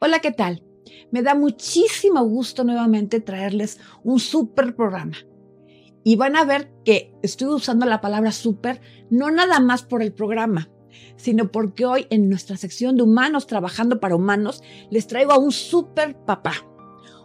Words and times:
Hola, 0.00 0.20
¿qué 0.20 0.30
tal? 0.30 0.62
Me 1.10 1.22
da 1.22 1.34
muchísimo 1.34 2.22
gusto 2.22 2.62
nuevamente 2.62 3.18
traerles 3.18 3.80
un 4.04 4.20
súper 4.20 4.76
programa. 4.76 5.16
Y 6.04 6.14
van 6.14 6.36
a 6.36 6.44
ver 6.44 6.70
que 6.84 7.12
estoy 7.24 7.48
usando 7.48 7.84
la 7.84 8.00
palabra 8.00 8.30
súper 8.30 8.80
no 9.10 9.32
nada 9.32 9.58
más 9.58 9.82
por 9.82 10.00
el 10.00 10.12
programa, 10.12 10.70
sino 11.16 11.50
porque 11.50 11.84
hoy 11.84 12.06
en 12.10 12.28
nuestra 12.28 12.56
sección 12.56 12.96
de 12.96 13.02
humanos 13.02 13.48
trabajando 13.48 13.98
para 13.98 14.14
humanos 14.14 14.62
les 14.88 15.08
traigo 15.08 15.32
a 15.32 15.38
un 15.38 15.50
súper 15.50 16.16
papá. 16.24 16.54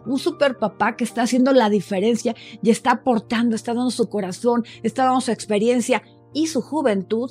Un 0.07 0.17
super 0.17 0.57
papá 0.57 0.95
que 0.95 1.03
está 1.03 1.21
haciendo 1.21 1.53
la 1.53 1.69
diferencia 1.69 2.35
y 2.63 2.71
está 2.71 2.89
aportando, 2.89 3.55
está 3.55 3.75
dando 3.75 3.91
su 3.91 4.09
corazón, 4.09 4.65
está 4.81 5.05
dando 5.05 5.21
su 5.21 5.29
experiencia 5.29 6.01
y 6.33 6.47
su 6.47 6.59
juventud 6.59 7.29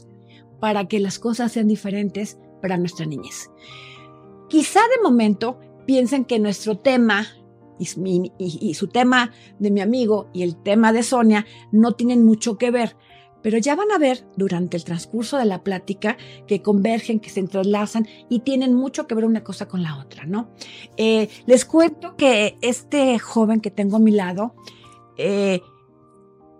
para 0.61 0.87
que 0.87 1.01
las 1.01 1.19
cosas 1.19 1.51
sean 1.51 1.67
diferentes 1.67 2.39
para 2.61 2.77
nuestra 2.77 3.07
niñez. 3.07 3.51
Quizá 4.53 4.81
de 4.81 5.03
momento 5.03 5.59
piensen 5.87 6.27
que 6.27 6.39
nuestro 6.39 6.77
tema 6.77 7.27
y, 7.79 8.75
su 8.75 8.87
tema 8.87 9.33
de 9.59 9.71
mi 9.71 9.81
amigo 9.81 10.29
y 10.35 10.43
el 10.43 10.63
tema 10.63 10.93
de 10.93 11.03
Sonia 11.03 11.47
no 11.71 11.93
tienen 11.93 12.23
mucho 12.23 12.59
que 12.59 12.71
ver, 12.71 12.95
pero 13.43 13.57
ya 13.57 13.75
van 13.77 13.91
a 13.93 13.97
ver 13.97 14.27
durante 14.37 14.77
el 14.77 14.85
transcurso 14.85 15.39
de 15.39 15.47
la 15.47 15.65
plática 15.65 16.19
que 16.47 16.61
convergen, 16.61 17.19
que 17.19 17.31
se 17.31 17.41
entrelazan 17.41 18.07
y 18.29 18.41
tienen 18.41 18.75
mucho 18.75 19.07
que 19.07 19.15
ver 19.15 19.25
una 19.25 19.43
cosa 19.43 19.69
con 19.69 19.83
la 19.83 19.97
otra, 19.97 20.27
¿no? 20.27 20.51
Eh, 20.99 21.31
les 21.47 21.65
cuento 21.65 22.15
que 22.17 22.59
este 22.61 23.19
joven 23.19 23.63
que 23.63 23.71
tengo 23.71 23.97
a 23.97 24.01
mi 24.01 24.11
lado 24.11 24.55
eh, 25.17 25.63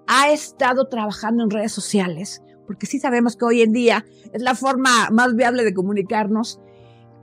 ha 0.07 0.31
estado 0.31 0.89
trabajando 0.89 1.45
en 1.45 1.51
redes 1.51 1.73
sociales, 1.73 2.43
porque 2.67 2.87
sí 2.87 2.99
sabemos 2.99 3.37
que 3.37 3.45
hoy 3.45 3.61
en 3.61 3.75
día 3.75 4.07
es 4.33 4.41
la 4.41 4.55
forma 4.55 5.11
más 5.11 5.37
viable 5.37 5.63
de 5.63 5.75
comunicarnos 5.75 6.59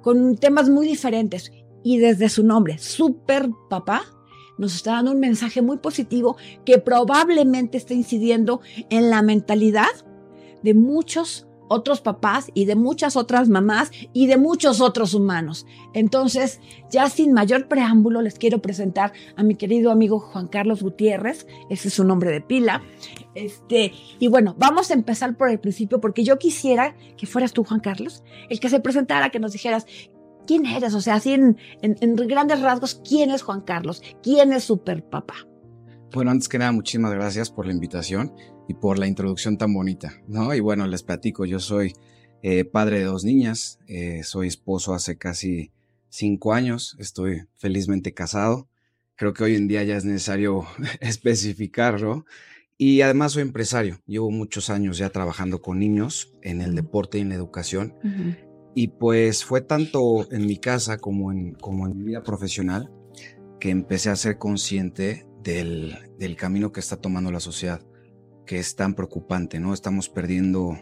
con 0.01 0.37
temas 0.37 0.69
muy 0.69 0.87
diferentes. 0.87 1.51
Y 1.83 1.97
desde 1.97 2.29
su 2.29 2.43
nombre, 2.43 2.77
Super 2.77 3.49
Papá, 3.69 4.03
nos 4.57 4.75
está 4.75 4.93
dando 4.93 5.11
un 5.11 5.19
mensaje 5.19 5.61
muy 5.61 5.77
positivo 5.77 6.35
que 6.65 6.77
probablemente 6.79 7.77
está 7.77 7.93
incidiendo 7.93 8.61
en 8.89 9.09
la 9.09 9.21
mentalidad 9.21 9.87
de 10.61 10.73
muchos 10.73 11.48
otros 11.69 12.01
papás 12.01 12.51
y 12.53 12.65
de 12.65 12.75
muchas 12.75 13.15
otras 13.15 13.47
mamás 13.47 13.91
y 14.11 14.27
de 14.27 14.37
muchos 14.37 14.81
otros 14.81 15.13
humanos. 15.13 15.65
Entonces, 15.93 16.59
ya 16.91 17.09
sin 17.09 17.31
mayor 17.31 17.67
preámbulo, 17.67 18.21
les 18.21 18.37
quiero 18.37 18.61
presentar 18.61 19.13
a 19.37 19.43
mi 19.43 19.55
querido 19.55 19.91
amigo 19.91 20.19
Juan 20.19 20.47
Carlos 20.47 20.83
Gutiérrez, 20.83 21.47
ese 21.69 21.87
es 21.87 21.93
su 21.93 22.03
nombre 22.03 22.31
de 22.31 22.41
pila. 22.41 22.83
Este, 23.35 23.93
y 24.19 24.27
bueno, 24.27 24.55
vamos 24.57 24.91
a 24.91 24.95
empezar 24.95 25.37
por 25.37 25.49
el 25.49 25.59
principio 25.59 26.01
porque 26.01 26.23
yo 26.23 26.37
quisiera 26.37 26.95
que 27.15 27.27
fueras 27.27 27.53
tú, 27.53 27.63
Juan 27.63 27.79
Carlos, 27.79 28.23
el 28.49 28.59
que 28.59 28.69
se 28.69 28.79
presentara, 28.79 29.29
que 29.29 29.39
nos 29.39 29.53
dijeras 29.53 29.85
quién 30.45 30.65
eres, 30.65 30.93
o 30.95 31.01
sea, 31.01 31.15
así 31.15 31.33
en, 31.33 31.57
en 31.81 32.15
grandes 32.15 32.61
rasgos, 32.61 33.01
quién 33.07 33.29
es 33.29 33.43
Juan 33.43 33.61
Carlos, 33.61 34.01
quién 34.23 34.51
es 34.51 34.63
Super 34.63 35.03
Papá. 35.07 35.35
Bueno, 36.11 36.31
antes 36.31 36.49
que 36.49 36.57
nada, 36.57 36.71
muchísimas 36.71 37.13
gracias 37.13 37.51
por 37.51 37.67
la 37.67 37.73
invitación 37.73 38.33
y 38.69 38.75
por 38.75 38.99
la 38.99 39.07
introducción 39.07 39.57
tan 39.57 39.73
bonita, 39.73 40.21
¿no? 40.27 40.53
Y 40.53 40.59
bueno, 40.59 40.85
les 40.85 41.01
platico, 41.01 41.43
yo 41.43 41.59
soy 41.59 41.93
eh, 42.43 42.65
padre 42.65 42.99
de 42.99 43.05
dos 43.05 43.25
niñas, 43.25 43.79
eh, 43.87 44.21
soy 44.23 44.47
esposo 44.47 44.93
hace 44.93 45.17
casi 45.17 45.71
cinco 46.09 46.53
años, 46.53 46.95
estoy 46.99 47.47
felizmente 47.57 48.13
casado, 48.13 48.69
creo 49.15 49.33
que 49.33 49.43
hoy 49.43 49.55
en 49.55 49.67
día 49.67 49.83
ya 49.83 49.97
es 49.97 50.05
necesario 50.05 50.67
especificarlo, 51.01 52.25
y 52.77 53.01
además 53.01 53.31
soy 53.31 53.41
empresario, 53.41 54.01
llevo 54.05 54.29
muchos 54.29 54.69
años 54.69 54.99
ya 54.99 55.09
trabajando 55.09 55.63
con 55.63 55.79
niños 55.79 56.31
en 56.43 56.61
el 56.61 56.75
deporte 56.75 57.17
y 57.17 57.21
en 57.21 57.29
la 57.29 57.35
educación, 57.35 57.95
y 58.75 58.89
pues 58.89 59.43
fue 59.43 59.61
tanto 59.61 60.31
en 60.31 60.45
mi 60.45 60.57
casa 60.57 60.99
como 60.99 61.31
en, 61.31 61.55
como 61.55 61.87
en 61.87 61.97
mi 61.97 62.03
vida 62.03 62.21
profesional 62.21 62.91
que 63.59 63.71
empecé 63.71 64.11
a 64.11 64.15
ser 64.15 64.37
consciente 64.37 65.25
del, 65.43 65.97
del 66.19 66.35
camino 66.35 66.71
que 66.71 66.79
está 66.79 66.97
tomando 66.97 67.31
la 67.31 67.39
sociedad, 67.39 67.81
que 68.49 68.57
es 68.57 68.75
tan 68.75 68.95
preocupante, 68.95 69.59
¿no? 69.59 69.75
Estamos 69.75 70.09
perdiendo 70.09 70.75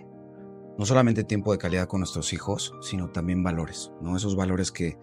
no 0.78 0.86
solamente 0.86 1.26
tiempo 1.26 1.52
de 1.52 1.58
calidad 1.58 1.90
con 1.90 2.00
nuestros 2.00 2.32
hijos, 2.32 2.74
sino 2.80 3.10
también 3.10 3.44
valores, 3.44 3.92
¿no? 4.02 4.16
Esos 4.16 4.38
valores 4.38 4.72
que, 4.72 4.98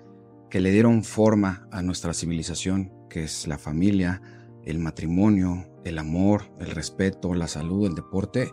que 0.49 0.61
le 0.61 0.71
dieron 0.71 1.05
forma 1.05 1.69
a 1.71 1.83
nuestra 1.83 2.15
civilización, 2.15 2.91
que 3.11 3.25
es 3.25 3.47
la 3.47 3.59
familia, 3.59 4.23
el 4.65 4.79
matrimonio, 4.79 5.67
el 5.85 5.99
amor, 5.99 6.55
el 6.59 6.71
respeto, 6.71 7.35
la 7.35 7.49
salud, 7.49 7.87
el 7.87 7.95
deporte, 7.95 8.51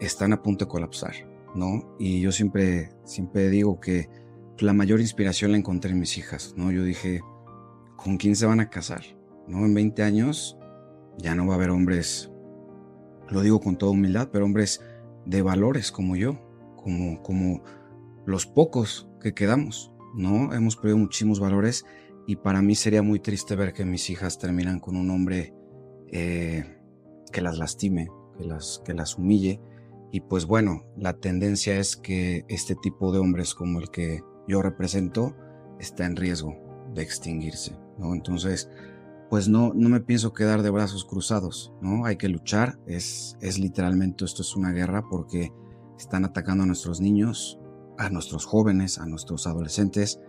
están 0.00 0.32
a 0.32 0.42
punto 0.42 0.64
de 0.64 0.70
colapsar, 0.72 1.14
¿no? 1.54 1.94
Y 2.00 2.20
yo 2.20 2.32
siempre, 2.32 2.90
siempre 3.04 3.50
digo 3.50 3.78
que 3.78 4.08
la 4.58 4.72
mayor 4.72 4.98
inspiración 4.98 5.52
la 5.52 5.58
encontré 5.58 5.92
en 5.92 6.00
mis 6.00 6.18
hijas, 6.18 6.54
¿no? 6.56 6.72
Yo 6.72 6.82
dije, 6.82 7.20
¿con 7.96 8.16
quién 8.16 8.34
se 8.34 8.46
van 8.46 8.58
a 8.58 8.68
casar? 8.68 9.04
¿no? 9.46 9.64
En 9.64 9.74
20 9.74 10.02
años 10.02 10.58
ya 11.18 11.36
no 11.36 11.46
va 11.46 11.52
a 11.52 11.56
haber 11.56 11.70
hombres, 11.70 12.32
lo 13.30 13.42
digo 13.42 13.60
con 13.60 13.76
toda 13.76 13.92
humildad, 13.92 14.28
pero 14.32 14.44
hombres 14.44 14.82
de 15.26 15.42
valores 15.42 15.92
como 15.92 16.16
yo, 16.16 16.38
como, 16.76 17.22
como 17.22 17.62
los 18.26 18.46
pocos 18.46 19.08
que 19.20 19.34
quedamos, 19.34 19.92
¿no? 20.14 20.52
Hemos 20.52 20.76
perdido 20.76 20.98
muchísimos 20.98 21.40
valores 21.40 21.84
y 22.26 22.36
para 22.36 22.62
mí 22.62 22.74
sería 22.74 23.02
muy 23.02 23.20
triste 23.20 23.56
ver 23.56 23.72
que 23.72 23.84
mis 23.84 24.10
hijas 24.10 24.38
terminan 24.38 24.80
con 24.80 24.96
un 24.96 25.10
hombre 25.10 25.54
eh, 26.12 26.78
que 27.32 27.40
las 27.40 27.58
lastime, 27.58 28.08
que 28.36 28.44
las, 28.44 28.82
que 28.84 28.94
las 28.94 29.16
humille. 29.16 29.60
Y 30.12 30.20
pues 30.20 30.46
bueno, 30.46 30.84
la 30.96 31.14
tendencia 31.14 31.78
es 31.78 31.96
que 31.96 32.44
este 32.48 32.74
tipo 32.74 33.12
de 33.12 33.18
hombres 33.18 33.54
como 33.54 33.80
el 33.80 33.90
que 33.90 34.22
yo 34.46 34.62
represento 34.62 35.36
está 35.78 36.06
en 36.06 36.16
riesgo 36.16 36.56
de 36.94 37.02
extinguirse, 37.02 37.76
¿no? 37.98 38.14
Entonces, 38.14 38.70
pues 39.30 39.48
no, 39.48 39.72
no 39.74 39.88
me 39.88 40.00
pienso 40.00 40.32
quedar 40.32 40.62
de 40.62 40.70
brazos 40.70 41.04
cruzados, 41.04 41.72
¿no? 41.80 42.06
Hay 42.06 42.16
que 42.16 42.28
luchar, 42.28 42.78
es, 42.86 43.36
es 43.40 43.58
literalmente 43.58 44.24
esto 44.24 44.42
es 44.42 44.56
una 44.56 44.72
guerra 44.72 45.04
porque 45.08 45.52
están 45.98 46.24
atacando 46.24 46.64
a 46.64 46.66
nuestros 46.66 47.00
niños, 47.00 47.58
a 47.98 48.08
nuestros 48.10 48.46
jóvenes, 48.46 48.98
a 48.98 49.06
nuestros 49.06 49.46
adolescentes 49.46 50.20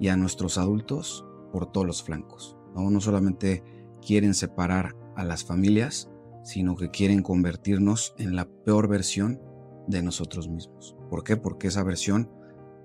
y 0.00 0.08
a 0.08 0.16
nuestros 0.16 0.56
adultos 0.58 1.26
por 1.52 1.70
todos 1.70 1.86
los 1.86 2.02
flancos, 2.02 2.56
¿no? 2.74 2.90
No 2.90 3.00
solamente 3.00 3.62
quieren 4.00 4.34
separar 4.34 4.96
a 5.16 5.24
las 5.24 5.44
familias, 5.44 6.10
sino 6.44 6.76
que 6.76 6.90
quieren 6.90 7.22
convertirnos 7.22 8.14
en 8.18 8.36
la 8.36 8.46
peor 8.46 8.88
versión 8.88 9.40
de 9.88 10.02
nosotros 10.02 10.48
mismos. 10.48 10.96
¿Por 11.10 11.24
qué? 11.24 11.36
Porque 11.36 11.68
esa 11.68 11.82
versión 11.82 12.30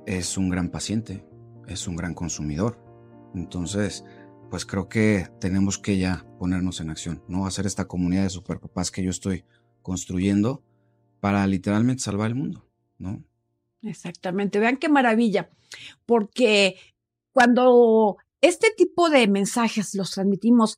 es 0.05 0.37
un 0.37 0.49
gran 0.49 0.69
paciente, 0.69 1.25
es 1.67 1.87
un 1.87 1.95
gran 1.95 2.13
consumidor. 2.13 2.79
Entonces, 3.35 4.03
pues 4.51 4.65
creo 4.65 4.89
que 4.89 5.29
tenemos 5.39 5.79
que 5.79 5.97
ya 5.97 6.25
ponernos 6.37 6.81
en 6.81 6.89
acción, 6.89 7.23
¿no? 7.29 7.47
Hacer 7.47 7.65
esta 7.65 7.87
comunidad 7.87 8.23
de 8.23 8.29
superpapás 8.29 8.91
que 8.91 9.01
yo 9.01 9.09
estoy 9.09 9.45
construyendo 9.81 10.61
para 11.21 11.47
literalmente 11.47 12.03
salvar 12.03 12.27
el 12.27 12.35
mundo, 12.35 12.67
¿no? 12.97 13.23
Exactamente, 13.81 14.59
vean 14.59 14.77
qué 14.77 14.89
maravilla, 14.89 15.49
porque 16.05 16.75
cuando 17.31 18.17
este 18.41 18.67
tipo 18.75 19.09
de 19.09 19.27
mensajes 19.27 19.95
los 19.95 20.11
transmitimos, 20.11 20.77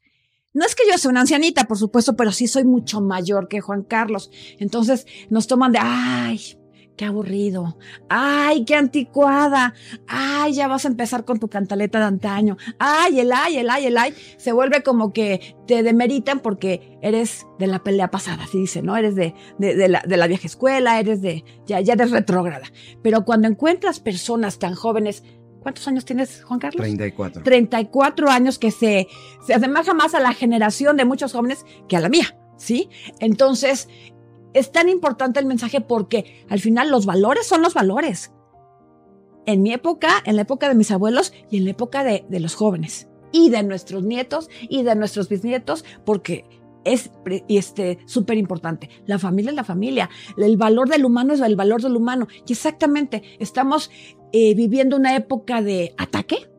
no 0.53 0.65
es 0.65 0.75
que 0.75 0.83
yo 0.89 0.97
sea 0.99 1.09
una 1.09 1.21
ancianita, 1.21 1.63
por 1.63 1.79
supuesto, 1.79 2.15
pero 2.15 2.31
sí 2.31 2.47
soy 2.47 2.65
mucho 2.65 3.01
mayor 3.01 3.47
que 3.47 3.59
Juan 3.59 3.81
Carlos. 3.83 4.29
Entonces 4.59 5.07
nos 5.31 5.47
toman 5.47 5.71
de, 5.71 5.79
ay, 5.81 6.59
qué 6.95 7.05
aburrido, 7.05 7.77
ay, 8.09 8.65
qué 8.65 8.75
anticuada, 8.75 9.73
ay, 10.07 10.53
ya 10.53 10.67
vas 10.67 10.85
a 10.85 10.87
empezar 10.87 11.25
con 11.25 11.39
tu 11.39 11.47
cantaleta 11.49 11.99
de 11.99 12.05
antaño, 12.05 12.57
ay, 12.79 13.19
el 13.19 13.31
ay, 13.31 13.57
el 13.57 13.69
ay, 13.69 13.85
el 13.87 13.97
ay, 13.97 14.13
se 14.37 14.51
vuelve 14.51 14.83
como 14.83 15.13
que 15.13 15.55
te 15.67 15.83
demeritan 15.83 16.39
porque 16.39 16.97
eres 17.01 17.47
de 17.59 17.67
la 17.67 17.83
pelea 17.83 18.09
pasada, 18.11 18.43
así 18.43 18.59
dice, 18.59 18.81
¿no? 18.81 18.95
Eres 18.95 19.15
de, 19.15 19.33
de, 19.57 19.87
la, 19.87 20.03
de 20.05 20.17
la, 20.17 20.27
vieja 20.27 20.47
escuela, 20.47 20.99
eres 20.99 21.21
de, 21.21 21.43
ya, 21.65 21.79
ya 21.81 21.93
eres 21.93 22.11
retrógrada. 22.11 22.67
Pero 23.01 23.25
cuando 23.25 23.47
encuentras 23.47 23.99
personas 23.99 24.59
tan 24.59 24.75
jóvenes, 24.75 25.23
¿Cuántos 25.63 25.87
años 25.87 26.03
tienes, 26.03 26.43
Juan 26.43 26.59
Carlos? 26.59 26.81
34. 26.81 27.41
34 27.41 28.29
años 28.29 28.59
que 28.59 28.69
se, 28.69 29.07
se 29.47 29.53
asemeja 29.53 29.93
más 29.93 30.13
a 30.13 30.19
la 30.19 30.33
generación 30.33 30.97
de 30.97 31.05
muchos 31.05 31.31
jóvenes 31.31 31.65
que 31.87 31.95
a 31.95 32.01
la 32.01 32.09
mía, 32.09 32.37
¿sí? 32.57 32.89
Entonces, 33.19 33.87
es 34.53 34.71
tan 34.71 34.89
importante 34.89 35.39
el 35.39 35.45
mensaje 35.45 35.81
porque 35.81 36.45
al 36.49 36.59
final 36.59 36.89
los 36.89 37.05
valores 37.05 37.45
son 37.45 37.61
los 37.61 37.73
valores. 37.73 38.31
En 39.45 39.61
mi 39.61 39.73
época, 39.73 40.21
en 40.25 40.35
la 40.35 40.43
época 40.43 40.69
de 40.69 40.75
mis 40.75 40.91
abuelos 40.91 41.33
y 41.49 41.57
en 41.57 41.65
la 41.65 41.71
época 41.71 42.03
de, 42.03 42.25
los 42.39 42.55
jóvenes 42.55 43.09
y 43.31 43.49
de 43.49 43.63
nuestros 43.63 44.03
nietos 44.03 44.49
y 44.69 44.83
de 44.83 44.95
nuestros 44.95 45.27
bisnietos, 45.27 45.83
porque 46.05 46.45
es 46.85 47.11
este 47.49 47.99
súper 48.05 48.37
importante. 48.37 48.89
La 49.05 49.19
familia 49.19 49.49
es 49.49 49.55
la 49.55 49.63
familia. 49.63 50.09
El 50.37 50.55
valor 50.57 50.89
del 50.89 51.05
humano 51.05 51.33
es 51.33 51.41
el 51.41 51.55
valor 51.55 51.81
del 51.81 51.95
humano. 51.95 52.27
Y 52.45 52.53
exactamente, 52.53 53.23
estamos 53.39 53.91
eh, 54.31 54.53
viviendo 54.55 54.95
una 54.95 55.15
época 55.15 55.61
de 55.61 55.93
ataque. 55.97 56.49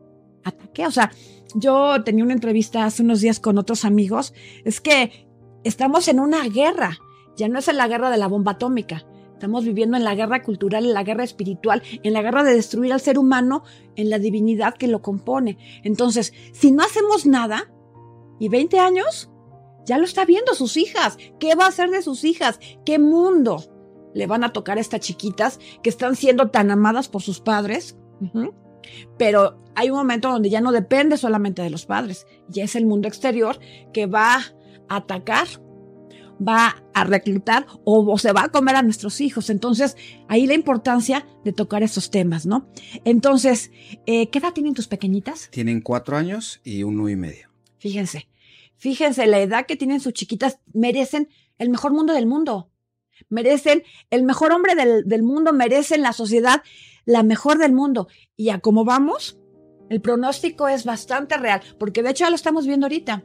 Ataque. 0.43 0.85
O 0.85 0.91
sea, 0.91 1.11
yo 1.55 2.03
tenía 2.03 2.23
una 2.23 2.33
entrevista 2.33 2.85
hace 2.85 3.01
unos 3.01 3.21
días 3.21 3.39
con 3.39 3.57
otros 3.57 3.85
amigos. 3.85 4.33
Es 4.63 4.81
que 4.81 5.27
estamos 5.63 6.07
en 6.07 6.19
una 6.19 6.43
guerra 6.43 6.99
ya 7.35 7.47
no 7.47 7.59
es 7.59 7.67
en 7.67 7.77
la 7.77 7.87
guerra 7.87 8.09
de 8.09 8.17
la 8.17 8.27
bomba 8.27 8.53
atómica, 8.53 9.05
Estamos 9.35 9.65
viviendo 9.65 9.97
en 9.97 10.05
la 10.05 10.15
guerra 10.15 10.41
cultural, 10.41 10.85
en 10.85 10.93
la 10.93 11.03
guerra 11.03 11.25
espiritual, 11.25 11.83
en 12.03 12.13
la 12.13 12.21
guerra 12.21 12.45
de 12.45 12.55
destruir 12.55 12.93
al 12.93 13.01
ser 13.01 13.19
humano, 13.19 13.63
en 13.97 14.09
la 14.09 14.17
divinidad 14.17 14.75
que 14.75 14.87
lo 14.87 15.01
compone. 15.01 15.57
Entonces, 15.83 16.33
si 16.53 16.71
no 16.71 16.83
hacemos 16.83 17.25
nada, 17.25 17.69
y 18.39 18.49
20 18.49 18.79
años, 18.79 19.29
ya 19.85 19.97
lo 19.97 20.05
está 20.05 20.25
viendo 20.25 20.55
sus 20.55 20.77
hijas. 20.77 21.17
¿Qué 21.39 21.55
va 21.55 21.65
a 21.65 21.69
hacer 21.69 21.89
de 21.89 22.01
sus 22.01 22.23
hijas? 22.23 22.59
¿Qué 22.85 22.97
mundo 22.97 23.63
le 24.13 24.25
van 24.25 24.43
a 24.43 24.53
tocar 24.53 24.77
a 24.77 24.81
estas 24.81 25.01
chiquitas 25.01 25.59
que 25.83 25.89
están 25.89 26.15
siendo 26.15 26.49
tan 26.49 26.71
amadas 26.71 27.09
por 27.09 27.21
sus 27.21 27.41
padres? 27.41 27.97
Pero 29.17 29.57
hay 29.75 29.89
un 29.89 29.97
momento 29.97 30.29
donde 30.29 30.49
ya 30.49 30.61
no 30.61 30.71
depende 30.71 31.17
solamente 31.17 31.61
de 31.61 31.69
los 31.69 31.85
padres, 31.85 32.25
ya 32.47 32.63
es 32.63 32.75
el 32.75 32.85
mundo 32.85 33.07
exterior 33.07 33.59
que 33.93 34.05
va 34.05 34.35
a 34.35 34.95
atacar, 34.95 35.47
va 36.45 36.83
a 36.93 37.03
reclutar 37.03 37.65
o, 37.83 38.17
se 38.17 38.31
va 38.31 38.43
a 38.43 38.49
comer 38.49 38.75
a 38.75 38.81
nuestros 38.81 39.21
hijos. 39.21 39.49
Entonces, 39.49 39.97
ahí 40.27 40.47
la 40.47 40.53
importancia 40.53 41.25
de 41.43 41.53
tocar 41.53 41.83
esos 41.83 42.11
temas, 42.11 42.45
¿no? 42.45 42.69
Entonces, 43.03 43.71
eh, 44.05 44.29
¿qué 44.29 44.39
edad 44.39 44.53
tienen 44.53 44.73
tus 44.73 44.87
pequeñitas? 44.87 45.49
Tienen 45.51 45.81
cuatro 45.81 46.17
años 46.17 46.61
y 46.63 46.83
uno 46.83 47.09
y 47.09 47.15
medio. 47.15 47.49
Fíjense, 47.77 48.27
fíjense, 48.77 49.27
la 49.27 49.39
edad 49.39 49.65
que 49.65 49.75
tienen 49.75 49.99
sus 49.99 50.13
chiquitas 50.13 50.59
merecen 50.73 51.29
el 51.57 51.69
mejor 51.69 51.93
mundo 51.93 52.13
del 52.13 52.25
mundo. 52.25 52.71
Merecen 53.29 53.83
el 54.09 54.23
mejor 54.23 54.51
hombre 54.51 54.75
del, 54.75 55.05
del 55.05 55.23
mundo, 55.23 55.53
merecen 55.53 56.01
la 56.01 56.11
sociedad 56.11 56.61
la 57.05 57.23
mejor 57.23 57.57
del 57.57 57.71
mundo. 57.71 58.07
Y 58.35 58.49
a 58.49 58.59
cómo 58.59 58.83
vamos, 58.83 59.37
el 59.89 60.01
pronóstico 60.01 60.67
es 60.67 60.83
bastante 60.83 61.37
real, 61.37 61.61
porque 61.79 62.03
de 62.03 62.09
hecho 62.09 62.25
ya 62.25 62.29
lo 62.29 62.35
estamos 62.35 62.67
viendo 62.67 62.87
ahorita. 62.87 63.23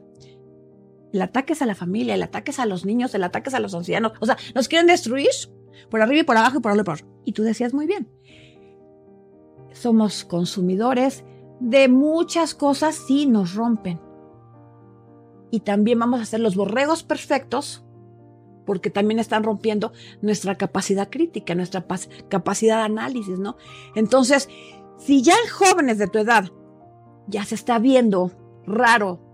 El 1.13 1.23
ataque 1.23 1.55
es 1.55 1.63
a 1.63 1.67
la 1.67 1.75
familia, 1.75 2.15
el 2.15 2.23
ataque 2.23 2.51
es 2.51 2.59
a 2.59 2.67
los 2.67 2.85
niños, 2.85 3.15
el 3.15 3.25
ataque 3.25 3.49
es 3.49 3.55
a 3.55 3.61
los 3.61 3.75
ancianos. 3.75 4.13
O 4.21 4.27
sea, 4.27 4.37
nos 4.55 4.69
quieren 4.69 4.87
destruir 4.87 5.31
por 5.91 6.03
arriba 6.03 6.21
y 6.21 6.25
por 6.25 6.37
abajo 6.37 6.59
y 6.59 6.61
por 6.61 6.71
arriba 6.71 6.83
y 6.83 6.85
por 6.85 6.99
Y 7.25 7.33
tú 7.33 7.43
decías 7.43 7.75
muy 7.75 7.87
bien. 7.87 8.09
Somos 9.73 10.25
consumidores 10.25 11.25
de 11.59 11.89
muchas 11.89 12.55
cosas, 12.55 12.95
sí 12.95 13.27
nos 13.27 13.55
rompen. 13.55 14.01
Y 15.51 15.61
también 15.61 15.99
vamos 15.99 16.21
a 16.21 16.25
ser 16.25 16.41
los 16.41 16.55
borregos 16.55 17.03
perfectos 17.03 17.85
porque 18.67 18.91
también 18.91 19.19
están 19.19 19.43
rompiendo 19.43 19.93
nuestra 20.23 20.55
capacidad 20.57 21.11
crítica, 21.11 21.57
nuestra 21.57 21.85
capacidad 22.29 22.77
de 22.77 22.85
análisis, 22.85 23.39
¿no? 23.39 23.57
Entonces, 23.97 24.49
si 24.97 25.23
ya 25.23 25.35
en 25.45 25.51
jóvenes 25.51 25.99
de 25.99 26.07
tu 26.07 26.19
edad 26.19 26.51
ya 27.27 27.45
se 27.45 27.55
está 27.55 27.79
viendo 27.79 28.31
raro 28.67 29.30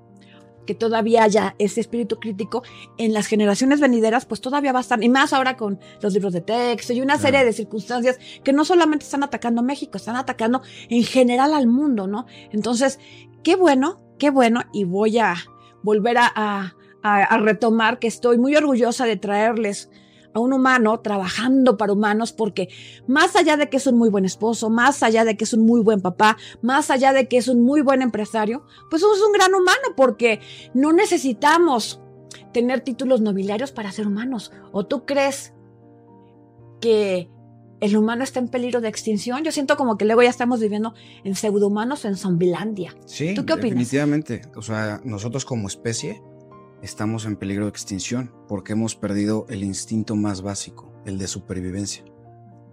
que 0.66 0.74
todavía 0.74 1.22
haya 1.22 1.54
ese 1.58 1.80
espíritu 1.80 2.18
crítico 2.20 2.62
en 2.98 3.12
las 3.12 3.26
generaciones 3.26 3.80
venideras, 3.80 4.26
pues 4.26 4.40
todavía 4.40 4.72
va 4.72 4.80
a 4.80 4.82
estar, 4.82 5.02
y 5.02 5.08
más 5.08 5.32
ahora 5.32 5.56
con 5.56 5.78
los 6.00 6.12
libros 6.12 6.32
de 6.32 6.42
texto 6.42 6.92
y 6.92 7.00
una 7.00 7.18
serie 7.18 7.44
de 7.44 7.52
circunstancias 7.52 8.18
que 8.44 8.52
no 8.52 8.64
solamente 8.64 9.04
están 9.04 9.22
atacando 9.22 9.60
a 9.60 9.64
México, 9.64 9.96
están 9.96 10.16
atacando 10.16 10.62
en 10.88 11.04
general 11.04 11.54
al 11.54 11.66
mundo, 11.66 12.06
¿no? 12.06 12.26
Entonces, 12.52 12.98
qué 13.42 13.56
bueno, 13.56 14.02
qué 14.18 14.30
bueno, 14.30 14.62
y 14.72 14.84
voy 14.84 15.18
a 15.18 15.36
volver 15.82 16.18
a 16.18 16.74
a, 17.06 17.38
retomar 17.38 17.98
que 17.98 18.08
estoy 18.08 18.38
muy 18.38 18.56
orgullosa 18.56 19.06
de 19.06 19.16
traerles 19.16 19.90
a 20.36 20.38
un 20.38 20.52
humano 20.52 21.00
trabajando 21.00 21.78
para 21.78 21.94
humanos 21.94 22.32
porque 22.32 22.68
más 23.06 23.36
allá 23.36 23.56
de 23.56 23.70
que 23.70 23.78
es 23.78 23.86
un 23.86 23.96
muy 23.96 24.10
buen 24.10 24.26
esposo, 24.26 24.68
más 24.68 25.02
allá 25.02 25.24
de 25.24 25.34
que 25.36 25.44
es 25.44 25.54
un 25.54 25.64
muy 25.64 25.80
buen 25.80 26.02
papá, 26.02 26.36
más 26.60 26.90
allá 26.90 27.14
de 27.14 27.26
que 27.26 27.38
es 27.38 27.48
un 27.48 27.64
muy 27.64 27.80
buen 27.80 28.02
empresario, 28.02 28.62
pues 28.90 29.02
es 29.02 29.22
un 29.26 29.32
gran 29.32 29.54
humano 29.54 29.94
porque 29.96 30.40
no 30.74 30.92
necesitamos 30.92 32.02
tener 32.52 32.82
títulos 32.82 33.22
nobiliarios 33.22 33.72
para 33.72 33.90
ser 33.92 34.06
humanos. 34.06 34.52
¿O 34.72 34.84
tú 34.84 35.06
crees 35.06 35.54
que 36.82 37.30
el 37.80 37.96
humano 37.96 38.22
está 38.22 38.38
en 38.38 38.48
peligro 38.48 38.82
de 38.82 38.88
extinción? 38.88 39.42
Yo 39.42 39.52
siento 39.52 39.78
como 39.78 39.96
que 39.96 40.04
luego 40.04 40.22
ya 40.22 40.28
estamos 40.28 40.60
viviendo 40.60 40.92
en 41.24 41.34
pseudohumanos 41.34 42.04
o 42.04 42.08
en 42.08 42.16
zombilandia. 42.16 42.94
Sí, 43.06 43.34
¿Tú 43.34 43.46
qué 43.46 43.54
opinas? 43.54 43.70
definitivamente. 43.70 44.42
O 44.54 44.60
sea, 44.60 45.00
nosotros 45.02 45.46
como 45.46 45.66
especie 45.66 46.20
estamos 46.82 47.24
en 47.24 47.36
peligro 47.36 47.64
de 47.64 47.70
extinción 47.70 48.32
porque 48.48 48.72
hemos 48.72 48.96
perdido 48.96 49.46
el 49.48 49.62
instinto 49.64 50.16
más 50.16 50.42
básico, 50.42 50.92
el 51.04 51.18
de 51.18 51.26
supervivencia. 51.26 52.04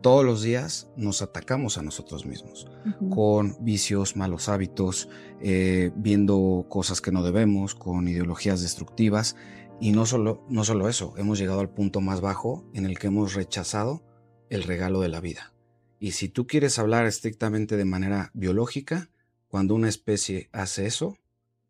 Todos 0.01 0.25
los 0.25 0.41
días 0.41 0.89
nos 0.97 1.21
atacamos 1.21 1.77
a 1.77 1.81
nosotros 1.81 2.25
mismos 2.25 2.67
con 3.09 3.55
vicios, 3.61 4.17
malos 4.17 4.49
hábitos, 4.49 5.07
eh, 5.39 5.91
viendo 5.95 6.65
cosas 6.67 6.99
que 6.99 7.13
no 7.13 7.23
debemos, 7.23 7.73
con 7.73 8.07
ideologías 8.09 8.61
destructivas. 8.61 9.37
Y 9.79 9.91
no 9.91 10.05
solo, 10.05 10.45
no 10.49 10.65
solo 10.65 10.89
eso, 10.89 11.13
hemos 11.17 11.39
llegado 11.39 11.61
al 11.61 11.69
punto 11.69 12.01
más 12.01 12.19
bajo 12.19 12.65
en 12.73 12.85
el 12.85 12.99
que 12.99 13.07
hemos 13.07 13.33
rechazado 13.33 14.03
el 14.49 14.63
regalo 14.63 14.99
de 14.99 15.09
la 15.09 15.21
vida. 15.21 15.53
Y 15.99 16.11
si 16.11 16.27
tú 16.27 16.47
quieres 16.47 16.79
hablar 16.79 17.05
estrictamente 17.05 17.77
de 17.77 17.85
manera 17.85 18.29
biológica, 18.33 19.09
cuando 19.47 19.73
una 19.73 19.87
especie 19.87 20.49
hace 20.51 20.85
eso, 20.85 21.17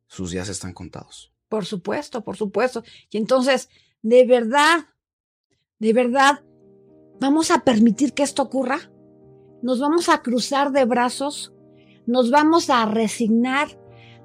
sus 0.08 0.32
días 0.32 0.50
están 0.50 0.74
contados. 0.74 1.33
Por 1.54 1.68
supuesto, 1.68 2.24
por 2.24 2.36
supuesto. 2.36 2.84
Y 3.12 3.18
entonces, 3.18 3.70
de 4.02 4.26
verdad, 4.26 4.88
de 5.78 5.94
verdad, 5.94 6.42
¿vamos 7.20 7.52
a 7.52 7.60
permitir 7.60 8.16
que 8.16 8.24
esto 8.24 8.42
ocurra? 8.42 8.90
¿Nos 9.62 9.80
vamos 9.80 10.10
a 10.10 10.24
cruzar 10.24 10.72
de 10.72 10.86
brazos? 10.86 11.54
¿Nos 12.08 12.32
vamos 12.32 12.72
a 12.72 12.88
resignar? 12.88 13.68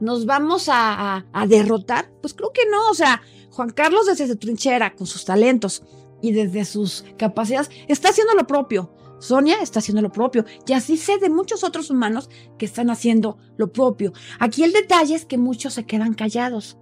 ¿Nos 0.00 0.24
vamos 0.24 0.70
a, 0.72 1.26
derrotar? 1.46 2.10
Pues 2.22 2.32
creo 2.32 2.50
que 2.50 2.64
no. 2.64 2.88
O 2.90 2.94
sea, 2.94 3.20
Juan 3.50 3.68
Carlos 3.72 4.06
desde 4.06 4.26
su 4.26 4.36
trinchera, 4.36 4.96
con 4.96 5.06
sus 5.06 5.26
talentos 5.26 5.82
y 6.22 6.32
desde 6.32 6.64
sus 6.64 7.04
capacidades, 7.18 7.68
está 7.88 8.08
haciendo 8.08 8.32
lo 8.32 8.46
propio. 8.46 8.90
Sonia 9.18 9.58
está 9.60 9.80
haciendo 9.80 10.00
lo 10.00 10.12
propio. 10.12 10.46
Y 10.66 10.72
así 10.72 10.96
sé 10.96 11.18
de 11.18 11.28
muchos 11.28 11.62
otros 11.62 11.90
humanos 11.90 12.30
que 12.56 12.64
están 12.64 12.88
haciendo 12.88 13.36
lo 13.58 13.70
propio. 13.70 14.14
Aquí 14.38 14.64
el 14.64 14.72
detalle 14.72 15.14
es 15.14 15.26
que 15.26 15.36
muchos 15.36 15.74
se 15.74 15.84
quedan 15.84 16.14
callados. 16.14 16.78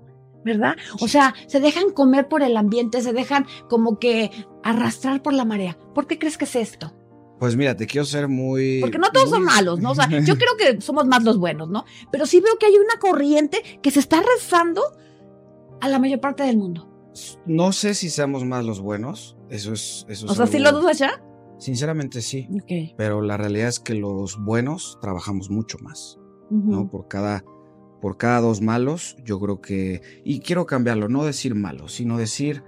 ¿Verdad? 0.47 0.77
O 1.01 1.09
sea, 1.09 1.35
se 1.49 1.61
dejan 1.61 1.91
comer 1.91 2.29
por 2.29 2.43
el 2.43 2.57
ambiente, 2.57 3.03
se 3.03 3.13
dejan 3.13 3.47
como 3.69 3.99
que 3.99 4.31
arrastrar 4.63 5.21
por 5.21 5.35
la 5.35 5.45
marea. 5.45 5.77
¿Por 5.95 6.07
qué 6.07 6.19
crees 6.19 6.39
que 6.39 6.45
es 6.45 6.57
esto? 6.57 6.95
Pues 7.39 7.57
mira, 7.57 7.77
te 7.77 7.87
quiero 7.87 8.07
ser 8.07 8.29
muy... 8.29 8.81
Porque 8.81 8.97
no 8.97 9.11
todos 9.11 9.29
son 9.29 9.43
malos, 9.43 9.81
¿no? 9.81 9.91
O 9.91 9.95
sea, 9.95 10.09
yo 10.09 10.39
creo 10.39 10.57
que 10.57 10.81
somos 10.81 11.07
más 11.07 11.23
los 11.25 11.37
buenos, 11.37 11.69
¿no? 11.69 11.85
Pero 12.11 12.25
sí 12.25 12.41
veo 12.41 12.57
que 12.59 12.67
hay 12.67 12.77
una 12.77 12.99
corriente 12.99 13.63
que 13.83 13.91
se 13.91 13.99
está 13.99 14.23
rezando 14.23 14.83
a 15.81 15.89
la 15.89 15.99
mayor 15.99 16.21
parte 16.21 16.45
del 16.45 16.57
mundo. 16.57 16.89
No 17.45 17.73
sé 17.73 17.95
si 17.95 18.09
seamos 18.09 18.45
más 18.45 18.65
los 18.65 18.81
buenos, 18.81 19.37
eso 19.51 19.73
es... 19.73 20.07
Eso 20.09 20.27
o 20.29 20.35
sea, 20.35 20.47
¿sí 20.47 20.59
lo 20.61 20.73
dudas 20.73 20.99
ya? 20.99 21.23
Sinceramente 21.59 22.23
sí. 22.23 22.49
Pero 22.97 23.21
la 23.21 23.37
realidad 23.37 23.69
es 23.69 23.81
que 23.81 23.95
los 23.95 24.39
buenos 24.39 24.99
trabajamos 25.03 25.51
mucho 25.51 25.77
más, 25.81 26.19
¿no? 26.51 26.89
Por 26.89 27.09
cada 27.09 27.45
por 28.07 28.19
cada 28.19 28.41
dos 28.41 28.63
malos, 28.63 29.17
yo 29.25 29.41
creo 29.41 29.61
que, 29.61 30.01
y 30.23 30.39
quiero 30.39 30.65
cambiarlo, 30.65 31.09
no 31.09 31.25
decir 31.25 31.57
malos, 31.57 31.95
sino 31.95 32.17
decir 32.17 32.63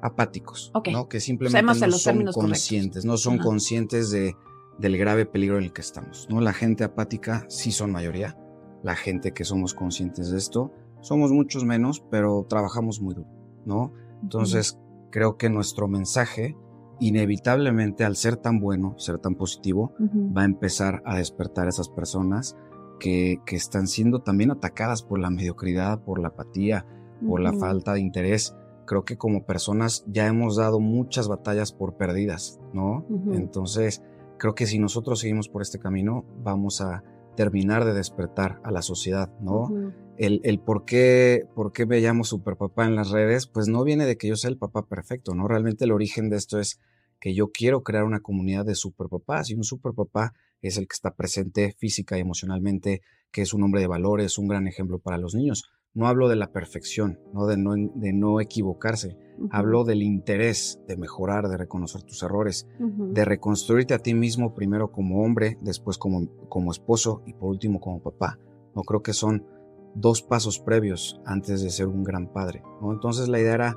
apáticos, 0.00 0.72
¿no? 0.90 1.10
que 1.10 1.20
simplemente 1.20 1.62
no 1.62 1.74
son 1.92 2.24
conscientes, 2.32 3.04
no 3.04 3.18
son 3.18 3.36
conscientes 3.36 4.08
de, 4.08 4.34
del 4.78 4.96
grave 4.96 5.26
peligro 5.26 5.58
en 5.58 5.64
el 5.64 5.74
que 5.74 5.82
estamos. 5.82 6.26
¿no? 6.30 6.40
La 6.40 6.54
gente 6.54 6.84
apática 6.84 7.44
sí 7.50 7.70
son 7.70 7.92
mayoría, 7.92 8.38
la 8.82 8.96
gente 8.96 9.34
que 9.34 9.44
somos 9.44 9.74
conscientes 9.74 10.30
de 10.30 10.38
esto, 10.38 10.72
somos 11.02 11.32
muchos 11.32 11.66
menos, 11.66 12.02
pero 12.10 12.46
trabajamos 12.48 13.02
muy 13.02 13.14
duro, 13.14 13.28
¿no? 13.66 13.92
Entonces, 14.22 14.78
creo 15.10 15.36
que 15.36 15.50
nuestro 15.50 15.86
mensaje, 15.86 16.56
inevitablemente, 16.98 18.06
al 18.06 18.16
ser 18.16 18.36
tan 18.36 18.58
bueno, 18.58 18.94
ser 18.96 19.18
tan 19.18 19.34
positivo, 19.34 19.92
va 20.34 20.40
a 20.40 20.46
empezar 20.46 21.02
a 21.04 21.18
despertar 21.18 21.66
a 21.66 21.68
esas 21.68 21.90
personas 21.90 22.56
que, 22.98 23.40
están 23.50 23.86
siendo 23.86 24.20
también 24.20 24.50
atacadas 24.50 25.02
por 25.02 25.18
la 25.18 25.30
mediocridad, 25.30 26.02
por 26.02 26.20
la 26.20 26.28
apatía, 26.28 26.86
por 27.26 27.40
la 27.40 27.52
falta 27.52 27.94
de 27.94 28.00
interés. 28.00 28.54
Creo 28.86 29.04
que 29.04 29.16
como 29.16 29.44
personas 29.44 30.04
ya 30.06 30.26
hemos 30.26 30.56
dado 30.56 30.80
muchas 30.80 31.28
batallas 31.28 31.72
por 31.72 31.96
perdidas, 31.96 32.58
¿no? 32.72 33.06
Entonces, 33.32 34.02
creo 34.38 34.54
que 34.54 34.66
si 34.66 34.78
nosotros 34.78 35.20
seguimos 35.20 35.48
por 35.48 35.62
este 35.62 35.78
camino, 35.78 36.24
vamos 36.42 36.80
a 36.80 37.02
terminar 37.36 37.84
de 37.84 37.94
despertar 37.94 38.60
a 38.64 38.70
la 38.70 38.82
sociedad, 38.82 39.30
¿no? 39.40 39.70
el, 40.18 40.40
el, 40.42 40.58
por, 40.58 40.84
qué, 40.84 41.46
por 41.54 41.72
qué 41.72 41.86
me 41.86 42.00
llamo 42.00 42.24
superpapá 42.24 42.86
en 42.86 42.96
las 42.96 43.10
redes, 43.10 43.46
pues 43.46 43.68
no 43.68 43.84
viene 43.84 44.04
de 44.04 44.16
que 44.16 44.26
yo 44.26 44.36
sea 44.36 44.50
el 44.50 44.58
papá 44.58 44.84
perfecto, 44.86 45.34
¿no? 45.34 45.46
Realmente 45.46 45.84
el 45.84 45.92
origen 45.92 46.28
de 46.28 46.36
esto 46.36 46.58
es 46.58 46.80
que 47.20 47.34
yo 47.34 47.50
quiero 47.52 47.82
crear 47.82 48.04
una 48.04 48.20
comunidad 48.20 48.66
de 48.66 48.74
superpapás 48.74 49.50
y 49.50 49.54
un 49.54 49.62
superpapá 49.62 50.34
es 50.62 50.76
el 50.78 50.86
que 50.88 50.94
está 50.94 51.14
presente 51.14 51.74
física 51.78 52.16
y 52.16 52.20
emocionalmente, 52.20 53.02
que 53.30 53.42
es 53.42 53.54
un 53.54 53.62
hombre 53.62 53.80
de 53.80 53.86
valores, 53.86 54.38
un 54.38 54.48
gran 54.48 54.66
ejemplo 54.66 54.98
para 54.98 55.18
los 55.18 55.34
niños. 55.34 55.64
No 55.94 56.06
hablo 56.06 56.28
de 56.28 56.36
la 56.36 56.52
perfección, 56.52 57.18
no 57.32 57.46
de 57.46 57.56
no, 57.56 57.72
de 57.74 58.12
no 58.12 58.40
equivocarse. 58.40 59.16
Hablo 59.50 59.84
del 59.84 60.02
interés 60.02 60.80
de 60.86 60.96
mejorar, 60.96 61.48
de 61.48 61.56
reconocer 61.56 62.02
tus 62.02 62.22
errores, 62.22 62.66
de 62.78 63.24
reconstruirte 63.24 63.94
a 63.94 63.98
ti 63.98 64.14
mismo 64.14 64.54
primero 64.54 64.92
como 64.92 65.22
hombre, 65.22 65.58
después 65.60 65.96
como, 65.98 66.28
como 66.48 66.72
esposo 66.72 67.22
y 67.26 67.32
por 67.32 67.50
último 67.50 67.80
como 67.80 68.02
papá. 68.02 68.38
No 68.74 68.82
creo 68.82 69.02
que 69.02 69.12
son 69.12 69.46
dos 69.94 70.22
pasos 70.22 70.60
previos 70.60 71.20
antes 71.24 71.62
de 71.62 71.70
ser 71.70 71.86
un 71.88 72.04
gran 72.04 72.32
padre. 72.32 72.62
¿no? 72.80 72.92
Entonces 72.92 73.28
la 73.28 73.40
idea 73.40 73.54
era 73.54 73.76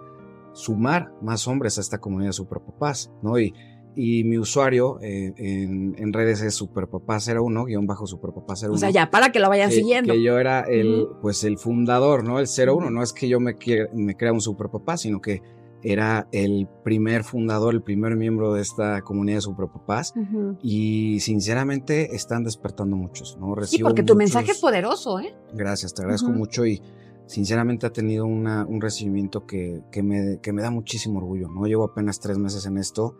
sumar 0.53 1.13
más 1.21 1.47
hombres 1.47 1.77
a 1.77 1.81
esta 1.81 1.99
comunidad 1.99 2.29
de 2.29 2.33
superpapás, 2.33 3.11
¿no? 3.21 3.39
Y, 3.39 3.53
y 3.95 4.23
mi 4.23 4.37
usuario 4.37 4.99
eh, 5.01 5.33
en, 5.37 6.13
redes 6.13 6.41
es 6.41 6.61
superpapá01, 6.61 7.65
guion 7.65 7.85
bajo 7.85 8.05
superpapá01. 8.05 8.73
O 8.73 8.77
sea, 8.77 8.89
ya, 8.89 9.11
para 9.11 9.31
que 9.31 9.39
lo 9.39 9.49
vayan 9.49 9.71
siguiendo. 9.71 10.13
Que 10.13 10.23
yo 10.23 10.39
era 10.39 10.61
el, 10.61 11.07
pues 11.21 11.43
el 11.43 11.57
fundador, 11.57 12.23
¿no? 12.23 12.39
El 12.39 12.47
01. 12.47 12.89
No 12.89 13.03
es 13.03 13.13
que 13.13 13.27
yo 13.27 13.39
me, 13.39 13.55
me 13.93 14.15
crea 14.15 14.31
un 14.31 14.41
superpapá, 14.41 14.97
sino 14.97 15.19
que 15.19 15.41
era 15.83 16.27
el 16.31 16.67
primer 16.83 17.23
fundador, 17.23 17.73
el 17.73 17.81
primer 17.81 18.15
miembro 18.15 18.53
de 18.53 18.61
esta 18.61 19.01
comunidad 19.01 19.37
de 19.37 19.41
superpapás. 19.41 20.13
Y 20.61 21.19
sinceramente 21.19 22.15
están 22.15 22.43
despertando 22.43 22.95
muchos, 22.95 23.37
¿no? 23.39 23.55
Recibo 23.55 23.77
sí, 23.77 23.83
porque 23.83 24.03
tu 24.03 24.15
mensaje 24.15 24.51
es 24.51 24.59
poderoso, 24.59 25.19
¿eh? 25.19 25.33
Gracias, 25.53 25.93
te 25.93 26.03
agradezco 26.03 26.29
mucho 26.29 26.65
y 26.65 26.81
sinceramente 27.25 27.87
ha 27.87 27.91
tenido 27.91 28.25
una, 28.25 28.65
un 28.65 28.79
recibimiento 28.79 29.45
que, 29.45 29.81
que, 29.91 30.03
me, 30.03 30.39
que 30.41 30.53
me 30.53 30.61
da 30.61 30.69
muchísimo 30.69 31.19
orgullo, 31.19 31.49
¿no? 31.49 31.65
Llevo 31.65 31.85
apenas 31.85 32.19
tres 32.19 32.37
meses 32.37 32.65
en 32.65 32.77
esto 32.77 33.17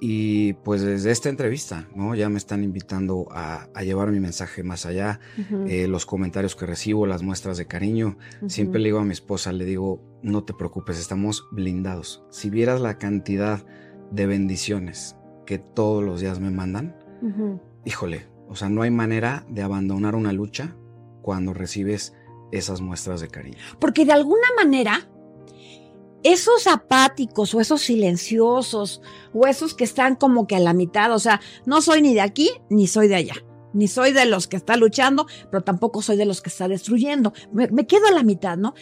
y 0.00 0.52
pues 0.52 0.82
desde 0.82 1.10
esta 1.10 1.28
entrevista, 1.28 1.88
¿no? 1.94 2.14
Ya 2.14 2.28
me 2.28 2.38
están 2.38 2.62
invitando 2.62 3.28
a, 3.30 3.68
llevar 3.82 4.10
mi 4.10 4.20
mensaje 4.20 4.62
más 4.62 4.86
allá, 4.86 5.20
eh, 5.66 5.88
los 5.88 6.06
comentarios 6.06 6.54
que 6.54 6.66
recibo, 6.66 7.06
las 7.06 7.22
muestras 7.22 7.56
de 7.56 7.66
cariño. 7.66 8.16
Siempre 8.46 8.80
le 8.80 8.88
digo 8.88 8.98
a 8.98 9.04
mi 9.04 9.12
esposa, 9.12 9.52
le 9.52 9.64
digo, 9.64 10.02
no 10.22 10.44
te 10.44 10.54
preocupes, 10.54 10.98
estamos 10.98 11.46
blindados. 11.50 12.24
Si 12.30 12.50
vieras 12.50 12.80
la 12.80 12.98
cantidad 12.98 13.64
de 14.10 14.26
bendiciones 14.26 15.16
que 15.46 15.58
todos 15.58 16.04
los 16.04 16.20
días 16.20 16.40
me 16.40 16.50
mandan, 16.50 16.96
híjole, 17.84 18.26
o 18.48 18.56
sea, 18.56 18.68
no 18.68 18.82
hay 18.82 18.90
manera 18.90 19.44
de 19.48 19.62
abandonar 19.62 20.14
una 20.14 20.32
lucha 20.32 20.76
cuando 21.22 21.54
recibes 21.54 22.14
esas 22.52 22.80
muestras 22.80 23.20
de 23.20 23.28
cariño. 23.28 23.58
Porque 23.78 24.04
de 24.04 24.12
alguna 24.12 24.48
manera 24.56 25.08
esos 26.22 26.66
apáticos 26.66 27.54
o 27.54 27.60
esos 27.60 27.82
silenciosos 27.82 29.00
o 29.32 29.46
esos 29.46 29.74
que 29.74 29.84
están 29.84 30.16
como 30.16 30.46
que 30.46 30.56
a 30.56 30.60
la 30.60 30.72
mitad, 30.72 31.12
o 31.12 31.18
sea, 31.18 31.40
no 31.66 31.80
soy 31.80 32.02
ni 32.02 32.14
de 32.14 32.20
aquí 32.20 32.50
ni 32.70 32.86
soy 32.86 33.08
de 33.08 33.16
allá, 33.16 33.34
ni 33.72 33.88
soy 33.88 34.12
de 34.12 34.26
los 34.26 34.46
que 34.46 34.56
está 34.56 34.76
luchando, 34.76 35.26
pero 35.50 35.62
tampoco 35.62 36.02
soy 36.02 36.16
de 36.16 36.26
los 36.26 36.42
que 36.42 36.50
está 36.50 36.68
destruyendo, 36.68 37.32
me, 37.52 37.86
quedo 37.86 38.06
a 38.06 38.12
la 38.12 38.22
mitad, 38.22 38.56
¿no? 38.56 38.74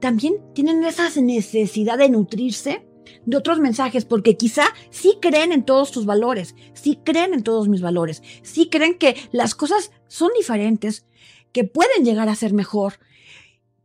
También 0.00 0.34
tienen 0.54 0.84
esa 0.84 1.08
necesidad 1.20 1.98
de 1.98 2.10
nutrirse 2.10 2.86
de 3.24 3.36
otros 3.36 3.58
mensajes, 3.58 4.04
porque 4.04 4.36
quizá 4.36 4.64
sí 4.90 5.18
creen 5.20 5.52
en 5.52 5.64
todos 5.64 5.90
tus 5.90 6.06
valores, 6.06 6.54
sí 6.74 7.00
creen 7.04 7.34
en 7.34 7.42
todos 7.42 7.68
mis 7.68 7.80
valores, 7.80 8.22
sí 8.42 8.68
creen 8.68 8.98
que 8.98 9.16
las 9.32 9.54
cosas 9.54 9.92
son 10.06 10.30
diferentes, 10.36 11.06
que 11.52 11.64
pueden 11.64 12.04
llegar 12.04 12.28
a 12.28 12.34
ser 12.34 12.52
mejor, 12.52 12.94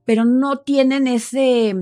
pero 0.03 0.25
no 0.25 0.59
tienen 0.59 1.07
ese 1.07 1.75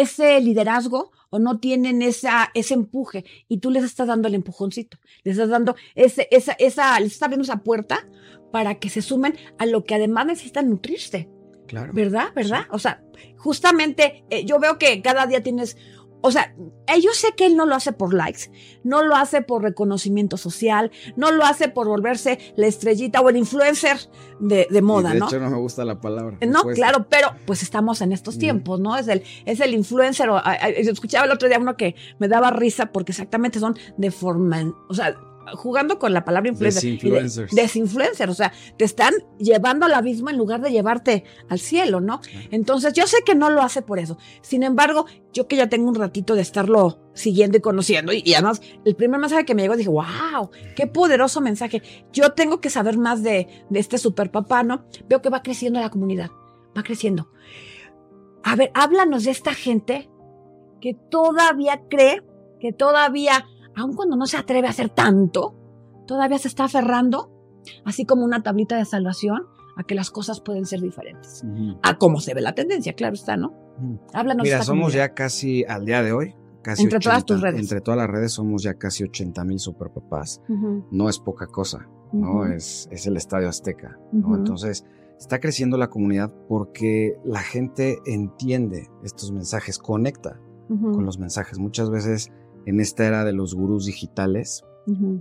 ese 0.00 0.40
liderazgo 0.40 1.12
o 1.30 1.38
no 1.38 1.58
tienen 1.58 2.02
esa, 2.02 2.50
ese 2.54 2.74
empuje 2.74 3.24
y 3.48 3.58
tú 3.58 3.70
les 3.70 3.84
estás 3.84 4.08
dando 4.08 4.28
el 4.28 4.34
empujoncito, 4.34 4.98
les 5.24 5.32
estás 5.32 5.50
dando 5.50 5.76
ese, 5.94 6.28
esa, 6.30 6.52
esa, 6.52 6.98
les 7.00 7.12
estás 7.12 7.26
abriendo 7.26 7.44
esa 7.44 7.62
puerta 7.62 8.08
para 8.52 8.76
que 8.76 8.88
se 8.88 9.02
sumen 9.02 9.36
a 9.58 9.66
lo 9.66 9.84
que 9.84 9.94
además 9.94 10.26
necesitan 10.26 10.70
nutrirse. 10.70 11.28
Claro. 11.66 11.92
¿Verdad? 11.92 12.32
¿Verdad? 12.34 12.62
O 12.70 12.78
sea, 12.78 13.02
justamente 13.36 14.24
eh, 14.30 14.46
yo 14.46 14.58
veo 14.58 14.78
que 14.78 15.02
cada 15.02 15.26
día 15.26 15.42
tienes 15.42 15.76
o 16.20 16.30
sea, 16.30 16.54
eh, 16.86 17.00
yo 17.00 17.10
sé 17.12 17.28
que 17.36 17.46
él 17.46 17.56
no 17.56 17.66
lo 17.66 17.74
hace 17.74 17.92
por 17.92 18.12
likes, 18.12 18.50
no 18.82 19.02
lo 19.02 19.14
hace 19.14 19.42
por 19.42 19.62
reconocimiento 19.62 20.36
social, 20.36 20.90
no 21.16 21.30
lo 21.30 21.44
hace 21.44 21.68
por 21.68 21.86
volverse 21.86 22.38
la 22.56 22.66
estrellita 22.66 23.20
o 23.20 23.28
el 23.28 23.36
influencer 23.36 23.98
de, 24.40 24.66
moda, 24.82 25.12
de 25.12 25.20
¿no? 25.20 25.26
De 25.26 25.36
hecho, 25.36 25.44
no 25.44 25.50
me 25.50 25.58
gusta 25.58 25.84
la 25.84 26.00
palabra. 26.00 26.38
No, 26.46 26.62
claro, 26.64 27.06
pero 27.08 27.28
pues 27.46 27.62
estamos 27.62 28.00
en 28.00 28.12
estos 28.12 28.38
tiempos, 28.38 28.80
¿no? 28.80 28.96
Es 28.96 29.08
el, 29.08 29.22
es 29.44 29.60
el 29.60 29.74
influencer. 29.74 30.28
O, 30.30 30.40
escuchaba 30.76 31.26
el 31.26 31.32
otro 31.32 31.48
día 31.48 31.58
uno 31.58 31.76
que 31.76 31.94
me 32.18 32.28
daba 32.28 32.50
risa 32.50 32.86
porque 32.86 33.12
exactamente 33.12 33.60
son 33.60 33.76
de 33.96 34.10
forma, 34.10 34.74
o 34.88 34.94
sea, 34.94 35.16
jugando 35.54 35.98
con 35.98 36.12
la 36.12 36.24
palabra 36.24 36.50
influencer. 36.50 36.82
Desinfluencers. 36.82 37.54
Desinfluencer, 37.54 38.30
o 38.30 38.34
sea, 38.34 38.52
te 38.76 38.84
están 38.84 39.14
llevando 39.38 39.86
al 39.86 39.94
abismo 39.94 40.30
en 40.30 40.36
lugar 40.36 40.60
de 40.60 40.70
llevarte 40.70 41.24
al 41.48 41.58
cielo, 41.58 42.00
¿no? 42.00 42.20
Entonces, 42.50 42.92
yo 42.92 43.06
sé 43.06 43.18
que 43.24 43.34
no 43.34 43.50
lo 43.50 43.62
hace 43.62 43.82
por 43.82 43.98
eso. 43.98 44.18
Sin 44.40 44.62
embargo, 44.62 45.06
yo 45.32 45.46
que 45.46 45.56
ya 45.56 45.68
tengo 45.68 45.88
un 45.88 45.94
ratito 45.94 46.34
de 46.34 46.42
estarlo 46.42 46.98
siguiendo 47.14 47.58
y 47.58 47.60
conociendo, 47.60 48.12
y, 48.12 48.34
además, 48.34 48.60
el 48.84 48.94
primer 48.94 49.20
mensaje 49.20 49.44
que 49.44 49.54
me 49.54 49.62
llegó, 49.62 49.76
dije, 49.76 49.90
wow, 49.90 50.50
qué 50.76 50.86
poderoso 50.86 51.40
mensaje. 51.40 51.82
Yo 52.12 52.32
tengo 52.32 52.60
que 52.60 52.70
saber 52.70 52.96
más 52.98 53.22
de, 53.22 53.48
de 53.68 53.80
este 53.80 53.98
super 53.98 54.30
papá, 54.30 54.62
¿no? 54.62 54.84
Veo 55.08 55.20
que 55.20 55.30
va 55.30 55.42
creciendo 55.42 55.80
la 55.80 55.90
comunidad, 55.90 56.30
va 56.76 56.82
creciendo. 56.82 57.30
A 58.44 58.56
ver, 58.56 58.70
háblanos 58.74 59.24
de 59.24 59.30
esta 59.30 59.52
gente 59.52 60.08
que 60.80 60.94
todavía 60.94 61.82
cree, 61.88 62.22
que 62.60 62.72
todavía 62.72 63.46
aun 63.78 63.94
cuando 63.94 64.16
no 64.16 64.26
se 64.26 64.36
atreve 64.36 64.66
a 64.66 64.70
hacer 64.70 64.90
tanto, 64.90 65.54
todavía 66.06 66.38
se 66.38 66.48
está 66.48 66.64
aferrando, 66.64 67.30
así 67.84 68.04
como 68.04 68.24
una 68.24 68.42
tablita 68.42 68.76
de 68.76 68.84
salvación, 68.84 69.46
a 69.76 69.84
que 69.84 69.94
las 69.94 70.10
cosas 70.10 70.40
pueden 70.40 70.66
ser 70.66 70.80
diferentes. 70.80 71.44
A 71.82 71.98
cómo 71.98 72.20
se 72.20 72.34
ve 72.34 72.40
la 72.40 72.54
tendencia, 72.54 72.94
claro 72.94 73.14
está, 73.14 73.36
¿no? 73.36 73.54
Háblanos. 74.12 74.42
Mira, 74.42 74.62
somos 74.62 74.92
ya 74.92 75.14
casi 75.14 75.64
al 75.64 75.84
día 75.84 76.02
de 76.02 76.12
hoy. 76.12 76.34
Casi 76.62 76.82
entre 76.82 76.98
todas 76.98 77.24
tus 77.24 77.40
redes. 77.40 77.60
Entre 77.60 77.80
todas 77.80 77.96
las 77.96 78.10
redes 78.10 78.32
somos 78.32 78.64
ya 78.64 78.74
casi 78.74 79.04
80 79.04 79.44
mil 79.44 79.60
superpapás. 79.60 80.42
No 80.90 81.08
es 81.08 81.20
poca 81.20 81.46
cosa, 81.46 81.88
¿no? 82.12 82.44
Es, 82.46 82.88
es 82.90 83.06
el 83.06 83.16
Estadio 83.16 83.48
Azteca, 83.48 83.96
¿no? 84.10 84.34
Entonces, 84.34 84.84
está 85.18 85.38
creciendo 85.38 85.76
la 85.78 85.88
comunidad 85.88 86.32
porque 86.48 87.16
la 87.24 87.40
gente 87.40 87.98
entiende 88.04 88.88
estos 89.04 89.30
mensajes, 89.30 89.78
conecta 89.78 90.40
con 90.68 91.04
los 91.04 91.18
mensajes. 91.18 91.58
Muchas 91.60 91.88
veces 91.88 92.32
en 92.68 92.80
esta 92.80 93.06
era 93.06 93.24
de 93.24 93.32
los 93.32 93.54
gurús 93.54 93.86
digitales, 93.86 94.62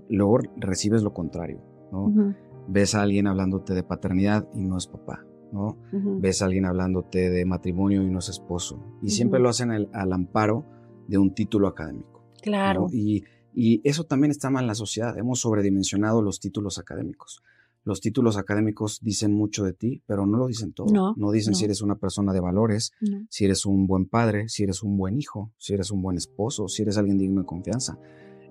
luego 0.09 0.39
recibes 0.57 1.01
lo 1.01 1.13
contrario, 1.13 1.61
¿no? 1.93 2.35
Ves 2.67 2.93
a 2.93 3.01
alguien 3.01 3.25
hablándote 3.25 3.73
de 3.73 3.83
paternidad 3.83 4.49
y 4.53 4.65
no 4.65 4.77
es 4.77 4.87
papá, 4.87 5.25
¿no? 5.53 5.77
Ves 6.19 6.41
a 6.41 6.45
alguien 6.45 6.65
hablándote 6.65 7.29
de 7.29 7.45
matrimonio 7.45 8.03
y 8.03 8.09
no 8.09 8.19
es 8.19 8.27
esposo. 8.27 8.83
Y 9.01 9.11
siempre 9.11 9.39
lo 9.39 9.47
hacen 9.47 9.71
al, 9.71 10.13
amparo 10.13 10.65
de 11.07 11.17
un 11.17 11.33
título 11.33 11.69
académico. 11.69 12.21
Claro. 12.41 12.87
Y, 12.91 13.23
y 13.53 13.79
eso 13.87 14.03
también 14.03 14.31
está 14.31 14.49
mal 14.49 14.65
en 14.65 14.67
la 14.67 14.75
sociedad. 14.75 15.17
Hemos 15.17 15.39
sobredimensionado 15.39 16.21
los 16.21 16.41
títulos 16.41 16.77
académicos 16.79 17.41
los 17.87 18.01
títulos 18.01 18.35
académicos 18.35 18.99
dicen 19.01 19.31
mucho 19.31 19.63
de 19.63 19.71
ti, 19.71 20.03
pero 20.05 20.25
no 20.25 20.37
lo 20.37 20.47
dicen 20.47 20.73
todo. 20.73 21.15
No, 21.15 21.31
dicen 21.31 21.55
si 21.55 21.63
eres 21.63 21.81
una 21.81 21.95
persona 21.95 22.33
de 22.33 22.41
valores, 22.41 22.91
si 23.29 23.45
eres 23.45 23.65
un 23.65 23.87
buen 23.87 24.07
padre, 24.07 24.49
si 24.49 24.63
eres 24.63 24.83
un 24.83 24.97
buen 24.97 25.17
hijo, 25.17 25.53
si 25.57 25.73
eres 25.73 25.89
un 25.89 26.01
buen 26.01 26.17
esposo, 26.17 26.67
si 26.67 26.81
eres 26.81 26.97
alguien 26.97 27.17
digno 27.17 27.39
de 27.39 27.47
confianza. 27.47 27.97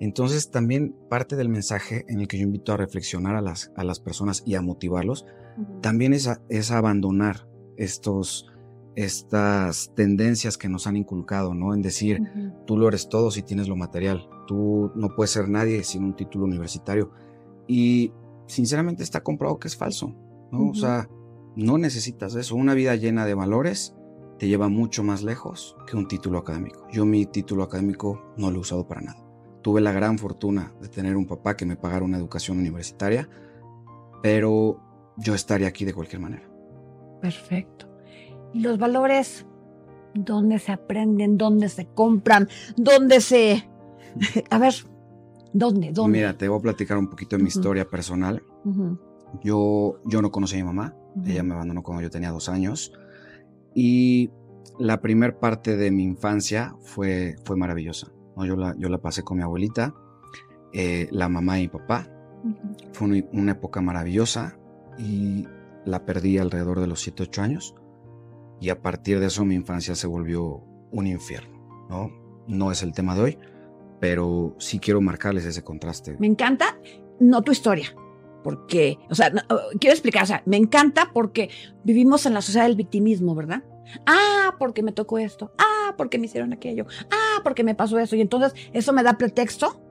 Entonces 0.00 0.50
también 0.50 0.96
parte 1.10 1.36
del 1.36 1.50
mensaje 1.50 2.06
en 2.08 2.20
el 2.20 2.28
que 2.28 2.38
yo 2.38 2.44
invito 2.44 2.72
a 2.72 2.78
reflexionar 2.78 3.36
a 3.36 3.42
las, 3.42 3.72
a 3.76 3.84
las 3.84 4.00
personas 4.00 4.42
y 4.46 4.54
a 4.54 4.62
motivarlos, 4.62 5.26
también 5.82 6.14
es, 6.14 6.30
es 6.48 6.70
abandonar 6.70 7.46
estos, 7.76 8.46
estas 8.94 9.92
tendencias 9.94 10.56
que 10.56 10.70
nos 10.70 10.86
han 10.86 10.96
inculcado, 10.96 11.52
¿no? 11.52 11.74
En 11.74 11.82
decir, 11.82 12.22
tú 12.66 12.78
lo 12.78 12.88
eres 12.88 13.10
todo 13.10 13.30
si 13.30 13.42
tienes 13.42 13.68
lo 13.68 13.76
material, 13.76 14.30
tú 14.46 14.90
no 14.94 15.14
puedes 15.14 15.30
ser 15.30 15.50
nadie 15.50 15.84
sin 15.84 16.04
un 16.04 16.16
título 16.16 16.46
universitario. 16.46 17.10
Y 17.68 18.12
sinceramente 18.46 19.02
está 19.02 19.22
comprobado 19.22 19.58
que 19.58 19.68
es 19.68 19.76
falso, 19.76 20.14
¿no? 20.50 20.70
O 20.70 20.74
sea, 20.74 21.08
no 21.56 21.78
necesitas 21.78 22.34
eso. 22.34 22.54
Una 22.56 22.74
vida 22.74 22.94
llena 22.96 23.24
de 23.24 23.34
valores 23.34 23.94
te 24.38 24.48
lleva 24.48 24.68
mucho 24.68 25.02
más 25.02 25.22
lejos 25.22 25.76
que 25.86 25.96
un 25.96 26.08
título 26.08 26.38
académico. 26.38 26.86
Yo 26.92 27.04
mi 27.06 27.26
título 27.26 27.62
académico 27.62 28.34
no 28.36 28.50
lo 28.50 28.58
he 28.58 28.60
usado 28.60 28.86
para 28.86 29.00
nada. 29.00 29.24
Tuve 29.62 29.80
la 29.80 29.92
gran 29.92 30.18
fortuna 30.18 30.74
de 30.80 30.88
tener 30.88 31.16
un 31.16 31.26
papá 31.26 31.56
que 31.56 31.66
me 31.66 31.76
pagara 31.76 32.04
una 32.04 32.18
educación 32.18 32.58
universitaria, 32.58 33.28
pero 34.22 34.80
yo 35.16 35.34
estaría 35.34 35.66
aquí 35.66 35.84
de 35.84 35.94
cualquier 35.94 36.20
manera. 36.20 36.48
Perfecto. 37.20 37.88
¿Y 38.52 38.60
los 38.60 38.78
valores 38.78 39.46
dónde 40.14 40.58
se 40.58 40.72
aprenden, 40.72 41.36
dónde 41.36 41.68
se 41.68 41.86
compran, 41.86 42.48
dónde 42.76 43.20
se... 43.20 43.68
A 44.50 44.58
ver, 44.58 44.74
¿Dónde? 45.56 45.90
¿Dónde? 45.90 46.18
Mira, 46.18 46.36
te 46.36 46.48
voy 46.48 46.58
a 46.58 46.62
platicar 46.62 46.98
un 46.98 47.08
poquito 47.08 47.36
de 47.36 47.42
mi 47.42 47.48
historia 47.48 47.88
personal. 47.88 48.42
yo, 49.42 50.00
yo 50.04 50.20
no 50.20 50.30
conocí 50.30 50.56
a 50.56 50.58
mi 50.58 50.64
mamá. 50.64 50.94
Ella 51.24 51.42
me 51.42 51.54
abandonó 51.54 51.82
cuando 51.82 52.02
yo 52.02 52.10
tenía 52.10 52.30
dos 52.30 52.50
años. 52.50 52.92
Y 53.74 54.30
la 54.78 55.00
primer 55.00 55.38
parte 55.38 55.76
de 55.78 55.90
mi 55.90 56.02
infancia 56.02 56.76
fue, 56.80 57.36
fue 57.44 57.56
maravillosa. 57.56 58.12
¿no? 58.36 58.44
Yo, 58.44 58.54
la, 58.56 58.76
yo 58.76 58.90
la 58.90 58.98
pasé 58.98 59.22
con 59.22 59.38
mi 59.38 59.42
abuelita, 59.42 59.94
eh, 60.74 61.08
la 61.10 61.30
mamá 61.30 61.58
y 61.58 61.62
mi 61.62 61.68
papá. 61.68 62.06
Fue 62.92 63.24
una, 63.32 63.52
época 63.52 63.80
maravillosa 63.80 64.58
y 64.98 65.46
la 65.86 66.04
perdí 66.04 66.36
alrededor 66.36 66.80
de 66.80 66.86
los 66.86 67.00
7, 67.00 67.22
8 67.22 67.42
años. 67.42 67.74
Y 68.60 68.68
a 68.68 68.82
partir 68.82 69.20
de 69.20 69.26
eso 69.26 69.46
mi 69.46 69.54
infancia 69.54 69.94
se 69.94 70.06
volvió 70.06 70.62
un 70.92 71.06
infierno. 71.06 71.86
¿no? 71.88 72.10
no 72.46 72.70
es 72.70 72.82
el 72.82 72.92
tema 72.92 73.14
de 73.14 73.22
hoy, 73.22 73.38
pero 74.00 74.54
sí 74.58 74.78
quiero 74.78 75.00
marcarles 75.00 75.44
ese 75.44 75.62
contraste. 75.62 76.16
Me 76.18 76.26
encanta, 76.26 76.78
no 77.20 77.42
tu 77.42 77.52
historia, 77.52 77.94
porque, 78.42 78.98
o 79.10 79.14
sea, 79.14 79.32
quiero 79.80 79.94
explicar, 79.94 80.22
o 80.24 80.26
sea, 80.26 80.42
me 80.46 80.56
encanta 80.56 81.10
porque 81.12 81.50
vivimos 81.84 82.26
en 82.26 82.34
la 82.34 82.42
sociedad 82.42 82.66
del 82.66 82.76
victimismo, 82.76 83.34
¿verdad? 83.34 83.64
Ah, 84.06 84.54
porque 84.58 84.82
me 84.82 84.92
tocó 84.92 85.18
esto, 85.18 85.52
ah, 85.58 85.94
porque 85.96 86.18
me 86.18 86.26
hicieron 86.26 86.52
aquello, 86.52 86.86
ah, 87.10 87.40
porque 87.42 87.64
me 87.64 87.74
pasó 87.74 87.98
eso, 87.98 88.16
y 88.16 88.20
entonces 88.20 88.52
eso 88.72 88.92
me 88.92 89.02
da 89.02 89.18
pretexto 89.18 89.82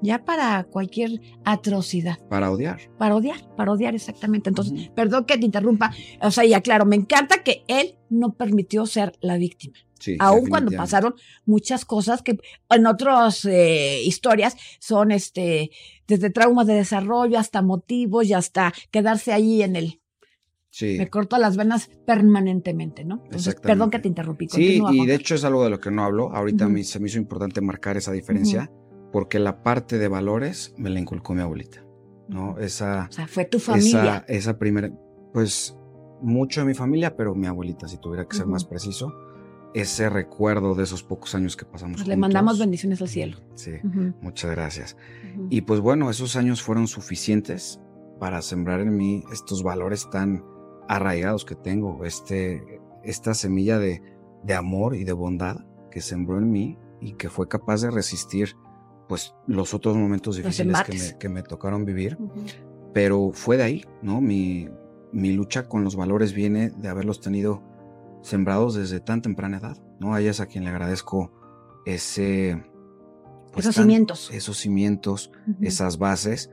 ya 0.00 0.24
para 0.24 0.64
cualquier 0.64 1.20
atrocidad. 1.44 2.18
Para 2.28 2.50
odiar. 2.50 2.78
Para 2.98 3.16
odiar, 3.16 3.38
para 3.56 3.72
odiar 3.72 3.94
exactamente. 3.94 4.48
Entonces, 4.48 4.90
perdón 4.94 5.24
que 5.24 5.38
te 5.38 5.44
interrumpa, 5.44 5.92
o 6.20 6.30
sea, 6.30 6.44
ya 6.44 6.60
claro, 6.60 6.86
me 6.86 6.96
encanta 6.96 7.42
que 7.42 7.64
él 7.68 7.98
no 8.08 8.34
permitió 8.34 8.86
ser 8.86 9.12
la 9.20 9.36
víctima. 9.36 9.76
Sí, 9.98 10.16
Aun 10.20 10.46
cuando 10.46 10.70
pasaron 10.76 11.14
muchas 11.44 11.84
cosas 11.84 12.22
que 12.22 12.38
en 12.70 12.86
otras 12.86 13.44
eh, 13.44 14.00
historias 14.04 14.56
son 14.78 15.10
este 15.10 15.70
desde 16.06 16.30
traumas 16.30 16.66
de 16.66 16.74
desarrollo 16.74 17.38
hasta 17.38 17.62
motivos 17.62 18.26
y 18.26 18.32
hasta 18.32 18.72
quedarse 18.90 19.32
ahí 19.32 19.62
en 19.62 19.76
el 19.76 20.00
Sí. 20.70 20.96
me 20.98 21.08
corto 21.08 21.38
las 21.38 21.56
venas 21.56 21.90
permanentemente, 22.06 23.04
¿no? 23.04 23.22
Entonces, 23.24 23.54
perdón 23.56 23.90
que 23.90 23.98
te 23.98 24.06
interrumpí. 24.08 24.48
Sí, 24.48 24.80
y 24.92 25.06
de 25.06 25.14
hecho 25.14 25.34
es 25.34 25.42
algo 25.44 25.64
de 25.64 25.70
lo 25.70 25.80
que 25.80 25.90
no 25.90 26.04
hablo. 26.04 26.30
Ahorita 26.32 26.68
me- 26.68 26.84
se 26.84 27.00
me 27.00 27.08
hizo 27.08 27.18
importante 27.18 27.60
marcar 27.60 27.96
esa 27.96 28.12
diferencia 28.12 28.70
porque 29.10 29.38
la 29.38 29.62
parte 29.62 29.98
de 29.98 30.06
valores 30.08 30.74
me 30.76 30.90
la 30.90 31.00
inculcó 31.00 31.34
mi 31.34 31.40
abuelita, 31.40 31.84
¿no? 32.28 32.58
Esa, 32.58 33.08
O 33.08 33.12
sea, 33.12 33.26
fue 33.26 33.46
tu 33.46 33.56
esa, 33.56 33.72
familia. 33.72 34.24
esa 34.28 34.58
primera, 34.58 34.90
pues 35.32 35.74
mucho 36.20 36.60
de 36.60 36.66
mi 36.66 36.74
familia, 36.74 37.16
pero 37.16 37.34
mi 37.34 37.46
abuelita, 37.46 37.88
si 37.88 37.96
tuviera 37.98 38.26
que 38.28 38.36
ser 38.36 38.46
más 38.46 38.64
preciso, 38.66 39.12
ese 39.74 40.08
recuerdo 40.08 40.74
de 40.74 40.84
esos 40.84 41.02
pocos 41.02 41.34
años 41.34 41.56
que 41.56 41.64
pasamos 41.64 41.96
Pues 41.98 42.08
le 42.08 42.14
juntos. 42.14 42.20
mandamos 42.28 42.58
bendiciones 42.58 43.00
al 43.02 43.08
cielo. 43.08 43.38
Sí, 43.54 43.72
muchas 44.20 44.50
gracias. 44.50 44.96
Y 45.50 45.60
pues 45.62 45.80
bueno, 45.80 46.10
esos 46.10 46.36
años 46.36 46.62
fueron 46.62 46.86
suficientes 46.88 47.80
para 48.18 48.42
sembrar 48.42 48.80
en 48.80 48.96
mí 48.96 49.24
estos 49.32 49.62
valores 49.62 50.08
tan 50.10 50.42
arraigados 50.88 51.44
que 51.44 51.54
tengo, 51.54 52.04
este, 52.04 52.80
esta 53.04 53.34
semilla 53.34 53.78
de, 53.78 54.02
de 54.42 54.54
amor 54.54 54.96
y 54.96 55.04
de 55.04 55.12
bondad 55.12 55.58
que 55.90 56.00
sembró 56.00 56.38
en 56.38 56.50
mí 56.50 56.78
y 57.00 57.12
que 57.12 57.28
fue 57.28 57.46
capaz 57.46 57.82
de 57.82 57.90
resistir 57.90 58.56
pues 59.08 59.34
los 59.46 59.72
otros 59.74 59.96
momentos 59.96 60.36
difíciles 60.36 60.82
que 60.82 60.92
me, 60.92 61.18
que 61.18 61.28
me 61.28 61.42
tocaron 61.42 61.84
vivir. 61.84 62.18
Pero 62.92 63.30
fue 63.32 63.56
de 63.56 63.62
ahí, 63.62 63.84
¿no? 64.02 64.20
Mi, 64.20 64.68
mi 65.12 65.32
lucha 65.32 65.68
con 65.68 65.84
los 65.84 65.94
valores 65.94 66.32
viene 66.32 66.70
de 66.70 66.88
haberlos 66.88 67.20
tenido 67.20 67.62
sembrados 68.22 68.74
desde 68.74 69.00
tan 69.00 69.22
temprana 69.22 69.58
edad, 69.58 69.76
¿no? 70.00 70.14
A 70.14 70.20
ella 70.20 70.30
es 70.30 70.40
a 70.40 70.46
quien 70.46 70.64
le 70.64 70.70
agradezco 70.70 71.32
ese... 71.86 72.62
pues, 73.52 73.64
Esos 73.66 73.76
tan- 73.76 73.84
cimientos. 73.84 74.30
Esos 74.32 74.56
cimientos 74.58 75.30
Ujú. 75.46 75.56
esas 75.62 75.98
bases, 75.98 76.50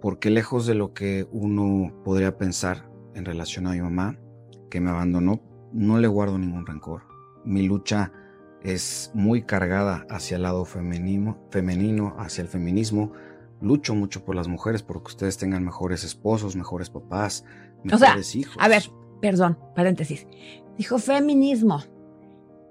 porque 0.00 0.30
lejos 0.30 0.66
de 0.66 0.74
lo 0.74 0.92
que 0.92 1.26
uno 1.32 1.92
podría 2.04 2.36
pensar 2.38 2.88
en 3.14 3.24
relación 3.24 3.66
a 3.66 3.72
mi 3.72 3.80
mamá, 3.80 4.18
que 4.70 4.80
me 4.80 4.90
abandonó, 4.90 5.40
no 5.72 5.98
le 5.98 6.08
guardo 6.08 6.38
ningún 6.38 6.66
rencor. 6.66 7.02
Mi 7.44 7.62
lucha 7.66 8.12
es 8.62 9.10
muy 9.14 9.42
cargada 9.42 10.06
hacia 10.10 10.36
el 10.36 10.42
lado 10.42 10.64
femenino, 10.64 11.38
femenino, 11.50 12.14
hacia 12.18 12.42
el 12.42 12.48
feminismo. 12.48 13.12
Lucho 13.60 13.94
mucho 13.94 14.24
por 14.24 14.34
las 14.34 14.48
mujeres, 14.48 14.82
porque 14.82 15.08
ustedes 15.08 15.38
tengan 15.38 15.64
mejores 15.64 16.04
esposos, 16.04 16.56
mejores 16.56 16.90
papás, 16.90 17.44
O 17.84 17.96
sea, 17.96 18.08
mejores 18.08 18.34
hijos. 18.36 18.56
A 18.58 18.68
ver, 18.68 18.82
perdón, 19.22 19.58
paréntesis. 19.74 20.26
Dijo 20.76 20.98
feminismo. 20.98 21.82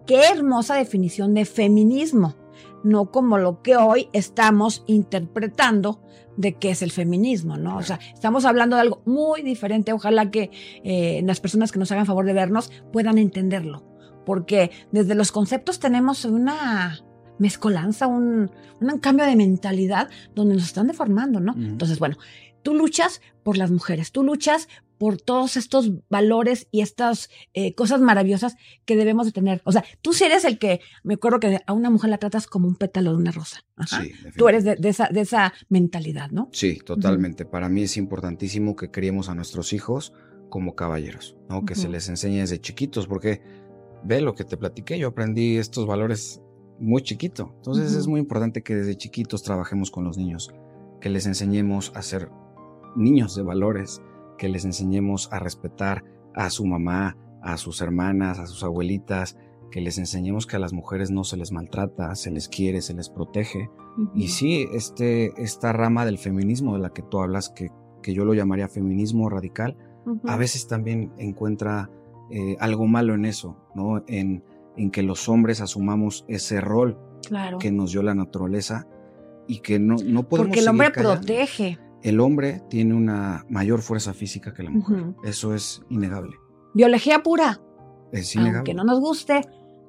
Qué 0.06 0.22
hermosa 0.32 0.76
definición 0.76 1.34
de 1.34 1.46
feminismo. 1.46 2.36
No 2.84 3.12
como 3.12 3.38
lo 3.38 3.64
que 3.64 3.76
hoy 3.76 4.10
estamos 4.14 4.84
interpretando 4.86 6.02
de 6.38 6.54
qué 6.54 6.72
es 6.72 6.82
el 6.82 6.92
feminismo, 6.92 7.58
¿no? 7.58 7.78
O 7.78 7.82
sea, 7.82 8.00
estamos 8.14 8.46
hablando 8.46 8.76
de 8.76 8.84
algo 8.84 9.02
muy 9.06 9.42
diferente. 9.42 9.94
Ojalá 9.94 10.30
que 10.30 10.52
eh, 10.84 11.22
las 11.26 11.40
personas 11.40 11.72
que 11.72 11.80
nos 11.80 11.92
hagan 11.92 12.06
favor 12.06 12.26
de 12.26 12.34
vernos 12.34 12.72
puedan 12.92 13.18
entenderlo. 13.18 13.84
Porque 14.26 14.72
desde 14.92 15.16
los 15.16 15.32
conceptos 15.32 15.80
tenemos 15.80 16.26
una 16.26 17.00
mezcolanza, 17.40 18.08
un, 18.08 18.52
un 18.80 19.00
cambio 19.00 19.26
de 19.26 19.36
mentalidad 19.36 20.10
donde 20.36 20.56
nos 20.56 20.66
están 20.66 20.88
deformando, 20.88 21.40
¿no? 21.40 21.54
Entonces, 21.54 22.00
bueno, 22.00 22.18
tú 22.64 22.74
luchas 22.74 23.22
por 23.44 23.58
las 23.58 23.72
mujeres, 23.72 24.12
tú 24.12 24.24
luchas 24.24 24.68
por 24.98 25.18
todos 25.18 25.58
estos 25.58 25.92
valores 26.10 26.68
y 26.72 26.82
estas 26.82 27.30
eh, 27.54 27.74
cosas 27.76 28.02
maravillosas 28.02 28.56
que 28.86 28.96
debemos 28.96 29.26
de 29.26 29.32
tener. 29.32 29.62
O 29.66 29.72
sea, 29.72 29.84
tú 30.02 30.14
sí 30.14 30.24
eres 30.24 30.46
el 30.46 30.58
que, 30.58 30.82
me 31.04 31.16
acuerdo 31.16 31.40
que 31.40 31.60
a 31.66 31.74
una 31.74 31.90
mujer 31.90 32.10
la 32.10 32.18
tratas 32.18 32.48
como 32.48 32.68
un 32.68 32.76
pétalo 32.76 33.12
de 33.12 33.18
una 33.18 33.32
rosa. 33.32 33.64
Ajá. 33.76 34.02
Sí, 34.02 34.12
Tú 34.38 34.48
eres 34.48 34.64
de, 34.64 34.76
de 34.76 34.90
esa, 34.90 35.10
de 35.12 35.22
esa 35.22 35.54
mentalidad, 35.70 36.32
¿no? 36.32 36.50
Sí, 36.52 36.80
totalmente. 36.86 37.46
Para 37.46 37.70
mí 37.70 37.84
es 37.84 37.98
importantísimo 37.98 38.76
que 38.76 38.92
criemos 38.92 39.30
a 39.30 39.36
nuestros 39.36 39.74
hijos 39.74 40.14
como 40.50 40.76
caballeros, 40.76 41.36
¿no? 41.50 41.66
Que 41.66 41.76
se 41.76 41.90
les 41.90 42.08
enseñe 42.08 42.40
desde 42.40 42.60
chiquitos, 42.62 43.08
porque 43.08 43.42
ve 44.04 44.22
lo 44.22 44.36
que 44.36 44.44
te 44.44 44.58
platiqué, 44.58 44.98
yo 44.98 45.10
aprendí 45.10 45.58
estos 45.58 45.86
valores 45.86 46.42
muy 46.80 47.02
chiquito. 47.02 47.54
Entonces 47.58 47.94
es 47.94 48.08
muy 48.08 48.20
importante 48.20 48.62
que 48.62 48.76
desde 48.76 48.96
chiquitos 48.96 49.44
trabajemos 49.44 49.92
con 49.92 50.04
los 50.04 50.18
niños, 50.18 50.54
que 51.02 51.10
les 51.10 51.26
enseñemos 51.26 51.92
a 51.96 52.02
ser 52.02 52.30
niños 52.96 53.36
de 53.36 53.44
valores, 53.44 54.02
que 54.38 54.50
les 54.50 54.66
enseñemos 54.66 55.30
a 55.32 55.40
respetar 55.40 56.04
a 56.34 56.50
su 56.50 56.66
mamá, 56.66 57.18
a 57.42 57.58
sus 57.58 57.82
hermanas, 57.82 58.40
a 58.40 58.46
sus 58.48 58.64
abuelitas, 58.64 59.38
que 59.72 59.82
les 59.82 59.98
enseñemos 59.98 60.46
que 60.48 60.56
a 60.56 60.60
las 60.60 60.74
mujeres 60.74 61.12
no 61.12 61.24
se 61.24 61.38
les 61.38 61.52
maltrata, 61.52 62.16
se 62.16 62.32
les 62.32 62.48
quiere, 62.48 62.82
se 62.82 62.94
les 62.94 63.10
protege. 63.10 63.70
Y 64.14 64.30
sí, 64.30 64.68
este, 64.74 65.32
esta 65.42 65.74
rama 65.74 66.06
del 66.06 66.18
feminismo 66.18 66.74
de 66.74 66.80
la 66.80 66.90
que 66.92 67.02
tú 67.02 67.20
hablas, 67.20 67.50
que, 67.50 67.70
que 68.02 68.14
yo 68.14 68.26
lo 68.26 68.34
llamaría 68.34 68.68
feminismo 68.68 69.30
radical, 69.30 69.78
a 70.26 70.38
veces 70.38 70.68
también 70.68 71.12
encuentra 71.18 71.90
eh, 72.32 72.56
algo 72.60 72.86
malo 72.88 73.14
en 73.16 73.26
eso, 73.26 73.58
¿no? 73.76 74.04
En, 74.08 74.44
en 74.78 74.92
que 74.92 75.02
los 75.04 75.28
hombres 75.30 75.62
asumamos 75.62 76.26
ese 76.28 76.62
rol 76.62 77.00
Claro. 77.28 77.58
que 77.58 77.72
nos 77.72 77.92
dio 77.92 78.04
la 78.04 78.14
naturaleza 78.14 78.88
y 79.48 79.60
que 79.60 79.80
no, 79.80 79.96
no 80.06 80.24
podemos 80.28 80.48
Porque 80.50 80.60
el 80.60 80.68
hombre 80.68 80.92
callando. 80.92 81.16
protege. 81.22 81.80
El 82.06 82.20
hombre 82.20 82.62
tiene 82.70 82.94
una 82.94 83.48
mayor 83.50 83.82
fuerza 83.82 84.14
física 84.14 84.54
que 84.54 84.62
la 84.62 84.70
mujer. 84.70 85.16
Eso 85.24 85.56
es 85.56 85.82
innegable. 85.90 86.36
Biología 86.76 87.24
pura. 87.24 87.60
Es 88.12 88.36
innegable. 88.36 88.58
Aunque 88.60 88.74
no 88.76 88.84
nos 88.84 89.00
guste. 89.00 89.42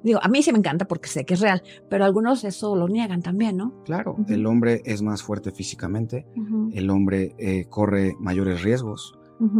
Digo, 0.03 0.19
a 0.23 0.27
mí 0.27 0.41
sí 0.41 0.51
me 0.51 0.57
encanta 0.57 0.87
porque 0.87 1.09
sé 1.09 1.25
que 1.25 1.35
es 1.35 1.41
real, 1.41 1.61
pero 1.91 2.05
algunos 2.05 2.43
eso 2.43 2.75
lo 2.75 2.87
niegan 2.87 3.21
también, 3.21 3.57
¿no? 3.57 3.83
Claro, 3.83 4.15
el 4.29 4.47
hombre 4.47 4.81
es 4.85 5.03
más 5.03 5.21
fuerte 5.21 5.51
físicamente, 5.51 6.25
el 6.71 6.89
hombre 6.89 7.35
eh, 7.37 7.65
corre 7.65 8.15
mayores 8.19 8.63
riesgos, 8.63 9.13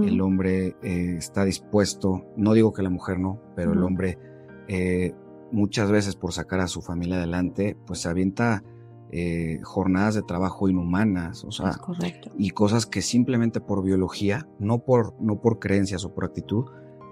el 0.03 0.21
hombre 0.21 0.75
eh, 0.81 1.15
está 1.17 1.43
dispuesto, 1.43 2.25
no 2.37 2.53
digo 2.53 2.71
que 2.71 2.81
la 2.81 2.89
mujer 2.89 3.19
no, 3.19 3.41
pero 3.55 3.73
el 3.73 3.83
hombre 3.83 4.17
eh, 4.67 5.13
muchas 5.51 5.91
veces 5.91 6.15
por 6.15 6.33
sacar 6.33 6.59
a 6.59 6.67
su 6.67 6.81
familia 6.81 7.17
adelante, 7.17 7.75
pues 7.85 7.99
se 7.99 8.09
avienta 8.09 8.63
eh, 9.11 9.59
jornadas 9.63 10.15
de 10.15 10.21
trabajo 10.21 10.67
inhumanas, 10.69 11.43
o 11.45 11.51
sea, 11.51 11.71
y 12.37 12.49
cosas 12.51 12.85
que 12.85 13.01
simplemente 13.01 13.61
por 13.61 13.83
biología, 13.83 14.47
no 14.59 14.79
por, 14.79 15.13
no 15.21 15.39
por 15.41 15.59
creencias 15.59 16.03
o 16.05 16.13
por 16.13 16.25
actitud, 16.25 16.65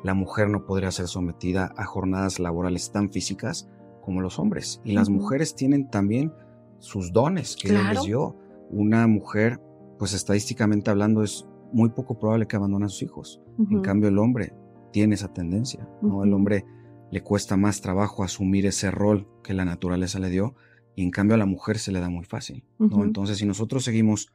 la 0.04 0.14
mujer 0.14 0.50
no 0.50 0.66
podría 0.66 0.92
ser 0.92 1.08
sometida 1.08 1.74
a 1.78 1.86
jornadas 1.86 2.40
laborales 2.40 2.92
tan 2.92 3.12
físicas 3.12 3.70
como 4.04 4.22
los 4.22 4.38
hombres. 4.40 4.82
Y 4.84 4.92
las 4.94 5.08
Ujú. 5.10 5.20
mujeres 5.22 5.56
tienen 5.56 5.90
también 5.90 6.32
sus 6.80 7.12
dones 7.12 7.56
que 7.60 7.70
Dios 7.70 7.82
Claro. 7.82 7.96
les 7.96 8.06
dio. 8.06 8.36
Una 8.70 9.08
mujer, 9.08 9.60
pues 9.98 10.14
estadísticamente 10.14 10.92
hablando, 10.92 11.24
es 11.24 11.48
muy 11.72 11.90
poco 11.90 12.20
probable 12.20 12.46
que 12.46 12.56
abandone 12.56 12.86
a 12.86 12.90
sus 12.90 13.02
hijos. 13.04 13.42
En 13.58 13.78
Ujú. 13.78 13.82
cambio, 13.82 14.10
el 14.10 14.20
hombre 14.20 14.54
tiene 14.92 15.16
esa 15.16 15.34
tendencia, 15.34 15.88
¿no? 16.02 16.24
El 16.24 16.30
Ujú. 16.30 16.36
hombre 16.38 16.66
le 17.10 17.22
cuesta 17.24 17.58
más 17.58 17.82
trabajo 17.82 18.24
asumir 18.24 18.66
ese 18.66 18.92
rol 18.92 19.28
que 19.44 19.54
la 19.54 19.66
naturaleza 19.66 20.20
le 20.20 20.30
dio 20.30 20.54
y 20.96 21.04
en 21.04 21.12
cambio 21.12 21.36
a 21.36 21.38
la 21.38 21.46
mujer 21.46 21.78
se 21.80 21.92
le 21.92 22.00
da 22.00 22.10
muy 22.10 22.26
fácil, 22.26 22.64
¿no? 22.80 23.04
Entonces, 23.04 23.38
si 23.38 23.46
nosotros 23.46 23.84
seguimos 23.84 24.30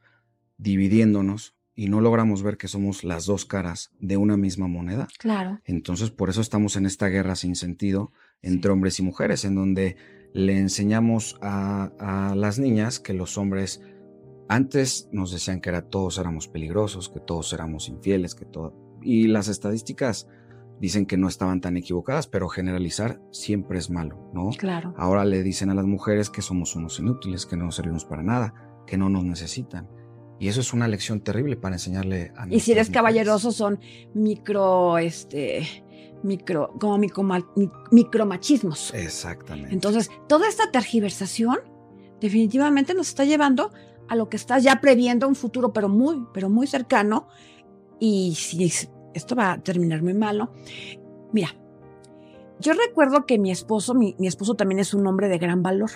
dividiéndonos 0.57 1.55
y 1.75 1.87
no 1.89 2.01
logramos 2.01 2.43
ver 2.43 2.57
que 2.57 2.67
somos 2.67 3.03
las 3.03 3.25
dos 3.25 3.45
caras 3.45 3.91
de 3.99 4.17
una 4.17 4.37
misma 4.37 4.67
moneda, 4.67 5.07
Claro. 5.17 5.59
entonces 5.65 6.11
por 6.11 6.29
eso 6.29 6.41
estamos 6.41 6.75
en 6.75 6.85
esta 6.85 7.07
guerra 7.07 7.35
sin 7.35 7.55
sentido 7.55 8.11
entre 8.41 8.69
Sí. 8.69 8.73
hombres 8.73 8.99
y 8.99 9.03
mujeres, 9.03 9.45
en 9.45 9.55
donde 9.55 9.95
le 10.33 10.57
enseñamos 10.59 11.37
a, 11.41 11.91
a 12.31 12.35
las 12.35 12.59
niñas 12.59 12.99
que 12.99 13.13
los 13.13 13.37
hombres 13.37 13.81
antes 14.49 15.07
nos 15.11 15.31
decían 15.31 15.61
que 15.61 15.69
era, 15.69 15.81
todos 15.89 16.17
éramos 16.17 16.47
peligrosos, 16.47 17.09
que 17.09 17.19
todos 17.21 17.53
éramos 17.53 17.87
infieles, 17.87 18.35
que 18.35 18.45
todo... 18.45 18.75
Y 19.01 19.27
las 19.27 19.47
estadísticas 19.47 20.27
dicen 20.81 21.05
que 21.05 21.15
no 21.15 21.27
estaban 21.29 21.61
tan 21.61 21.77
equivocadas, 21.77 22.27
pero 22.27 22.49
generalizar 22.49 23.21
siempre 23.31 23.77
es 23.79 23.89
malo, 23.89 24.29
¿no? 24.33 24.49
Claro. 24.57 24.93
Ahora 24.97 25.23
le 25.23 25.43
dicen 25.43 25.69
a 25.69 25.75
las 25.75 25.85
mujeres 25.85 26.29
que 26.29 26.41
somos 26.41 26.75
unos 26.75 26.99
inútiles, 26.99 27.45
que 27.45 27.55
no 27.55 27.65
nos 27.65 27.75
servimos 27.75 28.03
para 28.03 28.23
nada, 28.23 28.53
que 28.87 28.97
no 28.97 29.07
nos 29.07 29.23
necesitan. 29.23 29.87
Y 30.39 30.47
eso 30.47 30.59
es 30.59 30.73
una 30.73 30.87
lección 30.87 31.21
terrible 31.21 31.55
para 31.55 31.75
enseñarle 31.75 32.33
a 32.35 32.47
Y 32.47 32.59
si 32.59 32.71
eres 32.71 32.87
mujeres. 32.87 32.89
caballeroso 32.89 33.51
son 33.51 33.79
micro, 34.15 34.97
este, 34.97 35.67
micro, 36.23 36.73
como 36.79 36.97
microma- 36.97 37.45
mi- 37.55 37.69
micromachismos. 37.91 38.91
Exactamente. 38.95 39.71
Entonces, 39.73 40.09
toda 40.27 40.49
esta 40.49 40.71
tergiversación 40.71 41.57
definitivamente 42.19 42.93
nos 42.95 43.09
está 43.09 43.23
llevando 43.23 43.71
a 44.09 44.15
lo 44.15 44.29
que 44.29 44.37
estás 44.37 44.63
ya 44.63 44.81
previendo 44.81 45.27
un 45.27 45.35
futuro, 45.35 45.73
pero 45.73 45.89
muy, 45.89 46.25
pero 46.33 46.49
muy 46.49 46.65
cercano. 46.67 47.27
Y 47.99 48.33
si 48.35 48.57
esto 49.13 49.35
va 49.35 49.53
a 49.53 49.57
terminar 49.59 50.01
muy 50.01 50.13
malo, 50.13 50.51
mira, 51.31 51.55
yo 52.59 52.73
recuerdo 52.73 53.25
que 53.25 53.39
mi 53.39 53.51
esposo, 53.51 53.93
mi, 53.95 54.15
esposo 54.19 54.55
también 54.55 54.79
es 54.79 54.93
un 54.93 55.05
hombre 55.07 55.27
de 55.29 55.39
gran 55.39 55.63
valor. 55.63 55.89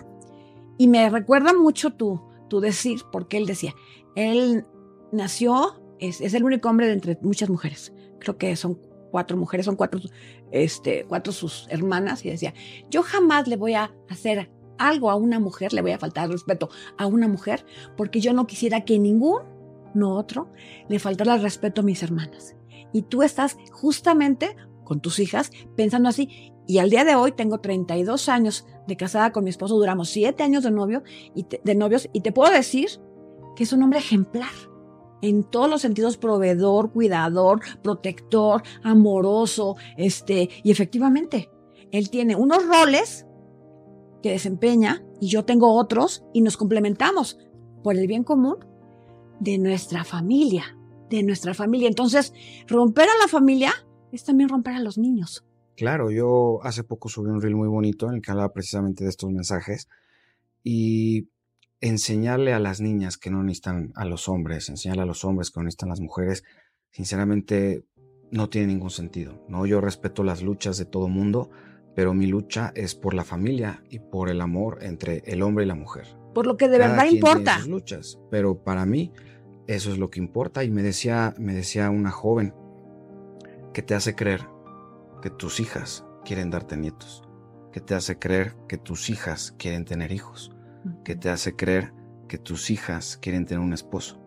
Y 0.77 0.87
me 0.87 1.09
recuerda 1.09 1.53
mucho 1.53 1.91
tu, 1.91 2.19
tu 2.49 2.59
decir, 2.59 3.01
porque 3.11 3.37
él 3.37 3.45
decía, 3.45 3.75
él 4.15 4.65
nació, 5.11 5.79
es, 5.99 6.21
es 6.21 6.33
el 6.33 6.43
único 6.43 6.67
hombre 6.67 6.87
de 6.87 6.93
entre 6.93 7.19
muchas 7.21 7.49
mujeres. 7.49 7.93
Creo 8.19 8.37
que 8.37 8.55
son 8.55 8.79
cuatro 9.11 9.37
mujeres, 9.37 9.67
son 9.67 9.75
cuatro, 9.75 10.01
este, 10.51 11.05
cuatro 11.07 11.31
sus 11.31 11.67
hermanas, 11.69 12.25
y 12.25 12.31
decía, 12.31 12.53
yo 12.89 13.03
jamás 13.03 13.47
le 13.47 13.57
voy 13.57 13.75
a 13.75 13.93
hacer 14.09 14.51
algo 14.77 15.09
a 15.09 15.15
una 15.15 15.39
mujer, 15.39 15.71
le 15.71 15.81
voy 15.81 15.91
a 15.91 15.99
faltar 15.99 16.29
respeto 16.29 16.69
a 16.97 17.05
una 17.05 17.27
mujer, 17.27 17.65
porque 17.95 18.19
yo 18.19 18.33
no 18.33 18.47
quisiera 18.47 18.83
que 18.83 18.99
ningún 18.99 19.43
no 19.93 20.15
otro 20.15 20.49
le 20.89 20.99
faltara 20.99 21.35
el 21.35 21.41
respeto 21.41 21.81
a 21.81 21.83
mis 21.85 22.03
hermanas. 22.03 22.55
Y 22.95 23.01
tú 23.01 23.23
estás 23.23 23.57
justamente 23.73 24.55
con 24.85 25.01
tus 25.01 25.19
hijas 25.19 25.51
pensando 25.75 26.07
así. 26.07 26.53
Y 26.65 26.77
al 26.77 26.89
día 26.89 27.03
de 27.03 27.15
hoy 27.15 27.33
tengo 27.33 27.59
32 27.59 28.29
años 28.29 28.65
de 28.87 28.95
casada 28.95 29.33
con 29.33 29.43
mi 29.43 29.49
esposo, 29.49 29.75
duramos 29.75 30.07
7 30.11 30.41
años 30.41 30.63
de, 30.63 30.71
novio 30.71 31.03
y 31.35 31.45
de 31.61 31.75
novios, 31.75 32.09
y 32.13 32.21
te 32.21 32.31
puedo 32.31 32.53
decir 32.53 32.87
que 33.57 33.63
es 33.65 33.73
un 33.73 33.83
hombre 33.83 33.99
ejemplar 33.99 34.53
en 35.21 35.43
todos 35.43 35.69
los 35.69 35.81
sentidos 35.81 36.15
proveedor, 36.15 36.93
cuidador, 36.93 37.59
protector, 37.83 38.63
amoroso, 38.81 39.75
este, 39.97 40.49
y 40.63 40.71
efectivamente, 40.71 41.49
él 41.91 42.09
tiene 42.09 42.37
unos 42.37 42.65
roles 42.65 43.27
que 44.23 44.31
desempeña 44.31 45.03
y 45.19 45.27
yo 45.27 45.43
tengo 45.43 45.73
otros 45.73 46.23
y 46.33 46.39
nos 46.39 46.55
complementamos 46.55 47.39
por 47.83 47.97
el 47.97 48.07
bien 48.07 48.23
común 48.23 48.55
de 49.41 49.57
nuestra 49.57 50.05
familia, 50.05 50.77
de 51.09 51.23
nuestra 51.23 51.53
familia. 51.53 51.87
Entonces, 51.87 52.33
romper 52.67 53.07
a 53.09 53.17
la 53.21 53.27
familia 53.27 53.73
es 54.11 54.23
también 54.23 54.49
romper 54.49 54.73
a 54.75 54.79
los 54.79 54.97
niños. 54.97 55.45
Claro, 55.75 56.09
yo 56.09 56.59
hace 56.63 56.83
poco 56.83 57.09
subí 57.09 57.29
un 57.29 57.41
reel 57.41 57.55
muy 57.55 57.67
bonito 57.67 58.07
en 58.07 58.15
el 58.15 58.21
que 58.21 58.31
hablaba 58.31 58.53
precisamente 58.53 59.03
de 59.03 59.09
estos 59.09 59.29
mensajes 59.29 59.89
y 60.63 61.27
enseñarle 61.81 62.53
a 62.53 62.59
las 62.59 62.79
niñas 62.79 63.17
que 63.17 63.29
no 63.29 63.43
necesitan 63.43 63.91
a 63.95 64.05
los 64.05 64.29
hombres, 64.29 64.69
enseñarle 64.69 65.03
a 65.03 65.05
los 65.05 65.25
hombres 65.25 65.51
que 65.51 65.59
no 65.59 65.65
necesitan 65.65 65.89
a 65.89 65.91
las 65.91 65.99
mujeres, 65.99 66.43
sinceramente 66.91 67.83
no 68.31 68.49
tiene 68.49 68.67
ningún 68.67 68.89
sentido. 68.89 69.43
No, 69.49 69.65
yo 69.65 69.81
respeto 69.81 70.23
las 70.23 70.41
luchas 70.41 70.77
de 70.77 70.85
todo 70.85 71.09
mundo, 71.09 71.49
pero 71.93 72.13
mi 72.13 72.25
lucha 72.25 72.71
es 72.75 72.95
por 72.95 73.13
la 73.13 73.23
familia 73.23 73.83
y 73.89 73.99
por 73.99 74.29
el 74.29 74.41
amor 74.41 74.79
entre 74.81 75.23
el 75.25 75.41
hombre 75.41 75.65
y 75.65 75.67
la 75.67 75.75
mujer. 75.75 76.07
Por 76.33 76.47
lo 76.47 76.57
que 76.57 76.67
de 76.67 76.77
verdad 76.77 77.05
importa. 77.05 77.59
sus 77.59 77.67
luchas, 77.67 78.19
pero 78.31 78.63
para 78.63 78.85
mí 78.85 79.11
eso 79.67 79.91
es 79.91 79.97
lo 79.97 80.09
que 80.09 80.19
importa 80.19 80.63
y 80.63 80.69
me 80.69 80.83
decía, 80.83 81.33
me 81.37 81.53
decía 81.53 81.89
una 81.89 82.11
joven 82.11 82.53
que 83.73 83.81
te 83.81 83.95
hace 83.95 84.15
creer 84.15 84.41
que 85.21 85.29
tus 85.29 85.59
hijas 85.59 86.05
quieren 86.23 86.49
darte 86.49 86.77
nietos, 86.77 87.23
que 87.71 87.81
te 87.81 87.95
hace 87.95 88.17
creer 88.19 88.55
que 88.67 88.77
tus 88.77 89.09
hijas 89.09 89.55
quieren 89.57 89.85
tener 89.85 90.11
hijos 90.11 90.55
que 91.03 91.15
te 91.15 91.29
hace 91.29 91.55
creer 91.55 91.93
que 92.27 92.37
tus 92.37 92.69
hijas 92.69 93.17
quieren 93.21 93.45
tener 93.45 93.63
un 93.63 93.73
esposo. 93.73 94.21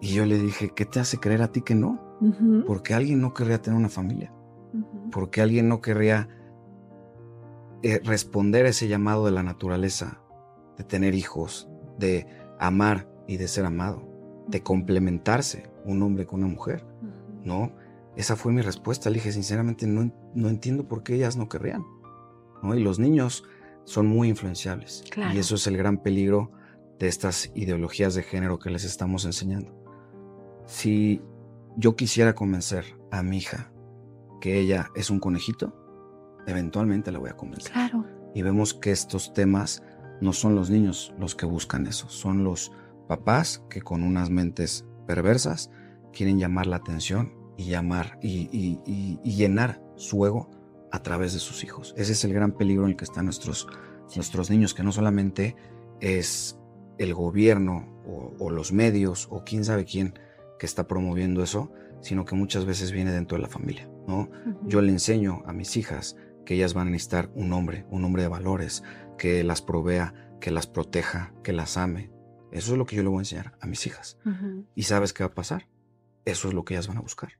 Y 0.00 0.14
yo 0.14 0.26
le 0.26 0.38
dije, 0.38 0.72
¿qué 0.74 0.84
te 0.84 1.00
hace 1.00 1.18
creer 1.18 1.42
a 1.42 1.52
ti 1.52 1.62
que 1.62 1.74
no? 1.74 2.00
Porque 2.66 2.94
alguien 2.94 3.20
no 3.20 3.34
querría 3.34 3.60
tener 3.60 3.78
una 3.78 3.88
familia. 3.88 4.32
Porque 5.10 5.40
alguien 5.40 5.68
no 5.68 5.80
querría 5.80 6.28
eh, 7.82 8.00
responder 8.04 8.66
a 8.66 8.70
ese 8.70 8.88
llamado 8.88 9.26
de 9.26 9.32
la 9.32 9.42
naturaleza, 9.42 10.20
de 10.76 10.84
tener 10.84 11.14
hijos, 11.14 11.68
de 11.98 12.26
amar 12.58 13.08
y 13.26 13.36
de 13.36 13.48
ser 13.48 13.64
amado, 13.64 14.08
de 14.52 14.62
complementarse 14.62 15.68
un 15.84 16.02
hombre 16.02 16.26
con 16.26 16.44
una 16.44 16.52
mujer. 16.52 16.84
No, 17.42 17.72
esa 18.16 18.36
fue 18.36 18.52
mi 18.52 18.60
respuesta. 18.60 19.10
Le 19.10 19.14
dije, 19.14 19.32
sinceramente, 19.32 19.86
no, 19.86 20.12
no 20.34 20.48
entiendo 20.48 20.86
por 20.86 21.02
qué 21.02 21.14
ellas 21.14 21.36
no 21.36 21.48
querrían. 21.48 21.84
¿no? 22.62 22.76
Y 22.76 22.82
los 22.82 23.00
niños 23.00 23.42
son 23.84 24.06
muy 24.06 24.28
influenciables. 24.28 25.02
Y 25.34 25.38
eso 25.38 25.56
es 25.56 25.66
el 25.66 25.76
gran 25.76 25.98
peligro 26.02 26.52
de 26.98 27.08
estas 27.08 27.50
ideologías 27.54 28.14
de 28.14 28.22
género 28.22 28.58
que 28.58 28.70
les 28.70 28.84
estamos 28.84 29.24
enseñando. 29.24 29.74
Si 30.66 31.20
yo 31.76 31.96
quisiera 31.96 32.34
convencer 32.34 32.84
a 33.10 33.22
mi 33.22 33.38
hija 33.38 33.72
que 34.40 34.60
ella 34.60 34.90
es 34.94 35.10
un 35.10 35.18
conejito, 35.18 35.74
eventualmente 36.46 37.10
la 37.10 37.18
voy 37.18 37.30
a 37.30 37.36
convencer. 37.36 37.72
Claro. 37.72 38.04
Y 38.34 38.42
vemos 38.42 38.74
que 38.74 38.92
estos 38.92 39.32
temas 39.32 39.82
no 40.20 40.32
son 40.32 40.54
los 40.54 40.70
niños 40.70 41.12
los 41.18 41.34
que 41.34 41.46
buscan 41.46 41.86
eso, 41.86 42.08
son 42.08 42.44
los 42.44 42.70
papás 43.06 43.62
que 43.68 43.82
con 43.82 44.02
unas 44.02 44.30
mentes 44.30 44.86
perversas 45.06 45.70
quieren 46.12 46.38
llamar 46.38 46.66
la 46.66 46.76
atención 46.76 47.34
y 47.56 47.64
llamar 47.64 48.18
y 48.22 49.18
llenar 49.22 49.82
su 49.96 50.24
ego 50.26 50.50
a 50.92 51.02
través 51.02 51.32
de 51.32 51.40
sus 51.40 51.64
hijos. 51.64 51.94
Ese 51.96 52.12
es 52.12 52.22
el 52.24 52.34
gran 52.34 52.52
peligro 52.52 52.84
en 52.84 52.90
el 52.90 52.96
que 52.96 53.04
están 53.04 53.24
nuestros, 53.24 53.66
nuestros 54.14 54.50
niños, 54.50 54.74
que 54.74 54.82
no 54.82 54.92
solamente 54.92 55.56
es 56.00 56.58
el 56.98 57.14
gobierno 57.14 57.88
o, 58.38 58.50
los 58.50 58.72
medios 58.72 59.26
o 59.30 59.42
quién 59.42 59.64
sabe 59.64 59.84
quién 59.86 60.18
que 60.58 60.66
está 60.66 60.86
promoviendo 60.86 61.42
eso, 61.42 61.72
sino 62.02 62.24
que 62.24 62.34
muchas 62.34 62.66
veces 62.66 62.92
viene 62.92 63.10
dentro 63.10 63.38
de 63.38 63.42
la 63.42 63.48
familia. 63.48 63.88
¿no? 64.06 64.30
Yo 64.66 64.82
le 64.82 64.92
enseño 64.92 65.42
a 65.46 65.52
mis 65.52 65.76
hijas 65.76 66.16
que 66.44 66.54
ellas 66.54 66.74
van 66.74 66.88
a 66.88 66.90
necesitar 66.90 67.30
un 67.34 67.52
hombre, 67.52 67.86
un 67.90 68.04
hombre 68.04 68.22
de 68.22 68.28
valores, 68.28 68.82
que 69.16 69.42
las 69.44 69.62
provea, 69.62 70.12
que 70.40 70.50
las 70.50 70.66
proteja, 70.66 71.32
que 71.42 71.52
las 71.52 71.76
ame. 71.76 72.10
Eso 72.52 72.72
es 72.72 72.78
lo 72.78 72.86
que 72.86 72.96
yo 72.96 73.02
le 73.02 73.08
voy 73.08 73.18
a 73.18 73.22
enseñar 73.22 73.58
a 73.60 73.66
mis 73.66 73.86
hijas. 73.86 74.18
¿Y 74.76 74.84
sabes 74.84 75.12
qué 75.12 75.24
va 75.24 75.30
a 75.30 75.34
pasar? 75.34 75.68
Eso 76.24 76.48
es 76.48 76.54
lo 76.54 76.64
que 76.64 76.74
ellas 76.74 76.86
van 76.86 76.98
a 76.98 77.00
buscar 77.00 77.32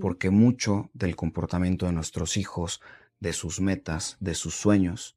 porque 0.00 0.30
mucho 0.30 0.90
del 0.94 1.16
comportamiento 1.16 1.86
de 1.86 1.92
nuestros 1.92 2.36
hijos, 2.36 2.80
de 3.20 3.32
sus 3.32 3.60
metas, 3.60 4.16
de 4.20 4.34
sus 4.34 4.54
sueños, 4.54 5.16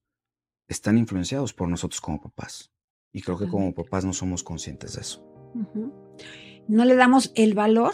están 0.68 0.98
influenciados 0.98 1.54
por 1.54 1.68
nosotros 1.68 2.02
como 2.02 2.22
papás. 2.22 2.72
Y 3.14 3.22
creo 3.22 3.38
que 3.38 3.48
como 3.48 3.74
papás 3.74 4.06
no 4.06 4.14
somos 4.14 4.44
conscientes 4.44 4.96
de 4.96 5.02
eso. 5.02 5.26
No 6.68 6.86
le 6.86 6.96
damos 6.96 7.32
el 7.36 7.54
valor 7.54 7.94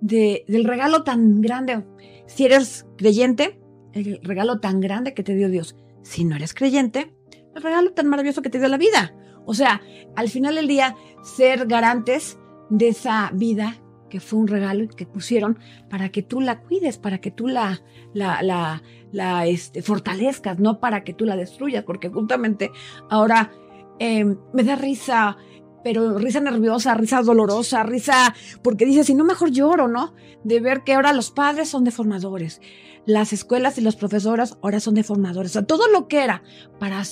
de, 0.00 0.44
del 0.48 0.64
regalo 0.64 1.02
tan 1.02 1.40
grande. 1.40 1.84
Si 2.26 2.44
eres 2.44 2.86
creyente, 2.98 3.60
el 3.92 4.20
regalo 4.22 4.60
tan 4.60 4.80
grande 4.80 5.14
que 5.14 5.22
te 5.22 5.34
dio 5.34 5.48
Dios. 5.48 5.76
Si 6.02 6.24
no 6.24 6.36
eres 6.36 6.54
creyente, 6.54 7.14
el 7.54 7.62
regalo 7.62 7.92
tan 7.92 8.08
maravilloso 8.08 8.42
que 8.42 8.50
te 8.50 8.58
dio 8.58 8.68
la 8.68 8.78
vida. 8.78 9.14
O 9.50 9.54
sea, 9.54 9.82
al 10.14 10.28
final 10.28 10.54
del 10.54 10.68
día, 10.68 10.94
ser 11.24 11.66
garantes 11.66 12.38
de 12.68 12.86
esa 12.86 13.32
vida 13.34 13.82
que 14.08 14.20
fue 14.20 14.38
un 14.38 14.46
regalo 14.46 14.86
que 14.86 15.06
pusieron 15.06 15.58
para 15.90 16.10
que 16.10 16.22
tú 16.22 16.40
la 16.40 16.60
cuides, 16.60 16.98
para 16.98 17.20
que 17.20 17.32
tú 17.32 17.48
la, 17.48 17.82
la, 18.14 18.80
la, 19.10 19.46
este, 19.48 19.82
fortalezcas, 19.82 20.60
no 20.60 20.78
para 20.78 21.02
que 21.02 21.14
tú 21.14 21.24
la 21.24 21.34
destruyas, 21.34 21.82
porque 21.82 22.10
justamente 22.10 22.70
ahora 23.08 23.50
em, 23.98 24.38
me 24.52 24.62
da 24.62 24.76
risa, 24.76 25.36
pero 25.82 26.16
risa 26.16 26.38
nerviosa, 26.38 26.94
risa 26.94 27.20
dolorosa, 27.20 27.82
risa, 27.82 28.32
porque 28.62 28.86
dices, 28.86 29.08
si 29.08 29.14
no, 29.14 29.24
mejor 29.24 29.50
lloro, 29.50 29.88
¿no? 29.88 30.14
De 30.44 30.60
ver 30.60 30.84
que 30.84 30.94
ahora 30.94 31.12
los 31.12 31.32
padres 31.32 31.68
son 31.68 31.82
deformadores, 31.82 32.60
las 33.04 33.32
escuelas 33.32 33.78
y 33.78 33.80
los 33.80 33.96
profesores 33.96 34.56
ahora 34.62 34.78
son 34.78 34.94
deformadores, 34.94 35.50
o 35.50 35.54
sea, 35.54 35.66
todo 35.66 35.88
lo 35.88 36.06
que 36.06 36.22
era 36.22 36.44
para 36.78 37.02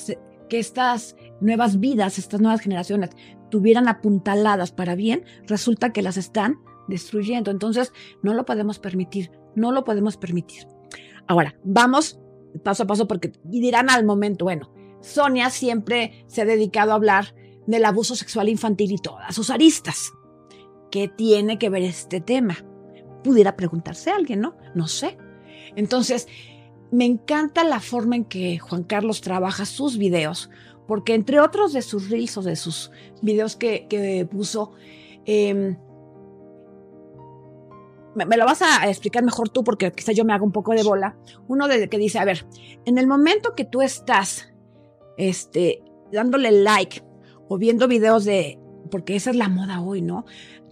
que 0.49 0.59
estas 0.59 1.17
nuevas 1.41 1.81
vidas, 1.81 2.19
estas 2.19 2.41
nuevas 2.41 2.61
generaciones 2.61 3.11
tuvieran 3.51 3.89
apuntaladas 3.89 4.73
para 4.73 4.95
bien, 4.95 5.25
resulta 5.47 5.93
que 5.93 6.03
las 6.03 6.17
están 6.17 6.57
destruyendo. 6.89 7.51
Entonces, 7.51 7.93
no 8.23 8.35
lo 8.35 8.45
podemos 8.45 8.79
permitir, 8.79 9.31
no 9.55 9.73
lo 9.73 9.85
podemos 9.85 10.17
permitir. 10.17 10.67
Ahora, 11.27 11.59
vamos 11.65 12.19
paso 12.65 12.85
a 12.85 12.87
paso 12.87 13.07
porque 13.07 13.33
dirán 13.45 13.91
al 13.91 14.05
momento, 14.05 14.47
bueno, 14.47 14.71
Sonia 15.01 15.51
siempre 15.51 16.25
se 16.27 16.43
ha 16.43 16.45
dedicado 16.45 16.93
a 16.93 16.97
hablar 16.97 17.35
del 17.67 17.85
abuso 17.85 18.17
sexual 18.17 18.49
infantil 18.49 18.93
y 18.93 18.99
todas 18.99 19.35
sus 19.35 19.51
aristas. 19.51 20.13
¿Qué 20.91 21.09
tiene 21.09 21.59
que 21.59 21.69
ver 21.69 21.83
este 21.83 22.21
tema? 22.21 22.57
Pudiera 23.23 23.57
preguntarse 23.57 24.11
alguien, 24.11 24.41
¿no? 24.41 24.57
No 24.75 24.89
sé. 24.89 25.19
Entonces, 25.77 26.27
me 26.91 27.05
encanta 27.05 27.65
la 27.65 27.81
forma 27.81 28.17
en 28.17 28.25
que 28.25 28.59
Juan 28.59 28.83
Carlos 28.83 29.21
trabaja 29.21 29.67
sus 29.67 29.99
videos, 29.99 30.51
porque 30.87 31.15
entre 31.15 31.41
otros 31.41 31.73
de 31.73 31.83
sus 31.83 32.09
reels 32.09 32.37
o 32.39 32.43
de 32.43 32.57
sus 32.57 32.91
videos 33.21 33.57
que, 33.57 34.27
puso, 34.31 34.73
eh, 35.27 35.77
me, 38.15 38.37
lo 38.37 38.45
vas 38.45 38.63
a 38.63 38.89
explicar 38.89 39.23
mejor 39.23 39.49
tú 39.49 39.65
porque 39.65 39.93
quizá 39.93 40.13
yo 40.13 40.25
me 40.25 40.33
hago 40.33 40.45
un 40.45 40.53
poco 40.53 40.73
de 40.73 40.83
bola. 40.83 41.17
Uno 41.47 41.69
de 41.69 41.89
que 41.89 41.99
dice, 41.99 42.19
a 42.19 42.25
ver, 42.25 42.47
en 42.85 42.99
el 42.99 43.07
momento 43.07 43.55
que 43.55 43.65
tú 43.65 43.83
estás 43.83 44.53
este, 45.17 45.83
dándole 46.11 46.51
like 46.51 47.03
o 47.49 47.59
viendo 47.59 47.89
videos 47.89 48.25
de, 48.25 48.59
porque 48.91 49.17
esa 49.17 49.31
es 49.31 49.37
la 49.37 49.49
moda 49.49 49.81
hoy, 49.81 50.03
¿no? 50.03 50.25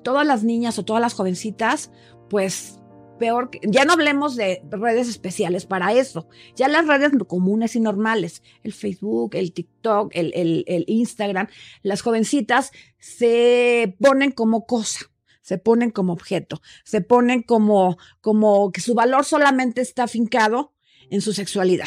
Todas 0.02 0.26
las 0.26 0.44
niñas 0.44 0.78
o 0.78 0.84
todas 0.84 1.02
las 1.02 1.14
jovencitas, 1.14 1.90
pues 2.28 2.75
peor, 3.18 3.50
ya 3.62 3.84
no 3.84 3.92
hablemos 3.92 4.36
de 4.36 4.62
redes 4.70 5.08
especiales 5.08 5.66
para 5.66 5.92
eso, 5.92 6.28
ya 6.54 6.68
las 6.68 6.86
redes 6.86 7.12
comunes 7.26 7.76
y 7.76 7.80
normales, 7.80 8.42
el 8.62 8.72
Facebook, 8.72 9.34
el 9.34 9.52
TikTok, 9.52 10.12
el, 10.14 10.84
Instagram, 10.86 11.48
las 11.82 12.02
jovencitas 12.02 12.70
se 12.98 13.96
ponen 14.00 14.32
como 14.32 14.66
cosa 14.66 15.10
se 15.42 15.58
ponen 15.58 15.92
como 15.92 16.12
objeto, 16.12 16.60
se 16.82 17.02
ponen 17.02 17.40
como, 17.40 17.98
como 18.20 18.72
que 18.72 18.80
su 18.80 18.94
valor 18.94 19.24
solamente 19.24 19.80
está 19.80 20.02
afincado 20.02 20.74
en 21.08 21.20
su 21.20 21.32
sexualidad. 21.32 21.86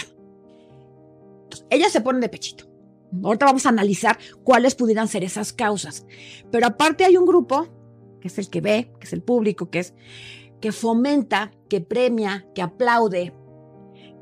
ellas 1.70 1.92
se 1.92 2.00
ponen 2.00 2.22
de 2.22 2.30
pechito. 2.30 2.70
Ahorita 3.22 3.48
vamos 3.48 3.66
a 3.66 3.70
analizar 3.70 4.18
cuáles 4.46 4.76
pudieran 4.76 5.10
ser 5.10 5.26
esas 5.26 5.52
causas. 5.52 6.06
Pero 6.52 6.68
aparte 6.68 7.04
hay 7.04 7.18
un 7.18 7.26
grupo, 7.26 7.68
que 8.22 8.30
es 8.30 8.38
el 8.38 8.50
que 8.50 8.62
ve, 8.62 8.94
que 8.98 9.08
es 9.08 9.12
el 9.12 9.24
público, 9.24 9.70
que 9.70 9.80
es 9.80 9.94
que 10.62 10.72
fomenta, 10.72 11.52
que 11.70 11.82
premia, 11.82 12.46
que 12.54 12.62
aplaude, 12.62 13.34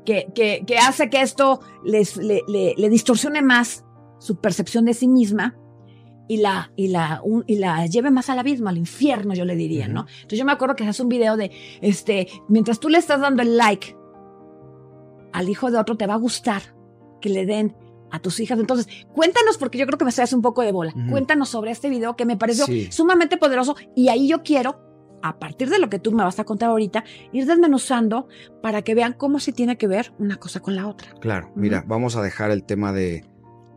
que, 0.04 0.32
que, 0.34 0.78
hace 0.78 1.10
que 1.10 1.20
esto 1.20 1.60
les, 1.84 2.16
le, 2.16 2.42
le, 2.46 2.88
distorsione 2.88 3.42
más 3.42 3.84
su 4.18 4.40
percepción 4.40 4.86
de 4.86 4.94
sí 4.94 5.06
misma 5.06 5.58
y 6.28 6.38
la, 6.38 6.72
y 6.76 6.88
la, 6.88 7.22
y 7.46 7.56
la 7.56 7.86
lleve 7.86 8.10
más 8.10 8.30
al 8.30 8.38
abismo, 8.38 8.68
al 8.68 8.78
infierno, 8.78 9.34
yo 9.34 9.44
le 9.44 9.54
diría, 9.54 9.86
¿no? 9.86 10.06
Entonces 10.08 10.38
yo 10.38 10.44
me 10.44 10.52
acuerdo 10.52 10.76
que 10.76 10.84
hace 10.84 11.02
un 11.02 11.08
video 11.08 11.36
de, 11.36 11.50
este, 11.82 12.28
mientras 12.48 12.80
tú 12.80 12.88
le 12.88 12.98
estás 12.98 13.20
dando 13.20 13.42
el 13.42 13.56
like 13.56 13.96
al 15.32 15.48
hijo 15.48 15.70
de 15.70 15.78
otro, 15.78 15.96
te 15.96 16.06
va 16.06 16.14
a 16.14 16.18
gustar 16.18 16.74
que 17.20 17.28
le 17.28 17.44
den 17.44 17.76
a 18.10 18.20
tus 18.20 18.40
hijas. 18.40 18.58
Entonces, 18.58 18.88
cuéntanos, 19.12 19.58
porque 19.58 19.78
yo 19.78 19.86
creo 19.86 19.98
que 19.98 20.04
me 20.04 20.10
hace 20.10 20.34
un 20.34 20.42
poco 20.42 20.62
de 20.62 20.72
bola. 20.72 20.94
Cuéntanos 21.10 21.48
sobre 21.48 21.70
este 21.70 21.90
video 21.90 22.16
que 22.16 22.24
me 22.24 22.36
pareció 22.36 22.66
sumamente 22.90 23.36
poderoso 23.36 23.76
y 23.94 24.08
ahí 24.08 24.28
yo 24.28 24.42
quiero, 24.42 24.80
a 25.22 25.38
partir 25.38 25.68
de 25.70 25.78
lo 25.78 25.88
que 25.88 25.98
tú 25.98 26.12
me 26.12 26.22
vas 26.22 26.38
a 26.38 26.44
contar 26.44 26.70
ahorita, 26.70 27.04
ir 27.32 27.46
desmenuzando 27.46 28.28
para 28.62 28.82
que 28.82 28.94
vean 28.94 29.12
cómo 29.12 29.40
se 29.40 29.52
tiene 29.52 29.76
que 29.76 29.86
ver 29.86 30.12
una 30.18 30.36
cosa 30.36 30.60
con 30.60 30.76
la 30.76 30.86
otra. 30.86 31.10
Claro, 31.20 31.52
mira, 31.54 31.84
vamos 31.86 32.16
a 32.16 32.22
dejar 32.22 32.50
el 32.50 32.64
tema 32.64 32.92
de, 32.92 33.24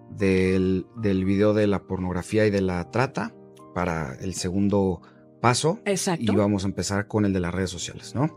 del, 0.09 0.85
del 0.97 1.25
video 1.25 1.53
de 1.53 1.67
la 1.67 1.83
pornografía 1.83 2.45
y 2.45 2.49
de 2.51 2.61
la 2.61 2.89
trata 2.91 3.33
para 3.73 4.15
el 4.15 4.33
segundo 4.33 5.01
paso. 5.41 5.79
Exacto. 5.85 6.31
Y 6.31 6.35
vamos 6.35 6.63
a 6.63 6.67
empezar 6.67 7.07
con 7.07 7.25
el 7.25 7.33
de 7.33 7.39
las 7.39 7.53
redes 7.53 7.71
sociales, 7.71 8.15
¿no? 8.15 8.33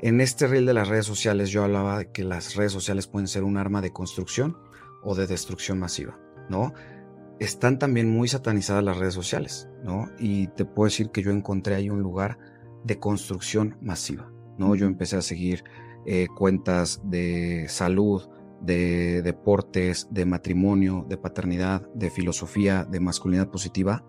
En 0.00 0.20
este 0.20 0.46
reel 0.46 0.64
de 0.64 0.74
las 0.74 0.88
redes 0.88 1.06
sociales 1.06 1.50
yo 1.50 1.64
hablaba 1.64 1.98
de 1.98 2.12
que 2.12 2.24
las 2.24 2.54
redes 2.54 2.72
sociales 2.72 3.06
pueden 3.06 3.26
ser 3.26 3.44
un 3.44 3.56
arma 3.56 3.82
de 3.82 3.92
construcción 3.92 4.56
o 5.02 5.14
de 5.14 5.26
destrucción 5.26 5.78
masiva, 5.78 6.18
¿no? 6.48 6.72
Están 7.38 7.78
también 7.78 8.10
muy 8.10 8.28
satanizadas 8.28 8.82
las 8.82 8.96
redes 8.96 9.14
sociales, 9.14 9.68
¿no? 9.84 10.10
Y 10.18 10.46
te 10.48 10.64
puedo 10.64 10.86
decir 10.86 11.10
que 11.10 11.22
yo 11.22 11.30
encontré 11.30 11.74
ahí 11.74 11.90
un 11.90 12.00
lugar 12.00 12.38
de 12.84 12.98
construcción 12.98 13.76
masiva, 13.82 14.32
¿no? 14.56 14.74
Yo 14.74 14.86
empecé 14.86 15.16
a 15.16 15.22
seguir 15.22 15.64
eh, 16.06 16.28
cuentas 16.34 17.00
de 17.04 17.66
salud, 17.68 18.22
de 18.60 19.22
deportes, 19.22 20.08
de 20.10 20.24
matrimonio, 20.24 21.04
de 21.08 21.18
paternidad, 21.18 21.86
de 21.94 22.10
filosofía, 22.10 22.84
de 22.84 23.00
masculinidad 23.00 23.50
positiva. 23.50 24.04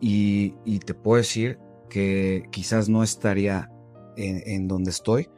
Y, 0.00 0.54
te 0.80 0.94
puedo 0.94 1.18
decir 1.18 1.58
que 1.88 2.44
quizás 2.50 2.88
no 2.88 3.02
estaría 3.02 3.70
en, 4.16 4.42
en, 4.46 4.66
donde 4.66 4.90
estoy, 4.90 5.28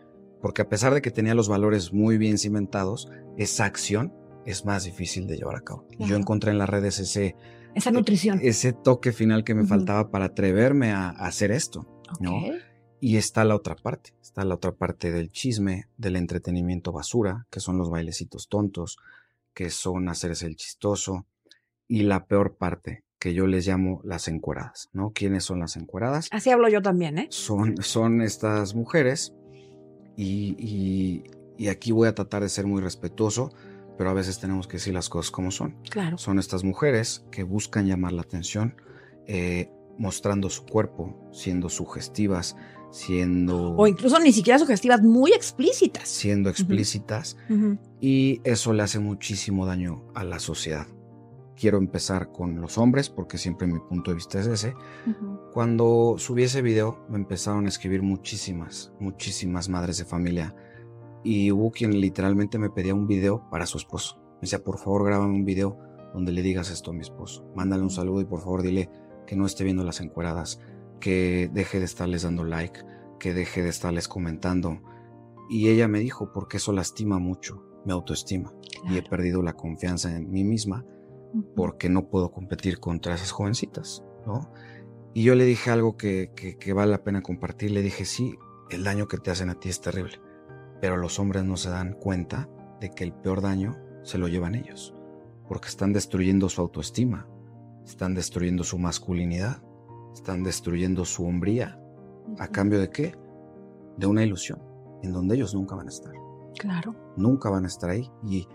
porque 0.41 0.63
a 0.63 0.69
pesar 0.69 0.95
de 0.95 1.03
que 1.03 1.11
tenía 1.11 1.35
los 1.35 1.49
valores 1.49 1.93
muy 1.93 2.17
bien 2.17 2.39
cimentados, 2.39 3.11
esa 3.37 3.65
acción 3.65 4.15
es 4.47 4.65
más 4.65 4.85
difícil 4.85 5.27
de 5.27 5.37
llevar 5.37 5.57
a 5.57 5.61
cabo. 5.61 5.87
Yo 5.99 6.17
encontré 6.17 6.51
en 6.51 6.59
las 6.59 6.69
redes 6.69 6.99
ese... 6.99 7.37
Esa 7.75 7.91
nutrición. 7.91 8.41
Ese 8.43 8.73
toque 8.73 9.13
final 9.13 9.45
que 9.45 9.55
me 9.55 9.67
faltaba 9.67 10.11
para 10.11 10.27
atreverme 10.27 10.93
a, 10.93 11.09
hacer 11.11 11.51
esto, 11.51 11.87
¿no? 12.21 12.33
Y 13.01 13.17
está 13.17 13.45
la 13.45 13.57
otra 13.57 13.75
parte, 13.75 14.15
está 14.23 14.45
la 14.45 14.55
otra 14.55 14.73
parte 14.73 15.11
del 15.11 15.33
chisme, 15.33 15.89
del 15.97 16.17
entretenimiento 16.17 16.93
basura, 16.93 17.47
que 17.51 17.61
son 17.61 17.79
los 17.79 17.91
bailecitos 17.91 18.49
tontos, 18.49 18.99
que 19.55 19.71
son 19.71 20.09
hacerse 20.09 20.47
el 20.47 20.57
chistoso, 20.57 21.27
y 21.89 22.03
la 22.03 22.27
peor 22.27 22.57
parte, 22.57 23.05
que 23.19 23.35
yo 23.35 23.47
les 23.47 23.67
llamo 23.67 24.01
las 24.05 24.29
encueradas, 24.29 24.89
¿no? 24.93 25.13
¿Quiénes 25.13 25.45
son 25.45 25.61
las 25.61 25.77
encueradas? 25.77 26.29
Así 26.31 26.51
hablo 26.51 26.69
yo 26.69 26.83
también, 26.83 27.19
¿eh? 27.19 27.27
Son, 27.31 27.77
son 27.83 28.23
estas 28.23 28.75
mujeres, 28.75 29.35
y, 30.17 30.55
y, 30.59 31.25
y 31.57 31.69
aquí 31.69 31.93
voy 31.93 32.09
a 32.09 32.15
tratar 32.15 32.43
de 32.43 32.49
ser 32.49 32.67
muy 32.67 32.81
respetuoso, 32.83 33.53
pero 33.97 34.11
a 34.11 34.15
veces 34.15 34.39
tenemos 34.39 34.67
que 34.67 34.75
decir 34.75 34.95
las 34.95 35.09
cosas 35.09 35.31
como 35.31 35.51
son. 35.51 35.77
Claro. 35.91 36.19
Son 36.19 36.39
estas 36.39 36.65
mujeres 36.65 37.25
que 37.31 37.43
buscan 37.43 37.87
llamar 37.87 38.13
la 38.13 38.23
atención, 38.23 38.77
eh, 39.27 39.71
mostrando 39.99 40.51
su 40.51 40.65
cuerpo, 40.65 41.31
siendo 41.33 41.69
sugestivas, 41.69 42.57
siendo... 42.91 43.75
O 43.77 43.87
incluso 43.87 44.19
ni 44.19 44.33
siquiera 44.33 44.59
sugestivas, 44.59 45.03
muy 45.03 45.33
explícitas. 45.33 46.09
Siendo 46.09 46.51
explícitas. 46.51 47.37
Y 48.01 48.41
eso 48.45 48.73
le 48.73 48.83
hace 48.83 48.99
muchísimo 48.99 49.67
daño 49.67 50.05
a 50.15 50.25
la 50.25 50.39
sociedad. 50.39 50.87
Quiero 51.57 51.79
empezar 51.79 52.33
con 52.33 52.61
los 52.61 52.79
hombres, 52.79 53.09
porque 53.09 53.39
siempre 53.39 53.67
mi 53.67 53.79
punto 53.79 54.11
de 54.11 54.17
vista 54.17 54.41
es 54.41 54.47
ese. 54.47 54.75
Cuando 55.53 56.17
subí 56.19 56.45
ese 56.45 56.63
video, 56.63 57.07
me 57.09 57.17
empezaron 57.17 57.67
a 57.67 57.69
escribir 57.69 58.03
muchísimas, 58.03 58.93
muchísimas 58.99 59.69
madres 59.69 59.99
de 59.99 60.05
familia 60.05 60.55
y 61.25 61.53
hubo 61.53 61.71
quien 61.71 62.01
literalmente 62.01 62.59
me 62.59 62.71
pedía 62.71 62.95
un 62.95 63.07
video 63.07 63.49
para 63.51 63.67
su 63.67 63.79
esposo. 63.79 64.19
Me 64.35 64.43
decía, 64.43 64.63
por 64.63 64.79
favor, 64.79 65.05
grábame 65.05 65.35
un 65.35 65.45
video 65.45 65.79
donde 66.15 66.33
le 66.33 66.43
digas 66.43 66.71
esto 66.71 66.91
a 66.91 66.95
mi 66.95 67.01
esposo. 67.01 67.45
Mándale 67.55 67.83
un 67.83 67.91
saludo 67.91 68.21
y 68.21 68.25
por 68.25 68.41
favor 68.41 68.63
dile 68.63 68.91
que 69.27 69.37
no 69.37 69.47
esté 69.47 69.65
viendo 69.65 69.85
las 69.85 70.01
encueradas, 70.01 70.61
que 71.01 71.49
deje 71.53 71.79
de 71.79 71.85
estarles 71.85 72.23
dando 72.23 72.45
like, 72.45 72.81
que 73.19 73.35
deje 73.35 73.63
de 73.63 73.69
estarles 73.69 74.09
comentando. 74.09 74.81
Y 75.49 75.69
ella 75.69 75.89
me 75.89 76.01
dijo, 76.01 76.33
porque 76.33 76.57
eso 76.57 76.73
lastima 76.73 77.19
mucho 77.19 77.63
mi 77.85 77.93
autoestima 77.93 78.53
y 78.89 78.97
he 78.97 79.03
perdido 79.03 79.43
la 79.43 79.55
confianza 79.55 80.15
en 80.17 80.31
mí 80.31 80.45
misma 80.45 80.85
porque 81.57 81.89
no 81.89 82.09
puedo 82.09 82.31
competir 82.31 82.79
contra 82.79 83.15
esas 83.15 83.33
jovencitas, 83.33 84.05
¿no? 84.27 84.53
Y 85.15 85.25
yo 85.25 85.35
le 85.35 85.45
dije 85.45 85.71
algo 85.71 85.97
que, 85.97 86.33
que, 86.35 86.57
que 86.57 86.73
vale 86.73 86.93
la 86.93 87.05
pena 87.05 87.23
compartir. 87.23 87.71
Le 87.71 87.83
dije, 87.83 88.05
sí, 88.05 88.37
el 88.71 88.85
daño 88.85 89.09
que 89.09 89.19
te 89.19 89.31
hacen 89.31 89.51
a 89.51 89.59
ti 89.59 89.69
es 89.69 89.81
terrible 89.81 90.21
pero 90.83 90.97
los 90.97 91.21
hombres 91.21 91.45
no 91.45 91.57
se 91.57 91.71
dan 91.71 91.93
cuenta 91.93 92.49
de 92.81 92.91
que 92.91 93.05
el 93.05 93.13
peor 93.13 93.41
daño 93.41 93.77
se 94.03 94.19
lo 94.19 94.27
llevan 94.27 94.57
ellos, 94.57 94.93
porque 95.47 95.69
están 95.69 95.93
destruyendo 95.93 96.49
su 96.49 96.61
autoestima, 96.61 97.29
están 97.85 98.15
destruyendo 98.15 98.65
su 98.65 98.81
masculinidad, 98.81 99.63
están 100.13 100.43
destruyendo 100.43 101.05
su 101.05 101.25
hombría. 101.25 101.81
¿A 102.41 102.49
cambio 102.49 102.81
de 102.81 102.91
qué? 102.91 103.15
De 103.97 104.09
una 104.09 104.25
ilusión, 104.25 104.61
en 105.05 105.13
donde 105.13 105.37
ellos 105.37 105.55
nunca 105.55 105.77
van 105.77 105.87
a 105.87 105.91
estar. 105.91 106.15
Claro. 106.59 106.97
Nunca 107.17 107.49
van 107.49 107.63
a 107.63 107.69
estar 107.69 107.89
ahí 107.89 108.11
y, 108.27 108.49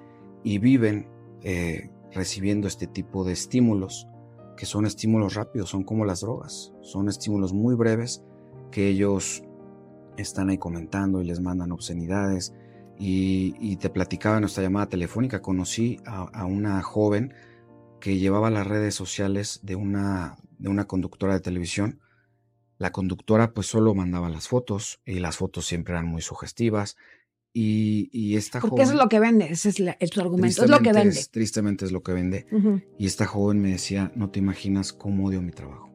y 0.43 0.59
viven 0.59 1.07
eh, 1.43 1.89
recibiendo 2.11 2.67
este 2.67 2.87
tipo 2.87 3.23
de 3.23 3.31
estímulos, 3.31 4.05
que 4.57 4.65
son 4.65 4.85
estímulos 4.85 5.35
rápidos, 5.35 5.69
son 5.69 5.85
como 5.85 6.03
las 6.03 6.19
drogas, 6.19 6.73
son 6.81 7.07
estímulos 7.07 7.53
muy 7.53 7.75
breves 7.75 8.21
que 8.69 8.89
ellos 8.89 9.46
están 10.21 10.49
ahí 10.49 10.57
comentando 10.57 11.21
y 11.21 11.25
les 11.25 11.39
mandan 11.39 11.71
obscenidades. 11.71 12.53
Y, 12.99 13.75
te 13.77 13.89
platicaba 13.89 14.37
en 14.37 14.41
nuestra 14.41 14.63
llamada 14.63 14.89
telefónica, 14.89 15.41
conocí 15.41 15.99
a, 16.05 16.45
una 16.45 16.81
joven 16.81 17.33
que 17.99 18.17
llevaba 18.17 18.49
las 18.49 18.65
redes 18.65 18.95
sociales 18.95 19.59
de 19.63 19.75
una, 19.75 20.37
de 20.57 20.69
una 20.69 20.85
conductora 20.85 21.33
de 21.33 21.39
televisión. 21.39 21.99
La 22.79 22.91
conductora 22.91 23.53
pues 23.53 23.67
solo 23.67 23.93
mandaba 23.93 24.29
las 24.29 24.47
fotos 24.47 24.99
y 25.05 25.19
las 25.19 25.37
fotos 25.37 25.65
siempre 25.65 25.93
eran 25.93 26.07
muy 26.07 26.21
sugestivas. 26.21 26.97
Y, 27.53 28.09
y 28.11 28.35
esta 28.35 28.59
Porque 28.59 28.83
eso 28.83 28.91
es 28.91 28.97
lo 28.97 29.09
que 29.09 29.19
vende, 29.19 29.45
ese 29.45 29.69
es, 29.69 29.75
su 30.11 30.21
argumento, 30.21 30.63
es 30.63 30.69
lo 30.69 30.79
que 30.79 30.93
vende. 30.93 31.25
tristemente 31.31 31.85
es 31.85 31.91
lo 31.91 32.03
que 32.03 32.13
vende. 32.13 32.45
Y 32.99 33.05
esta 33.07 33.25
joven 33.25 33.61
me 33.61 33.71
decía, 33.71 34.11
no 34.15 34.29
te 34.29 34.39
imaginas 34.39 34.93
cómo 34.93 35.27
odio 35.27 35.41
mi 35.41 35.51
trabajo. 35.51 35.91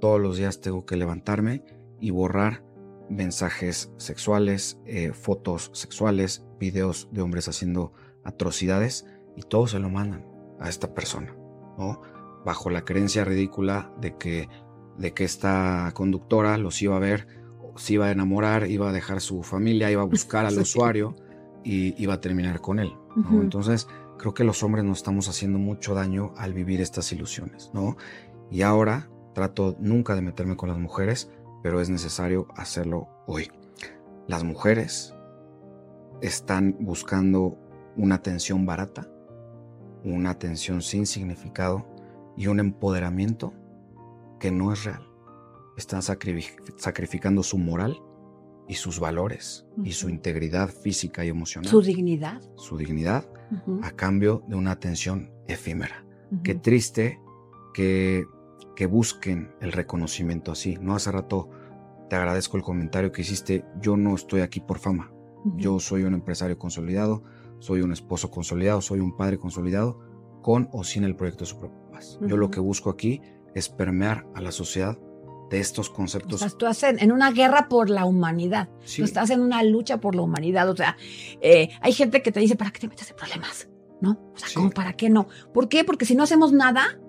Todos 0.00 0.20
los 0.20 0.36
días 0.38 0.60
tengo 0.60 0.86
que 0.86 0.96
levantarme 0.96 1.62
y 2.00 2.10
borrar 2.10 2.64
mensajes 3.10 3.90
sexuales, 3.96 4.80
eh, 4.86 5.12
fotos 5.12 5.70
sexuales, 5.74 6.44
videos 6.58 7.08
de 7.12 7.22
hombres 7.22 7.48
haciendo 7.48 7.92
atrocidades 8.24 9.06
y 9.36 9.42
todo 9.42 9.66
se 9.66 9.78
lo 9.78 9.88
mandan 9.88 10.26
a 10.60 10.68
esta 10.68 10.94
persona, 10.94 11.34
¿no? 11.78 12.02
Bajo 12.44 12.70
la 12.70 12.84
creencia 12.84 13.24
ridícula 13.24 13.92
de 14.00 14.16
que, 14.16 14.48
de 14.96 15.14
que 15.14 15.24
esta 15.24 15.90
conductora 15.94 16.58
los 16.58 16.80
iba 16.82 16.96
a 16.96 17.00
ver, 17.00 17.26
se 17.76 17.94
iba 17.94 18.06
a 18.06 18.10
enamorar, 18.10 18.68
iba 18.68 18.88
a 18.88 18.92
dejar 18.92 19.20
su 19.20 19.42
familia, 19.42 19.90
iba 19.90 20.02
a 20.02 20.06
buscar 20.16 20.46
al 20.46 20.58
usuario 20.58 21.14
y 21.64 22.00
iba 22.02 22.14
a 22.14 22.20
terminar 22.20 22.60
con 22.60 22.78
él, 22.78 22.92
Entonces, 23.30 23.88
creo 24.18 24.34
que 24.34 24.44
los 24.44 24.62
hombres 24.62 24.84
nos 24.84 24.98
estamos 24.98 25.28
haciendo 25.28 25.58
mucho 25.58 25.94
daño 25.94 26.32
al 26.36 26.52
vivir 26.52 26.80
estas 26.80 27.12
ilusiones, 27.12 27.70
¿no? 27.72 27.96
Y 28.50 28.62
ahora 28.62 29.10
trato 29.34 29.76
nunca 29.78 30.14
de 30.14 30.22
meterme 30.22 30.56
con 30.56 30.68
las 30.68 30.78
mujeres, 30.78 31.30
pero 31.62 31.80
es 31.80 31.90
necesario 31.90 32.46
hacerlo 32.56 33.08
hoy. 33.26 33.50
Las 34.26 34.44
mujeres 34.44 35.14
están 36.20 36.76
buscando 36.80 37.58
una 37.96 38.16
atención 38.16 38.66
barata, 38.66 39.08
una 40.04 40.30
atención 40.30 40.82
sin 40.82 41.06
significado 41.06 41.86
y 42.36 42.46
un 42.46 42.60
empoderamiento 42.60 43.52
que 44.38 44.50
no 44.50 44.72
es 44.72 44.84
real. 44.84 45.06
Están 45.76 46.02
sacrificando 46.02 47.42
su 47.42 47.58
moral 47.58 48.00
y 48.68 48.74
sus 48.74 49.00
valores 49.00 49.66
y 49.82 49.92
su 49.92 50.08
integridad 50.08 50.68
física 50.68 51.24
y 51.24 51.28
emocional. 51.28 51.70
Su 51.70 51.80
dignidad. 51.80 52.42
Su 52.56 52.76
dignidad 52.76 53.24
a 53.82 53.90
cambio 53.92 54.42
de 54.46 54.56
una 54.56 54.72
atención 54.72 55.32
efímera. 55.46 56.04
Qué 56.42 56.54
triste 56.54 57.18
que 57.72 58.24
que 58.78 58.86
busquen 58.86 59.50
el 59.60 59.72
reconocimiento 59.72 60.52
así. 60.52 60.78
No 60.80 60.94
hace 60.94 61.10
rato 61.10 61.48
te 62.08 62.14
agradezco 62.14 62.56
el 62.56 62.62
comentario 62.62 63.10
que 63.10 63.22
hiciste. 63.22 63.64
Yo 63.80 63.96
no 63.96 64.14
estoy 64.14 64.40
aquí 64.40 64.60
por 64.60 64.78
fama. 64.78 65.12
Yo 65.56 65.80
soy 65.80 66.04
un 66.04 66.14
empresario 66.14 66.60
consolidado, 66.60 67.24
soy 67.58 67.80
un 67.80 67.90
esposo 67.90 68.30
consolidado, 68.30 68.80
soy 68.80 69.00
un 69.00 69.16
padre 69.16 69.36
consolidado 69.36 69.98
con 70.42 70.68
o 70.70 70.84
sin 70.84 71.02
el 71.02 71.16
proyecto 71.16 71.44
Superpapás. 71.44 72.20
Yo 72.24 72.36
lo 72.36 72.52
que 72.52 72.60
busco 72.60 72.88
aquí 72.88 73.20
es 73.52 73.68
permear 73.68 74.28
a 74.36 74.40
la 74.40 74.52
sociedad 74.52 74.96
de 75.50 75.58
estos 75.58 75.90
conceptos. 75.90 76.40
O 76.40 76.48
sea, 76.48 76.56
tú 76.56 76.66
en 76.86 77.10
una 77.10 77.32
guerra 77.32 77.68
por 77.68 77.90
la 77.90 78.04
humanidad. 78.04 78.68
Tú 78.96 79.02
estás 79.02 79.30
en 79.30 79.40
una 79.40 79.64
lucha 79.64 79.98
por 79.98 80.14
la 80.14 80.22
humanidad. 80.22 80.70
O 80.70 80.76
sea, 80.76 80.96
eh, 81.40 81.70
hay 81.80 81.92
gente 81.92 82.22
que 82.22 82.30
te 82.30 82.38
dice, 82.38 82.54
¿para 82.54 82.70
qué 82.70 82.78
te 82.78 82.86
metes 82.86 83.10
en 83.10 83.16
problemas? 83.16 83.68
¿No? 84.00 84.12
O 84.32 84.38
sea, 84.38 84.48
¿cómo 84.54 84.70
para 84.70 84.92
qué 84.92 85.10
no? 85.10 85.26
¿Por 85.52 85.68
qué? 85.68 85.82
Porque 85.82 86.04
si 86.04 86.14
no 86.14 86.22
hacemos 86.22 86.52
nada, 86.52 87.00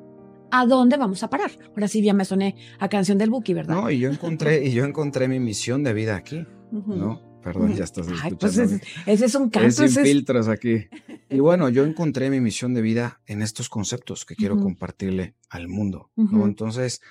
¿a 0.52 0.66
dónde 0.66 0.98
vamos 0.98 1.24
a 1.24 1.30
parar? 1.30 1.52
Ahora 1.70 1.88
sí 1.88 2.02
ya 2.02 2.14
me 2.14 2.26
soné 2.26 2.56
a 2.80 2.90
canción 2.90 3.18
del 3.18 3.30
Buki, 3.30 3.54
¿verdad? 3.54 3.76
No, 3.76 3.92
y 3.92 4.00
yo 4.00 4.10
encontré, 4.10 4.66
y 4.66 4.72
yo 4.72 4.86
encontré 4.86 5.28
mi 5.28 5.40
misión 5.40 5.84
de 5.84 5.94
vida 5.94 6.16
aquí, 6.16 6.46
¿no? 6.72 7.30
Perdón, 7.42 7.74
ya 7.74 7.86
estás 7.86 8.08
Ay, 8.22 8.34
pues 8.36 8.58
ese, 8.58 8.82
es 9.06 9.36
un 9.36 9.50
canto. 9.50 9.84
Es 9.84 9.94
sin 9.94 10.04
filtros 10.04 10.48
aquí. 10.50 10.88
Y 11.30 11.40
bueno, 11.40 11.70
yo 11.70 11.86
encontré 11.86 12.30
mi 12.30 12.42
misión 12.42 12.74
de 12.74 12.82
vida 12.82 13.22
en 13.28 13.42
estos 13.42 13.70
conceptos 13.70 14.26
que 14.26 14.36
quiero 14.36 14.58
compartirle 14.58 15.36
al 15.50 15.68
mundo, 15.68 16.12
¿no? 16.16 16.46
Entonces, 16.46 17.02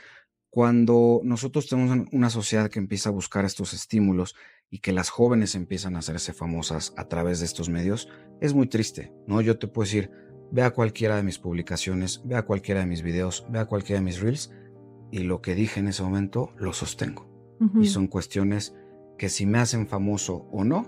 cuando 0.50 1.20
nosotros 1.24 1.68
tenemos 1.68 2.08
una 2.12 2.30
sociedad 2.30 2.70
que 2.70 2.78
empieza 2.78 3.08
a 3.08 3.12
buscar 3.12 3.44
estos 3.44 3.72
estímulos 3.72 4.34
y 4.70 4.80
que 4.80 4.92
las 4.92 5.08
jóvenes 5.08 5.54
empiezan 5.54 5.96
a 5.96 6.00
hacerse 6.00 6.32
famosas 6.32 6.92
a 6.96 7.08
través 7.08 7.40
de 7.40 7.46
estos 7.46 7.68
medios, 7.68 8.08
es 8.40 8.54
muy 8.54 8.66
triste, 8.66 9.12
¿no? 9.26 9.40
Yo 9.40 9.58
te 9.58 9.66
puedo 9.66 9.86
decir, 9.86 10.10
ve 10.50 10.62
a 10.62 10.70
cualquiera 10.70 11.16
de 11.16 11.22
mis 11.22 11.38
publicaciones, 11.38 12.22
ve 12.24 12.36
a 12.36 12.42
cualquiera 12.42 12.80
de 12.80 12.86
mis 12.86 13.02
videos, 13.02 13.46
ve 13.50 13.58
a 13.58 13.66
cualquiera 13.66 14.00
de 14.00 14.04
mis 14.04 14.20
reels 14.20 14.52
y 15.10 15.20
lo 15.20 15.40
que 15.40 15.54
dije 15.54 15.80
en 15.80 15.88
ese 15.88 16.02
momento 16.02 16.52
lo 16.56 16.72
sostengo. 16.72 17.26
Y 17.80 17.86
son 17.86 18.06
cuestiones 18.06 18.76
que 19.16 19.28
si 19.28 19.44
me 19.44 19.58
hacen 19.58 19.88
famoso 19.88 20.46
o 20.52 20.62
no, 20.62 20.86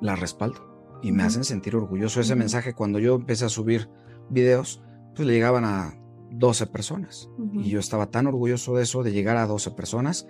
las 0.00 0.18
respaldo 0.18 0.98
y 1.00 1.12
me 1.12 1.22
hacen 1.22 1.44
sentir 1.44 1.76
orgulloso. 1.76 2.20
Ese 2.20 2.34
mensaje 2.34 2.74
cuando 2.74 2.98
yo 2.98 3.14
empecé 3.14 3.44
a 3.44 3.48
subir 3.48 3.88
videos, 4.30 4.82
pues 5.14 5.28
le 5.28 5.34
llegaban 5.34 5.64
a 5.64 5.94
12 6.32 6.66
personas. 6.66 7.30
Y 7.52 7.70
yo 7.70 7.78
estaba 7.78 8.10
tan 8.10 8.26
orgulloso 8.26 8.74
de 8.76 8.82
eso, 8.82 9.02
de 9.02 9.12
llegar 9.12 9.36
a 9.36 9.46
12 9.46 9.70
personas, 9.72 10.26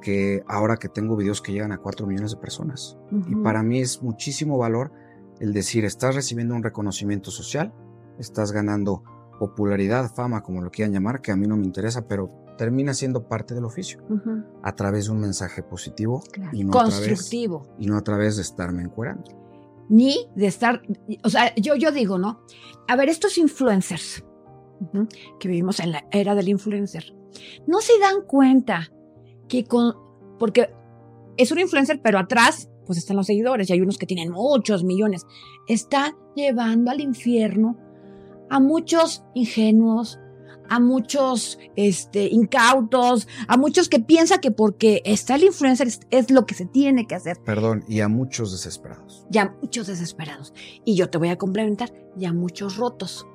que 0.00 0.42
ahora 0.46 0.76
que 0.76 0.88
tengo 0.88 1.16
videos 1.16 1.42
que 1.42 1.52
llegan 1.52 1.72
a 1.72 1.78
4 1.78 2.06
millones 2.06 2.30
de 2.32 2.36
personas. 2.36 2.96
Y 3.26 3.34
para 3.36 3.62
mí 3.62 3.80
es 3.80 4.02
muchísimo 4.02 4.58
valor 4.58 4.92
el 5.40 5.52
decir, 5.52 5.84
estás 5.84 6.14
recibiendo 6.14 6.54
un 6.54 6.62
reconocimiento 6.62 7.30
social, 7.30 7.72
estás 8.18 8.52
ganando 8.52 9.02
popularidad, 9.38 10.12
fama, 10.12 10.42
como 10.42 10.62
lo 10.62 10.70
quieran 10.70 10.92
llamar, 10.92 11.20
que 11.20 11.32
a 11.32 11.36
mí 11.36 11.46
no 11.46 11.56
me 11.56 11.64
interesa, 11.64 12.06
pero 12.08 12.30
termina 12.56 12.92
siendo 12.92 13.28
parte 13.28 13.54
del 13.54 13.64
oficio 13.64 14.02
a 14.62 14.74
través 14.74 15.06
de 15.06 15.12
un 15.12 15.20
mensaje 15.20 15.62
positivo 15.62 16.22
y 16.52 16.64
no 16.64 16.72
constructivo 16.72 17.58
a 17.58 17.62
través, 17.62 17.76
y 17.78 17.86
no 17.86 17.96
a 17.96 18.02
través 18.02 18.36
de 18.36 18.42
estarme 18.42 18.82
encuerando. 18.82 19.24
Ni 19.88 20.28
de 20.34 20.48
estar, 20.48 20.82
o 21.22 21.30
sea, 21.30 21.54
yo, 21.54 21.76
yo 21.76 21.92
digo, 21.92 22.18
¿no? 22.18 22.42
A 22.88 22.96
ver, 22.96 23.08
estos 23.08 23.38
influencers, 23.38 24.24
que 25.38 25.48
vivimos 25.48 25.80
en 25.80 25.92
la 25.92 26.04
era 26.10 26.34
del 26.34 26.48
influencer, 26.48 27.14
no 27.66 27.80
se 27.80 27.98
dan 28.00 28.22
cuenta 28.26 28.90
que 29.48 29.64
con, 29.64 29.94
porque 30.38 30.74
es 31.36 31.52
un 31.52 31.60
influencer, 31.60 32.00
pero 32.02 32.18
atrás 32.18 32.68
pues 32.88 32.98
están 32.98 33.16
los 33.16 33.26
seguidores 33.26 33.70
y 33.70 33.74
hay 33.74 33.80
unos 33.80 33.98
que 33.98 34.06
tienen 34.06 34.32
muchos 34.32 34.82
millones, 34.82 35.26
está 35.68 36.16
llevando 36.34 36.90
al 36.90 37.00
infierno 37.00 37.76
a 38.50 38.58
muchos 38.58 39.24
ingenuos, 39.34 40.18
a 40.68 40.80
muchos 40.80 41.58
este, 41.76 42.28
incautos, 42.28 43.28
a 43.46 43.56
muchos 43.56 43.88
que 43.88 44.00
piensan 44.00 44.40
que 44.40 44.50
porque 44.50 45.02
está 45.04 45.36
el 45.36 45.44
influencer 45.44 45.86
es, 45.86 46.00
es, 46.10 46.30
lo 46.30 46.46
que 46.46 46.54
se 46.54 46.64
tiene 46.64 47.06
que 47.06 47.14
hacer. 47.14 47.36
Perdón, 47.44 47.84
y 47.86 48.00
a 48.00 48.08
muchos 48.08 48.50
desesperados. 48.50 49.26
Y 49.30 49.38
a 49.38 49.54
muchos 49.62 49.86
desesperados. 49.86 50.54
Y 50.84 50.96
yo 50.96 51.10
te 51.10 51.18
voy 51.18 51.28
a 51.28 51.36
complementar, 51.36 51.92
y 52.18 52.24
a 52.24 52.32
muchos 52.32 52.76
rotos 52.76 53.26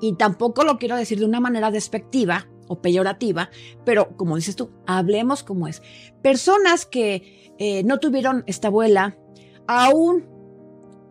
y 0.00 0.14
tampoco 0.14 0.64
lo 0.64 0.78
quiero 0.78 0.96
decir 0.96 1.18
de 1.18 1.24
una 1.24 1.40
manera 1.40 1.70
despectiva 1.70 2.48
o 2.68 2.80
peyorativa, 2.80 3.50
pero 3.84 4.16
como 4.16 4.36
dices 4.36 4.56
tú, 4.56 4.70
hablemos 4.86 5.42
como 5.42 5.68
es. 5.68 5.82
Personas 6.22 6.86
que 6.86 7.54
eh, 7.58 7.82
no 7.84 7.98
tuvieron 7.98 8.44
esta 8.46 8.68
abuela, 8.68 9.18
aún 9.66 10.38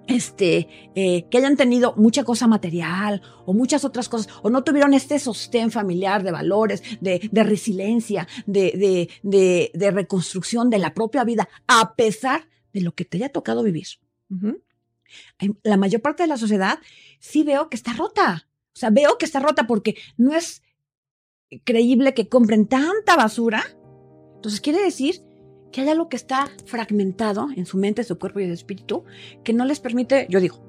este, 0.08 0.68
eh, 0.96 1.28
que 1.30 1.38
hayan 1.38 1.58
tenido 1.58 1.94
mucha 1.96 2.24
cosa 2.24 2.48
material 2.48 3.22
o 3.46 3.54
muchas 3.54 3.86
otras 3.86 4.10
cosas, 4.10 4.34
o 4.42 4.50
no 4.50 4.64
tuvieron 4.64 4.94
este 4.94 5.20
sostén 5.20 5.70
familiar 5.70 6.24
de 6.24 6.32
valores, 6.32 6.82
de, 7.02 7.30
resiliencia, 7.32 8.28
de, 8.46 9.10
de, 9.24 9.92
reconstrucción 9.92 10.70
de 10.70 10.80
la 10.80 10.94
propia 10.94 11.24
vida, 11.24 11.50
a 11.68 11.96
pesar 11.96 12.48
de 12.74 12.82
lo 12.82 12.94
que 12.94 13.06
te 13.06 13.18
haya 13.18 13.30
tocado 13.30 13.64
vivir. 13.64 13.88
La 15.64 15.78
mayor 15.78 16.02
parte 16.02 16.24
de 16.24 16.28
la 16.28 16.38
sociedad 16.38 16.80
sí 17.20 17.44
veo 17.44 17.70
que 17.70 17.78
está 17.78 17.94
rota. 17.94 18.48
O 18.74 18.80
sea, 18.80 18.90
veo 18.90 19.18
que 19.18 19.26
está 19.26 19.40
rota 19.40 19.68
porque 19.68 19.96
no 20.18 20.36
es 20.36 20.62
creíble 21.64 22.14
que 22.14 22.28
compren 22.28 22.68
tanta 22.68 23.16
basura. 23.16 23.64
Entonces 24.36 24.62
quiere 24.62 24.82
decir 24.82 25.22
que 25.72 25.82
hay 25.82 25.90
algo 25.90 26.10
que 26.10 26.16
está 26.16 26.50
fragmentado 26.66 27.48
en 27.56 27.66
su 27.66 27.78
mente, 27.78 28.04
su 28.04 28.18
cuerpo 28.18 28.40
y 28.40 28.48
su 28.48 28.54
espíritu 28.54 29.04
que 29.44 29.54
no 29.54 29.66
les 29.66 29.80
permite, 29.80 30.28
yo 30.30 30.40
digo, 30.40 30.64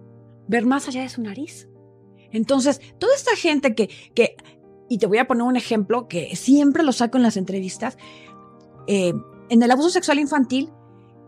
ver 0.49 0.67
más 0.67 0.89
allá 0.89 1.03
de 1.03 1.09
su 1.09 1.23
nariz. 1.23 1.69
Entonces, 2.31 2.81
toda 2.99 3.15
esta 3.15 3.37
gente 3.37 3.75
que, 3.75 3.89
que 4.15 4.37
y 4.89 4.99
te 4.99 5.07
voy 5.07 5.19
a 5.19 5.27
poner 5.27 5.45
un 5.45 5.57
ejemplo 5.57 6.09
que 6.09 6.35
siempre 6.37 6.83
lo 6.83 6.93
saco 6.93 7.17
en 7.17 7.23
las 7.23 7.37
entrevistas, 7.37 7.97
eh, 8.87 9.13
en 9.51 9.63
el 9.63 9.71
abuso 9.71 9.91
sexual 9.91 10.19
infantil 10.19 10.71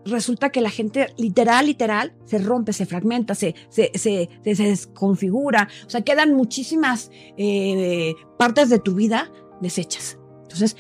resulta 0.05 0.51
que 0.51 0.61
la 0.61 0.71
gente 0.71 1.15
literal, 1.17 1.67
literal, 1.67 2.15
se 2.25 2.39
rompe, 2.39 2.73
se 2.73 2.87
fragmenta, 2.87 3.35
se, 3.35 3.55
se, 3.69 3.91
se, 3.95 4.29
se 4.43 4.65
desconfigura. 4.65 5.69
O 5.87 5.91
sea, 5.91 6.03
quedan 6.03 6.35
muchísimas 6.35 7.11
eh, 7.37 8.15
partes 8.39 8.69
de 8.69 8.79
tu 8.79 8.95
vida 8.95 9.31
deshechas. 9.61 10.19
Entonces, 10.43 10.77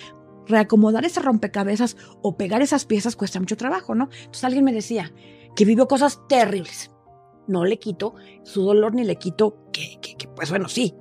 reacomodar 0.46 1.04
ese 1.04 1.20
rompecabezas 1.20 1.96
o 2.22 2.36
pegar 2.36 2.62
esas 2.62 2.84
piezas 2.84 3.16
cuesta 3.16 3.40
mucho 3.40 3.56
trabajo, 3.56 3.94
¿no? 3.94 4.08
Entonces 4.18 4.44
alguien 4.44 4.64
me 4.64 4.72
decía 4.72 5.12
que 5.54 5.64
vivió 5.64 5.88
cosas 5.88 6.20
terribles. 6.28 6.90
No 7.46 7.64
le 7.64 7.78
quito 7.78 8.14
su 8.42 8.62
dolor 8.62 8.94
ni 8.94 9.04
le 9.04 9.16
quito 9.16 9.56
que, 9.72 9.98
que, 10.00 10.16
que 10.16 10.28
pues 10.28 10.50
bueno, 10.50 10.68
sí, 10.68 10.94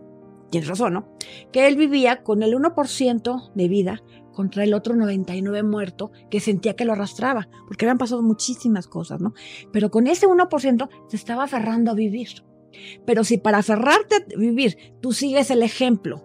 tienes 0.50 0.70
razón, 0.70 0.94
¿no? 0.94 1.16
Que 1.52 1.68
él 1.68 1.76
vivía 1.76 2.24
con 2.24 2.44
el 2.44 2.54
1% 2.54 3.52
de 3.54 3.68
vida 3.68 4.04
contra 4.40 4.64
el 4.64 4.74
otro 4.74 4.96
99 4.96 5.64
muerto 5.64 6.14
que 6.32 6.40
sentía 6.40 6.74
que 6.74 6.86
lo 6.86 6.94
arrastraba, 6.94 7.50
porque 7.68 7.84
habían 7.84 7.98
pasado 7.98 8.22
muchísimas 8.22 8.88
cosas, 8.88 9.20
¿no? 9.20 9.34
Pero 9.74 9.92
con 9.92 10.08
ese 10.08 10.28
1% 10.28 10.90
se 11.10 11.16
estaba 11.18 11.44
aferrando 11.44 11.92
a 11.92 11.94
vivir. 11.94 12.46
Pero 13.06 13.26
si 13.26 13.38
para 13.38 13.58
aferrarte 13.58 14.16
a 14.16 14.40
vivir 14.40 14.94
tú 15.02 15.12
sigues 15.12 15.52
el 15.52 15.62
ejemplo 15.62 16.24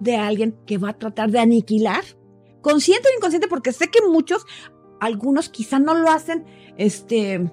de 0.00 0.16
alguien 0.16 0.56
que 0.64 0.78
va 0.78 0.88
a 0.88 0.98
tratar 0.98 1.30
de 1.30 1.38
aniquilar, 1.38 2.02
consciente 2.62 3.10
o 3.10 3.16
inconsciente, 3.18 3.46
porque 3.46 3.72
sé 3.72 3.88
que 3.90 4.08
muchos, 4.08 4.46
algunos 4.98 5.50
quizá 5.50 5.78
no 5.78 5.92
lo 5.92 6.08
hacen, 6.08 6.46
este, 6.78 7.52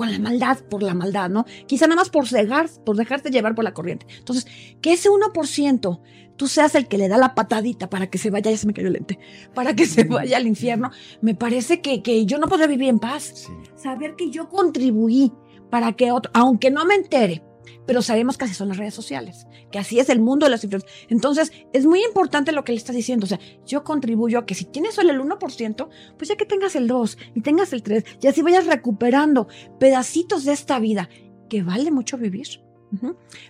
con 0.00 0.10
la 0.10 0.18
maldad, 0.18 0.56
por 0.70 0.82
la 0.82 0.94
maldad, 0.94 1.28
¿no? 1.28 1.44
Quizá 1.66 1.86
nada 1.86 2.00
más 2.00 2.08
por 2.08 2.26
cegar, 2.26 2.70
por 2.86 2.96
dejarte 2.96 3.28
llevar 3.28 3.54
por 3.54 3.64
la 3.64 3.74
corriente. 3.74 4.06
Entonces, 4.16 4.46
que 4.80 4.94
ese 4.94 5.10
1% 5.10 6.00
tú 6.36 6.48
seas 6.48 6.74
el 6.74 6.88
que 6.88 6.96
le 6.96 7.06
da 7.06 7.18
la 7.18 7.34
patadita 7.34 7.90
para 7.90 8.06
que 8.06 8.16
se 8.16 8.30
vaya, 8.30 8.50
ya 8.50 8.56
se 8.56 8.66
me 8.66 8.72
cayó 8.72 8.86
el 8.86 8.94
lente, 8.94 9.18
para 9.52 9.76
que 9.76 9.84
se 9.84 10.04
vaya 10.04 10.38
al 10.38 10.46
infierno, 10.46 10.90
me 11.20 11.34
parece 11.34 11.82
que, 11.82 12.02
que 12.02 12.24
yo 12.24 12.38
no 12.38 12.48
podré 12.48 12.66
vivir 12.66 12.88
en 12.88 12.98
paz. 12.98 13.50
Saber 13.76 14.14
que 14.16 14.30
yo 14.30 14.48
contribuí 14.48 15.34
para 15.68 15.92
que 15.92 16.12
otro, 16.12 16.30
aunque 16.32 16.70
no 16.70 16.86
me 16.86 16.94
entere, 16.94 17.42
pero 17.86 18.02
sabemos 18.02 18.36
que 18.36 18.44
así 18.44 18.54
son 18.54 18.68
las 18.68 18.76
redes 18.76 18.94
sociales, 18.94 19.46
que 19.70 19.78
así 19.78 19.98
es 19.98 20.08
el 20.08 20.20
mundo 20.20 20.46
de 20.46 20.50
las 20.50 20.64
influencias. 20.64 20.92
Entonces, 21.08 21.52
es 21.72 21.86
muy 21.86 22.02
importante 22.04 22.52
lo 22.52 22.64
que 22.64 22.72
le 22.72 22.78
estás 22.78 22.96
diciendo. 22.96 23.24
O 23.24 23.28
sea, 23.28 23.40
yo 23.66 23.84
contribuyo 23.84 24.38
a 24.38 24.46
que 24.46 24.54
si 24.54 24.64
tienes 24.64 24.94
solo 24.94 25.10
el 25.10 25.20
1%, 25.20 25.88
pues 26.16 26.28
ya 26.28 26.36
que 26.36 26.46
tengas 26.46 26.76
el 26.76 26.86
2 26.86 27.18
y 27.34 27.40
tengas 27.40 27.72
el 27.72 27.82
3, 27.82 28.04
y 28.22 28.26
así 28.26 28.42
vayas 28.42 28.66
recuperando 28.66 29.48
pedacitos 29.78 30.44
de 30.44 30.52
esta 30.52 30.78
vida, 30.78 31.08
que 31.48 31.62
vale 31.62 31.90
mucho 31.90 32.16
vivir, 32.16 32.46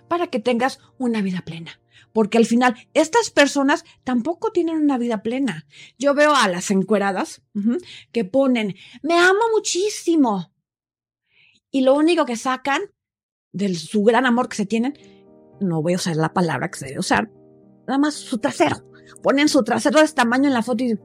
para 0.08 0.26
que 0.28 0.40
tengas 0.40 0.78
una 0.98 1.22
vida 1.22 1.42
plena 1.44 1.80
porque 2.12 2.38
al 2.38 2.46
final 2.46 2.74
estas 2.94 3.30
personas 3.30 3.84
tampoco 4.04 4.50
tienen 4.52 4.76
una 4.76 4.98
vida 4.98 5.22
plena. 5.22 5.66
Yo 5.98 6.14
veo 6.14 6.34
a 6.34 6.48
las 6.48 6.70
encueradas 6.70 7.42
que 8.12 8.24
ponen, 8.24 8.74
me 9.02 9.14
amo 9.18 9.40
muchísimo. 9.54 10.52
Y 11.70 11.82
lo 11.82 11.94
único 11.94 12.24
que 12.24 12.36
sacan 12.36 12.80
de 13.52 13.74
su 13.74 14.02
gran 14.02 14.26
amor 14.26 14.48
que 14.48 14.56
se 14.56 14.66
tienen, 14.66 14.94
no 15.60 15.82
voy 15.82 15.94
a 15.94 15.96
usar 15.96 16.16
la 16.16 16.32
palabra 16.32 16.70
que 16.70 16.78
se 16.78 16.86
debe 16.86 17.00
usar, 17.00 17.30
nada 17.86 17.98
más 17.98 18.14
su 18.14 18.38
trasero. 18.38 18.76
Ponen 19.22 19.48
su 19.48 19.62
trasero 19.64 19.98
de 19.98 20.04
este 20.04 20.16
tamaño 20.16 20.46
en 20.46 20.54
la 20.54 20.62
foto 20.62 20.84
y, 20.84 20.98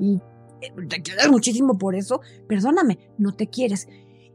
y 0.00 0.14
eh, 0.62 0.72
te 0.88 1.02
quieres 1.02 1.30
muchísimo 1.30 1.76
por 1.76 1.94
eso. 1.94 2.20
Perdóname, 2.48 2.98
no 3.18 3.34
te 3.34 3.48
quieres. 3.48 3.88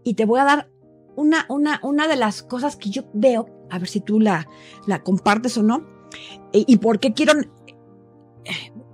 Y 0.03 0.13
te 0.13 0.25
voy 0.25 0.39
a 0.39 0.45
dar 0.45 0.69
una, 1.15 1.45
una, 1.49 1.79
una 1.83 2.07
de 2.07 2.15
las 2.15 2.43
cosas 2.43 2.75
que 2.75 2.91
yo 2.91 3.09
veo, 3.13 3.49
a 3.71 3.79
ver 3.79 3.87
si 3.87 4.01
tú 4.01 4.19
la, 4.19 4.47
la 4.85 5.03
compartes 5.03 5.57
o 5.57 5.63
no, 5.63 5.97
¿Y 6.53 6.77
por 6.77 6.99
qué 6.99 7.13
quiero 7.13 7.33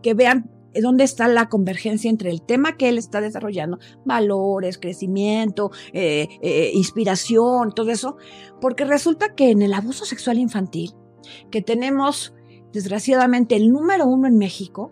que 0.01 0.14
vean 0.14 0.49
dónde 0.82 1.03
está 1.03 1.28
la 1.28 1.49
convergencia 1.49 2.09
entre 2.09 2.30
el 2.30 2.41
tema 2.41 2.78
que 2.78 2.89
él 2.89 2.97
está 2.97 3.21
desarrollando, 3.21 3.80
valores, 4.05 4.78
crecimiento, 4.78 5.71
eh, 5.93 6.28
eh, 6.41 6.71
inspiración, 6.74 7.74
todo 7.74 7.91
eso, 7.91 8.17
porque 8.61 8.86
resulta 8.86 9.36
que 9.36 9.51
en 9.51 9.61
el 9.61 9.74
abuso 9.74 10.05
sexual 10.05 10.39
infantil, 10.39 10.91
que 11.51 11.61
tenemos 11.61 12.34
desgraciadamente 12.71 13.55
el 13.55 13.71
número 13.71 14.07
uno 14.07 14.28
en 14.28 14.38
México, 14.38 14.91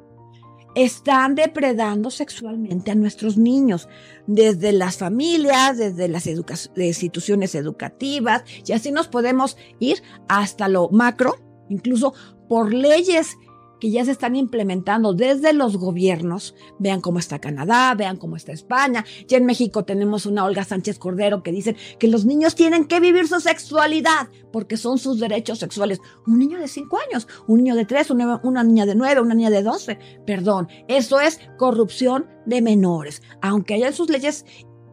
están 0.75 1.35
depredando 1.35 2.09
sexualmente 2.09 2.91
a 2.91 2.95
nuestros 2.95 3.37
niños, 3.37 3.89
desde 4.27 4.71
las 4.71 4.97
familias, 4.97 5.77
desde 5.77 6.07
las 6.07 6.27
instituciones 6.27 7.55
educativas, 7.55 8.43
y 8.65 8.71
así 8.71 8.91
nos 8.91 9.07
podemos 9.07 9.57
ir 9.79 10.01
hasta 10.29 10.67
lo 10.69 10.89
macro, 10.89 11.35
incluso 11.69 12.13
por 12.47 12.73
leyes 12.73 13.35
que 13.81 13.89
ya 13.89 14.05
se 14.05 14.11
están 14.11 14.37
implementando 14.37 15.13
desde 15.13 15.51
los 15.51 15.75
gobiernos. 15.75 16.55
Vean 16.79 17.01
cómo 17.01 17.19
está 17.19 17.39
Canadá, 17.39 17.93
vean 17.95 18.15
cómo 18.15 18.37
está 18.37 18.53
España. 18.53 19.03
Ya 19.27 19.37
en 19.37 19.45
México 19.45 19.83
tenemos 19.83 20.25
una 20.25 20.45
Olga 20.45 20.63
Sánchez 20.63 20.99
Cordero 20.99 21.41
que 21.41 21.51
dice 21.51 21.75
que 21.99 22.07
los 22.07 22.23
niños 22.23 22.53
tienen 22.55 22.85
que 22.85 22.99
vivir 22.99 23.27
su 23.27 23.41
sexualidad 23.41 24.29
porque 24.53 24.77
son 24.77 24.99
sus 24.99 25.19
derechos 25.19 25.57
sexuales. 25.57 25.99
Un 26.27 26.37
niño 26.37 26.59
de 26.59 26.67
5 26.67 26.99
años, 27.09 27.27
un 27.47 27.57
niño 27.57 27.75
de 27.75 27.85
3, 27.85 28.11
una, 28.11 28.63
niña 28.63 28.85
de 28.85 28.93
9, 28.93 29.21
una 29.21 29.33
niña 29.33 29.49
de 29.49 29.63
12. 29.63 29.97
Perdón, 30.27 30.67
eso 30.87 31.19
es 31.19 31.39
corrupción 31.57 32.27
de 32.45 32.61
menores. 32.61 33.23
Aunque 33.41 33.73
haya 33.73 33.91
sus 33.91 34.09
leyes 34.09 34.45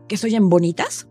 que 0.09 0.16
se 0.16 0.28
oyen 0.28 0.49
bonitas, 0.49 1.09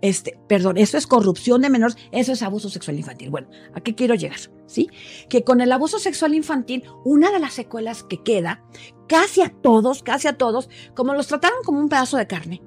este, 0.00 0.38
perdón, 0.48 0.76
eso 0.76 0.96
es 0.98 1.06
corrupción 1.06 1.62
de 1.62 1.70
menores, 1.70 1.96
eso 2.12 2.32
es 2.32 2.42
abuso 2.42 2.68
sexual 2.68 2.98
infantil. 2.98 3.30
Bueno, 3.30 3.48
¿a 3.74 3.80
qué 3.80 3.94
quiero 3.94 4.14
llegar? 4.14 4.38
¿Sí? 4.66 4.90
Que 5.28 5.44
con 5.44 5.60
el 5.60 5.72
abuso 5.72 5.98
sexual 5.98 6.34
infantil, 6.34 6.84
una 7.04 7.30
de 7.30 7.38
las 7.38 7.54
secuelas 7.54 8.02
que 8.02 8.22
queda, 8.22 8.62
casi 9.08 9.42
a 9.42 9.50
todos, 9.50 10.02
casi 10.02 10.28
a 10.28 10.36
todos, 10.36 10.68
como 10.94 11.14
los 11.14 11.26
trataron 11.26 11.58
como 11.64 11.80
un 11.80 11.88
pedazo 11.88 12.16
de 12.16 12.26
carne, 12.26 12.62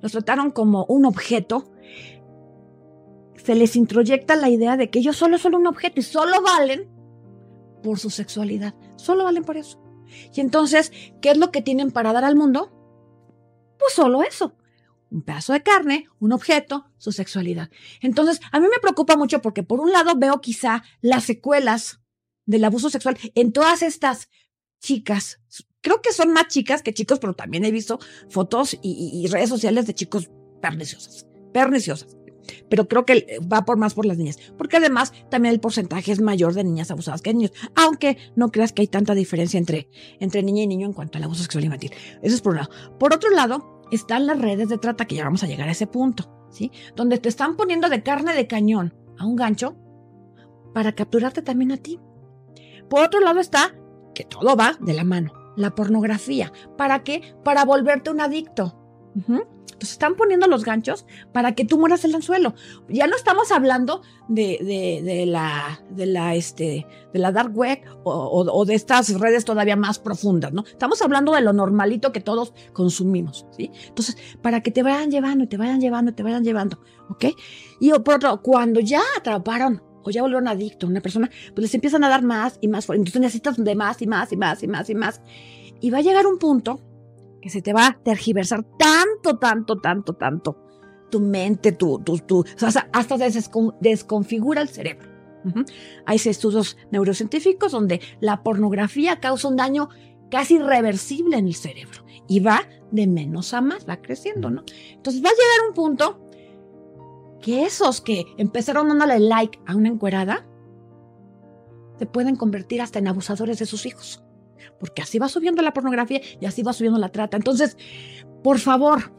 los 0.00 0.12
trataron 0.12 0.50
como 0.50 0.84
un 0.86 1.04
objeto, 1.06 1.70
se 3.36 3.54
les 3.54 3.76
introyecta 3.76 4.36
la 4.36 4.48
idea 4.48 4.76
de 4.76 4.88
que 4.88 5.00
ellos 5.00 5.16
solo 5.16 5.38
son 5.38 5.54
un 5.54 5.66
objeto 5.66 6.00
y 6.00 6.02
solo 6.02 6.40
valen 6.42 6.88
por 7.82 7.98
su 7.98 8.10
sexualidad, 8.10 8.74
solo 8.96 9.24
valen 9.24 9.44
por 9.44 9.56
eso. 9.56 9.80
Y 10.34 10.40
entonces, 10.40 10.92
¿qué 11.20 11.30
es 11.30 11.36
lo 11.36 11.50
que 11.50 11.62
tienen 11.62 11.90
para 11.90 12.12
dar 12.12 12.24
al 12.24 12.36
mundo? 12.36 12.72
Pues 13.78 13.92
solo 13.92 14.22
eso, 14.22 14.54
un 15.14 15.22
pedazo 15.22 15.52
de 15.52 15.62
carne, 15.62 16.08
un 16.18 16.32
objeto, 16.32 16.86
su 16.98 17.12
sexualidad. 17.12 17.70
Entonces, 18.00 18.40
a 18.50 18.58
mí 18.58 18.66
me 18.66 18.80
preocupa 18.80 19.16
mucho 19.16 19.40
porque 19.40 19.62
por 19.62 19.80
un 19.80 19.92
lado 19.92 20.16
veo 20.16 20.40
quizá 20.40 20.82
las 21.00 21.24
secuelas 21.24 22.00
del 22.46 22.64
abuso 22.64 22.90
sexual 22.90 23.16
en 23.36 23.52
todas 23.52 23.82
estas 23.82 24.28
chicas. 24.80 25.40
Creo 25.80 26.02
que 26.02 26.12
son 26.12 26.32
más 26.32 26.48
chicas 26.48 26.82
que 26.82 26.92
chicos, 26.92 27.20
pero 27.20 27.34
también 27.34 27.64
he 27.64 27.70
visto 27.70 28.00
fotos 28.28 28.76
y, 28.82 29.26
redes 29.28 29.48
sociales 29.48 29.86
de 29.86 29.94
chicos 29.94 30.30
perniciosas, 30.60 31.26
perniciosas. 31.52 32.16
Pero 32.68 32.88
creo 32.88 33.06
que 33.06 33.38
va 33.40 33.64
por 33.64 33.78
más 33.78 33.94
por 33.94 34.04
las 34.04 34.18
niñas, 34.18 34.38
porque 34.58 34.76
además 34.76 35.12
también 35.30 35.54
el 35.54 35.60
porcentaje 35.60 36.12
es 36.12 36.20
mayor 36.20 36.54
de 36.54 36.64
niñas 36.64 36.90
abusadas 36.90 37.22
que 37.22 37.30
de 37.30 37.34
niños, 37.34 37.52
aunque 37.74 38.18
no 38.36 38.50
creas 38.50 38.72
que 38.72 38.82
hay 38.82 38.88
tanta 38.88 39.14
diferencia 39.14 39.58
entre, 39.58 39.88
entre 40.20 40.42
niña 40.42 40.64
y 40.64 40.66
niño 40.66 40.86
en 40.86 40.92
cuanto 40.92 41.16
al 41.16 41.24
abuso 41.24 41.42
sexual 41.42 41.64
infantil. 41.64 41.92
Eso 42.20 42.34
es 42.34 42.42
por 42.42 42.52
un 42.52 42.58
lado. 42.58 42.98
Por 42.98 43.14
otro 43.14 43.30
lado, 43.30 43.73
están 43.94 44.26
las 44.26 44.38
redes 44.38 44.68
de 44.68 44.78
trata, 44.78 45.06
que 45.06 45.16
ya 45.16 45.24
vamos 45.24 45.42
a 45.42 45.46
llegar 45.46 45.68
a 45.68 45.72
ese 45.72 45.86
punto, 45.86 46.46
¿sí? 46.50 46.70
Donde 46.96 47.18
te 47.18 47.28
están 47.28 47.56
poniendo 47.56 47.88
de 47.88 48.02
carne 48.02 48.34
de 48.34 48.46
cañón 48.46 48.94
a 49.18 49.26
un 49.26 49.36
gancho 49.36 49.76
para 50.72 50.94
capturarte 50.94 51.42
también 51.42 51.72
a 51.72 51.76
ti. 51.76 52.00
Por 52.88 53.02
otro 53.04 53.20
lado 53.20 53.40
está 53.40 53.74
que 54.14 54.24
todo 54.24 54.56
va 54.56 54.76
de 54.80 54.94
la 54.94 55.04
mano, 55.04 55.32
la 55.56 55.74
pornografía. 55.74 56.52
¿Para 56.76 57.02
qué? 57.02 57.34
Para 57.44 57.64
volverte 57.64 58.10
un 58.10 58.20
adicto. 58.20 58.83
Entonces 59.14 59.92
están 59.92 60.14
poniendo 60.14 60.46
los 60.46 60.64
ganchos 60.64 61.04
para 61.32 61.54
que 61.54 61.64
tú 61.64 61.78
mueras 61.78 62.04
el 62.04 62.14
anzuelo. 62.14 62.54
Ya 62.88 63.06
no 63.06 63.16
estamos 63.16 63.50
hablando 63.50 64.02
de, 64.28 65.24
la, 65.26 65.82
de, 65.90 66.06
la, 66.06 66.34
este, 66.34 66.86
de 67.12 67.18
la 67.18 67.32
dark 67.32 67.56
web 67.56 67.80
o, 68.04 68.64
de 68.64 68.74
estas 68.74 69.18
redes 69.18 69.44
todavía 69.44 69.76
más 69.76 69.98
profundas, 69.98 70.52
¿no? 70.52 70.64
Estamos 70.64 71.02
hablando 71.02 71.32
de 71.32 71.40
lo 71.40 71.52
normalito 71.52 72.12
que 72.12 72.20
todos 72.20 72.54
consumimos, 72.72 73.46
¿sí? 73.56 73.70
Entonces, 73.88 74.16
para 74.42 74.62
que 74.62 74.70
te 74.70 74.82
vayan 74.82 75.10
llevando, 75.10 75.48
te 75.48 75.56
vayan 75.56 75.80
llevando, 75.80 76.14
te 76.14 76.22
vayan 76.22 76.44
llevando, 76.44 76.78
¿ok? 77.10 77.26
Y 77.80 77.90
por 78.00 78.14
otro, 78.14 78.42
cuando 78.42 78.80
ya 78.80 79.02
atraparon 79.18 79.82
o 80.04 80.10
ya 80.10 80.22
volvieron 80.22 80.46
adicto 80.46 80.86
a 80.86 80.90
una 80.90 81.00
persona, 81.00 81.30
pues 81.54 81.62
les 81.62 81.74
empiezan 81.74 82.04
a 82.04 82.08
dar 82.08 82.22
más 82.22 82.58
y 82.60 82.68
más. 82.68 82.88
Entonces 82.90 83.20
necesitas 83.20 83.56
de 83.62 83.74
más 83.74 84.00
y 84.02 84.06
más 84.06 84.32
y 84.32 84.36
más 84.36 84.62
y 84.62 84.68
más 84.68 84.90
y 84.90 84.94
más. 84.94 85.20
Y 85.80 85.90
va 85.90 85.98
a 85.98 86.02
llegar 86.02 86.26
un 86.26 86.38
punto 86.38 86.80
que 87.44 87.50
se 87.50 87.60
te 87.60 87.74
va 87.74 87.88
a 87.88 87.98
tergiversar 88.02 88.64
tanto, 88.78 89.36
tanto, 89.38 89.78
tanto, 89.78 90.14
tanto 90.14 90.56
tu 91.10 91.20
mente, 91.20 91.72
tu, 91.72 91.98
tu, 91.98 92.16
tu 92.20 92.38
o 92.40 92.70
sea, 92.70 92.88
hasta 92.90 93.18
desconfigura 93.80 94.62
el 94.62 94.70
cerebro. 94.70 95.10
Hay 96.06 96.16
estudios 96.16 96.78
neurocientíficos 96.90 97.70
donde 97.70 98.00
la 98.20 98.42
pornografía 98.42 99.20
causa 99.20 99.48
un 99.48 99.56
daño 99.56 99.90
casi 100.30 100.54
irreversible 100.54 101.36
en 101.36 101.48
el 101.48 101.54
cerebro 101.54 102.06
y 102.26 102.40
va 102.40 102.62
de 102.90 103.06
menos 103.06 103.52
a 103.52 103.60
más, 103.60 103.86
va 103.86 104.00
creciendo, 104.00 104.48
¿no? 104.48 104.64
Entonces 104.92 105.22
va 105.22 105.28
a 105.28 105.32
llegar 105.32 105.68
un 105.68 105.74
punto 105.74 106.30
que 107.42 107.66
esos 107.66 108.00
que 108.00 108.24
empezaron 108.38 108.88
dándole 108.88 109.20
like 109.20 109.60
a 109.66 109.76
una 109.76 109.90
encuerada 109.90 110.46
se 111.98 112.06
pueden 112.06 112.36
convertir 112.36 112.80
hasta 112.80 113.00
en 113.00 113.08
abusadores 113.08 113.58
de 113.58 113.66
sus 113.66 113.84
hijos 113.84 114.24
porque 114.78 115.02
así 115.02 115.18
va 115.18 115.28
subiendo 115.28 115.62
la 115.62 115.72
pornografía 115.72 116.20
y 116.40 116.46
así 116.46 116.62
va 116.62 116.72
subiendo 116.72 116.98
la 116.98 117.10
trata. 117.10 117.36
Entonces, 117.36 117.76
por 118.42 118.58
favor, 118.58 119.12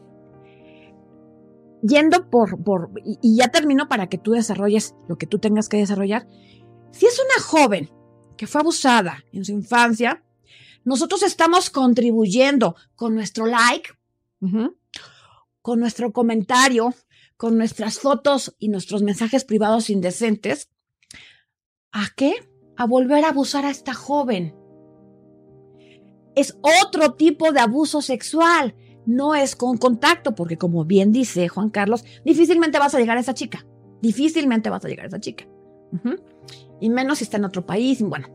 yendo 1.82 2.28
por, 2.30 2.62
por 2.62 2.90
y, 3.04 3.36
ya 3.36 3.48
termino 3.48 3.88
para 3.88 4.08
que 4.08 4.18
tú 4.18 4.32
desarrolles 4.32 4.94
lo 5.08 5.16
que 5.16 5.26
tú 5.26 5.38
tengas 5.38 5.68
que 5.68 5.78
desarrollar. 5.78 6.26
Si 6.92 7.06
es 7.06 7.18
una 7.18 7.42
joven 7.42 7.90
que 8.36 8.46
fue 8.46 8.60
abusada 8.60 9.24
en 9.32 9.44
su 9.44 9.52
infancia, 9.52 10.24
nosotros 10.84 11.22
estamos 11.22 11.70
contribuyendo 11.70 12.76
con 12.94 13.14
nuestro 13.14 13.46
like, 13.46 13.90
con 15.60 15.80
nuestro 15.80 16.12
comentario, 16.12 16.94
con 17.36 17.58
nuestras 17.58 17.98
fotos 17.98 18.54
y 18.58 18.68
nuestros 18.68 19.02
mensajes 19.02 19.44
privados 19.44 19.90
indecentes. 19.90 20.70
¿A 21.92 22.06
qué? 22.16 22.34
A 22.76 22.86
volver 22.86 23.24
a 23.24 23.30
abusar 23.30 23.64
a 23.64 23.70
esta 23.70 23.94
joven 23.94 24.54
es 26.36 26.56
otro 26.60 27.14
tipo 27.14 27.50
de 27.50 27.60
abuso 27.60 28.00
sexual. 28.00 28.76
No 29.06 29.34
es 29.34 29.56
con 29.56 29.78
contacto, 29.78 30.34
porque 30.34 30.58
como 30.58 30.84
bien 30.84 31.10
dice 31.10 31.48
Juan 31.48 31.70
Carlos, 31.70 32.04
difícilmente 32.24 32.78
vas 32.78 32.94
a 32.94 32.98
llegar 32.98 33.16
a 33.16 33.20
esa 33.20 33.34
chica. 33.34 33.66
Difícilmente 34.02 34.70
vas 34.70 34.84
a 34.84 34.88
llegar 34.88 35.06
a 35.06 35.08
esa 35.08 35.20
chica. 35.20 35.48
Y 36.80 36.90
menos 36.90 37.18
si 37.18 37.24
está 37.24 37.38
en 37.38 37.46
otro 37.46 37.64
país. 37.64 38.02
Bueno. 38.02 38.28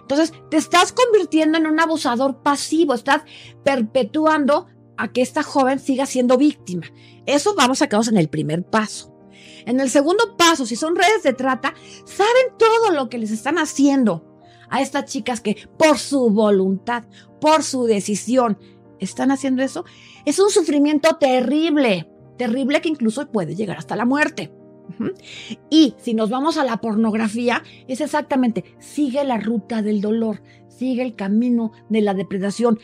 Entonces, 0.00 0.32
te 0.50 0.56
estás 0.56 0.92
convirtiendo 0.92 1.58
en 1.58 1.66
un 1.66 1.78
abusador 1.78 2.42
pasivo. 2.42 2.94
Estás 2.94 3.22
perpetuando 3.62 4.66
a 4.96 5.12
que 5.12 5.20
esta 5.20 5.42
joven 5.42 5.78
siga 5.78 6.06
siendo 6.06 6.38
víctima. 6.38 6.86
Eso 7.26 7.54
vamos 7.54 7.82
a 7.82 7.88
quedarnos 7.88 8.08
en 8.08 8.18
el 8.18 8.28
primer 8.28 8.64
paso. 8.64 9.14
En 9.66 9.80
el 9.80 9.90
segundo 9.90 10.36
paso, 10.36 10.64
si 10.64 10.76
son 10.76 10.96
redes 10.96 11.22
de 11.22 11.34
trata, 11.34 11.74
saben 12.04 12.56
todo 12.58 12.92
lo 12.92 13.08
que 13.08 13.18
les 13.18 13.30
están 13.30 13.58
haciendo 13.58 14.31
a 14.72 14.80
estas 14.80 15.04
chicas 15.04 15.40
que 15.40 15.68
por 15.78 15.98
su 15.98 16.30
voluntad, 16.30 17.04
por 17.40 17.62
su 17.62 17.84
decisión, 17.84 18.58
están 18.98 19.30
haciendo 19.30 19.62
eso, 19.62 19.84
es 20.24 20.38
un 20.38 20.48
sufrimiento 20.48 21.16
terrible, 21.16 22.08
terrible 22.38 22.80
que 22.80 22.88
incluso 22.88 23.30
puede 23.30 23.54
llegar 23.54 23.76
hasta 23.76 23.96
la 23.96 24.06
muerte. 24.06 24.50
Y 25.68 25.94
si 25.98 26.14
nos 26.14 26.30
vamos 26.30 26.56
a 26.56 26.64
la 26.64 26.78
pornografía, 26.78 27.62
es 27.86 28.00
exactamente, 28.00 28.76
sigue 28.78 29.22
la 29.24 29.38
ruta 29.38 29.82
del 29.82 30.00
dolor, 30.00 30.42
sigue 30.68 31.02
el 31.02 31.16
camino 31.16 31.72
de 31.90 32.00
la 32.00 32.14
depredación. 32.14 32.78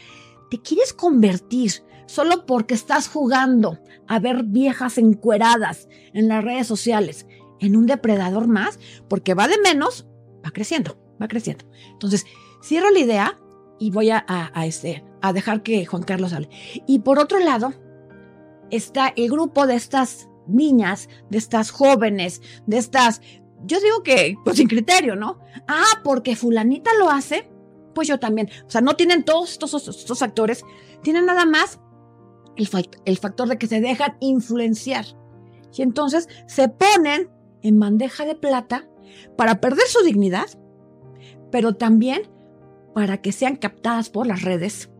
¿Te 0.50 0.60
quieres 0.60 0.92
convertir 0.92 1.72
solo 2.06 2.44
porque 2.44 2.74
estás 2.74 3.08
jugando 3.08 3.78
a 4.06 4.18
ver 4.18 4.44
viejas 4.44 4.98
encueradas 4.98 5.88
en 6.12 6.28
las 6.28 6.44
redes 6.44 6.66
sociales 6.66 7.26
en 7.60 7.76
un 7.76 7.86
depredador 7.86 8.46
más? 8.46 8.78
Porque 9.08 9.34
va 9.34 9.48
de 9.48 9.58
menos, 9.58 10.06
va 10.44 10.50
creciendo 10.50 11.07
va 11.20 11.28
creciendo. 11.28 11.64
Entonces, 11.92 12.26
cierro 12.62 12.90
la 12.90 12.98
idea 12.98 13.38
y 13.78 13.90
voy 13.90 14.10
a, 14.10 14.24
este, 14.64 15.04
a 15.22 15.32
dejar 15.32 15.62
que 15.62 15.86
Juan 15.86 16.02
Carlos 16.02 16.32
hable. 16.32 16.48
Y 16.86 17.00
por 17.00 17.18
otro 17.18 17.38
lado, 17.38 17.72
está 18.70 19.12
el 19.16 19.30
grupo 19.30 19.66
de 19.66 19.76
estas 19.76 20.28
niñas, 20.46 21.08
de 21.30 21.38
estas 21.38 21.70
jóvenes, 21.70 22.42
de 22.66 22.78
estas, 22.78 23.20
yo 23.64 23.80
digo 23.80 24.02
que, 24.02 24.36
pues 24.44 24.56
sin 24.56 24.68
criterio, 24.68 25.16
¿no? 25.16 25.38
Ah, 25.66 26.00
porque 26.02 26.36
fulanita 26.36 26.90
lo 26.98 27.10
hace, 27.10 27.50
pues 27.94 28.08
yo 28.08 28.18
también. 28.18 28.48
O 28.66 28.70
sea, 28.70 28.80
no 28.80 28.96
tienen 28.96 29.24
todos 29.24 29.52
estos, 29.52 29.74
estos 29.74 30.18
factores, 30.18 30.64
tienen 31.02 31.26
nada 31.26 31.44
más 31.44 31.80
el, 32.56 32.68
el 33.04 33.18
factor 33.18 33.48
de 33.48 33.58
que 33.58 33.66
se 33.66 33.80
dejan 33.80 34.16
influenciar. 34.20 35.04
Y 35.76 35.82
entonces 35.82 36.28
se 36.46 36.68
ponen 36.68 37.30
en 37.62 37.78
bandeja 37.78 38.24
de 38.24 38.34
plata 38.34 38.88
para 39.36 39.60
perder 39.60 39.86
su 39.86 40.02
dignidad 40.04 40.46
pero 41.50 41.74
también 41.74 42.22
para 42.94 43.20
que 43.20 43.32
sean 43.32 43.56
captadas 43.56 44.10
por 44.10 44.26
las 44.26 44.42
redes. 44.42 44.90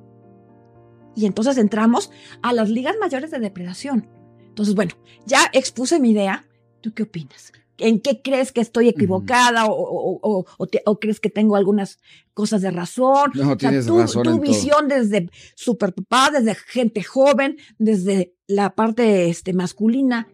Y 1.16 1.26
entonces 1.26 1.59
entramos 1.59 2.11
a 2.42 2.53
las 2.53 2.70
ligas 2.70 2.94
mayores 3.01 3.30
de 3.30 3.40
depredación. 3.40 4.09
Entonces, 4.46 4.74
bueno, 4.74 4.94
ya 5.26 5.51
expuse 5.53 5.99
mi 5.99 6.11
idea. 6.11 6.46
¿Tú 6.80 6.92
qué 6.94 7.05
opinas? 7.05 7.53
¿En 7.78 8.01
qué 8.01 8.22
crees 8.22 8.51
que 8.51 8.61
estoy 8.61 8.88
equivocada 8.88 9.66
o, 9.68 10.44
crees 11.01 11.20
que 11.20 11.30
tengo 11.30 11.55
algunas 11.55 11.99
cosas 12.34 12.62
de 12.62 12.72
razón? 12.72 13.30
No, 13.34 13.57
tienes 13.57 13.86
tu, 13.86 13.99
razón. 13.99 14.24
Tu 14.24 14.40
visión 14.40 14.88
desde 14.88 15.30
super 15.55 15.92
papá, 15.92 16.30
desde 16.30 16.57
gente 16.57 17.05
joven, 17.05 17.57
desde 17.78 18.34
la 18.49 18.74
parte 18.74 19.28
este, 19.28 19.53
masculina. 19.53 20.28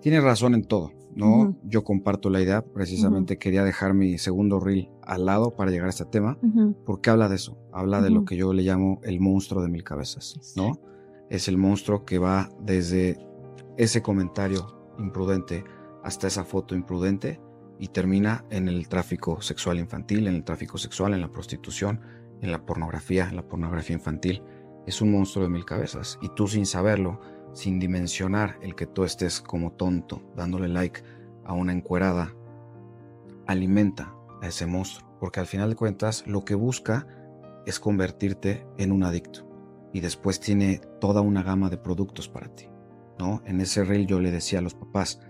Tienes 0.00 0.22
razón 0.22 0.54
en 0.54 0.64
todo, 0.64 0.92
¿no? 1.14 1.56
Yo 1.64 1.84
comparto 1.84 2.30
la 2.30 2.40
idea, 2.40 2.62
precisamente 2.62 3.38
quería 3.38 3.64
dejar 3.64 3.94
mi 3.94 4.18
segundo 4.18 4.60
reel 4.60 4.88
al 5.02 5.26
lado 5.26 5.50
para 5.50 5.70
llegar 5.70 5.86
a 5.86 5.90
este 5.90 6.04
tema, 6.04 6.38
porque 6.84 7.10
habla 7.10 7.28
de 7.28 7.36
eso, 7.36 7.58
habla 7.72 8.00
de 8.00 8.10
lo 8.10 8.24
que 8.24 8.36
yo 8.36 8.52
le 8.52 8.62
llamo 8.62 9.00
el 9.02 9.20
monstruo 9.20 9.62
de 9.62 9.68
mil 9.68 9.84
cabezas, 9.84 10.54
¿no? 10.56 10.80
Es 11.30 11.48
el 11.48 11.56
monstruo 11.56 12.04
que 12.04 12.18
va 12.18 12.50
desde 12.60 13.18
ese 13.76 14.02
comentario 14.02 14.94
imprudente 14.98 15.64
hasta 16.02 16.26
esa 16.26 16.44
foto 16.44 16.74
imprudente 16.74 17.40
y 17.78 17.88
termina 17.88 18.44
en 18.50 18.68
el 18.68 18.88
tráfico 18.88 19.40
sexual 19.40 19.78
infantil, 19.78 20.26
en 20.26 20.34
el 20.34 20.44
tráfico 20.44 20.78
sexual, 20.78 21.14
en 21.14 21.20
la 21.20 21.32
prostitución, 21.32 22.00
en 22.40 22.52
la 22.52 22.64
pornografía, 22.64 23.28
en 23.28 23.36
la 23.36 23.48
pornografía 23.48 23.96
infantil. 23.96 24.42
Es 24.86 25.00
un 25.00 25.12
monstruo 25.12 25.44
de 25.44 25.50
mil 25.50 25.64
cabezas 25.64 26.18
y 26.22 26.28
tú 26.30 26.48
sin 26.48 26.66
saberlo, 26.66 27.20
sin 27.52 27.78
dimensionar 27.78 28.56
el 28.62 28.74
que 28.74 28.86
tú 28.86 29.04
estés 29.04 29.40
como 29.40 29.72
tonto 29.72 30.22
dándole 30.36 30.68
like 30.68 31.02
a 31.44 31.52
una 31.52 31.72
encuerada, 31.72 32.34
alimenta 33.46 34.14
a 34.40 34.48
ese 34.48 34.66
monstruo, 34.66 35.16
porque 35.20 35.40
al 35.40 35.46
final 35.46 35.70
de 35.70 35.76
cuentas 35.76 36.24
lo 36.26 36.44
que 36.44 36.54
busca 36.54 37.06
es 37.66 37.78
convertirte 37.78 38.66
en 38.78 38.92
un 38.92 39.04
adicto 39.04 39.48
y 39.92 40.00
después 40.00 40.40
tiene 40.40 40.80
toda 41.00 41.20
una 41.20 41.42
gama 41.42 41.68
de 41.70 41.76
productos 41.76 42.28
para 42.28 42.48
ti. 42.48 42.68
¿no? 43.18 43.42
En 43.44 43.60
ese 43.60 43.84
reel 43.84 44.06
yo 44.06 44.20
le 44.20 44.30
decía 44.30 44.58
a 44.58 44.62
los 44.62 44.74
papás, 44.74 45.20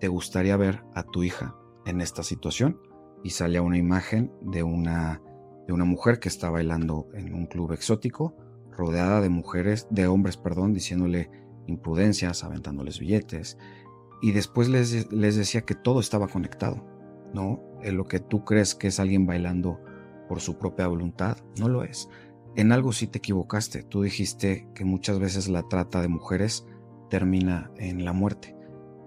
¿te 0.00 0.08
gustaría 0.08 0.56
ver 0.56 0.82
a 0.94 1.02
tu 1.04 1.22
hija 1.22 1.54
en 1.86 2.00
esta 2.00 2.22
situación? 2.22 2.80
Y 3.22 3.30
salía 3.30 3.62
una 3.62 3.78
imagen 3.78 4.32
de 4.42 4.62
una, 4.62 5.22
de 5.66 5.72
una 5.72 5.84
mujer 5.84 6.20
que 6.20 6.28
está 6.28 6.50
bailando 6.50 7.08
en 7.14 7.34
un 7.34 7.46
club 7.46 7.72
exótico, 7.72 8.36
rodeada 8.70 9.20
de 9.20 9.28
mujeres, 9.28 9.86
de 9.90 10.06
hombres, 10.06 10.36
perdón, 10.36 10.72
diciéndole 10.72 11.30
imprudencias, 11.68 12.42
aventándoles 12.42 12.98
billetes. 12.98 13.58
Y 14.20 14.32
después 14.32 14.68
les, 14.68 15.12
les 15.12 15.36
decía 15.36 15.62
que 15.62 15.74
todo 15.74 16.00
estaba 16.00 16.26
conectado, 16.26 16.84
¿no? 17.32 17.62
En 17.82 17.96
lo 17.96 18.06
que 18.06 18.18
tú 18.18 18.44
crees 18.44 18.74
que 18.74 18.88
es 18.88 18.98
alguien 18.98 19.26
bailando 19.26 19.80
por 20.28 20.40
su 20.40 20.58
propia 20.58 20.88
voluntad, 20.88 21.38
no 21.58 21.68
lo 21.68 21.84
es. 21.84 22.08
En 22.56 22.72
algo 22.72 22.92
sí 22.92 23.06
te 23.06 23.18
equivocaste. 23.18 23.84
Tú 23.84 24.02
dijiste 24.02 24.68
que 24.74 24.84
muchas 24.84 25.20
veces 25.20 25.48
la 25.48 25.62
trata 25.62 26.00
de 26.02 26.08
mujeres 26.08 26.66
termina 27.08 27.70
en 27.76 28.04
la 28.04 28.12
muerte. 28.12 28.56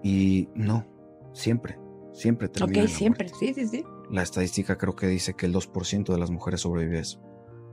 Y 0.02 0.48
no, 0.54 0.86
siempre, 1.32 1.78
siempre 2.12 2.48
termina. 2.48 2.84
Ok, 2.84 2.88
siempre, 2.88 3.28
sí, 3.28 3.52
sí, 3.52 3.66
sí. 3.68 3.84
La 4.10 4.22
estadística 4.22 4.78
creo 4.78 4.96
que 4.96 5.06
dice 5.06 5.34
que 5.34 5.46
el 5.46 5.54
2% 5.54 6.12
de 6.12 6.18
las 6.18 6.30
mujeres 6.30 6.62
sobrevive 6.62 7.00
eso. 7.00 7.20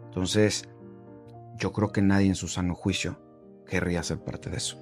Entonces, 0.05 0.67
yo 1.57 1.71
creo 1.71 1.91
que 1.91 2.01
nadie 2.01 2.27
en 2.27 2.35
su 2.35 2.47
sano 2.47 2.75
juicio 2.75 3.19
querría 3.69 4.03
ser 4.03 4.19
parte 4.19 4.49
de 4.49 4.57
eso. 4.57 4.77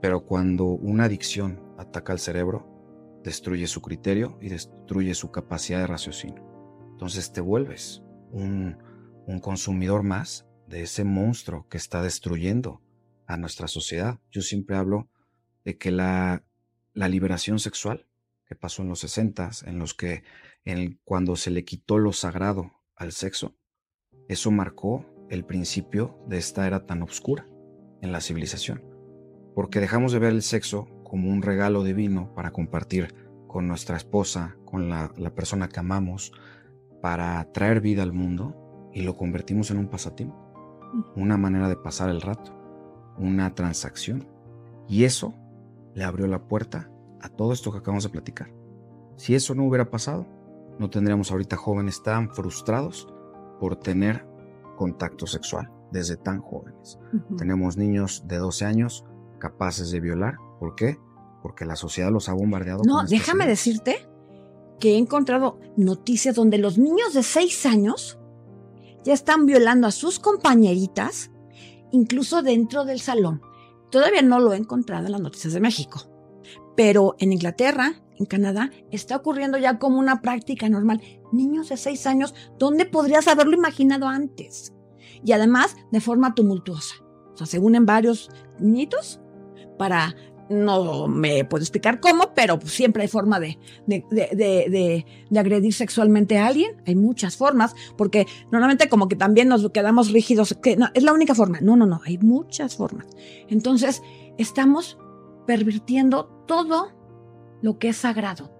Pero 0.00 0.24
cuando 0.24 0.64
una 0.66 1.04
adicción 1.04 1.74
ataca 1.78 2.12
al 2.12 2.20
cerebro, 2.20 3.20
destruye 3.24 3.66
su 3.66 3.82
criterio 3.82 4.38
y 4.40 4.48
destruye 4.48 5.14
su 5.14 5.30
capacidad 5.30 5.80
de 5.80 5.86
raciocinio. 5.86 6.46
Entonces 6.92 7.32
te 7.32 7.40
vuelves 7.40 8.02
un, 8.30 8.78
un 9.26 9.40
consumidor 9.40 10.02
más 10.02 10.46
de 10.66 10.82
ese 10.82 11.04
monstruo 11.04 11.66
que 11.68 11.78
está 11.78 12.02
destruyendo 12.02 12.82
a 13.26 13.36
nuestra 13.36 13.68
sociedad. 13.68 14.20
Yo 14.30 14.42
siempre 14.42 14.76
hablo 14.76 15.08
de 15.64 15.76
que 15.76 15.90
la, 15.90 16.44
la 16.94 17.08
liberación 17.08 17.58
sexual 17.58 18.06
que 18.46 18.54
pasó 18.54 18.82
en 18.82 18.88
los 18.88 19.00
60, 19.00 19.50
en 19.66 19.78
los 19.78 19.94
que 19.94 20.24
en 20.64 21.00
cuando 21.04 21.36
se 21.36 21.50
le 21.50 21.64
quitó 21.64 21.98
lo 21.98 22.12
sagrado 22.12 22.72
al 22.96 23.12
sexo, 23.12 23.54
eso 24.28 24.50
marcó 24.50 25.06
el 25.30 25.44
principio 25.44 26.18
de 26.26 26.38
esta 26.38 26.66
era 26.66 26.86
tan 26.86 27.02
oscura 27.02 27.49
en 28.02 28.12
la 28.12 28.20
civilización, 28.20 28.82
porque 29.54 29.80
dejamos 29.80 30.12
de 30.12 30.18
ver 30.18 30.32
el 30.32 30.42
sexo 30.42 30.88
como 31.04 31.30
un 31.30 31.42
regalo 31.42 31.84
divino 31.84 32.32
para 32.34 32.50
compartir 32.50 33.14
con 33.46 33.66
nuestra 33.66 33.96
esposa, 33.96 34.56
con 34.64 34.88
la, 34.88 35.12
la 35.16 35.34
persona 35.34 35.68
que 35.68 35.80
amamos, 35.80 36.32
para 37.02 37.44
traer 37.52 37.80
vida 37.80 38.02
al 38.02 38.12
mundo 38.12 38.90
y 38.92 39.02
lo 39.02 39.16
convertimos 39.16 39.70
en 39.70 39.78
un 39.78 39.88
pasatiempo, 39.88 40.36
una 41.16 41.36
manera 41.36 41.68
de 41.68 41.76
pasar 41.76 42.10
el 42.10 42.20
rato 42.20 42.60
una 43.20 43.54
transacción. 43.54 44.26
Y 44.88 45.04
eso 45.04 45.34
le 45.94 46.04
abrió 46.04 46.26
la 46.26 46.48
puerta 46.48 46.90
a 47.20 47.28
todo 47.28 47.52
esto 47.52 47.70
que 47.70 47.78
acabamos 47.78 48.04
de 48.04 48.10
platicar. 48.10 48.50
Si 49.16 49.34
eso 49.34 49.54
no 49.54 49.64
hubiera 49.64 49.90
pasado, 49.90 50.26
no 50.78 50.90
tendríamos 50.90 51.30
ahorita 51.30 51.56
jóvenes 51.56 52.02
tan 52.02 52.30
frustrados 52.30 53.06
por 53.60 53.76
tener 53.76 54.26
contacto 54.76 55.26
sexual 55.26 55.70
desde 55.92 56.16
tan 56.16 56.40
jóvenes. 56.40 56.98
Tenemos 57.36 57.76
niños 57.76 58.24
de 58.26 58.38
12 58.38 58.64
años 58.64 59.04
capaces 59.38 59.90
de 59.90 60.00
violar. 60.00 60.36
¿Por 60.58 60.74
qué? 60.74 60.98
Porque 61.42 61.64
la 61.64 61.76
sociedad 61.76 62.10
los 62.10 62.28
ha 62.28 62.34
bombardeado. 62.34 62.82
No, 62.84 63.04
déjame 63.04 63.46
decirte 63.46 64.08
que 64.78 64.94
he 64.94 64.98
encontrado 64.98 65.58
noticias 65.76 66.34
donde 66.34 66.58
los 66.58 66.78
niños 66.78 67.14
de 67.14 67.22
6 67.22 67.66
años 67.66 68.18
ya 69.04 69.14
están 69.14 69.46
violando 69.46 69.86
a 69.86 69.90
sus 69.90 70.18
compañeritas 70.18 71.30
incluso 71.92 72.42
dentro 72.42 72.84
del 72.84 73.00
salón. 73.00 73.42
Todavía 73.90 74.22
no 74.22 74.38
lo 74.38 74.52
he 74.52 74.56
encontrado 74.56 75.06
en 75.06 75.12
las 75.12 75.20
noticias 75.20 75.52
de 75.52 75.60
México, 75.60 76.08
pero 76.76 77.16
en 77.18 77.32
Inglaterra, 77.32 77.94
en 78.18 78.26
Canadá, 78.26 78.70
está 78.90 79.16
ocurriendo 79.16 79.58
ya 79.58 79.78
como 79.78 79.98
una 79.98 80.20
práctica 80.20 80.68
normal. 80.68 81.00
Niños 81.32 81.68
de 81.70 81.76
seis 81.76 82.06
años, 82.06 82.34
¿dónde 82.58 82.86
podrías 82.86 83.26
haberlo 83.28 83.56
imaginado 83.56 84.06
antes? 84.06 84.72
Y 85.24 85.32
además 85.32 85.76
de 85.90 86.00
forma 86.00 86.34
tumultuosa. 86.34 86.96
O 87.32 87.36
sea, 87.36 87.46
se 87.46 87.58
unen 87.58 87.86
varios 87.86 88.30
niñitos 88.58 89.20
para 89.78 90.14
no 90.50 91.06
me 91.06 91.44
puedo 91.44 91.62
explicar 91.62 92.00
cómo, 92.00 92.34
pero 92.34 92.58
pues, 92.58 92.72
siempre 92.72 93.02
hay 93.02 93.08
forma 93.08 93.38
de, 93.38 93.56
de, 93.86 95.06
agredir 95.34 95.72
sexualmente 95.72 96.38
a 96.38 96.48
alguien. 96.48 96.82
Hay 96.86 96.96
muchas 96.96 97.36
formas, 97.36 97.74
porque 97.96 98.26
normalmente 98.50 98.88
como 98.88 99.08
que 99.08 99.14
también 99.14 99.48
nos 99.48 99.70
quedamos 99.70 100.10
rígidos, 100.10 100.58
que 100.60 100.76
no, 100.76 100.88
es 100.92 101.04
la 101.04 101.12
única 101.12 101.36
forma. 101.36 101.60
No, 101.60 101.76
no, 101.76 101.86
no, 101.86 102.00
hay 102.04 102.18
muchas 102.18 102.76
formas. 102.76 103.06
Entonces, 103.48 104.02
estamos 104.38 104.98
pervirtiendo 105.46 106.44
todo 106.46 106.92
lo 107.62 107.78
que 107.78 107.90
es 107.90 107.98
sagrado 107.98 108.52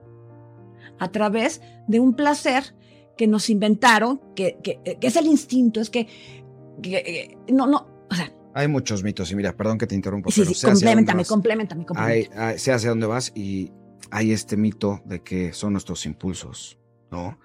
a 0.99 1.11
través 1.11 1.61
de 1.89 1.99
un 1.99 2.15
placer 2.15 2.77
que 3.17 3.27
nos 3.27 3.51
inventaron, 3.51 4.21
que, 4.35 4.59
que, 4.63 4.81
es 5.01 5.17
el 5.17 5.27
instinto, 5.27 5.81
es 5.81 5.91
que, 5.91 6.07
que 6.07 6.40
no, 7.53 7.67
no, 7.67 8.07
o 8.11 8.15
sea, 8.15 8.33
hay 8.55 8.69
muchos 8.69 9.03
mitos 9.03 9.31
y 9.31 9.37
mira, 9.37 9.57
perdón 9.57 9.79
que 9.79 9.87
te 9.87 9.95
interrumpa. 9.95 10.31
Sí, 10.31 10.45
sí, 10.45 10.67
complementame, 10.67 11.25
complementame, 11.25 11.87
complementame. 11.87 12.59
sé 12.59 12.73
hacia 12.73 12.91
dónde 12.91 13.07
vas 13.07 13.33
y 13.35 13.71
hay 14.11 14.33
este 14.33 14.57
mito 14.57 15.03
de 15.05 15.23
que 15.23 15.53
son 15.53 15.73
nuestros 15.73 16.05
impulsos, 16.07 16.79
¿no? 17.11 17.39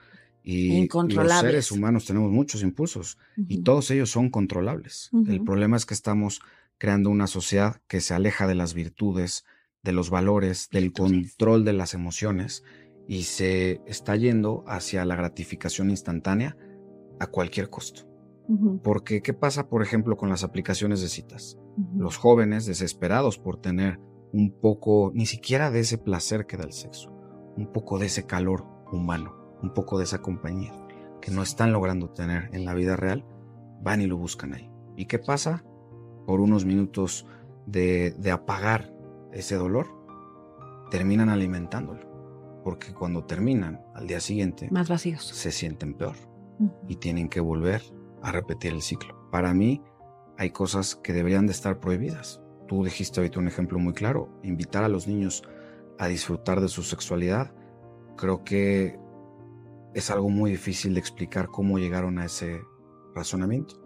Y 0.47 0.87
los 0.87 1.39
seres 1.39 1.71
humanos 1.71 2.05
tenemos 2.05 2.31
muchos 2.31 2.61
impulsos 2.61 3.17
y 3.35 3.63
todos 3.63 3.89
ellos 3.89 4.11
son 4.11 4.29
controlables. 4.29 5.09
El 5.27 5.43
problema 5.43 5.75
es 5.75 5.87
que 5.87 5.95
estamos 5.95 6.39
creando 6.77 7.09
una 7.09 7.25
sociedad 7.25 7.81
que 7.87 7.99
se 7.99 8.13
aleja 8.13 8.45
de 8.45 8.53
las 8.53 8.75
virtudes, 8.75 9.43
de 9.81 9.91
los 9.91 10.11
valores, 10.11 10.69
del 10.71 10.93
control 10.93 11.65
de 11.65 11.73
las 11.73 11.95
emociones 11.95 12.63
y 13.07 13.23
se 13.23 13.81
está 13.87 14.15
yendo 14.15 14.63
hacia 14.67 15.03
la 15.05 15.15
gratificación 15.15 15.89
instantánea 15.89 16.57
a 17.19 17.27
cualquier 17.27 17.69
costo. 17.71 18.14
Porque, 18.83 19.21
¿qué 19.21 19.33
pasa, 19.33 19.69
por 19.69 19.81
ejemplo, 19.81 20.17
con 20.17 20.29
las 20.29 20.43
aplicaciones 20.43 21.01
de 21.01 21.07
citas? 21.07 21.57
Los 21.95 22.17
jóvenes 22.17 22.65
desesperados 22.65 23.39
por 23.39 23.57
tener 23.57 23.99
un 24.31 24.51
poco, 24.51 25.11
ni 25.13 25.25
siquiera 25.25 25.71
de 25.71 25.79
ese 25.79 25.97
placer 25.97 26.45
que 26.45 26.57
da 26.57 26.63
el 26.63 26.73
sexo, 26.73 27.11
un 27.57 27.71
poco 27.71 27.97
de 27.97 28.07
ese 28.07 28.25
calor 28.25 28.65
humano, 28.91 29.33
un 29.63 29.73
poco 29.73 29.97
de 29.97 30.03
esa 30.03 30.21
compañía 30.21 30.73
que 31.21 31.31
no 31.31 31.41
están 31.41 31.73
logrando 31.73 32.11
tener 32.11 32.49
en 32.53 32.65
la 32.65 32.75
vida 32.75 32.95
real, 32.95 33.25
van 33.81 34.01
y 34.01 34.05
lo 34.05 34.17
buscan 34.17 34.53
ahí. 34.53 34.69
¿Y 34.95 35.05
qué 35.05 35.17
pasa? 35.17 35.65
Por 36.27 36.39
unos 36.39 36.65
minutos 36.65 37.25
de, 37.65 38.11
de 38.11 38.31
apagar 38.31 38.93
ese 39.31 39.55
dolor, 39.55 39.87
terminan 40.91 41.29
alimentándolo. 41.29 42.61
Porque 42.63 42.93
cuando 42.93 43.25
terminan 43.25 43.81
al 43.95 44.07
día 44.07 44.19
siguiente, 44.19 44.69
más 44.71 44.89
vacíos, 44.89 45.23
se 45.25 45.51
sienten 45.51 45.93
peor 45.93 46.15
y 46.87 46.95
tienen 46.95 47.29
que 47.29 47.39
volver 47.39 47.81
a 48.25 48.31
repetir 48.31 48.73
el 48.73 48.81
ciclo. 48.81 49.29
Para 49.31 49.53
mí 49.53 49.81
hay 50.37 50.49
cosas 50.49 50.95
que 50.95 51.13
deberían 51.13 51.45
de 51.45 51.53
estar 51.53 51.79
prohibidas. 51.79 52.41
Tú 52.67 52.83
dijiste 52.83 53.19
ahorita 53.19 53.39
un 53.39 53.47
ejemplo 53.47 53.77
muy 53.77 53.93
claro, 53.93 54.39
invitar 54.43 54.83
a 54.83 54.89
los 54.89 55.07
niños 55.07 55.43
a 55.99 56.07
disfrutar 56.07 56.59
de 56.59 56.67
su 56.67 56.81
sexualidad. 56.81 57.53
Creo 58.17 58.43
que 58.43 58.97
es 59.93 60.09
algo 60.09 60.29
muy 60.29 60.49
difícil 60.49 60.95
de 60.95 60.99
explicar 60.99 61.49
cómo 61.49 61.77
llegaron 61.77 62.17
a 62.17 62.25
ese 62.25 62.61
razonamiento. 63.13 63.79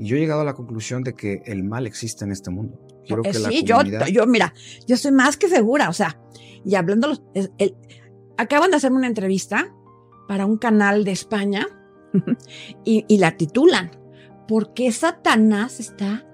Y 0.00 0.06
yo 0.06 0.16
he 0.16 0.20
llegado 0.20 0.40
a 0.40 0.44
la 0.44 0.54
conclusión 0.54 1.04
de 1.04 1.14
que 1.14 1.42
el 1.46 1.62
mal 1.62 1.86
existe 1.86 2.24
en 2.24 2.32
este 2.32 2.50
mundo. 2.50 2.78
Quiero 3.06 3.22
eh, 3.24 3.30
que 3.30 3.34
sí, 3.34 3.62
yo, 3.62 3.82
yo, 4.10 4.26
mira, 4.26 4.52
yo 4.88 4.96
estoy 4.96 5.12
más 5.12 5.36
que 5.36 5.48
segura, 5.48 5.88
o 5.88 5.92
sea, 5.92 6.20
y 6.64 6.74
hablando, 6.74 7.12
el, 7.34 7.76
acaban 8.36 8.70
de 8.72 8.78
hacerme 8.78 8.98
una 8.98 9.06
entrevista 9.06 9.72
para 10.26 10.44
un 10.44 10.58
canal 10.58 11.04
de 11.04 11.12
España 11.12 11.68
y, 12.84 13.18
la 13.18 13.36
titulan, 13.36 13.90
¿por 14.48 14.74
qué 14.74 14.92
Satanás 14.92 15.80
está 15.80 16.26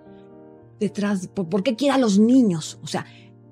detrás? 0.79 1.29
¿Por, 1.29 1.63
qué 1.63 1.77
quiere 1.77 1.95
a 1.95 1.99
los 1.99 2.19
niños? 2.19 2.79
O 2.83 2.87
sea, 2.87 3.07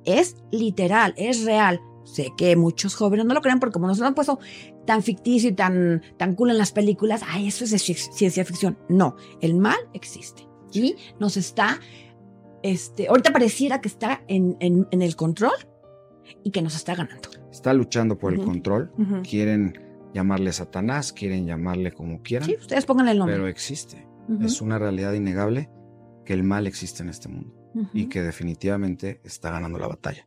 es 0.05 0.37
literal, 0.51 1.15
es 1.17 1.45
real. 1.45 1.81
Sé 2.05 2.33
que 2.37 2.57
muchos 2.57 2.95
jóvenes 2.95 3.27
no 3.27 3.35
lo 3.35 3.41
creen 3.41 3.61
porque 3.61 3.75
como 3.75 3.87
nos 3.87 3.99
lo 3.99 4.07
han 4.07 4.15
puesto 4.15 4.41
tan 4.87 5.03
ficticio 5.03 5.51
y 5.51 5.53
tan, 5.53 6.03
tan 6.17 6.35
cool 6.35 6.51
en 6.51 6.59
las 6.59 6.73
películas, 6.73 7.23
ay, 7.29 7.47
eso 7.47 7.65
es 7.65 7.83
ciencia 7.83 8.45
ficción. 8.45 8.79
No, 8.89 9.17
el 9.41 9.55
mal 9.55 9.79
existe 9.93 10.51
y 10.73 10.97
nos 11.19 11.37
está, 11.37 11.81
este, 12.63 13.09
ahorita 13.09 13.33
pareciera 13.33 13.81
que 13.81 13.89
está 13.89 14.23
en, 14.29 14.57
en, 14.61 15.03
el 15.03 15.17
control 15.17 15.53
y 16.45 16.51
que 16.51 16.63
nos 16.63 16.75
está 16.75 16.95
ganando. 16.95 17.29
Está 17.51 17.75
luchando 17.75 18.19
por 18.19 18.33
el 18.33 18.43
control, 18.43 18.93
quieren 19.29 19.90
llamarle 20.15 20.53
Satanás, 20.53 21.13
quieren 21.13 21.47
llamarle 21.47 21.93
como 21.93 22.23
quieran. 22.23 22.49
Sí, 22.49 22.57
ustedes 22.59 22.87
pónganle 22.87 23.13
el 23.13 23.19
nombre. 23.19 23.37
Pero 23.37 23.49
existe. 23.49 24.07
Es 24.41 24.61
una 24.61 24.79
realidad 24.79 25.13
innegable 25.13 25.71
que 26.25 26.35
el 26.35 26.45
mal 26.45 26.67
existe 26.67 27.03
en 27.03 27.09
este 27.09 27.29
mundo 27.29 27.53
y 27.93 28.09
que 28.09 28.23
definitivamente 28.23 29.21
está 29.25 29.51
ganando 29.51 29.79
la 29.79 29.89
batalla. 29.89 30.27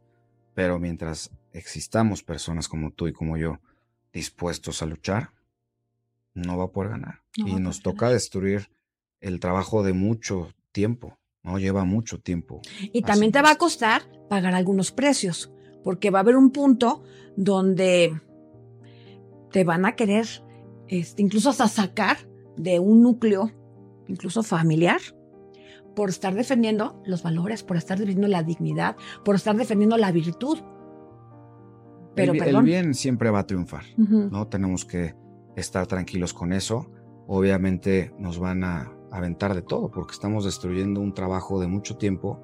Pero 0.54 0.78
mientras 0.80 1.32
existamos 1.52 2.24
personas 2.24 2.68
como 2.68 2.92
tú 2.92 3.08
y 3.08 3.14
como 3.14 3.38
yo 3.38 3.60
dispuestos 4.12 4.82
a 4.82 4.86
luchar, 4.86 5.30
no 6.34 6.58
va 6.58 6.66
a 6.66 6.72
poder 6.72 6.92
ganar. 6.92 7.22
y 7.36 7.56
nos 7.56 7.82
toca 7.82 8.10
destruir 8.10 8.70
el 9.22 9.40
trabajo 9.40 9.84
de 9.84 9.94
mucho 9.94 10.50
tiempo, 10.72 11.18
¿no? 11.44 11.58
Lleva 11.58 11.86
mucho 11.86 12.20
tiempo. 12.20 12.62
Y 12.92 13.02
también 13.02 13.32
te 13.32 13.42
va 13.42 13.52
a 13.52 13.56
costar 13.56 14.04
pagar 14.30 14.54
algunos 14.54 14.92
precios, 14.92 15.52
porque 15.84 16.12
va 16.12 16.20
a 16.20 16.22
haber 16.22 16.36
un 16.36 16.52
punto 16.52 17.04
donde 17.36 18.20
te 19.54 19.64
van 19.64 19.86
a 19.86 19.95
querer 19.95 20.26
este, 20.88 21.22
incluso 21.22 21.51
hasta 21.51 21.68
sacar 21.68 22.18
de 22.58 22.80
un 22.80 23.01
núcleo, 23.01 23.51
incluso 24.08 24.43
familiar, 24.43 24.99
por 25.95 26.10
estar 26.10 26.34
defendiendo 26.34 27.01
los 27.06 27.22
valores, 27.22 27.64
por 27.64 27.78
estar 27.78 27.99
defendiendo 27.99 28.28
la 28.28 28.43
dignidad, 28.43 28.97
por 29.24 29.36
estar 29.36 29.56
defendiendo 29.56 29.95
la 29.97 30.12
virtud. 30.12 30.58
Pero 32.16 32.34
el, 32.34 32.64
bien 32.64 32.95
siempre 32.95 33.30
va 33.30 33.39
a 33.39 33.47
triunfar, 33.47 33.84
¿no? 33.97 34.47
Tenemos 34.47 34.86
que 34.86 35.16
estar 35.56 35.86
tranquilos 35.88 36.34
con 36.34 36.51
eso. 36.51 36.91
Obviamente 37.28 38.14
nos 38.18 38.39
van 38.39 38.64
a 38.64 38.91
aventar 39.12 39.54
de 39.54 39.62
todo 39.62 39.89
porque 39.91 40.14
estamos 40.14 40.45
destruyendo 40.45 40.99
un 40.99 41.14
trabajo 41.14 41.60
de 41.60 41.68
mucho 41.68 41.97
tiempo 41.97 42.41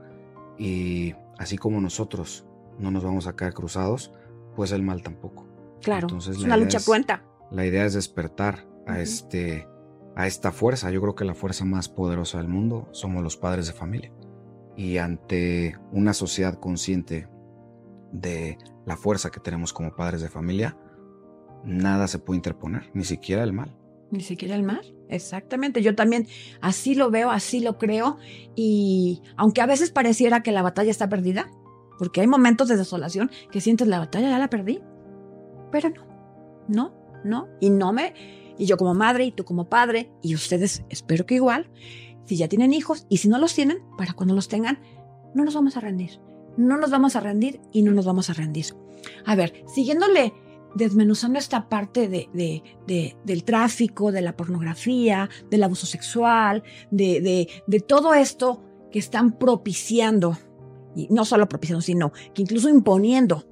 y 0.57 1.15
así 1.37 1.57
como 1.57 1.81
nosotros 1.81 2.45
no 2.77 2.91
nos 2.91 3.03
vamos 3.03 3.25
a 3.27 3.35
caer 3.35 3.53
cruzados, 3.53 4.13
pues 4.55 4.71
el 4.71 4.83
mal 4.83 5.01
tampoco. 5.01 5.48
Claro, 5.81 6.07
Entonces, 6.07 6.37
es 6.37 6.43
una 6.43 6.57
lucha 6.57 6.79
cuenta. 6.85 7.23
La 7.51 7.65
idea 7.65 7.85
es 7.85 7.93
despertar 7.93 8.67
a, 8.85 8.99
este, 8.99 9.67
a 10.15 10.27
esta 10.27 10.51
fuerza. 10.51 10.91
Yo 10.91 11.01
creo 11.01 11.15
que 11.15 11.25
la 11.25 11.33
fuerza 11.33 11.65
más 11.65 11.89
poderosa 11.89 12.37
del 12.37 12.47
mundo 12.47 12.87
somos 12.91 13.23
los 13.23 13.37
padres 13.37 13.67
de 13.67 13.73
familia. 13.73 14.11
Y 14.75 14.97
ante 14.97 15.77
una 15.91 16.13
sociedad 16.13 16.59
consciente 16.59 17.27
de 18.11 18.57
la 18.85 18.97
fuerza 18.97 19.29
que 19.29 19.39
tenemos 19.39 19.73
como 19.73 19.95
padres 19.95 20.21
de 20.21 20.29
familia, 20.29 20.77
nada 21.63 22.07
se 22.07 22.19
puede 22.19 22.37
interponer, 22.37 22.89
ni 22.93 23.03
siquiera 23.03 23.43
el 23.43 23.53
mal. 23.53 23.75
Ni 24.11 24.21
siquiera 24.21 24.55
el 24.55 24.63
mal, 24.63 24.95
exactamente. 25.07 25.83
Yo 25.83 25.95
también 25.95 26.27
así 26.61 26.95
lo 26.95 27.11
veo, 27.11 27.29
así 27.29 27.59
lo 27.59 27.77
creo. 27.77 28.17
Y 28.55 29.21
aunque 29.37 29.61
a 29.61 29.67
veces 29.67 29.91
pareciera 29.91 30.41
que 30.41 30.51
la 30.51 30.63
batalla 30.63 30.89
está 30.89 31.09
perdida, 31.09 31.51
porque 31.99 32.21
hay 32.21 32.27
momentos 32.27 32.67
de 32.69 32.77
desolación 32.77 33.29
que 33.51 33.61
sientes 33.61 33.87
la 33.87 33.99
batalla, 33.99 34.29
ya 34.29 34.39
la 34.39 34.49
perdí. 34.49 34.81
Pero 35.71 35.89
no, 35.89 36.05
no, 36.67 36.93
no. 37.23 37.47
Y 37.59 37.69
no 37.69 37.93
me, 37.93 38.13
y 38.57 38.65
yo 38.65 38.77
como 38.77 38.93
madre 38.93 39.25
y 39.25 39.31
tú 39.31 39.45
como 39.45 39.69
padre, 39.69 40.11
y 40.21 40.35
ustedes 40.35 40.83
espero 40.89 41.25
que 41.25 41.35
igual, 41.35 41.69
si 42.25 42.37
ya 42.37 42.47
tienen 42.47 42.73
hijos 42.73 43.05
y 43.09 43.17
si 43.17 43.29
no 43.29 43.39
los 43.39 43.55
tienen, 43.55 43.79
para 43.97 44.13
cuando 44.13 44.35
los 44.35 44.47
tengan, 44.47 44.79
no 45.33 45.43
nos 45.43 45.55
vamos 45.55 45.77
a 45.77 45.79
rendir. 45.79 46.19
No 46.57 46.77
nos 46.77 46.91
vamos 46.91 47.15
a 47.15 47.21
rendir 47.21 47.61
y 47.71 47.83
no 47.83 47.91
nos 47.91 48.05
vamos 48.05 48.29
a 48.29 48.33
rendir. 48.33 48.65
A 49.25 49.35
ver, 49.35 49.63
siguiéndole 49.67 50.33
desmenuzando 50.75 51.39
esta 51.39 51.69
parte 51.69 52.07
de, 52.07 52.29
de, 52.85 53.15
del 53.23 53.43
tráfico, 53.43 54.11
de 54.11 54.21
la 54.21 54.35
pornografía, 54.35 55.29
del 55.49 55.63
abuso 55.63 55.85
sexual, 55.85 56.63
de, 56.91 57.47
de, 57.65 57.79
todo 57.79 58.13
esto 58.13 58.61
que 58.91 58.99
están 58.99 59.37
propiciando, 59.37 60.37
y 60.95 61.07
no 61.09 61.25
solo 61.25 61.47
propiciando, 61.49 61.81
sino 61.81 62.11
que 62.33 62.41
incluso 62.41 62.69
imponiendo 62.69 63.45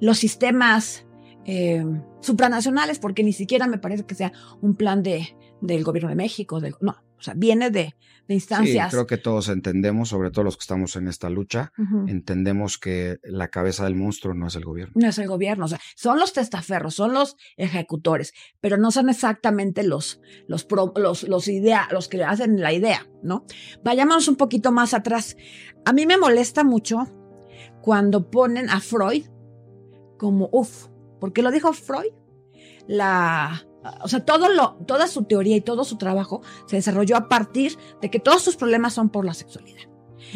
los 0.00 0.18
sistemas 0.18 1.03
eh, 1.44 1.84
supranacionales, 2.20 2.98
porque 2.98 3.22
ni 3.22 3.32
siquiera 3.32 3.66
me 3.66 3.78
parece 3.78 4.04
que 4.06 4.14
sea 4.14 4.32
un 4.60 4.74
plan 4.74 5.02
de, 5.02 5.36
del 5.60 5.84
gobierno 5.84 6.10
de 6.10 6.16
México, 6.16 6.60
del, 6.60 6.74
no, 6.80 6.96
o 7.18 7.22
sea, 7.22 7.34
viene 7.34 7.70
de, 7.70 7.94
de 8.28 8.34
instancias. 8.34 8.90
Sí, 8.90 8.90
creo 8.90 9.06
que 9.06 9.18
todos 9.18 9.48
entendemos, 9.48 10.08
sobre 10.08 10.30
todo 10.30 10.44
los 10.44 10.56
que 10.56 10.62
estamos 10.62 10.96
en 10.96 11.08
esta 11.08 11.30
lucha, 11.30 11.72
entendemos 12.06 12.78
que 12.78 13.18
la 13.22 13.48
cabeza 13.48 13.84
del 13.84 13.94
monstruo 13.94 14.34
no 14.34 14.46
es 14.46 14.56
el 14.56 14.64
gobierno. 14.64 14.94
No 14.96 15.08
es 15.08 15.18
el 15.18 15.28
gobierno, 15.28 15.66
o 15.66 15.68
sea, 15.68 15.80
son 15.96 16.18
los 16.18 16.32
testaferros, 16.32 16.94
son 16.94 17.12
los 17.12 17.36
ejecutores, 17.56 18.32
pero 18.60 18.76
no 18.76 18.90
son 18.90 19.08
exactamente 19.08 19.82
los, 19.82 20.20
los, 20.48 20.66
los, 20.96 21.22
los, 21.24 21.48
idea, 21.48 21.88
los 21.90 22.08
que 22.08 22.24
hacen 22.24 22.60
la 22.60 22.72
idea, 22.72 23.06
¿no? 23.22 23.44
Vayámonos 23.82 24.28
un 24.28 24.36
poquito 24.36 24.72
más 24.72 24.94
atrás. 24.94 25.36
A 25.84 25.92
mí 25.92 26.06
me 26.06 26.16
molesta 26.16 26.64
mucho 26.64 27.06
cuando 27.82 28.30
ponen 28.30 28.70
a 28.70 28.80
Freud 28.80 29.26
como, 30.18 30.48
uff, 30.52 30.88
porque 31.24 31.40
lo 31.40 31.50
dijo 31.50 31.72
Freud, 31.72 32.12
la 32.86 33.66
o 34.02 34.08
sea, 34.08 34.26
todo 34.26 34.50
lo, 34.50 34.74
toda 34.86 35.06
su 35.06 35.24
teoría 35.24 35.56
y 35.56 35.62
todo 35.62 35.84
su 35.84 35.96
trabajo 35.96 36.42
se 36.66 36.76
desarrolló 36.76 37.16
a 37.16 37.30
partir 37.30 37.78
de 38.02 38.10
que 38.10 38.20
todos 38.20 38.42
sus 38.42 38.56
problemas 38.56 38.92
son 38.92 39.08
por 39.08 39.24
la 39.24 39.32
sexualidad 39.32 39.84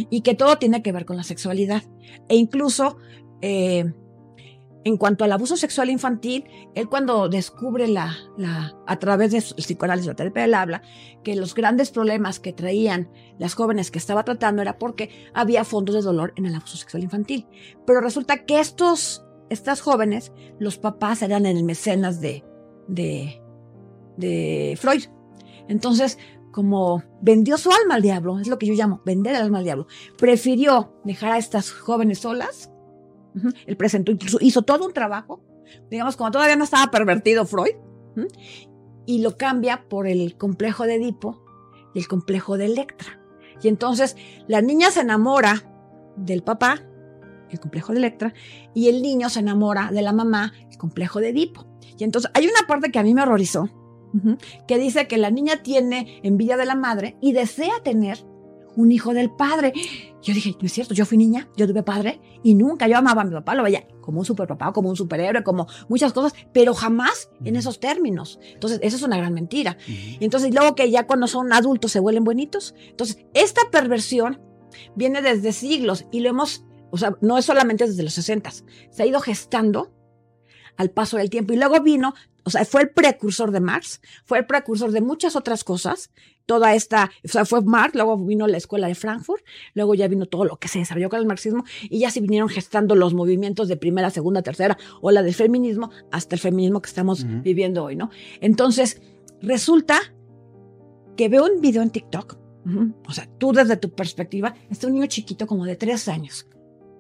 y 0.09 0.23
que 0.23 0.35
todo 0.35 0.57
tiene 0.57 0.83
que 0.83 0.93
ver 0.93 1.05
con 1.05 1.19
la 1.19 1.25
sexualidad. 1.25 1.83
E 2.31 2.37
incluso 2.37 2.97
eh, 3.43 3.93
en 4.89 4.97
cuanto 4.97 5.25
al 5.25 5.33
abuso 5.33 5.59
sexual 5.59 5.91
infantil, 5.91 6.45
él 6.75 6.89
cuando 6.89 7.29
descubre 7.29 7.87
la, 7.87 8.17
la, 8.39 8.75
a 8.87 8.99
través 8.99 9.33
del 9.33 9.43
psicoanálisis, 9.43 10.09
la 10.09 10.17
terapia 10.17 10.43
del 10.43 10.55
habla, 10.55 10.83
que 11.23 11.37
los 11.37 11.55
grandes 11.55 11.91
problemas 11.91 12.41
que 12.41 12.55
traían 12.55 13.11
las 13.39 13.53
jóvenes 13.53 13.91
que 13.91 13.99
estaba 13.99 14.25
tratando 14.25 14.63
era 14.63 14.79
porque 14.79 15.11
había 15.35 15.65
fondos 15.65 15.95
de 15.95 16.01
dolor 16.01 16.33
en 16.37 16.47
el 16.47 16.55
abuso 16.55 16.79
sexual 16.79 17.03
infantil. 17.03 17.47
Pero 17.87 18.01
resulta 18.01 18.47
que 18.47 18.61
estos, 18.61 19.27
estas 19.51 19.81
jóvenes, 19.81 20.33
los 20.59 20.79
papás 20.79 21.23
eran 21.23 21.47
el 21.47 21.65
mecenas 21.65 22.21
de, 22.21 22.45
de, 22.87 23.41
de 24.17 24.77
Freud. 24.79 25.05
Entonces, 25.69 26.19
como 26.51 27.03
vendió 27.21 27.59
su 27.59 27.71
alma 27.71 27.97
al 27.97 28.03
diablo, 28.03 28.39
es 28.39 28.49
lo 28.49 28.59
que 28.59 28.67
yo 28.67 28.75
llamo 28.75 29.03
vender 29.05 29.35
el 29.35 29.43
alma 29.43 29.59
al 29.59 29.65
diablo, 29.65 29.87
prefirió 30.17 30.95
dejar 31.05 31.33
a 31.33 31.39
estas 31.39 31.71
jóvenes 31.71 32.21
solas. 32.21 32.73
Él 33.67 33.77
presentó, 33.77 34.11
incluso 34.11 34.39
hizo 34.41 34.63
todo 34.63 34.87
un 34.87 34.93
trabajo, 34.93 35.41
digamos, 35.91 36.17
como 36.17 36.31
todavía 36.31 36.57
no 36.57 36.65
estaba 36.65 36.91
pervertido 36.91 37.45
Freud, 37.45 37.75
y 39.07 39.21
lo 39.21 39.37
cambia 39.37 39.89
por 39.89 40.07
el 40.07 40.37
complejo 40.37 40.85
de 40.85 40.97
Edipo 40.97 41.45
y 41.95 42.01
el 42.01 42.09
complejo 42.09 42.57
de 42.59 42.67
Electra. 42.67 43.21
Y 43.63 43.69
entonces 43.69 44.17
la 44.49 44.61
niña 44.61 44.91
se 44.91 45.01
enamora 45.01 45.63
del 46.17 46.43
papá, 46.43 46.88
el 47.51 47.61
complejo 47.61 47.93
de 47.93 47.99
Electra, 47.99 48.35
y 48.75 48.89
el 48.89 49.03
niño 49.03 49.29
se 49.29 49.41
enamora 49.41 49.91
de 49.93 50.03
la 50.03 50.13
mamá, 50.13 50.53
el 50.71 50.79
complejo 50.79 51.21
de 51.21 51.31
Edipo. 51.31 51.67
Y 51.99 52.05
entonces 52.05 52.31
hay 52.35 52.47
una 52.47 52.67
parte 52.67 52.91
que 52.91 52.99
a 52.99 53.03
mí 53.03 53.15
me 53.15 53.23
horrorizó, 53.23 53.69
que 54.67 54.79
dice 54.79 55.07
que 55.07 55.19
la 55.19 55.31
niña 55.31 55.63
tiene 55.63 56.21
envidia 56.23 56.57
de 56.57 56.65
la 56.65 56.75
madre 56.75 57.17
y 57.21 57.33
desea 57.33 57.83
tener 57.85 58.25
un 58.77 58.93
hijo 58.93 59.13
del 59.13 59.31
padre. 59.31 59.73
Yo 60.23 60.33
dije, 60.33 60.55
no 60.61 60.67
es 60.67 60.73
cierto, 60.73 60.95
yo 60.95 61.05
fui 61.05 61.19
niña, 61.19 61.49
yo 61.57 61.67
tuve 61.67 61.83
padre 61.83 62.21
y 62.43 62.55
nunca 62.55 62.87
yo 62.87 62.97
amaba 62.97 63.23
a 63.23 63.25
mi 63.25 63.33
papá, 63.33 63.55
lo 63.55 63.65
veía 63.65 63.87
como 64.01 64.21
un 64.21 64.25
superpapá, 64.25 64.73
como 64.73 64.89
un 64.89 64.97
superhéroe, 64.97 65.43
como 65.43 65.67
muchas 65.89 66.15
cosas, 66.15 66.33
pero 66.55 66.73
jamás 66.73 67.29
en 67.45 67.57
esos 67.57 67.81
términos. 67.81 68.39
Entonces, 68.55 68.79
eso 68.83 68.97
es 68.97 69.03
una 69.03 69.19
gran 69.19 69.35
mentira. 69.35 69.77
Y 69.87 70.25
entonces, 70.25 70.55
luego 70.55 70.75
que 70.75 70.91
ya 70.91 71.07
cuando 71.07 71.27
son 71.27 71.53
adultos 71.53 71.93
se 71.93 72.01
vuelven 72.01 72.25
bonitos. 72.25 72.75
Entonces, 72.89 73.19
esta 73.35 73.63
perversión 73.71 74.41
viene 74.95 75.21
desde 75.21 75.53
siglos 75.53 76.07
y 76.11 76.21
lo 76.21 76.31
hemos, 76.31 76.65
o 76.91 76.97
sea, 76.97 77.17
no 77.21 77.39
es 77.39 77.45
solamente 77.45 77.87
desde 77.87 78.03
los 78.03 78.15
60, 78.15 78.51
se 78.91 79.03
ha 79.03 79.07
ido 79.07 79.21
gestando 79.21 79.93
al 80.79 80.91
paso 80.91 81.19
del 81.19 81.29
tiempo. 81.29 81.53
Y 81.53 81.57
luego 81.57 81.81
vino, 81.83 82.15
o 82.45 82.51
sea, 82.51 82.65
fue 82.65 82.83
el 82.83 82.91
precursor 82.91 83.51
de 83.51 83.61
Marx, 83.61 84.01
fue 84.25 84.39
el 84.39 84.47
precursor 84.47 84.91
de 84.91 85.03
muchas 85.03 85.37
otras 85.37 85.65
cosas. 85.65 86.11
Toda 86.47 86.75
esta, 86.75 87.11
o 87.23 87.29
sea, 87.29 87.45
fue 87.45 87.61
Marx, 87.61 87.95
luego 87.95 88.17
vino 88.17 88.47
la 88.47 88.57
escuela 88.57 88.89
de 88.89 88.95
Frankfurt, 88.95 89.45
luego 89.75 89.95
ya 89.95 90.09
vino 90.09 90.25
todo 90.25 90.47
lo 90.47 90.57
que 90.57 90.69
se 90.69 90.79
desarrolló 90.79 91.11
con 91.11 91.19
el 91.19 91.27
marxismo 91.27 91.65
y 91.83 91.99
ya 91.99 92.11
se 92.11 92.23
vinieron 92.23 92.49
gestando 92.49 92.95
los 92.95 93.13
movimientos 93.13 93.69
de 93.69 93.77
primera, 93.77 94.09
segunda, 94.09 94.41
tercera 94.41 94.79
o 95.03 95.11
la 95.11 95.23
del 95.23 95.35
feminismo 95.35 95.91
hasta 96.11 96.37
el 96.37 96.41
feminismo 96.41 96.81
que 96.81 96.89
estamos 96.89 97.27
viviendo 97.43 97.85
hoy, 97.85 97.97
¿no? 97.97 98.09
Entonces, 98.41 99.03
resulta 99.43 100.01
que 101.19 101.29
veo 101.29 101.45
un 101.45 101.61
video 101.61 101.83
en 101.83 101.91
TikTok, 101.91 102.39
o 103.07 103.13
sea, 103.13 103.29
tú 103.37 103.53
desde 103.53 103.77
tu 103.77 103.91
perspectiva, 103.91 104.55
está 104.71 104.87
un 104.87 104.95
niño 104.95 105.07
chiquito 105.07 105.47
como 105.47 105.67
de 105.67 105.77
tres 105.77 106.09
años, 106.09 106.47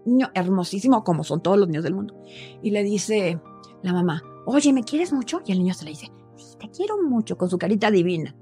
niño 0.05 0.30
hermosísimo 0.34 1.05
como 1.05 1.24
son 1.24 1.42
todos 1.42 1.59
los 1.59 1.68
niños 1.68 1.84
del 1.84 1.94
mundo, 1.94 2.14
y 2.62 2.70
le 2.70 2.82
dice 2.82 3.40
la 3.82 3.92
mamá, 3.92 4.22
oye, 4.46 4.72
¿me 4.72 4.84
quieres 4.84 5.12
mucho? 5.12 5.42
Y 5.46 5.53
el 5.53 5.59
niño 5.59 5.74
se 5.74 5.84
le 5.84 5.90
dice, 5.90 6.11
sí, 6.36 6.57
te 6.59 6.68
quiero 6.70 7.03
mucho, 7.03 7.36
con 7.36 7.51
su 7.51 7.59
carita 7.59 7.90
divina. 7.90 8.34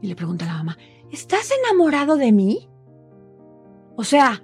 Y 0.00 0.06
le 0.06 0.16
pregunta 0.16 0.44
a 0.44 0.48
la 0.48 0.54
mamá, 0.54 0.78
¿estás 1.10 1.50
enamorado 1.64 2.16
de 2.16 2.32
mí? 2.32 2.68
O 3.96 4.04
sea, 4.04 4.42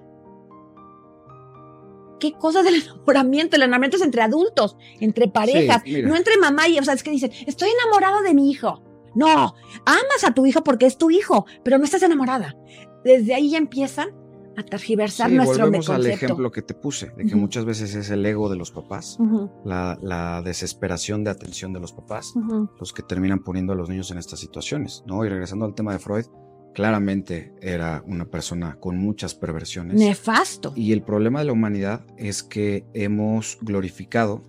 ¿qué 2.21 2.33
cosa 2.33 2.63
del 2.63 2.75
enamoramiento? 2.83 3.57
El 3.57 3.63
enamoramiento 3.63 3.97
es 3.97 4.03
entre 4.03 4.23
adultos, 4.23 4.77
entre 5.01 5.29
parejas, 5.29 5.83
no 5.87 6.17
entre 6.17 6.37
mamá 6.39 6.69
y, 6.69 6.79
o 6.79 6.85
sea, 6.85 6.95
es 6.95 7.03
que 7.03 7.11
dicen, 7.11 7.33
estoy 7.47 7.71
enamorado 7.71 8.23
de 8.23 8.35
mi 8.35 8.51
hijo. 8.51 8.83
No, 9.15 9.55
amas 9.87 10.25
a 10.25 10.35
tu 10.35 10.45
hijo 10.45 10.65
porque 10.65 10.87
es 10.87 10.99
tu 10.99 11.11
hijo, 11.11 11.47
pero 11.63 11.79
no 11.79 11.85
estás 11.85 12.03
enamorada. 12.03 12.57
Desde 13.05 13.35
ahí 13.35 13.51
ya 13.51 13.59
empiezan 13.59 14.09
a 14.57 14.63
tergiversar 14.63 15.31
sí, 15.31 15.37
nuestro 15.37 15.65
volvemos 15.65 15.89
al 15.91 16.07
ejemplo 16.07 16.51
que 16.51 16.63
te 16.63 16.75
puse, 16.75 17.11
de 17.17 17.27
que 17.27 17.37
muchas 17.37 17.65
veces 17.65 17.95
es 17.95 18.11
el 18.11 18.25
ego 18.25 18.49
de 18.49 18.57
los 18.57 18.71
papás, 18.71 19.19
la, 19.65 20.43
desesperación 20.45 21.25
de 21.25 21.31
atención 21.31 21.73
de 21.73 21.81
los 21.81 21.93
papás, 21.93 22.35
los 22.79 22.93
que 22.93 23.03
terminan 23.03 23.41
poniendo 23.41 23.73
a 23.73 23.77
los 23.77 23.89
niños 23.89 24.11
en 24.11 24.19
estas 24.19 24.41
situaciones, 24.41 25.03
¿no? 25.07 25.25
Y 25.25 25.29
regresando 25.29 25.65
al 25.65 25.75
tema 25.75 25.93
de 25.93 25.99
Freud, 25.99 26.27
claramente 26.75 27.55
era 27.61 28.03
una 28.07 28.27
persona 28.27 28.77
con 28.81 28.99
muchas 28.99 29.35
perversiones. 29.35 29.97
Nefasto. 29.97 30.73
Y 30.77 30.93
el 30.93 31.03
problema 31.03 31.39
de 31.39 31.47
la 31.47 31.53
humanidad 31.53 32.05
es 32.17 32.43
que 32.43 32.85
hemos 32.95 33.59
glorificado 33.63 34.43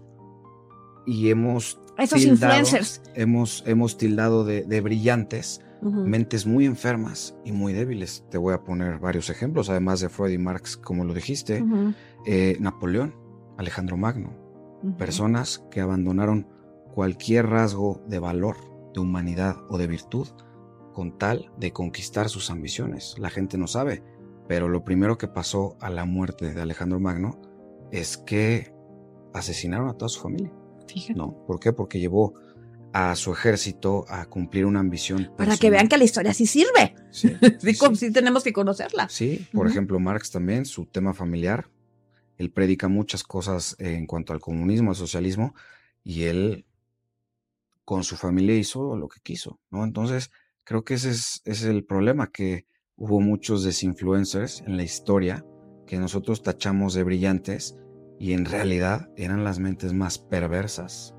y 1.06 1.30
hemos... 1.30 1.80
Esos 1.97 2.26
influencers. 2.26 3.01
Hemos, 3.14 3.64
hemos 3.66 3.97
tildado 3.97 4.43
de 4.43 4.82
brillantes 4.82 5.62
mentes 5.91 6.45
muy 6.45 6.65
enfermas 6.65 7.36
y 7.45 7.51
muy 7.51 7.73
débiles. 7.73 8.25
Te 8.29 8.38
voy 8.38 8.53
a 8.53 8.63
poner 8.63 8.99
varios 8.99 9.29
ejemplos, 9.29 9.69
además 9.69 9.99
de 9.99 10.09
Freud 10.09 10.31
y 10.31 10.38
Marx, 10.38 10.77
como 10.77 11.03
lo 11.05 11.13
dijiste, 11.13 11.63
eh, 12.25 12.57
Napoleón, 12.59 13.15
Alejandro 13.57 13.97
Magno, 13.97 14.33
personas 14.97 15.63
que 15.71 15.81
abandonaron 15.81 16.47
cualquier 16.93 17.47
rasgo 17.47 18.01
de 18.07 18.19
valor, 18.19 18.55
de 18.93 19.01
humanidad 19.01 19.57
o 19.69 19.77
de 19.77 19.88
virtud 19.88 20.27
con 20.93 21.17
tal 21.17 21.51
de 21.57 21.73
conquistar 21.73 22.29
sus 22.29 22.49
ambiciones. 22.49 23.15
La 23.19 23.29
gente 23.29 23.57
no 23.57 23.67
sabe, 23.67 24.01
pero 24.47 24.69
lo 24.69 24.83
primero 24.83 25.17
que 25.17 25.27
pasó 25.27 25.75
a 25.81 25.89
la 25.89 26.05
muerte 26.05 26.53
de 26.53 26.61
Alejandro 26.61 26.99
Magno 26.99 27.41
es 27.91 28.17
que 28.17 28.73
asesinaron 29.33 29.89
a 29.89 29.93
toda 29.93 30.09
su 30.09 30.21
familia. 30.21 30.53
¿No? 31.15 31.45
¿Por 31.45 31.59
qué? 31.59 31.73
Porque 31.73 31.99
llevó 31.99 32.36
a 32.98 33.14
su 33.18 33.34
ejército 33.34 34.06
a 34.08 34.26
cumplir 34.26 34.66
una 34.66 34.80
ambición. 34.80 35.30
Para 35.36 35.58
que 35.58 35.70
vean 35.70 35.89
que 35.89 35.98
la 35.98 36.06
historia 36.06 36.34
sí 36.34 36.48
sirve. 36.48 36.96
Sí, 37.12 37.34
sí, 37.96 38.12
tenemos 38.12 38.43
que 38.43 38.52
conocerla. 38.52 39.08
Sí, 39.10 39.48
por 39.54 39.68
ejemplo, 39.68 40.00
Marx 40.00 40.32
también, 40.32 40.66
su 40.66 40.86
tema 40.86 41.14
familiar, 41.14 41.70
él 42.38 42.52
predica 42.52 42.89
muchas 42.89 43.24
cosas 43.24 43.76
en 43.80 44.06
cuanto 44.06 44.34
al 44.34 44.41
comunismo, 44.41 44.91
al 44.91 44.96
socialismo, 44.98 45.56
y 46.04 46.24
él 46.24 46.66
con 47.86 48.04
su 48.04 48.18
familia 48.18 48.58
hizo 48.58 48.98
lo 48.98 49.08
que 49.08 49.22
quiso, 49.22 49.60
¿no? 49.72 49.86
Entonces, 49.86 50.30
creo 50.66 50.84
que 50.84 50.96
ese 50.96 51.12
es, 51.12 51.41
es 51.46 51.64
el 51.64 51.86
problema, 51.86 52.32
que 52.32 52.66
hubo 52.98 53.22
muchos 53.22 53.64
desinfluencers 53.64 54.62
en 54.62 54.76
la 54.76 54.84
historia 54.84 55.46
que 55.88 56.00
nosotros 56.00 56.43
tachamos 56.43 56.93
de 56.93 57.04
brillantes 57.04 57.78
y 58.20 58.34
en 58.34 58.46
realidad 58.46 59.10
eran 59.16 59.43
las 59.43 59.60
mentes 59.60 59.93
más 59.93 60.18
perversas 60.18 61.14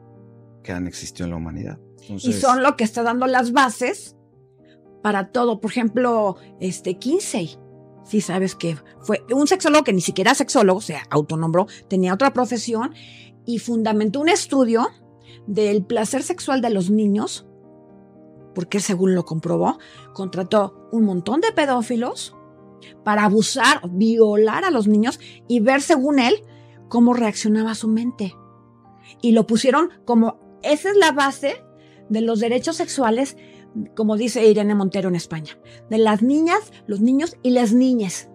que 0.66 0.72
han 0.72 0.86
existido 0.86 1.24
en 1.24 1.30
la 1.30 1.36
humanidad. 1.36 1.78
y 2.08 2.32
son 2.32 2.62
lo 2.62 2.76
que 2.76 2.84
está 2.84 3.02
dando 3.02 3.26
las 3.26 3.52
bases 3.52 4.16
para 5.02 5.30
todo. 5.30 5.60
Por 5.60 5.70
ejemplo, 5.70 6.36
este 6.60 6.98
Kinsey. 6.98 7.56
Sí, 8.04 8.20
sabes 8.20 8.54
que 8.54 8.76
fue 9.00 9.24
un 9.32 9.46
sexólogo 9.46 9.84
que 9.84 9.92
ni 9.92 10.00
siquiera 10.00 10.34
sexólogo, 10.34 10.78
o 10.78 10.82
sea, 10.82 11.02
autonombró, 11.10 11.66
tenía 11.88 12.14
otra 12.14 12.32
profesión 12.32 12.94
y 13.44 13.58
fundamentó 13.58 14.20
un 14.20 14.28
estudio 14.28 14.88
del 15.46 15.84
placer 15.84 16.22
sexual 16.22 16.60
de 16.60 16.70
los 16.70 16.90
niños, 16.90 17.46
porque 18.54 18.78
según 18.80 19.14
lo 19.14 19.24
comprobó, 19.24 19.78
contrató 20.12 20.88
un 20.92 21.04
montón 21.04 21.40
de 21.40 21.52
pedófilos 21.52 22.36
para 23.04 23.24
abusar, 23.24 23.80
violar 23.90 24.64
a 24.64 24.70
los 24.70 24.86
niños 24.86 25.18
y 25.48 25.60
ver 25.60 25.82
según 25.82 26.20
él 26.20 26.44
cómo 26.88 27.12
reaccionaba 27.12 27.74
su 27.74 27.88
mente. 27.88 28.34
Y 29.20 29.32
lo 29.32 29.46
pusieron 29.46 29.90
como 30.04 30.45
esa 30.72 30.90
es 30.90 30.96
la 30.96 31.12
base 31.12 31.62
de 32.08 32.20
los 32.20 32.40
derechos 32.40 32.76
sexuales, 32.76 33.36
como 33.94 34.16
dice 34.16 34.46
Irene 34.46 34.74
Montero 34.74 35.08
en 35.08 35.16
España, 35.16 35.58
de 35.90 35.98
las 35.98 36.22
niñas, 36.22 36.72
los 36.86 37.00
niños 37.00 37.36
y 37.42 37.50
las 37.50 37.72
niñas. 37.72 38.28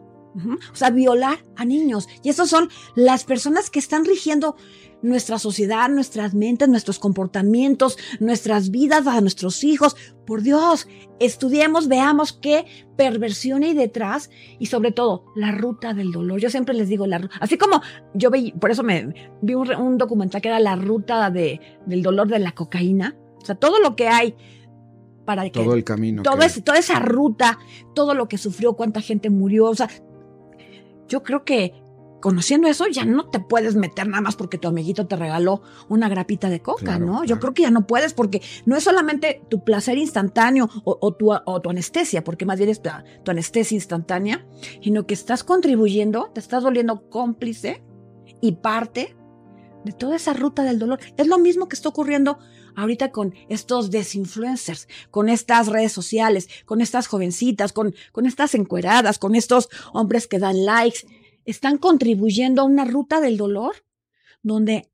O 0.71 0.75
sea, 0.75 0.91
violar 0.91 1.43
a 1.57 1.65
niños. 1.65 2.07
Y 2.23 2.29
esas 2.29 2.49
son 2.49 2.69
las 2.95 3.25
personas 3.25 3.69
que 3.69 3.79
están 3.79 4.05
rigiendo 4.05 4.55
nuestra 5.02 5.39
sociedad, 5.39 5.89
nuestras 5.89 6.34
mentes, 6.34 6.70
nuestros 6.70 6.99
comportamientos, 6.99 7.97
nuestras 8.20 8.72
vidas 8.72 9.08
a 9.08 9.22
nuestros 9.22 9.64
hijos. 9.64 9.95
Por 10.26 10.41
Dios, 10.41 10.88
estudiemos, 11.20 11.88
veamos 11.88 12.34
qué 12.34 12.66
perversión 12.95 13.64
hay 13.64 13.74
detrás 13.74 14.30
y 14.60 14.68
sobre 14.68 14.91
todo 14.91 15.26
la 15.36 15.52
ruta 15.52 15.93
del 15.93 16.12
dolor. 16.12 16.39
Yo 16.39 16.49
siempre 16.49 16.76
les 16.76 16.89
digo, 16.89 17.08
la, 17.08 17.30
así 17.39 17.58
como 17.58 17.82
yo 18.14 18.30
vi, 18.30 18.52
por 18.52 18.72
eso 18.72 18.84
me 18.84 19.14
vi 19.41 19.54
un, 19.56 19.97
documental 19.97 20.41
que 20.41 20.47
era 20.47 20.60
la 20.60 20.76
ruta 20.76 21.30
de, 21.30 21.60
del 21.86 22.04
dolor 22.04 22.28
de 22.28 22.39
la 22.39 22.52
cocaína. 22.52 23.16
O 23.41 23.45
sea, 23.45 23.56
todo 23.56 23.80
lo 23.80 23.95
que 23.95 24.08
hay 24.08 24.36
para 25.26 25.43
que... 25.43 25.64
Todo 25.64 25.74
el 25.74 25.84
camino. 25.84 26.24
Todo 26.24 26.38
toda 26.64 26.78
esa 26.78 26.99
ruta, 26.99 27.58
todo 27.95 28.14
lo 28.14 28.28
que 28.28 28.38
sufrió, 28.38 28.74
cuánta 28.74 29.02
gente 29.02 29.30
murió. 29.30 29.66
O 29.66 29.76
sea, 29.76 29.89
yo 31.08 31.24
creo 31.24 31.43
que 31.43 31.74
conociendo 32.22 32.67
eso, 32.67 32.88
ya 32.88 33.03
no 33.03 33.30
te 33.30 33.39
puedes 33.39 33.76
meter 33.76 34.07
nada 34.07 34.22
más 34.22 34.36
porque 34.36 34.57
tu 34.57 34.67
amiguito 34.67 35.07
te 35.07 35.15
regaló 35.15 35.61
una 35.89 36.07
grapita 36.07 36.49
de 36.49 36.61
coca, 36.61 36.99
¿no? 36.99 37.24
Yo 37.26 37.39
creo 37.39 37.53
que 37.53 37.63
ya 37.63 37.72
no 37.72 37.88
puedes 37.88 38.13
porque 38.13 38.41
no 38.65 38.78
es 38.78 38.84
solamente 38.84 39.41
tu 39.49 39.63
placer 39.63 39.97
instantáneo 39.97 40.69
o, 40.86 41.13
tu, 41.13 41.32
o 41.32 41.61
tu, 41.61 41.69
anestesia, 41.69 42.24
porque 42.24 42.45
más 42.45 42.57
bien 42.57 42.69
es 42.69 42.82
tu, 42.82 42.89
anestesia 43.28 43.76
instantánea, 43.76 44.45
sino 44.82 45.05
que 45.05 45.13
estás 45.13 45.43
contribuyendo, 45.43 46.32
te 46.34 46.39
estás 46.39 46.63
volviendo 46.63 47.09
cómplice 47.09 47.84
y 48.39 48.53
parte 48.53 49.15
de 49.84 49.91
toda 49.91 50.15
esa 50.15 50.34
ruta 50.34 50.63
del 50.63 50.80
dolor. 50.80 50.99
Es 51.17 51.28
lo 51.28 51.39
mismo 51.39 51.67
que 51.67 51.76
está 51.76 51.89
ocurriendo 51.89 52.38
ahorita 52.76 53.11
con 53.11 53.34
estos 53.49 53.91
desinfluencers, 53.91 54.88
con 55.09 55.28
estas 55.28 55.67
redes 55.67 55.91
sociales, 55.91 56.47
con 56.65 56.82
estas 56.82 57.07
jovencitas, 57.07 57.74
con, 57.74 57.93
con 58.11 58.26
estas 58.26 58.55
encueradas, 58.55 59.17
con 59.19 59.36
estos 59.36 59.69
hombres 59.91 60.28
que 60.28 60.39
dan 60.39 60.65
likes 60.65 60.99
están 61.46 61.78
contribuyendo 61.78 62.62
a 62.62 62.66
una 62.66 62.86
ruta 62.86 63.20
del 63.20 63.38
dolor 63.38 63.76
donde 64.44 64.92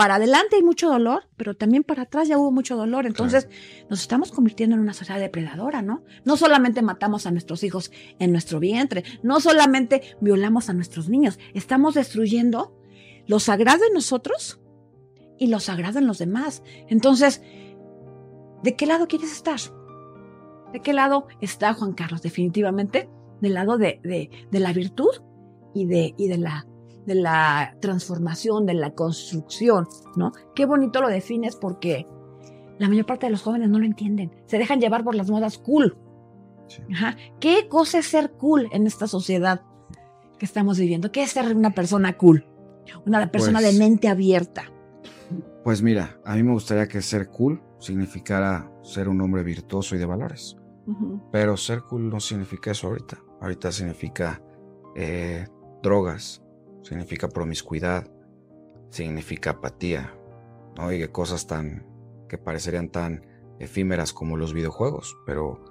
para 0.00 0.14
adelante 0.14 0.56
hay 0.56 0.62
mucho 0.62 0.88
dolor, 0.88 1.24
pero 1.36 1.54
también 1.54 1.84
para 1.84 2.04
atrás 2.04 2.26
ya 2.26 2.38
hubo 2.38 2.50
mucho 2.50 2.74
dolor. 2.74 3.04
Entonces 3.04 3.50
nos 3.90 4.00
estamos 4.00 4.32
convirtiendo 4.32 4.74
en 4.74 4.80
una 4.80 4.94
sociedad 4.94 5.20
depredadora, 5.20 5.82
¿no? 5.82 6.04
No 6.24 6.38
solamente 6.38 6.80
matamos 6.80 7.26
a 7.26 7.30
nuestros 7.30 7.62
hijos 7.64 7.92
en 8.18 8.32
nuestro 8.32 8.60
vientre, 8.60 9.04
no 9.22 9.40
solamente 9.40 10.16
violamos 10.22 10.70
a 10.70 10.72
nuestros 10.72 11.10
niños, 11.10 11.38
estamos 11.52 11.92
destruyendo 11.92 12.74
lo 13.26 13.40
sagrado 13.40 13.84
en 13.86 13.92
nosotros 13.92 14.62
y 15.38 15.48
lo 15.48 15.60
sagrado 15.60 15.98
en 15.98 16.06
los 16.06 16.16
demás. 16.16 16.62
Entonces, 16.88 17.42
¿de 18.62 18.76
qué 18.76 18.86
lado 18.86 19.06
quieres 19.06 19.32
estar? 19.32 19.60
¿De 20.72 20.80
qué 20.80 20.94
lado 20.94 21.26
está 21.42 21.74
Juan 21.74 21.92
Carlos? 21.92 22.22
Definitivamente 22.22 23.10
del 23.42 23.52
lado 23.52 23.76
de, 23.76 24.00
de 24.50 24.60
la 24.60 24.72
virtud 24.72 25.10
y 25.74 25.86
de, 25.86 26.14
y 26.16 26.28
de 26.28 26.38
la 26.38 26.66
de 27.06 27.14
la 27.14 27.76
transformación, 27.80 28.66
de 28.66 28.74
la 28.74 28.94
construcción, 28.94 29.88
¿no? 30.16 30.32
Qué 30.54 30.66
bonito 30.66 31.00
lo 31.00 31.08
defines 31.08 31.56
porque 31.56 32.06
la 32.78 32.88
mayor 32.88 33.06
parte 33.06 33.26
de 33.26 33.32
los 33.32 33.42
jóvenes 33.42 33.68
no 33.68 33.78
lo 33.78 33.84
entienden. 33.84 34.32
Se 34.46 34.58
dejan 34.58 34.80
llevar 34.80 35.04
por 35.04 35.14
las 35.14 35.30
modas 35.30 35.58
cool. 35.58 35.96
¿Qué 37.40 37.68
cosa 37.68 37.98
es 37.98 38.06
ser 38.06 38.32
cool 38.32 38.68
en 38.72 38.86
esta 38.86 39.06
sociedad 39.08 39.62
que 40.38 40.46
estamos 40.46 40.78
viviendo? 40.78 41.10
¿Qué 41.10 41.22
es 41.22 41.30
ser 41.30 41.54
una 41.56 41.74
persona 41.74 42.16
cool? 42.16 42.46
Una 43.04 43.30
persona 43.30 43.60
de 43.60 43.68
pues 43.68 43.78
mente 43.78 44.08
abierta. 44.08 44.70
Pues 45.64 45.82
mira, 45.82 46.18
a 46.24 46.36
mí 46.36 46.42
me 46.42 46.52
gustaría 46.52 46.86
que 46.86 47.02
ser 47.02 47.28
cool 47.28 47.60
significara 47.78 48.70
ser 48.82 49.08
un 49.08 49.20
hombre 49.20 49.42
virtuoso 49.42 49.96
y 49.96 49.98
de 49.98 50.06
valores. 50.06 50.56
Pero 51.30 51.56
ser 51.56 51.82
cool 51.82 52.08
no 52.08 52.18
significa 52.20 52.70
eso 52.70 52.88
ahorita. 52.88 53.18
Ahorita 53.40 53.70
significa 53.70 54.42
eh, 54.96 55.46
drogas, 55.82 56.42
significa 56.82 57.28
promiscuidad, 57.28 58.10
significa 58.90 59.50
apatía, 59.50 60.14
¿no? 60.76 60.92
Y 60.92 61.06
cosas 61.08 61.46
tan 61.46 61.86
que 62.28 62.38
parecerían 62.38 62.90
tan 62.90 63.26
efímeras 63.58 64.12
como 64.12 64.36
los 64.36 64.54
videojuegos, 64.54 65.16
pero 65.26 65.64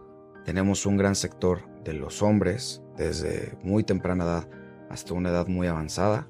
tenemos 0.45 0.85
un 0.85 0.97
gran 0.97 1.15
sector 1.15 1.67
de 1.83 1.93
los 1.93 2.21
hombres 2.21 2.83
desde 2.97 3.57
muy 3.63 3.83
temprana 3.83 4.23
edad 4.23 4.49
hasta 4.89 5.13
una 5.13 5.29
edad 5.29 5.47
muy 5.47 5.67
avanzada 5.67 6.29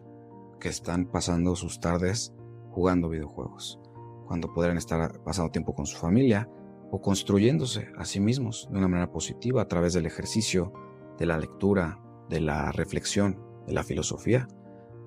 que 0.60 0.70
están 0.70 1.06
pasando 1.06 1.56
sus 1.56 1.80
tardes 1.80 2.34
jugando 2.72 3.10
videojuegos, 3.10 3.80
cuando 4.28 4.54
podrían 4.54 4.78
estar 4.78 5.22
pasando 5.24 5.52
tiempo 5.52 5.74
con 5.74 5.86
su 5.86 5.98
familia 5.98 6.50
o 6.92 7.02
construyéndose 7.02 7.92
a 7.98 8.06
sí 8.06 8.20
mismos 8.20 8.68
de 8.72 8.78
una 8.78 8.88
manera 8.88 9.12
positiva 9.12 9.62
a 9.62 9.68
través 9.68 9.94
del 9.94 10.06
ejercicio, 10.06 10.74
de 11.18 11.26
la 11.26 11.38
lectura, 11.38 12.00
de 12.30 12.42
la 12.42 12.72
reflexión, 12.72 13.49
de 13.70 13.76
la 13.76 13.84
filosofía. 13.84 14.48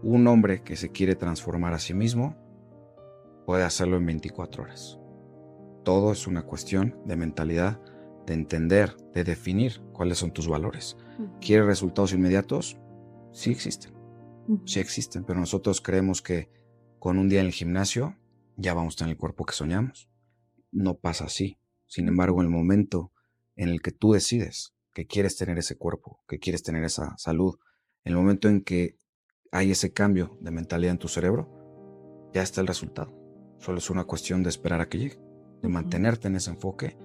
Un 0.02 0.26
hombre 0.28 0.62
que 0.62 0.76
se 0.76 0.90
quiere 0.90 1.16
transformar 1.16 1.74
a 1.74 1.78
sí 1.78 1.94
mismo 1.94 2.36
puede 3.44 3.64
hacerlo 3.64 3.96
en 3.96 4.06
24 4.06 4.62
horas. 4.62 4.98
Todo 5.84 6.12
es 6.12 6.26
una 6.26 6.44
cuestión 6.44 6.96
de 7.04 7.16
mentalidad, 7.16 7.80
de 8.24 8.34
entender, 8.34 8.96
de 9.12 9.24
definir 9.24 9.82
cuáles 9.92 10.18
son 10.18 10.32
tus 10.32 10.48
valores. 10.48 10.96
¿Quieres 11.40 11.66
resultados 11.66 12.12
inmediatos? 12.12 12.78
Sí 13.32 13.50
existen. 13.50 13.92
Sí 14.64 14.78
existen, 14.78 15.24
pero 15.24 15.40
nosotros 15.40 15.80
creemos 15.80 16.22
que 16.22 16.48
con 17.00 17.18
un 17.18 17.28
día 17.28 17.40
en 17.40 17.46
el 17.46 17.52
gimnasio 17.52 18.16
ya 18.56 18.74
vamos 18.74 18.94
a 18.94 18.98
tener 18.98 19.12
el 19.12 19.18
cuerpo 19.18 19.44
que 19.44 19.54
soñamos. 19.54 20.08
No 20.70 20.94
pasa 20.94 21.24
así. 21.24 21.58
Sin 21.86 22.06
embargo, 22.06 22.40
en 22.40 22.46
el 22.46 22.52
momento 22.52 23.12
en 23.56 23.68
el 23.68 23.82
que 23.82 23.90
tú 23.90 24.12
decides 24.12 24.72
que 24.94 25.06
quieres 25.06 25.36
tener 25.36 25.58
ese 25.58 25.76
cuerpo, 25.76 26.22
que 26.28 26.38
quieres 26.38 26.62
tener 26.62 26.84
esa 26.84 27.16
salud, 27.18 27.58
en 28.05 28.12
el 28.12 28.16
momento 28.16 28.48
en 28.48 28.62
que 28.62 28.96
hay 29.50 29.70
ese 29.70 29.92
cambio 29.92 30.38
de 30.40 30.50
mentalidad 30.50 30.92
en 30.92 30.98
tu 30.98 31.09
cerebro, 31.09 31.48
ya 32.32 32.42
está 32.42 32.61
el 32.61 32.66
resultado. 32.66 33.12
Solo 33.59 33.78
es 33.78 33.90
una 33.90 34.05
cuestión 34.05 34.42
de 34.42 34.48
esperar 34.48 34.80
a 34.80 34.88
que 34.88 34.98
llegue, 34.98 35.20
de 35.62 35.68
mantenerte 35.68 36.28
en 36.28 36.36
ese 36.36 36.50
enfoque 36.50 36.96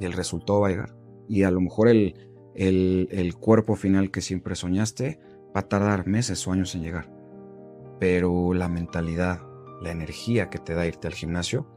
y 0.00 0.04
el 0.04 0.12
resultado 0.12 0.60
va 0.60 0.68
a 0.68 0.70
llegar. 0.70 0.96
Y 1.28 1.44
a 1.44 1.50
lo 1.50 1.60
mejor 1.60 1.88
el, 1.88 2.14
el, 2.54 3.34
cuerpo 3.36 3.76
final 3.76 4.10
que 4.10 4.20
siempre 4.20 4.56
soñaste 4.56 5.20
va 5.56 5.60
a 5.60 5.68
tardar 5.68 6.06
meses 6.06 6.46
o 6.46 6.52
años 6.52 6.74
en 6.74 6.82
llegar. 6.82 7.10
Pero 8.00 8.52
la 8.52 8.68
mentalidad, 8.68 9.40
la 9.80 9.92
energía 9.92 10.50
que 10.50 10.58
te 10.58 10.74
da 10.74 10.86
irte 10.86 11.06
al 11.06 11.14
gimnasio, 11.14 11.68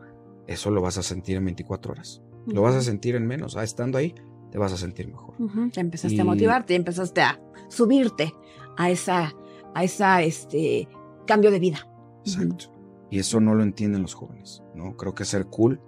eso 0.47 0.71
lo 0.71 0.82
vas 0.82 0.97
a 0.97 1.03
sentir 1.03 1.38
en 1.38 1.45
24 1.45 1.91
horas. 1.91 2.21
Lo 2.47 2.61
vas 2.61 2.76
a 2.76 2.82
sentir 2.82 3.15
en 3.15 3.26
menos. 3.26 3.55
Ah, 3.55 3.63
estando 3.63 3.97
ahí, 3.97 4.15
te 4.51 4.57
vas 4.57 4.73
a 4.73 4.78
sentir 4.78 5.07
mejor. 5.07 5.36
Te 5.71 5.80
empezaste 5.80 6.19
a 6.19 6.26
motivarte, 6.26 6.76
empezaste 6.76 7.21
a 7.21 7.39
subirte 7.69 8.34
a 8.78 8.89
esa, 8.89 9.34
a 9.73 9.84
esa 9.84 10.21
este, 10.21 10.88
cambio 11.26 11.51
de 11.51 11.59
vida. 11.59 11.88
Exacto. 12.26 12.65
Y 13.09 13.19
eso 13.19 13.39
no 13.39 13.53
lo 13.55 13.63
entienden 13.63 14.01
los 14.01 14.13
jóvenes, 14.13 14.63
¿no? 14.73 14.97
Creo 14.97 15.13
que 15.13 15.26
ser 15.26 15.45
cool 15.45 15.80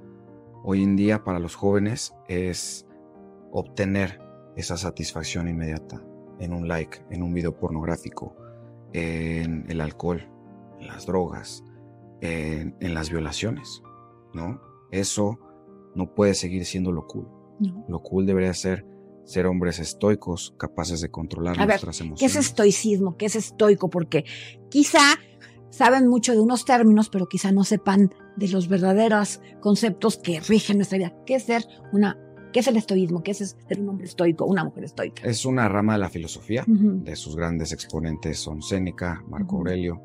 hoy 0.64 0.84
en 0.84 0.96
día 0.96 1.24
para 1.24 1.40
los 1.40 1.56
jóvenes 1.56 2.14
es 2.28 2.86
obtener 3.52 4.20
esa 4.56 4.78
satisfacción 4.78 5.48
inmediata 5.48 6.04
en 6.40 6.54
un 6.54 6.68
like, 6.68 7.00
en 7.10 7.24
un 7.24 7.34
video 7.34 7.58
pornográfico, 7.58 8.36
en 8.94 9.66
el 9.70 9.82
alcohol, 9.82 10.30
en 10.80 10.88
las 10.88 11.06
drogas, 11.06 11.64
en, 12.22 12.76
las 12.94 13.10
violaciones, 13.10 13.82
¿no? 14.34 14.60
Eso 14.92 15.40
no 15.96 16.14
puede 16.14 16.34
seguir 16.34 16.66
siendo 16.66 16.92
lo 16.92 17.08
cool. 17.08 17.28
Lo 17.88 18.02
cool 18.04 18.26
debería 18.26 18.54
ser 18.54 18.86
ser 19.28 19.46
hombres 19.46 19.78
estoicos, 19.80 20.56
capaces 20.58 21.02
de 21.02 21.12
controlar 21.12 21.58
nuestras 21.58 22.00
emociones. 22.00 22.20
¿Qué 22.20 22.26
es 22.26 22.48
estoicismo? 22.48 23.18
¿Qué 23.18 23.26
es 23.26 23.36
estoico? 23.36 23.90
Porque 23.90 24.24
quizá 24.70 25.02
saben 25.70 26.08
mucho 26.08 26.32
de 26.32 26.40
unos 26.40 26.64
términos, 26.64 27.10
pero 27.10 27.28
quizá 27.28 27.52
no 27.52 27.66
sepan 27.66 28.16
de 28.38 28.48
los 28.48 28.70
verdaderos 28.70 29.42
conceptos 29.60 30.18
que 30.18 30.40
rigen 30.40 30.78
nuestra 30.78 30.98
vida. 30.98 31.14
¿Qué 31.26 31.36
es 31.36 31.44
ser 31.44 31.66
una 31.92 32.18
¿Qué 32.54 32.62
es 32.62 32.68
el 32.68 32.78
estoísmo? 32.78 33.22
¿Qué 33.22 33.32
es 33.32 33.56
ser 33.68 33.80
un 33.82 33.90
hombre 33.90 34.08
estoico, 34.08 34.46
una 34.46 34.64
mujer 34.64 34.86
estoica? 34.86 35.22
Es 35.28 35.46
una 35.46 35.68
rama 35.68 35.94
de 35.94 36.00
la 36.00 36.10
filosofía. 36.10 36.64
De 36.66 37.16
sus 37.18 37.36
grandes 37.36 37.74
exponentes 37.74 38.40
son 38.40 38.62
Séneca, 38.62 39.22
Marco 39.28 39.58
Aurelio. 39.58 40.02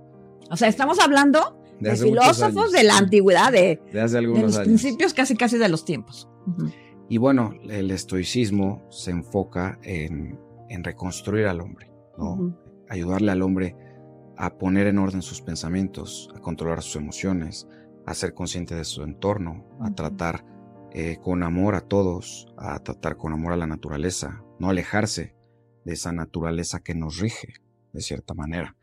O 0.50 0.56
sea, 0.56 0.66
estamos 0.66 0.98
hablando 0.98 1.62
de, 1.78 1.96
filósofos 1.96 2.72
de 2.72 2.82
la 2.82 2.98
antigüedad, 2.98 3.52
de, 3.52 3.80
hace 3.98 4.18
algunos 4.18 4.56
los 4.56 4.58
principios 4.58 5.14
casi 5.14 5.36
casi 5.36 5.56
de 5.56 5.68
los 5.68 5.84
tiempos. 5.84 6.28
Y 7.12 7.18
bueno, 7.18 7.52
el 7.68 7.90
estoicismo 7.90 8.86
se 8.88 9.10
enfoca 9.10 9.78
en, 9.82 10.38
reconstruir 10.82 11.44
al 11.46 11.60
hombre, 11.60 11.92
¿no? 12.16 12.56
ayudarle 12.88 13.30
al 13.30 13.42
hombre 13.42 13.76
a 14.38 14.56
poner 14.56 14.86
en 14.86 14.96
orden 14.96 15.20
sus 15.20 15.42
pensamientos, 15.42 16.30
a 16.34 16.40
controlar 16.40 16.82
sus 16.82 16.96
emociones, 16.96 17.68
a 18.06 18.14
ser 18.14 18.32
consciente 18.32 18.74
de 18.74 18.86
su 18.86 19.02
entorno, 19.02 19.68
a 19.82 19.94
tratar 19.94 20.46
eh, 20.90 21.18
con 21.22 21.42
amor 21.42 21.74
a 21.74 21.82
todos, 21.82 22.46
a 22.56 22.78
tratar 22.78 23.18
con 23.18 23.34
amor 23.34 23.52
a 23.52 23.58
la 23.58 23.66
naturaleza, 23.66 24.42
no 24.58 24.70
alejarse 24.70 25.36
de 25.84 25.92
esa 25.92 26.12
naturaleza 26.12 26.80
que 26.80 26.94
nos 26.94 27.18
rige, 27.18 27.56
de 27.92 28.00
cierta 28.00 28.32
manera, 28.32 28.74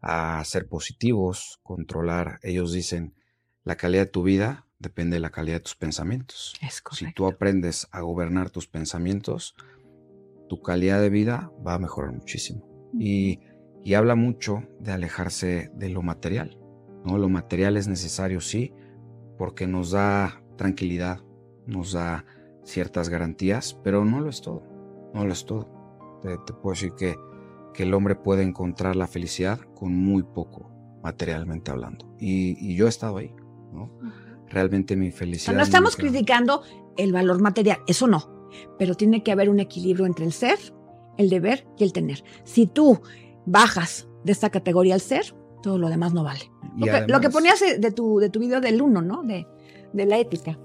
a 0.00 0.42
ser 0.46 0.68
positivos, 0.68 1.60
controlar, 1.62 2.38
ellos 2.44 2.72
dicen, 2.72 3.14
la 3.62 3.76
calidad 3.76 4.04
de 4.04 4.10
tu 4.10 4.22
vida 4.22 4.63
depende 4.84 5.16
de 5.16 5.20
la 5.20 5.30
calidad 5.30 5.56
de 5.56 5.60
tus 5.60 5.74
pensamientos. 5.74 6.54
si 6.92 7.12
tú 7.12 7.26
aprendes 7.26 7.88
a 7.90 8.00
gobernar 8.02 8.50
tus 8.50 8.68
pensamientos, 8.68 9.56
tu 10.48 10.62
calidad 10.62 11.00
de 11.00 11.10
vida 11.10 11.50
va 11.66 11.74
a 11.74 11.78
mejorar 11.78 12.12
muchísimo. 12.12 12.64
Y, 12.98 13.40
y 13.82 13.94
habla 13.94 14.14
mucho 14.14 14.62
de 14.78 14.92
alejarse 14.92 15.70
de 15.74 15.88
lo 15.88 16.02
material. 16.02 16.58
¿no? 17.04 17.18
Lo 17.18 17.28
material 17.28 17.76
es 17.76 17.88
necesario, 17.88 18.40
sí, 18.40 18.72
porque 19.38 19.66
nos 19.66 19.90
da 19.90 20.42
tranquilidad, 20.56 21.20
nos 21.66 21.92
da 21.92 22.24
ciertas 22.64 23.08
garantías, 23.08 23.78
pero 23.82 24.04
no 24.04 24.20
lo 24.20 24.30
es 24.30 24.40
todo. 24.40 24.62
No 25.12 25.24
lo 25.24 25.32
es 25.32 25.44
todo. 25.44 25.68
Te, 26.22 26.52
puedo 26.54 26.74
decir 26.74 26.92
que, 26.96 27.16
que, 27.74 27.82
el 27.82 27.94
hombre 27.94 28.14
puede 28.14 28.42
encontrar 28.42 28.96
la 28.96 29.06
felicidad 29.06 29.60
con 29.74 29.94
muy 29.94 30.22
poco, 30.22 30.70
materialmente 31.02 31.70
hablando. 31.70 32.16
Y, 32.18 32.74
yo 32.74 32.86
he 32.86 32.88
estado 32.88 33.18
ahí, 33.18 33.34
¿no? 33.72 33.90
Realmente 34.54 34.96
mi 34.96 35.10
felicidad. 35.10 35.56
no 35.56 35.62
estamos 35.62 35.96
criticando 35.96 36.62
el 36.96 37.12
valor 37.12 37.42
material, 37.42 37.78
eso 37.86 38.06
no. 38.06 38.48
Pero 38.78 38.94
tiene 38.94 39.22
que 39.22 39.32
haber 39.32 39.50
un 39.50 39.60
equilibrio 39.60 40.06
entre 40.06 40.24
el 40.24 40.32
ser, 40.32 40.58
el 41.18 41.28
deber 41.28 41.66
y 41.76 41.84
el 41.84 41.92
tener. 41.92 42.22
Si 42.44 42.66
tú 42.66 43.00
bajas 43.46 44.08
de 44.24 44.32
esta 44.32 44.50
categoría 44.50 44.94
al 44.94 45.00
ser, 45.00 45.34
todo 45.62 45.78
lo 45.78 45.88
demás 45.88 46.14
no 46.14 46.22
vale. 46.22 46.50
Lo 46.76 47.20
que, 47.20 47.30
ponías 47.30 47.60
de 47.60 47.90
tu, 47.90 48.18
de 48.18 48.30
tu 48.30 48.38
video 48.40 48.60
del 48.60 48.80
uno, 48.82 49.02
¿no? 49.02 49.22
De, 49.22 49.46
de 49.94 50.06
la 50.06 50.18
ética. 50.18 50.58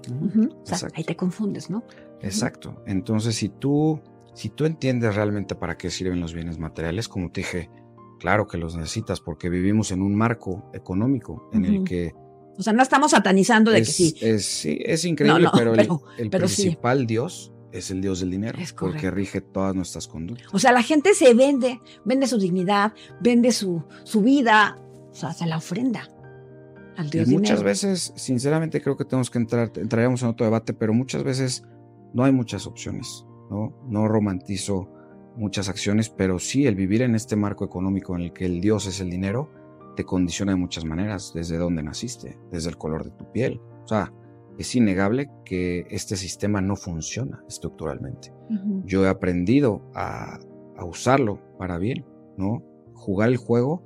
ahí 0.94 1.04
te 1.04 1.16
confundes, 1.16 1.70
¿no? 1.70 1.84
Exacto. 2.20 2.82
Entonces, 2.86 3.36
si 3.36 3.48
tú, 3.48 4.00
si 4.34 4.50
tú 4.50 4.66
entiendes 4.66 5.14
realmente 5.14 5.54
para 5.54 5.78
qué 5.78 5.88
sirven 5.88 6.20
los 6.20 6.34
bienes 6.34 6.58
materiales, 6.58 7.08
como 7.08 7.30
te 7.30 7.40
dije, 7.40 7.70
claro 8.18 8.46
que 8.46 8.58
los 8.58 8.76
necesitas 8.76 9.20
porque 9.20 9.48
vivimos 9.48 9.92
en 9.92 10.02
un 10.02 10.14
marco 10.14 10.70
económico 10.74 11.48
en 11.52 11.64
el 11.64 11.84
que... 11.84 12.14
O 12.60 12.62
sea, 12.62 12.72
no 12.72 12.82
estamos 12.82 13.10
satanizando 13.10 13.70
de 13.70 13.80
que 13.80 13.86
sí. 13.86 14.14
Es, 14.20 14.44
sí, 14.44 14.78
es 14.84 15.04
increíble, 15.04 15.48
pero, 15.56 15.74
el, 16.18 16.30
principal 16.30 17.06
Dios 17.06 17.52
es 17.72 17.90
el 17.90 18.00
Dios 18.00 18.20
del 18.20 18.30
dinero, 18.30 18.58
porque 18.78 19.10
rige 19.10 19.40
todas 19.40 19.74
nuestras 19.74 20.06
conductas. 20.06 20.48
O 20.52 20.58
sea, 20.58 20.70
la 20.70 20.82
gente 20.82 21.14
se 21.14 21.34
vende, 21.34 21.80
vende 22.04 22.26
su 22.26 22.38
dignidad, 22.38 22.92
vende 23.20 23.50
su, 23.50 23.82
su 24.04 24.22
vida, 24.22 24.78
o 25.10 25.14
sea, 25.14 25.32
se 25.32 25.46
la 25.46 25.56
ofrenda 25.56 26.08
y 27.12 27.26
muchas 27.26 27.62
veces, 27.62 28.12
sinceramente, 28.16 28.80
creo 28.80 28.96
que 28.96 29.04
tenemos 29.04 29.30
que 29.30 29.38
entrar, 29.38 29.72
entraríamos 29.76 30.22
en 30.22 30.28
otro 30.28 30.44
debate, 30.44 30.74
pero 30.74 30.92
muchas 30.92 31.22
veces 31.22 31.64
no 32.12 32.24
hay 32.24 32.32
muchas 32.32 32.66
opciones, 32.66 33.24
¿no? 33.50 33.74
No 33.88 34.08
romantizo 34.08 34.88
muchas 35.36 35.68
acciones, 35.68 36.10
pero 36.10 36.38
sí 36.38 36.66
el 36.66 36.74
vivir 36.74 37.02
en 37.02 37.14
este 37.14 37.36
marco 37.36 37.64
económico 37.64 38.14
en 38.16 38.22
el 38.22 38.32
que 38.32 38.44
el 38.44 38.60
Dios 38.60 38.86
es 38.86 39.00
el 39.00 39.10
dinero, 39.10 39.50
te 40.00 40.06
condiciona 40.06 40.52
de 40.52 40.56
muchas 40.56 40.86
maneras, 40.86 41.32
desde 41.34 41.58
dónde 41.58 41.82
naciste, 41.82 42.38
desde 42.50 42.70
el 42.70 42.78
color 42.78 43.04
de 43.04 43.10
tu 43.10 43.30
piel. 43.32 43.60
O 43.84 43.86
sea, 43.86 44.10
es 44.56 44.74
innegable 44.74 45.28
que 45.44 45.84
este 45.90 46.16
sistema 46.16 46.62
no 46.62 46.74
funciona 46.74 47.44
estructuralmente. 47.46 48.32
Yo 48.86 49.04
he 49.04 49.10
aprendido 49.10 49.90
a, 49.94 50.38
a 50.78 50.84
usarlo 50.86 51.38
para 51.58 51.76
bien, 51.76 52.06
¿no? 52.38 52.64
Jugar 52.94 53.28
el 53.28 53.36
juego 53.36 53.84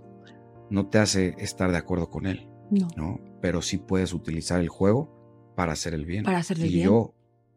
no 0.70 0.86
te 0.86 0.98
hace 0.98 1.34
estar 1.38 1.72
de 1.72 1.78
acuerdo 1.78 2.10
con 2.10 2.26
él. 2.26 2.48
No. 2.96 3.18
Pero 3.42 3.60
sí 3.60 3.78
puedes 3.78 4.14
utilizar 4.14 4.60
el 4.60 4.68
juego 4.68 5.52
para 5.56 5.72
hacer 5.72 5.94
el 5.94 6.06
bien. 6.06 6.22
Para 6.22 6.38
hacer 6.38 6.60
el 6.60 6.66
y 6.66 6.80
yo, 6.80 7.12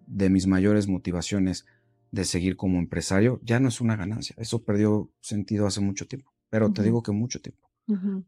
de 0.08 0.32
mis 0.32 0.48
mayores 0.48 0.88
motivaciones 0.88 1.68
de 2.10 2.26
seguir 2.26 2.58
como 2.58 2.80
empresario, 2.80 3.40
ya 3.44 3.60
no 3.60 3.68
es 3.68 3.82
una 3.82 3.96
ganancia. 3.96 4.36
Eso 4.40 4.64
perdió 4.64 5.12
sentido 5.22 5.68
hace 5.68 5.80
mucho 5.80 6.08
tiempo. 6.08 6.32
Pero 6.50 6.74
te 6.74 6.82
digo 6.82 7.04
que 7.04 7.12
mucho 7.12 7.40
tiempo. 7.40 7.67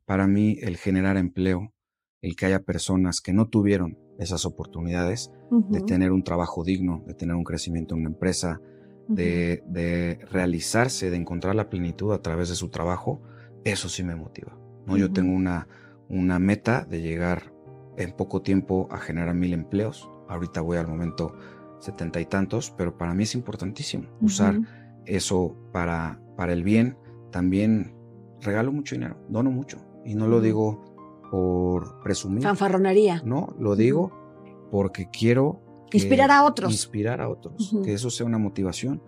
Para 0.06 0.28
mí, 0.28 0.58
el 0.62 0.78
generar 0.78 1.18
empleo, 1.18 1.74
el 2.22 2.36
que 2.36 2.46
haya 2.46 2.62
personas 2.62 3.22
que 3.22 3.34
no 3.34 3.48
tuvieron 3.48 3.98
esas 4.18 4.46
oportunidades 4.46 5.32
de 5.70 5.82
tener 5.82 6.12
un 6.12 6.24
trabajo 6.24 6.64
digno, 6.64 7.04
de 7.08 7.14
tener 7.14 7.36
un 7.36 7.44
crecimiento 7.44 7.96
en 7.96 8.02
una 8.02 8.10
empresa, 8.10 8.62
de, 9.08 9.64
de, 9.66 10.20
realizarse, 10.30 11.10
de 11.10 11.18
encontrar 11.18 11.56
la 11.56 11.70
plenitud 11.70 12.14
a 12.14 12.22
través 12.22 12.50
de 12.50 12.56
su 12.56 12.70
trabajo, 12.70 13.22
eso 13.64 13.90
sí 13.90 14.04
me 14.04 14.16
motiva. 14.16 14.58
¿no? 14.86 14.98
Yo 14.98 15.12
tengo 15.12 15.34
una, 15.34 15.68
una 16.10 16.40
meta 16.40 16.86
de 16.86 17.02
llegar 17.02 17.54
en 17.98 18.12
poco 18.12 18.42
tiempo 18.42 18.88
a 18.92 18.98
generar 18.98 19.36
mil 19.36 19.54
empleos. 19.54 20.10
Ahorita 20.28 20.62
voy 20.62 20.78
al 20.78 20.88
momento 20.88 21.34
setenta 21.80 22.22
y 22.22 22.26
tantos, 22.26 22.72
pero 22.72 22.98
para 22.98 23.14
mí 23.14 23.24
es 23.24 23.36
importantísimo 23.36 24.10
usar 24.22 24.60
eso 25.06 25.56
para, 25.72 26.22
para 26.38 26.54
el 26.54 26.64
bien. 26.64 26.98
También 27.32 27.96
regalo 28.42 28.72
mucho 28.72 28.96
dinero, 28.96 29.18
dono 29.30 29.52
mucho. 29.52 29.78
Y 30.06 30.16
no 30.16 30.28
lo 30.28 30.42
digo 30.42 30.82
por 31.32 32.02
presumir. 32.02 32.44
Fanfarronería. 32.44 33.22
No, 33.26 33.56
lo 33.60 33.76
digo 33.76 34.12
porque 34.72 35.10
quiero... 35.10 35.62
inspirar 35.92 36.32
a 36.32 36.44
otros. 36.44 36.72
Inspirar 36.72 37.22
a 37.22 37.30
otros. 37.30 37.76
Que 37.84 37.94
eso 37.94 38.10
sea 38.10 38.26
una 38.26 38.38
motivación. 38.38 39.02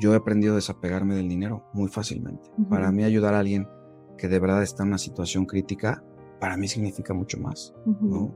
Yo 0.00 0.12
he 0.14 0.16
aprendido 0.16 0.54
a 0.54 0.56
desapegarme 0.56 1.14
del 1.14 1.28
dinero 1.28 1.64
muy 1.72 1.88
fácilmente. 1.88 2.50
Para 2.68 2.90
mí 2.90 3.04
ayudar 3.04 3.34
a 3.34 3.40
alguien 3.40 3.68
que 4.16 4.28
de 4.28 4.38
verdad 4.38 4.62
está 4.62 4.82
en 4.82 4.90
una 4.90 4.98
situación 4.98 5.46
crítica, 5.46 6.02
para 6.40 6.56
mí 6.56 6.66
significa 6.66 7.14
mucho 7.14 7.38
más. 7.38 7.74
¿no? 7.84 8.34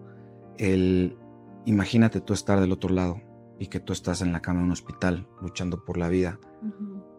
El, 0.59 1.17
imagínate 1.65 2.21
tú 2.21 2.35
estar 2.35 2.61
del 2.61 2.73
otro 2.73 2.91
lado 2.91 3.21
y 3.59 3.69
que 3.69 3.81
tú 3.81 3.93
estás 3.93 4.21
en 4.21 4.33
la 4.33 4.43
cama 4.43 4.61
de 4.61 4.67
un 4.67 4.73
hospital 4.73 5.27
luchando 5.41 5.85
por 5.85 5.97
la 5.97 6.09
vida 6.09 6.39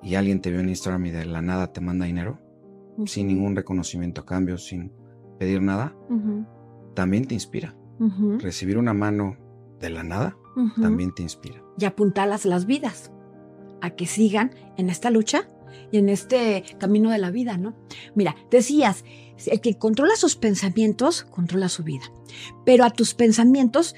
y 0.03 0.15
alguien 0.15 0.39
te 0.39 0.51
vio 0.51 0.59
en 0.59 0.69
Instagram 0.69 1.07
y 1.07 1.11
de 1.11 1.25
la 1.25 1.41
nada 1.41 1.73
te 1.73 1.81
manda 1.81 2.05
dinero 2.05 2.39
sin 3.05 3.27
ningún 3.27 3.55
reconocimiento 3.55 4.21
a 4.21 4.25
cambio, 4.25 4.57
sin 4.57 4.91
pedir 5.39 5.61
nada, 5.61 5.95
también 6.93 7.25
te 7.25 7.33
inspira. 7.33 7.75
Recibir 8.39 8.77
una 8.77 8.93
mano 8.93 9.37
de 9.79 9.89
la 9.89 10.03
nada 10.03 10.37
también 10.81 11.13
te 11.13 11.21
inspira. 11.21 11.61
Y 11.77 11.85
apuntalas 11.85 12.45
las 12.45 12.65
vidas 12.65 13.11
a 13.81 13.91
que 13.91 14.07
sigan 14.07 14.55
en 14.77 14.89
esta 14.89 15.11
lucha 15.11 15.47
y 15.91 15.97
en 15.97 16.09
este 16.09 16.63
camino 16.79 17.11
de 17.11 17.19
la 17.19 17.31
vida, 17.31 17.57
¿no? 17.57 17.75
Mira, 18.15 18.35
decías, 18.49 19.05
el 19.45 19.61
que 19.61 19.77
controla 19.77 20.15
sus 20.15 20.35
pensamientos, 20.35 21.23
controla 21.23 21.69
su 21.69 21.83
vida. 21.83 22.05
Pero 22.65 22.83
a 22.83 22.89
tus 22.89 23.13
pensamientos 23.13 23.95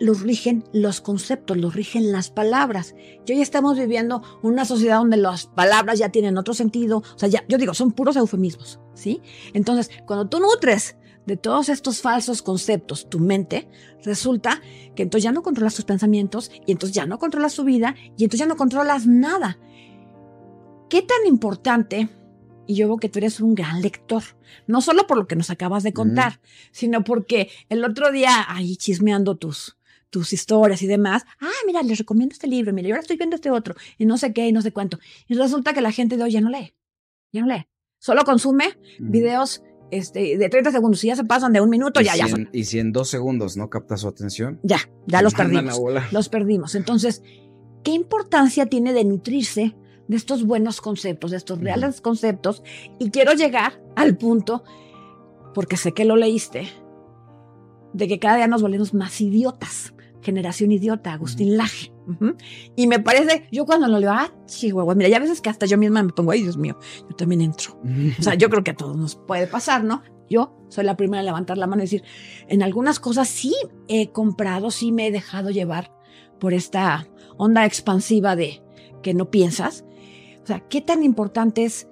los 0.00 0.22
rigen 0.22 0.64
los 0.72 1.00
conceptos, 1.00 1.56
los 1.56 1.74
rigen 1.74 2.12
las 2.12 2.30
palabras. 2.30 2.94
Y 3.26 3.32
hoy 3.32 3.40
estamos 3.40 3.78
viviendo 3.78 4.22
una 4.42 4.64
sociedad 4.64 4.98
donde 4.98 5.16
las 5.16 5.46
palabras 5.46 5.98
ya 5.98 6.10
tienen 6.10 6.38
otro 6.38 6.54
sentido. 6.54 6.98
O 6.98 7.18
sea, 7.18 7.28
ya, 7.28 7.44
yo 7.48 7.58
digo, 7.58 7.74
son 7.74 7.92
puros 7.92 8.16
eufemismos, 8.16 8.80
¿sí? 8.94 9.20
Entonces, 9.54 9.90
cuando 10.06 10.28
tú 10.28 10.40
nutres 10.40 10.96
de 11.26 11.36
todos 11.36 11.68
estos 11.68 12.00
falsos 12.00 12.40
conceptos 12.42 13.08
tu 13.10 13.20
mente, 13.20 13.68
resulta 14.02 14.62
que 14.96 15.02
entonces 15.02 15.24
ya 15.24 15.32
no 15.32 15.42
controlas 15.42 15.74
tus 15.74 15.84
pensamientos 15.84 16.50
y 16.66 16.72
entonces 16.72 16.94
ya 16.94 17.06
no 17.06 17.18
controlas 17.18 17.54
tu 17.54 17.64
vida 17.64 17.94
y 18.16 18.24
entonces 18.24 18.40
ya 18.40 18.46
no 18.46 18.56
controlas 18.56 19.06
nada. 19.06 19.58
¿Qué 20.88 21.02
tan 21.02 21.26
importante? 21.26 22.08
Y 22.66 22.74
yo 22.74 22.88
veo 22.88 22.96
que 22.98 23.08
tú 23.08 23.18
eres 23.18 23.40
un 23.40 23.54
gran 23.54 23.82
lector, 23.82 24.22
no 24.66 24.80
solo 24.80 25.06
por 25.06 25.18
lo 25.18 25.26
que 25.26 25.36
nos 25.36 25.50
acabas 25.50 25.82
de 25.82 25.92
contar, 25.92 26.40
sino 26.70 27.02
porque 27.04 27.50
el 27.68 27.84
otro 27.84 28.10
día, 28.10 28.44
ahí 28.46 28.76
chismeando 28.76 29.36
tus, 29.36 29.77
tus 30.10 30.32
historias 30.32 30.82
y 30.82 30.86
demás, 30.86 31.24
ah, 31.40 31.50
mira, 31.66 31.82
les 31.82 31.98
recomiendo 31.98 32.32
este 32.32 32.46
libro, 32.46 32.72
mira, 32.72 32.88
yo 32.88 32.94
ahora 32.94 33.02
estoy 33.02 33.16
viendo 33.16 33.36
este 33.36 33.50
otro, 33.50 33.74
y 33.98 34.06
no 34.06 34.18
sé 34.18 34.32
qué, 34.32 34.48
y 34.48 34.52
no 34.52 34.62
sé 34.62 34.72
cuánto. 34.72 34.98
Y 35.26 35.34
resulta 35.34 35.72
que 35.72 35.80
la 35.80 35.92
gente 35.92 36.16
de 36.16 36.22
hoy 36.22 36.32
ya 36.32 36.40
no 36.40 36.50
lee, 36.50 36.74
ya 37.32 37.42
no 37.42 37.46
lee. 37.46 37.66
Solo 37.98 38.24
consume 38.24 38.78
videos 39.00 39.62
este, 39.90 40.36
de 40.36 40.48
30 40.48 40.70
segundos. 40.70 41.00
Si 41.00 41.08
ya 41.08 41.16
se 41.16 41.24
pasan 41.24 41.52
de 41.52 41.60
un 41.60 41.70
minuto, 41.70 42.00
ya, 42.00 42.14
ya 42.16 42.28
son. 42.28 42.48
Y 42.52 42.64
si 42.64 42.78
en 42.78 42.92
dos 42.92 43.08
segundos 43.08 43.56
no 43.56 43.68
capta 43.70 43.96
su 43.96 44.08
atención. 44.08 44.60
Ya, 44.62 44.78
ya 45.06 45.22
los 45.22 45.34
perdimos. 45.34 45.80
Los 46.12 46.28
perdimos. 46.28 46.74
Entonces, 46.74 47.22
¿qué 47.82 47.92
importancia 47.92 48.66
tiene 48.66 48.92
de 48.92 49.04
nutrirse 49.04 49.76
de 50.06 50.16
estos 50.16 50.44
buenos 50.44 50.80
conceptos, 50.80 51.30
de 51.30 51.38
estos 51.38 51.60
reales 51.60 52.00
conceptos? 52.00 52.62
Y 52.98 53.10
quiero 53.10 53.32
llegar 53.32 53.82
al 53.96 54.16
punto, 54.16 54.62
porque 55.54 55.76
sé 55.76 55.92
que 55.92 56.04
lo 56.04 56.16
leíste, 56.16 56.68
de 57.92 58.08
que 58.08 58.18
cada 58.18 58.36
día 58.36 58.46
nos 58.46 58.62
volvemos 58.62 58.94
más 58.94 59.20
idiotas. 59.20 59.94
Generación 60.22 60.72
idiota, 60.72 61.12
Agustín 61.12 61.56
Laje. 61.56 61.92
Y 62.74 62.86
me 62.86 63.00
parece, 63.00 63.46
yo 63.52 63.66
cuando 63.66 63.86
lo 63.86 63.98
leo, 63.98 64.10
ah, 64.10 64.32
chihuahua, 64.46 64.94
mira, 64.94 65.10
ya 65.10 65.18
a 65.18 65.20
veces 65.20 65.40
que 65.40 65.50
hasta 65.50 65.66
yo 65.66 65.76
misma 65.76 66.02
me 66.02 66.12
pongo, 66.12 66.32
ay, 66.32 66.42
Dios 66.42 66.56
mío, 66.56 66.78
yo 67.08 67.16
también 67.16 67.42
entro. 67.42 67.78
O 68.18 68.22
sea, 68.22 68.34
yo 68.34 68.48
creo 68.48 68.64
que 68.64 68.70
a 68.70 68.76
todos 68.76 68.96
nos 68.96 69.16
puede 69.16 69.46
pasar, 69.46 69.84
¿no? 69.84 70.02
Yo 70.30 70.56
soy 70.68 70.84
la 70.84 70.96
primera 70.96 71.20
a 71.20 71.24
levantar 71.24 71.58
la 71.58 71.66
mano 71.66 71.82
y 71.82 71.84
decir, 71.84 72.02
en 72.48 72.62
algunas 72.62 73.00
cosas 73.00 73.28
sí 73.28 73.54
he 73.88 74.10
comprado, 74.10 74.70
sí 74.70 74.92
me 74.92 75.06
he 75.06 75.10
dejado 75.10 75.50
llevar 75.50 75.92
por 76.40 76.54
esta 76.54 77.08
onda 77.36 77.64
expansiva 77.64 78.36
de 78.36 78.62
que 79.02 79.14
no 79.14 79.30
piensas. 79.30 79.84
O 80.42 80.46
sea, 80.46 80.60
¿qué 80.68 80.80
tan 80.80 81.02
importante 81.02 81.64
es, 81.64 81.88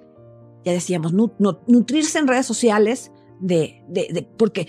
ya 0.65 0.71
decíamos, 0.71 1.13
nutrirse 1.13 2.19
en 2.19 2.27
redes 2.27 2.45
sociales 2.45 3.11
de, 3.39 3.83
de, 3.87 4.07
de, 4.11 4.23
porque 4.23 4.67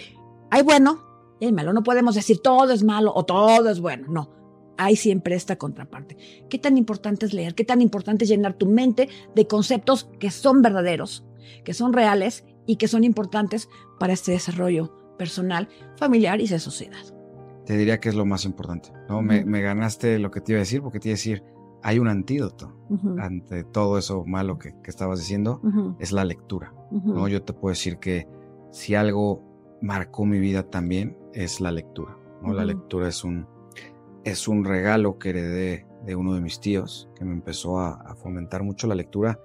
hay 0.50 0.62
bueno, 0.62 1.07
y 1.40 1.46
hay 1.46 1.52
malo. 1.52 1.72
No 1.72 1.82
podemos 1.82 2.14
decir 2.14 2.40
todo 2.42 2.72
es 2.72 2.84
malo 2.84 3.12
o 3.14 3.24
todo 3.24 3.70
es 3.70 3.80
bueno. 3.80 4.06
No. 4.08 4.30
Hay 4.76 4.96
siempre 4.96 5.34
esta 5.34 5.56
contraparte. 5.56 6.16
¿Qué 6.48 6.58
tan 6.58 6.78
importante 6.78 7.26
es 7.26 7.32
leer? 7.32 7.54
¿Qué 7.54 7.64
tan 7.64 7.82
importante 7.82 8.24
es 8.24 8.30
llenar 8.30 8.54
tu 8.54 8.66
mente 8.66 9.08
de 9.34 9.46
conceptos 9.46 10.08
que 10.20 10.30
son 10.30 10.62
verdaderos, 10.62 11.24
que 11.64 11.74
son 11.74 11.92
reales 11.92 12.44
y 12.66 12.76
que 12.76 12.86
son 12.86 13.02
importantes 13.02 13.68
para 13.98 14.12
este 14.12 14.32
desarrollo 14.32 15.16
personal, 15.18 15.68
familiar 15.96 16.40
y 16.40 16.46
de 16.46 16.60
sociedad? 16.60 17.04
Te 17.66 17.76
diría 17.76 17.98
que 17.98 18.08
es 18.08 18.14
lo 18.14 18.24
más 18.24 18.44
importante. 18.44 18.92
¿no? 19.08 19.20
me, 19.20 19.60
ganaste 19.60 20.18
lo 20.18 20.30
que 20.30 20.40
te 20.40 20.52
iba 20.52 20.58
a 20.58 20.60
decir, 20.60 20.80
porque 20.80 21.00
te 21.00 21.08
iba 21.08 21.14
a 21.14 21.18
decir, 21.18 21.42
hay 21.82 21.98
un 21.98 22.08
antídoto 22.08 22.74
ante 23.18 23.64
todo 23.64 23.98
eso 23.98 24.24
malo 24.24 24.58
que, 24.58 24.74
estabas 24.84 25.18
diciendo, 25.18 25.60
es 25.98 26.12
la 26.12 26.24
lectura. 26.24 26.72
¿no? 26.90 27.28
Yo 27.28 27.42
te 27.42 27.52
puedo 27.52 27.72
decir 27.72 27.98
que 27.98 28.26
si 28.70 28.94
algo 28.94 29.42
marcó 29.80 30.24
mi 30.24 30.38
vida 30.38 30.64
también 30.64 31.16
es 31.38 31.60
la 31.60 31.70
lectura. 31.70 32.16
¿no? 32.42 32.52
La 32.52 32.64
lectura 32.64 33.08
es 33.08 33.22
un, 33.22 33.46
es 34.24 34.48
un 34.48 34.64
regalo 34.64 35.18
que 35.18 35.30
heredé 35.30 35.86
de 36.04 36.16
uno 36.16 36.34
de 36.34 36.40
mis 36.40 36.60
tíos 36.60 37.08
que 37.16 37.24
me 37.24 37.32
empezó 37.32 37.78
a, 37.78 38.16
fomentar 38.16 38.64
mucho 38.64 38.86
la 38.86 38.94
lectura. 38.94 39.40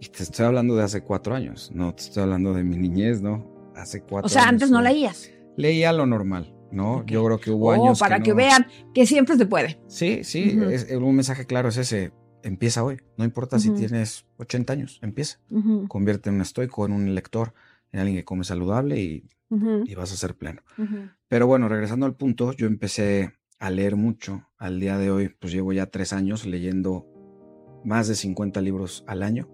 Y 0.00 0.08
te 0.08 0.22
estoy 0.22 0.44
hablando 0.44 0.76
de 0.76 0.84
hace 0.84 1.02
cuatro 1.02 1.34
años, 1.34 1.72
no 1.74 1.94
te 1.94 2.02
estoy 2.04 2.22
hablando 2.22 2.52
de 2.52 2.62
mi 2.62 2.76
niñez, 2.76 3.20
¿no? 3.20 3.72
Hace 3.74 4.02
cuatro 4.02 4.26
O 4.26 4.28
sea, 4.28 4.44
antes 4.44 4.70
no 4.70 4.80
leías. 4.80 5.30
Leía 5.56 5.92
lo 5.92 6.06
normal, 6.06 6.54
¿no? 6.70 7.04
Yo 7.06 7.24
creo 7.24 7.40
que 7.40 7.50
hubo 7.50 7.68
oh, 7.68 7.72
años. 7.72 7.98
Para 7.98 8.20
que, 8.20 8.32
vean 8.32 8.66
que 8.94 9.06
siempre 9.06 9.36
se 9.36 9.46
puede. 9.46 9.80
Sí, 9.88 10.22
sí, 10.22 10.56
un 10.92 11.16
mensaje 11.16 11.46
claro 11.46 11.70
es 11.70 11.78
ese. 11.78 12.12
Empieza 12.44 12.84
hoy, 12.84 12.98
no 13.16 13.24
importa 13.24 13.58
si 13.58 13.70
tienes 13.70 14.24
80 14.36 14.72
años, 14.72 14.98
empieza. 15.02 15.40
Convierte 15.88 16.28
en 16.28 16.36
un 16.36 16.42
estoico, 16.42 16.86
en 16.86 16.92
un 16.92 17.14
lector, 17.14 17.54
en 17.90 18.00
alguien 18.00 18.18
que 18.18 18.24
come 18.24 18.44
saludable 18.44 19.00
y 19.00 19.24
y 19.50 19.94
vas 19.94 20.12
a 20.12 20.16
ser 20.16 20.34
pleno. 20.34 20.62
Pero 21.28 21.46
bueno, 21.46 21.68
regresando 21.68 22.06
al 22.06 22.14
punto, 22.14 22.52
yo 22.52 22.66
empecé 22.66 23.34
a 23.58 23.70
leer 23.70 23.96
mucho. 23.96 24.48
Al 24.56 24.80
día 24.80 24.98
de 24.98 25.10
hoy, 25.10 25.28
pues 25.28 25.52
llevo 25.52 25.72
ya 25.72 25.86
tres 25.86 26.12
años 26.12 26.46
leyendo 26.46 27.06
más 27.84 28.08
de 28.08 28.14
50 28.14 28.60
libros 28.60 29.04
al 29.06 29.22
año, 29.22 29.48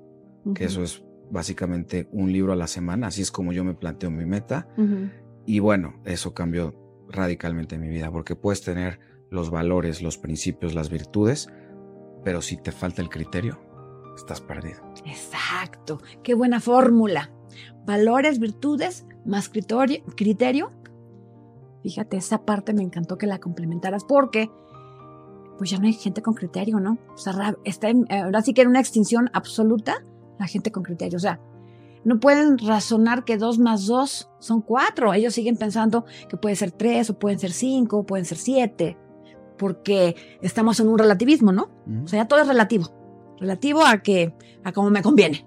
que 0.55 0.65
eso 0.65 0.83
es 0.83 1.05
básicamente 1.31 2.09
un 2.13 2.33
libro 2.33 2.53
a 2.53 2.57
la 2.57 2.67
semana, 2.67 3.09
así 3.09 3.23
es 3.23 3.31
como 3.31 3.53
yo 3.53 3.65
me 3.65 3.75
planteo 3.75 4.11
mi 4.11 4.25
meta. 4.25 4.69
Y 5.47 5.59
bueno, 5.59 6.01
eso 6.05 6.33
cambió 6.33 6.75
radicalmente 7.09 7.79
mi 7.79 7.89
vida, 7.89 8.11
porque 8.11 8.37
puedes 8.37 8.63
tener 8.63 8.99
los 9.31 9.51
valores, 9.51 10.01
los 10.01 10.17
principios, 10.17 10.75
las 10.75 10.91
virtudes, 10.91 11.49
pero 12.25 12.41
si 12.41 12.57
te 12.57 12.73
falta 12.73 13.03
el 13.03 13.09
criterio, 13.09 13.61
estás 14.17 14.41
perdido. 14.41 14.81
Exacto, 15.05 16.01
qué 16.23 16.35
buena 16.35 16.61
fórmula. 16.61 17.31
Valores, 17.85 18.39
virtudes, 18.39 19.07
más 19.27 19.49
criterio, 19.49 20.03
criterio. 20.17 20.71
Fíjate, 21.85 22.17
esa 22.17 22.47
parte 22.47 22.73
me 22.73 22.83
encantó 22.83 23.19
que 23.19 23.27
la 23.27 23.39
complementaras 23.39 24.05
porque 24.05 24.51
pues 25.59 25.69
ya 25.69 25.79
no 25.79 25.85
hay 25.85 25.93
gente 25.93 26.23
con 26.23 26.33
criterio, 26.33 26.81
¿no? 26.81 26.97
O 27.13 27.19
sea, 27.19 27.55
está 27.65 27.89
ahora 28.09 28.41
sí 28.41 28.55
que 28.55 28.63
en 28.63 28.69
una 28.69 28.81
extinción 28.81 29.29
absoluta 29.35 30.03
la 30.39 30.47
gente 30.47 30.73
con 30.73 30.83
criterio. 30.83 31.19
O 31.19 31.21
sea, 31.21 31.41
no 32.03 32.21
pueden 32.21 32.57
razonar 32.57 33.27
que 33.27 33.37
dos 33.37 33.59
más 33.59 33.87
dos 33.87 34.31
son 34.39 34.63
cuatro. 34.63 35.13
Ellos 35.13 35.35
siguen 35.35 35.59
pensando 35.59 36.07
que 36.31 36.39
puede 36.39 36.57
ser 36.57 36.73
tres, 36.73 37.11
o 37.11 37.19
pueden 37.19 37.39
ser 37.39 37.53
cinco, 37.53 37.99
o 37.99 38.07
pueden 38.07 38.25
ser 38.25 38.39
siete, 38.39 38.97
porque 39.59 40.17
estamos 40.41 40.81
en 40.81 40.89
un 40.89 40.99
relativismo, 40.99 41.53
¿no? 41.53 41.69
O 42.03 42.09
sea, 42.09 42.23
ya 42.23 42.29
todo 42.29 42.41
es 42.41 42.49
relativo. 42.49 42.87
Relativo 43.39 43.85
a 43.85 43.99
que, 43.99 44.35
a 44.65 44.73
cómo 44.73 44.89
me 44.89 45.03
conviene. 45.03 45.47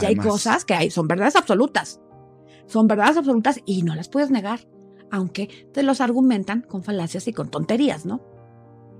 Y 0.00 0.04
hay 0.04 0.14
cosas 0.14 0.64
que 0.64 0.74
hay, 0.74 0.90
son 0.90 1.08
verdades 1.08 1.34
absolutas. 1.34 2.00
Son 2.66 2.86
verdades 2.86 3.16
absolutas 3.16 3.60
y 3.66 3.82
no 3.82 3.96
las 3.96 4.08
puedes 4.08 4.30
negar, 4.30 4.60
aunque 5.14 5.68
te 5.72 5.84
los 5.84 6.00
argumentan 6.00 6.62
con 6.62 6.82
falacias 6.82 7.28
y 7.28 7.32
con 7.32 7.48
tonterías, 7.48 8.04
¿no? 8.04 8.20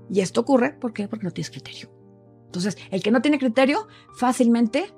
Y 0.09 0.21
esto 0.21 0.41
ocurre 0.41 0.71
¿por 0.71 0.93
qué? 0.93 1.09
porque 1.09 1.25
no 1.25 1.31
tienes 1.31 1.51
criterio. 1.51 1.89
Entonces, 2.45 2.77
el 2.89 3.03
que 3.03 3.11
no 3.11 3.21
tiene 3.21 3.37
criterio 3.37 3.87
fácilmente 4.13 4.93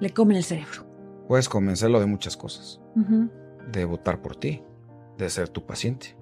le 0.00 0.10
comen 0.10 0.36
el 0.36 0.44
cerebro. 0.44 0.86
Puedes 1.28 1.48
convencerlo 1.48 1.98
de 1.98 2.04
muchas 2.04 2.36
cosas. 2.36 2.78
De 3.72 3.86
votar 3.86 4.20
por 4.20 4.36
ti, 4.36 4.62
de 5.16 5.30
ser 5.30 5.48
tu 5.48 5.64
paciente, 5.64 6.14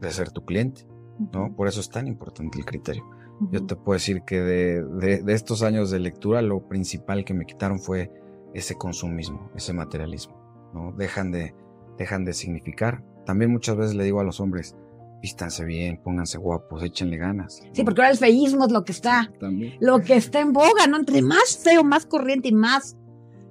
de 0.00 0.10
ser 0.12 0.30
tu 0.30 0.44
cliente, 0.44 0.86
¿no? 1.32 1.56
Por 1.56 1.66
eso 1.66 1.80
es 1.80 1.90
tan 1.90 2.06
importante 2.06 2.58
el 2.58 2.64
criterio. 2.64 3.04
Yo 3.50 3.66
te 3.66 3.74
puedo 3.74 3.94
decir 3.94 4.22
que 4.22 4.40
de, 4.40 4.84
de, 4.84 5.32
estos 5.32 5.62
años 5.62 5.90
de 5.90 5.98
lectura, 5.98 6.42
lo 6.42 6.68
principal 6.68 7.24
que 7.24 7.34
me 7.34 7.44
quitaron 7.44 7.80
fue 7.80 8.12
ese 8.54 8.76
consumismo, 8.76 9.50
ese 9.56 9.72
materialismo. 9.72 10.70
¿no? 10.72 10.92
Dejan 10.92 11.32
de, 11.32 11.54
dejan 11.98 12.24
de 12.24 12.32
significar, 12.32 13.02
también 13.28 13.52
muchas 13.52 13.76
veces 13.76 13.94
le 13.94 14.04
digo 14.04 14.20
a 14.20 14.24
los 14.24 14.40
hombres, 14.40 14.74
vístanse 15.20 15.62
bien, 15.66 16.00
pónganse 16.02 16.38
guapos, 16.38 16.82
échenle 16.82 17.18
ganas. 17.18 17.60
Sí, 17.74 17.84
porque 17.84 18.00
ahora 18.00 18.10
el 18.12 18.16
feísmo 18.16 18.64
es 18.64 18.72
lo 18.72 18.86
que 18.86 18.92
está, 18.92 19.30
También. 19.38 19.76
lo 19.80 20.00
que 20.00 20.16
está 20.16 20.40
en 20.40 20.54
boga, 20.54 20.86
¿no? 20.86 20.96
Entre 20.96 21.20
más 21.20 21.58
feo, 21.62 21.84
más 21.84 22.06
corriente 22.06 22.48
y 22.48 22.52
más, 22.52 22.96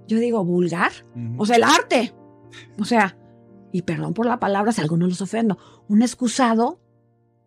yo 0.08 0.18
digo, 0.18 0.44
vulgar. 0.44 0.92
O 1.38 1.46
sea, 1.46 1.58
el 1.58 1.64
arte. 1.64 2.12
O 2.80 2.86
sea, 2.86 3.20
y 3.72 3.84
perdón 3.84 4.16
por 4.16 4.26
la 4.26 4.40
palabra 4.40 4.72
si 4.72 4.82
alguno 4.82 5.06
los 5.06 5.22
ofendo, 5.22 5.60
un 5.88 6.02
excusado 6.02 6.82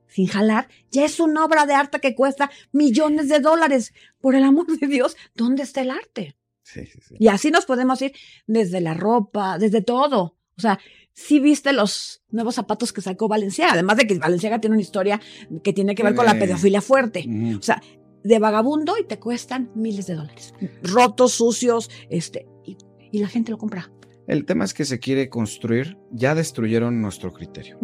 sin 0.06 0.28
jalar 0.28 0.68
ya 0.92 1.04
es 1.04 1.18
una 1.18 1.44
obra 1.44 1.66
de 1.66 1.74
arte 1.74 1.98
que 1.98 2.14
cuesta 2.14 2.48
millones 2.70 3.28
de 3.28 3.40
dólares. 3.40 3.92
Por 4.20 4.36
el 4.36 4.44
amor 4.44 4.66
de 4.78 4.86
Dios, 4.86 5.16
¿dónde 5.34 5.64
está 5.64 5.80
el 5.80 5.90
arte? 5.90 6.36
Sí, 6.62 6.86
sí, 6.86 7.00
sí. 7.00 7.16
Y 7.18 7.26
así 7.26 7.50
nos 7.50 7.66
podemos 7.66 8.00
ir 8.02 8.12
desde 8.46 8.80
la 8.80 8.94
ropa, 8.94 9.58
desde 9.58 9.82
todo. 9.82 10.36
O 10.56 10.60
sea, 10.60 10.78
sí 11.26 11.38
viste 11.40 11.72
los 11.72 12.22
nuevos 12.30 12.54
zapatos 12.54 12.92
que 12.92 13.00
sacó 13.00 13.28
Valenciaga, 13.28 13.74
además 13.74 13.96
de 13.96 14.06
que 14.06 14.18
Valenciaga 14.18 14.60
tiene 14.60 14.74
una 14.74 14.82
historia 14.82 15.20
que 15.62 15.72
tiene 15.72 15.94
que 15.94 16.02
ver 16.02 16.14
con 16.14 16.26
la 16.26 16.38
pedofilia 16.38 16.80
fuerte. 16.80 17.26
O 17.58 17.62
sea, 17.62 17.82
de 18.22 18.38
vagabundo 18.38 18.98
y 18.98 19.04
te 19.04 19.18
cuestan 19.18 19.70
miles 19.74 20.06
de 20.06 20.14
dólares. 20.14 20.54
Rotos, 20.82 21.32
sucios, 21.32 21.90
este, 22.08 22.46
y, 22.64 22.76
y 23.12 23.18
la 23.18 23.28
gente 23.28 23.50
lo 23.50 23.58
compra. 23.58 23.90
El 24.26 24.44
tema 24.44 24.64
es 24.64 24.74
que 24.74 24.84
se 24.84 24.98
quiere 24.98 25.28
construir, 25.28 25.98
ya 26.10 26.34
destruyeron 26.34 27.00
nuestro 27.02 27.32
criterio. 27.32 27.78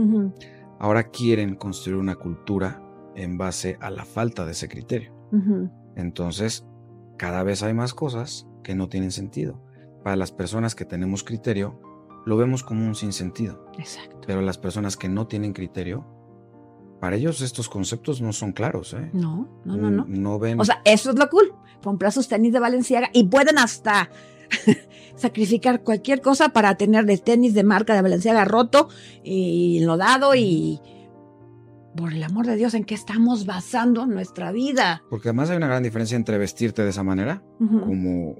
Ahora 0.79 1.11
quieren 1.11 1.57
construir 1.57 1.99
una 1.99 2.17
cultura 2.17 2.83
en 3.17 3.37
base 3.39 3.77
a 3.81 3.91
la 3.91 4.05
falta 4.05 4.45
de 4.45 4.53
ese 4.53 4.69
criterio. 4.69 5.13
Entonces, 5.97 6.65
cada 7.19 7.43
vez 7.43 7.63
hay 7.63 7.75
más 7.75 7.95
cosas 7.95 8.47
que 8.63 8.75
no 8.75 8.89
tienen 8.89 9.11
sentido. 9.11 9.63
Para 10.05 10.17
las 10.17 10.31
personas 10.31 10.75
que 10.75 10.85
tenemos 10.85 11.25
criterio, 11.25 11.81
lo 12.27 12.37
vemos 12.37 12.63
como 12.63 12.85
un 12.87 12.95
sinsentido. 12.95 13.65
Exacto. 13.79 14.21
Pero 14.27 14.43
las 14.43 14.59
personas 14.59 14.97
que 14.97 15.09
no 15.09 15.27
tienen 15.29 15.53
criterio, 15.55 16.05
para 17.01 17.17
ellos 17.17 17.41
estos 17.41 17.69
conceptos 17.69 18.21
no 18.21 18.33
son 18.33 18.53
claros. 18.53 18.93
¿eh? 18.95 19.11
No, 19.15 19.49
no, 19.65 19.77
no, 19.77 19.91
no. 19.91 20.05
No 20.07 20.39
ven. 20.39 20.61
O 20.61 20.65
sea, 20.65 20.83
eso 20.85 21.11
es 21.11 21.19
lo 21.19 21.31
cool. 21.31 21.55
Comprar 21.83 22.13
sus 22.13 22.29
tenis 22.29 22.53
de 22.53 22.59
Valenciaga 22.59 23.11
y 23.13 23.29
pueden 23.29 23.59
hasta 23.59 24.11
sacrificar 25.17 25.85
cualquier 25.85 26.21
cosa 26.21 26.49
para 26.49 26.75
tener 26.77 27.09
el 27.09 27.23
tenis 27.23 27.55
de 27.55 27.63
marca 27.63 27.95
de 27.95 28.03
Valenciaga 28.03 28.45
roto 28.45 28.89
y 29.23 29.79
enlodado 29.79 30.35
y 30.35 30.81
por 31.97 32.13
el 32.13 32.23
amor 32.25 32.47
de 32.47 32.57
Dios, 32.57 32.75
¿en 32.75 32.85
qué 32.85 32.95
estamos 32.95 33.47
basando 33.47 34.05
nuestra 34.05 34.53
vida? 34.53 35.03
porque 35.09 35.31
además 35.31 35.49
hay 35.49 35.57
una 35.57 35.69
gran 35.69 35.83
diferencia 35.83 36.15
entre 36.15 36.37
vestirte 36.37 36.83
de 36.83 36.91
esa 36.91 37.03
manera, 37.03 37.43
como 37.59 38.37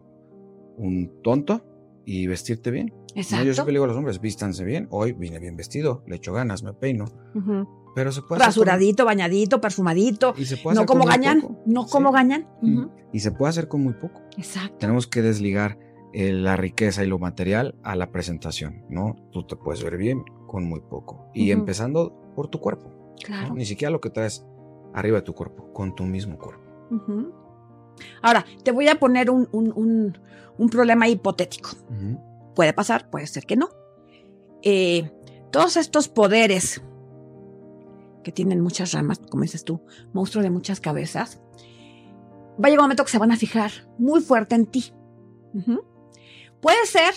un 0.77 1.23
tonto, 1.23 1.65
y 2.05 2.27
vestirte 2.27 2.71
bien. 2.71 2.93
¿No? 3.17 3.23
Yo 3.23 3.23
Exacto. 3.23 3.55
siempre 3.55 3.73
le 3.73 3.77
digo 3.77 3.85
a 3.85 3.89
los 3.89 3.97
hombres, 3.97 4.21
vístanse 4.21 4.65
bien. 4.65 4.87
Hoy 4.91 5.13
vine 5.13 5.39
bien 5.39 5.57
vestido, 5.57 6.03
le 6.07 6.17
echo 6.17 6.33
ganas, 6.33 6.63
me 6.63 6.73
peino. 6.75 7.07
Pero 7.95 8.13
se 8.13 8.21
puede 8.21 8.43
hacer 8.43 8.49
Rasuradito, 8.49 9.05
bañadito, 9.07 9.61
perfumadito. 9.61 10.33
con- 10.35 10.43
y 10.43 10.45
se 10.45 10.57
puede 10.59 10.75
No 10.75 10.81
hacer 10.83 10.87
con 10.87 10.99
como 10.99 11.09
gañan, 11.11 11.59
no 11.67 11.85
Sí. 11.85 11.91
como 11.91 12.13
gañan. 12.13 12.47
Mm. 12.61 12.85
Y 13.13 13.21
se 13.21 13.33
puede 13.33 13.51
hacer 13.51 13.69
con 13.69 13.83
muy 13.83 13.95
poco. 13.95 14.21
Exacto. 14.37 14.77
Tenemos 14.79 15.07
que 15.07 15.23
desligar 15.23 15.79
eh, 16.13 16.33
la 16.33 16.57
riqueza 16.57 17.05
y 17.05 17.07
lo 17.09 17.19
material 17.19 17.75
a 17.83 17.95
la 17.97 18.11
presentación, 18.11 18.85
¿no? 18.89 19.17
Tú 19.33 19.47
te 19.47 19.55
puedes 19.57 19.83
ver 19.85 19.97
bien 19.99 20.23
con 20.47 20.65
muy 20.65 20.81
poco. 20.81 21.31
Y 21.35 21.51
empezando 21.51 22.33
por 22.35 22.49
tu 22.49 22.59
cuerpo. 22.61 22.89
¿no? 22.89 23.15
Claro. 23.23 23.55
Ni 23.55 23.67
siquiera 23.67 23.91
lo 23.91 24.01
que 24.01 24.09
traes 24.11 24.47
arriba 24.95 25.17
de 25.19 25.23
tu 25.23 25.35
cuerpo, 25.35 25.73
con 25.75 25.95
tu 25.95 26.05
mismo 26.05 26.39
cuerpo. 26.39 26.63
Ahora, 28.23 28.45
te 28.63 28.73
voy 28.73 28.89
a 28.89 28.95
poner 28.99 29.31
un, 29.31 29.49
un- 29.53 29.73
un- 29.75 30.19
un 30.59 30.69
problema 30.71 31.09
hipotético. 31.09 31.71
Puede 32.57 32.73
pasar, 32.73 33.11
puede 33.11 33.29
ser 33.29 33.45
que 33.45 33.55
no. 33.55 33.69
Eh, 34.63 35.13
todos 35.53 35.77
estos 35.77 36.09
poderes 36.09 36.83
que 38.25 38.33
tienen 38.33 38.61
muchas 38.61 38.93
ramas, 38.93 39.21
como 39.31 39.43
dices 39.45 39.63
tú, 39.63 39.83
monstruo 40.13 40.43
de 40.43 40.51
muchas 40.51 40.81
cabezas, 40.81 41.41
va 42.59 42.67
a 42.67 42.69
llegar 42.69 42.81
un 42.81 42.87
momento 42.87 43.05
que 43.05 43.11
se 43.11 43.19
van 43.19 43.31
a 43.31 43.37
fijar 43.37 43.71
muy 43.99 44.21
fuerte 44.21 44.57
en 44.57 44.67
ti. 44.67 44.93
Puede 46.61 46.87
ser 46.87 47.15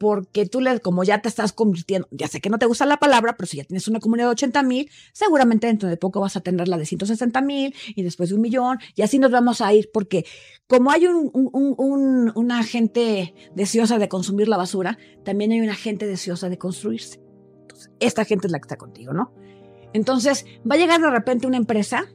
porque 0.00 0.46
tú, 0.46 0.62
le, 0.62 0.80
como 0.80 1.04
ya 1.04 1.20
te 1.20 1.28
estás 1.28 1.52
convirtiendo, 1.52 2.08
ya 2.10 2.26
sé 2.26 2.40
que 2.40 2.48
no 2.48 2.58
te 2.58 2.64
gusta 2.64 2.86
la 2.86 2.96
palabra, 2.96 3.36
pero 3.36 3.46
si 3.46 3.58
ya 3.58 3.64
tienes 3.64 3.86
una 3.86 4.00
comunidad 4.00 4.28
de 4.28 4.32
80 4.32 4.62
mil, 4.62 4.90
seguramente 5.12 5.66
dentro 5.66 5.90
de 5.90 5.98
poco 5.98 6.20
vas 6.20 6.36
a 6.36 6.40
tener 6.40 6.68
la 6.68 6.78
de 6.78 6.86
160 6.86 7.38
mil 7.42 7.74
y 7.94 8.02
después 8.02 8.30
de 8.30 8.36
un 8.36 8.40
millón, 8.40 8.78
y 8.96 9.02
así 9.02 9.18
nos 9.18 9.30
vamos 9.30 9.60
a 9.60 9.74
ir, 9.74 9.90
porque 9.92 10.24
como 10.66 10.90
hay 10.90 11.06
un, 11.06 11.30
un- 11.34 11.50
un- 11.52 11.74
un- 11.76 12.32
una 12.34 12.62
gente 12.64 13.34
deseosa 13.54 13.98
de 13.98 14.08
consumir 14.08 14.48
la 14.48 14.56
basura, 14.56 14.96
también 15.22 15.52
hay 15.52 15.60
una 15.60 15.74
gente 15.74 16.06
deseosa 16.06 16.48
de 16.48 16.56
construirse. 16.56 17.20
Entonces, 17.60 17.90
esta 18.00 18.24
gente 18.24 18.46
es 18.46 18.52
la 18.52 18.58
que 18.58 18.64
está 18.64 18.76
contigo, 18.78 19.12
¿no? 19.12 19.34
Entonces, 19.92 20.46
va 20.68 20.76
a 20.76 20.78
llegar 20.78 21.02
de 21.02 21.10
repente 21.10 21.46
una 21.46 21.58
empresa, 21.58 22.06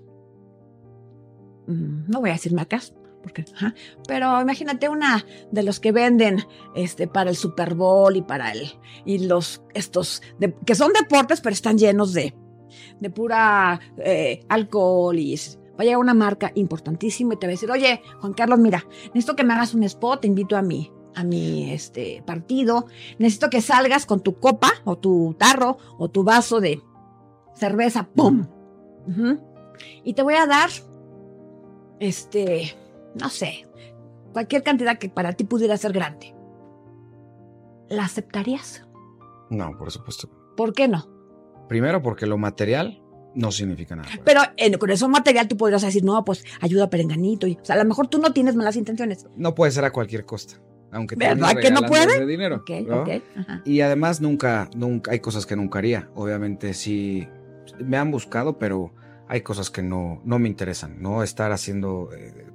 mm, 1.68 2.10
no 2.10 2.20
voy 2.20 2.32
a 2.32 2.34
decir 2.34 2.52
marcas, 2.54 2.96
porque, 3.26 3.44
ajá, 3.56 3.74
pero 4.08 4.40
imagínate 4.40 4.88
una 4.88 5.26
de 5.52 5.64
los 5.64 5.80
que 5.80 5.92
venden 5.92 6.44
este 6.76 7.08
para 7.08 7.32
el 7.32 7.36
Super 7.36 7.74
Bowl 7.74 8.16
y 8.16 8.22
para 8.22 8.52
el 8.52 8.70
y 9.04 9.26
los 9.26 9.64
estos 9.74 10.22
de- 10.38 10.54
que 10.64 10.76
son 10.76 10.94
deportes 10.94 11.42
pero 11.42 11.54
están 11.54 11.80
llenos 11.80 12.14
de 12.14 12.36
de 13.00 13.10
pura 13.10 13.80
eh, 13.98 14.46
alcohol 14.48 15.18
y 15.18 15.36
va 15.72 15.80
a 15.80 15.84
llegar 15.86 15.98
una 15.98 16.14
marca 16.14 16.52
importantísima 16.54 17.34
y 17.34 17.38
te 17.38 17.48
va 17.48 17.50
a 17.50 17.56
decir, 17.56 17.72
oye, 17.72 18.02
Juan 18.22 18.34
Carlos, 18.34 18.60
mira, 18.60 18.86
necesito 19.08 19.36
que 19.36 19.44
me 19.44 19.54
hagas 19.54 19.74
un 19.74 19.82
spot, 19.84 20.22
te 20.22 20.28
invito 20.28 20.56
a 20.56 20.62
mi, 20.62 20.92
a 21.16 21.24
mi 21.24 21.72
este, 21.72 22.22
partido, 22.28 22.86
necesito 23.18 23.50
que 23.50 23.62
salgas 23.62 24.06
con 24.06 24.22
tu 24.22 24.40
copa 24.40 24.72
o 24.84 24.98
tu 24.98 25.36
tarro 25.40 25.78
o 25.98 26.10
tu 26.10 26.24
vaso 26.24 26.60
de 26.62 26.80
cerveza, 27.56 28.08
¡pum! 28.16 28.46
Y 30.04 30.14
te 30.14 30.22
voy 30.24 30.36
a 30.36 30.46
dar, 30.46 30.70
este, 32.00 32.76
no 33.20 33.30
sé, 33.30 33.68
cualquier 34.34 34.64
cantidad 34.64 34.98
que 34.98 35.10
para 35.10 35.34
ti 35.34 35.44
pudiera 35.44 35.78
ser 35.78 35.94
grande. 35.94 36.36
¿La 37.90 38.06
aceptarías? 38.06 38.86
No, 39.50 39.72
por 39.78 39.92
supuesto. 39.92 40.30
¿Por 40.58 40.74
qué 40.74 40.88
no? 40.88 41.08
Primero 41.70 42.02
porque 42.02 42.26
lo 42.26 42.38
material 42.38 43.02
no 43.36 43.52
significa 43.52 43.96
nada. 43.96 44.10
Pero 44.24 44.42
en- 44.58 44.78
con 44.78 44.90
eso 44.90 45.08
material 45.10 45.48
tú 45.48 45.58
podrías 45.58 45.82
decir, 45.82 46.04
no, 46.04 46.24
pues 46.26 46.44
ayuda 46.62 46.86
a 46.86 46.90
Perenganito. 46.90 47.48
Y, 47.48 47.58
o 47.62 47.66
sea, 47.66 47.76
a 47.76 47.80
lo 47.80 47.86
mejor 47.86 48.08
tú 48.08 48.18
no 48.20 48.34
tienes 48.34 48.56
malas 48.56 48.76
intenciones. 48.76 49.28
No 49.36 49.54
puede 49.56 49.72
ser 49.72 49.86
a 49.86 49.92
cualquier 49.92 50.26
costa. 50.26 50.56
Aunque 50.92 51.16
te 51.18 51.28
¿Verdad 51.28 51.56
que 51.58 51.72
no 51.72 51.82
puede? 51.82 52.26
dinero. 52.26 52.58
Ok, 52.58 52.70
¿no? 52.88 53.02
ok. 53.02 53.10
ajá. 53.36 53.62
Y 53.66 53.82
además 53.82 54.22
nunca, 54.22 54.70
nunca, 54.76 55.12
hay 55.12 55.20
cosas 55.20 55.46
que 55.46 55.56
nunca 55.56 55.80
haría. 55.80 56.10
Obviamente 56.16 56.74
sí 56.74 57.28
me 57.84 57.98
han 57.98 58.12
buscado, 58.12 58.58
pero 58.58 58.94
hay 59.28 59.42
cosas 59.42 59.70
que 59.70 59.84
no, 59.84 60.22
no 60.24 60.40
me 60.40 60.48
interesan. 60.48 61.02
No 61.02 61.22
estar 61.22 61.52
haciendo 61.52 62.10
eh, 62.14 62.48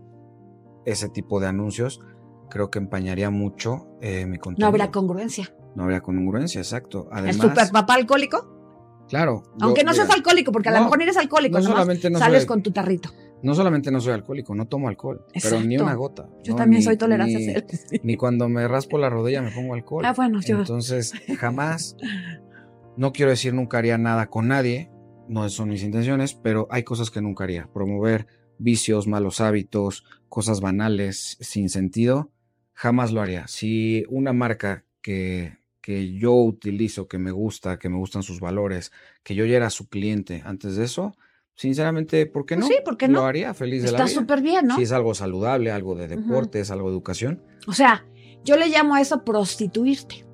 ese 0.85 1.09
tipo 1.09 1.41
de 1.41 1.47
anuncios 1.49 2.01
creo 2.51 2.71
que 2.71 2.79
empañaría 2.79 3.31
mucho 3.31 3.87
eh, 4.01 4.27
mi 4.27 4.39
contenido. 4.39 4.67
No 4.67 4.69
habrá 4.69 4.91
congruencia. 4.91 5.55
No 5.77 5.85
habría 5.85 6.01
congruencia, 6.01 6.61
exacto. 6.61 7.09
Además, 7.13 7.37
¿El 7.37 7.43
super 7.43 7.71
papá 7.71 7.95
alcohólico? 7.95 8.57
claro. 9.09 9.43
yo- 9.59 9.67
Aunque 9.67 9.83
no 9.85 9.93
mira, 9.93 10.05
seas 10.05 10.17
alcohólico, 10.17 10.51
porque 10.53 10.69
a 10.69 10.73
lo 10.73 10.83
mejor 10.85 11.03
eres 11.03 11.17
alcohólico, 11.17 11.59
no 11.59 11.65
solamente 11.65 12.11
no 12.11 12.19
sales 12.19 12.43
soy- 12.43 12.49
con 12.49 12.63
tu 12.63 12.71
tarrito. 12.73 13.11
No 13.43 13.55
solamente 13.55 13.91
no 13.91 14.01
soy 14.01 14.13
alcohólico, 14.13 14.55
no 14.55 14.67
tomo 14.67 14.89
alcohol, 14.89 15.25
pero 15.43 15.61
ni 15.63 15.79
una 15.79 15.95
gota. 15.95 16.29
Yo 16.45 16.53
¿no? 16.53 16.57
también 16.57 16.81
Ni- 16.81 16.85
soy 16.85 16.97
tolerante 16.97 17.37
ni- 17.39 17.49
a 17.51 17.55
cero. 17.65 17.67
Ni 18.03 18.17
cuando 18.17 18.49
me 18.49 18.67
raspo 18.69 18.99
la 18.99 19.09
rodilla 19.09 19.41
me 19.43 19.51
pongo 19.51 19.75
alcohol. 19.75 20.05
Ah, 20.05 20.13
bueno, 20.13 20.41
yo. 20.41 20.59
Entonces, 20.59 21.13
jamás, 21.39 21.97
no 22.97 23.13
quiero 23.13 23.31
decir 23.31 23.55
nunca 23.55 23.79
haría 23.79 23.97
nada 23.99 24.27
con 24.27 24.49
nadie, 24.49 24.91
no 25.29 25.49
son 25.49 25.71
mis 25.71 25.83
intenciones, 25.83 26.35
pero 26.35 26.67
hay 26.71 26.83
cosas 26.83 27.11
que 27.11 27.21
nunca 27.23 27.45
haría. 27.45 27.69
Promover 27.73 28.27
vicios, 28.61 29.07
malos 29.07 29.41
hábitos, 29.41 30.05
cosas 30.29 30.61
banales, 30.61 31.37
sin 31.41 31.69
sentido, 31.69 32.31
jamás 32.73 33.13
lo 33.13 33.21
haría. 33.21 33.49
Si 33.49 34.05
una 34.09 34.33
marca 34.33 34.85
que, 35.03 35.59
que 35.81 36.13
yo 36.13 36.35
utilizo, 36.35 37.09
que 37.09 37.19
me 37.19 37.31
gusta, 37.33 37.79
que 37.79 37.89
me 37.89 37.97
gustan 37.97 38.23
sus 38.23 38.39
valores, 38.41 38.93
que 39.25 39.35
yo 39.35 39.45
ya 39.45 39.57
era 39.57 39.71
su 39.71 39.89
cliente 39.89 40.43
antes 40.45 40.77
de 40.77 40.85
eso, 40.85 41.17
sinceramente, 41.57 42.27
¿por 42.27 42.47
qué 42.47 42.55
Pues 42.57 42.69
no? 42.69 42.75
sí, 42.75 42.81
¿por 42.85 42.97
qué 42.97 43.09
no? 43.09 43.21
Lo 43.21 43.27
haría 43.27 43.53
feliz 43.55 43.83
de 43.83 43.91
la 43.93 43.99
Está 43.99 44.05
vida. 44.07 44.21
súper 44.21 44.41
bien, 44.43 44.67
¿no? 44.67 44.77
Si 44.77 44.83
es 44.83 44.93
algo 44.93 45.15
saludable, 45.15 45.71
algo 45.71 45.95
de 45.95 46.09
deportes, 46.09 46.71
algo 46.71 46.89
de 46.89 46.95
educación. 46.95 47.43
O 47.67 47.73
sea, 47.73 48.07
yo 48.45 48.57
le 48.57 48.69
llamo 48.69 48.95
a 48.95 49.01
eso 49.01 49.25
prostituirte. 49.25 50.25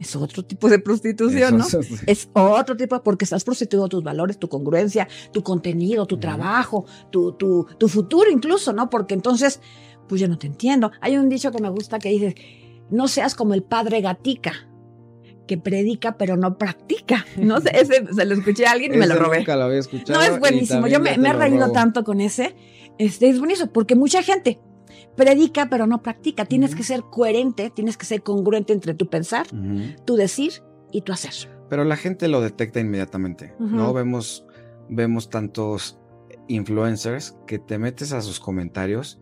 Es 0.00 0.16
otro 0.16 0.42
tipo 0.42 0.68
de 0.70 0.78
prostitución, 0.78 1.58
¿no? 1.58 1.66
Eso- 1.66 1.80
Es 2.06 2.28
otro 2.32 2.74
tipo, 2.76 3.02
porque 3.02 3.24
estás 3.26 3.44
prostituyendo 3.44 3.88
tus 3.88 4.02
valores, 4.02 4.38
tu 4.38 4.48
congruencia, 4.48 5.06
tu 5.32 5.42
contenido, 5.42 6.06
tu 6.06 6.18
trabajo, 6.18 6.86
tu, 7.10 7.32
tu, 7.32 7.66
tu 7.78 7.86
futuro 7.86 8.30
incluso, 8.30 8.72
¿no? 8.72 8.88
Porque 8.88 9.12
entonces, 9.14 9.60
pues 10.08 10.20
yo 10.20 10.26
no 10.26 10.38
te 10.38 10.46
entiendo. 10.46 10.90
Hay 11.02 11.16
un 11.18 11.28
dicho 11.28 11.52
que 11.52 11.60
me 11.62 11.68
gusta 11.68 11.98
que 11.98 12.08
dice, 12.08 12.34
no 12.90 13.08
seas 13.08 13.34
como 13.34 13.52
el 13.52 13.62
padre 13.62 14.00
gatica, 14.00 14.52
que 15.46 15.58
predica 15.58 16.16
pero 16.16 16.36
no 16.36 16.56
practica. 16.56 17.26
No 17.36 17.60
sé, 17.60 17.70
ese 17.74 18.06
se 18.10 18.24
lo 18.24 18.34
escuché 18.34 18.64
a 18.66 18.70
alguien 18.72 18.94
y 18.94 18.96
me 18.96 19.06
lo 19.06 19.16
robé. 19.16 19.38
Nunca 19.40 19.56
lo 19.56 19.64
había 19.64 19.80
escuchado. 19.80 20.18
No, 20.18 20.24
es 20.24 20.38
buenísimo. 20.40 20.86
Yo 20.86 20.98
me, 21.00 21.18
me 21.18 21.28
he 21.28 21.32
reído 21.34 21.60
robo. 21.64 21.72
tanto 21.74 22.04
con 22.04 22.22
ese. 22.22 22.56
Este, 22.98 23.28
es 23.28 23.38
buenísimo, 23.38 23.70
porque 23.70 23.94
mucha 23.96 24.22
gente 24.22 24.60
predica 25.16 25.68
pero 25.70 25.86
no 25.86 26.02
practica. 26.02 26.44
Tienes 26.44 26.74
que 26.74 26.82
ser 26.82 27.02
coherente, 27.10 27.70
tienes 27.70 27.96
que 27.96 28.06
ser 28.06 28.22
congruente 28.22 28.72
entre 28.72 28.94
tu 28.94 29.08
pensar, 29.08 29.46
tu 30.04 30.16
decir 30.16 30.52
y 30.92 31.02
tu 31.02 31.12
hacer. 31.12 31.32
pero 31.68 31.84
la 31.84 31.96
gente 31.96 32.26
lo 32.28 32.40
detecta 32.40 32.80
inmediatamente, 32.80 33.54
¿no? 33.60 33.92
Vemos, 33.92 34.44
vemos 34.88 35.30
tantos 35.30 35.98
influencers 36.48 37.36
que 37.46 37.58
te 37.58 37.78
metes 37.78 38.12
a 38.12 38.20
sus 38.22 38.40
comentarios 38.40 39.20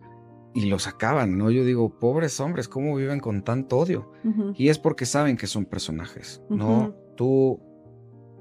y 0.55 0.65
los 0.65 0.87
acaban, 0.87 1.37
¿no? 1.37 1.51
Yo 1.51 1.63
digo, 1.63 1.99
pobres 1.99 2.39
hombres, 2.39 2.67
¿cómo 2.67 2.95
viven 2.95 3.19
con 3.19 3.43
tanto 3.43 3.77
odio? 3.77 4.11
Y 4.55 4.69
es 4.69 4.79
porque 4.79 5.05
saben 5.05 5.37
que 5.37 5.45
son 5.45 5.65
personajes, 5.65 6.41
¿no? 6.49 6.95
Tú 7.15 7.59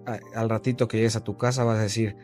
a- 0.06 0.20
al 0.40 0.48
ratito 0.48 0.88
que 0.88 0.96
llegues 0.96 1.16
a 1.16 1.24
tu 1.24 1.36
casa 1.36 1.64
vas 1.64 1.78
a 1.78 1.82
decir, 1.82 2.16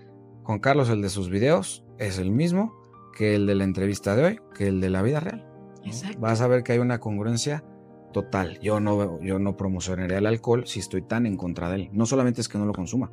Juan 0.44 0.58
Carlos, 0.60 0.88
el 0.88 1.02
de 1.02 1.10
sus 1.10 1.28
videos 1.28 1.84
es 1.98 2.18
el 2.18 2.30
mismo 2.30 2.72
que 3.16 3.34
el 3.34 3.46
de 3.46 3.54
la 3.54 3.64
entrevista 3.64 4.16
de 4.16 4.24
hoy, 4.24 4.40
que 4.56 4.68
el 4.68 4.80
de 4.80 4.90
la 4.90 5.02
vida 5.02 5.20
real. 5.20 5.46
Exacto. 5.84 6.18
Vas 6.20 6.40
a 6.40 6.46
ver 6.48 6.62
que 6.62 6.72
hay 6.72 6.78
una 6.78 6.98
congruencia 7.00 7.64
total. 8.12 8.58
Yo 8.60 8.80
no, 8.80 9.20
yo 9.20 9.38
no 9.38 9.56
promocionaría 9.56 10.18
el 10.18 10.26
alcohol 10.26 10.64
si 10.66 10.80
estoy 10.80 11.02
tan 11.02 11.26
en 11.26 11.36
contra 11.36 11.68
de 11.68 11.76
él. 11.76 11.90
No 11.92 12.06
solamente 12.06 12.40
es 12.40 12.48
que 12.48 12.58
no 12.58 12.66
lo 12.66 12.72
consuma, 12.72 13.10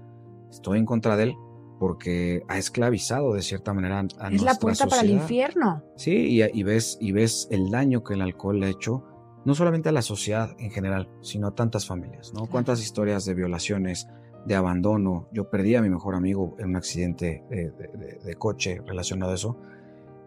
estoy 0.50 0.80
en 0.80 0.86
contra 0.86 1.16
de 1.18 1.24
él 1.24 1.36
porque 1.80 2.44
ha 2.48 2.58
esclavizado 2.60 3.34
de 3.34 3.42
cierta 3.42 3.74
manera 3.74 4.00
a 4.00 4.04
Es 4.06 4.14
la 4.20 4.30
nuestra 4.30 4.56
puerta 4.60 4.88
para 4.88 5.02
el 5.02 5.10
infierno. 5.10 5.84
Sí, 5.96 6.12
y, 6.40 6.44
y 6.44 6.64
ves, 6.64 6.98
y 7.02 7.12
ves 7.12 7.48
el 7.50 7.72
daño 7.72 8.04
que 8.04 8.14
el 8.14 8.22
alcohol 8.22 8.60
le 8.60 8.68
ha 8.68 8.70
hecho, 8.70 9.04
no 9.46 9.56
solamente 9.56 9.90
a 9.90 9.92
la 9.92 10.04
sociedad 10.04 10.56
en 10.60 10.70
general, 10.70 11.10
sino 11.22 11.48
a 11.48 11.56
tantas 11.56 11.88
familias, 11.88 12.32
¿no? 12.34 12.42
Claro. 12.42 12.52
Cuántas 12.52 12.82
historias 12.84 13.26
de 13.26 13.34
violaciones, 13.34 14.08
de 14.46 14.54
abandono. 14.56 15.28
Yo 15.34 15.50
perdí 15.50 15.74
a 15.76 15.82
mi 15.82 15.90
mejor 15.90 16.14
amigo 16.14 16.56
en 16.60 16.70
un 16.70 16.76
accidente 16.76 17.44
eh, 17.50 17.72
de, 17.76 17.88
de- 17.98 18.20
de 18.24 18.36
coche 18.36 18.80
relacionado 18.86 19.32
a 19.32 19.36
eso. 19.36 19.58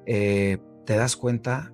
Eh, 0.07 0.59
te 0.87 0.97
das 0.97 1.17
cuenta 1.17 1.73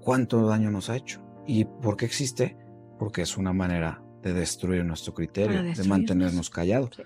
cuánto 0.00 0.46
daño 0.46 0.70
nos 0.70 0.90
ha 0.90 0.96
hecho. 0.96 1.22
¿Y 1.46 1.64
por 1.64 1.96
qué 1.96 2.06
existe? 2.06 2.56
Porque 2.98 3.22
es 3.22 3.36
una 3.36 3.52
manera 3.52 4.02
de 4.22 4.32
destruir 4.32 4.84
nuestro 4.84 5.14
criterio, 5.14 5.62
de 5.62 5.84
mantenernos 5.84 6.50
callados. 6.50 6.90
Sí. 6.96 7.02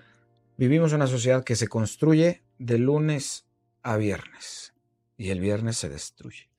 Vivimos 0.57 0.93
una 0.93 1.07
sociedad 1.07 1.43
que 1.43 1.55
se 1.55 1.67
construye 1.67 2.43
de 2.59 2.77
lunes 2.77 3.45
a 3.81 3.97
viernes 3.97 4.73
y 5.17 5.29
el 5.29 5.39
viernes 5.39 5.77
se 5.77 5.89
destruye. 5.89 6.49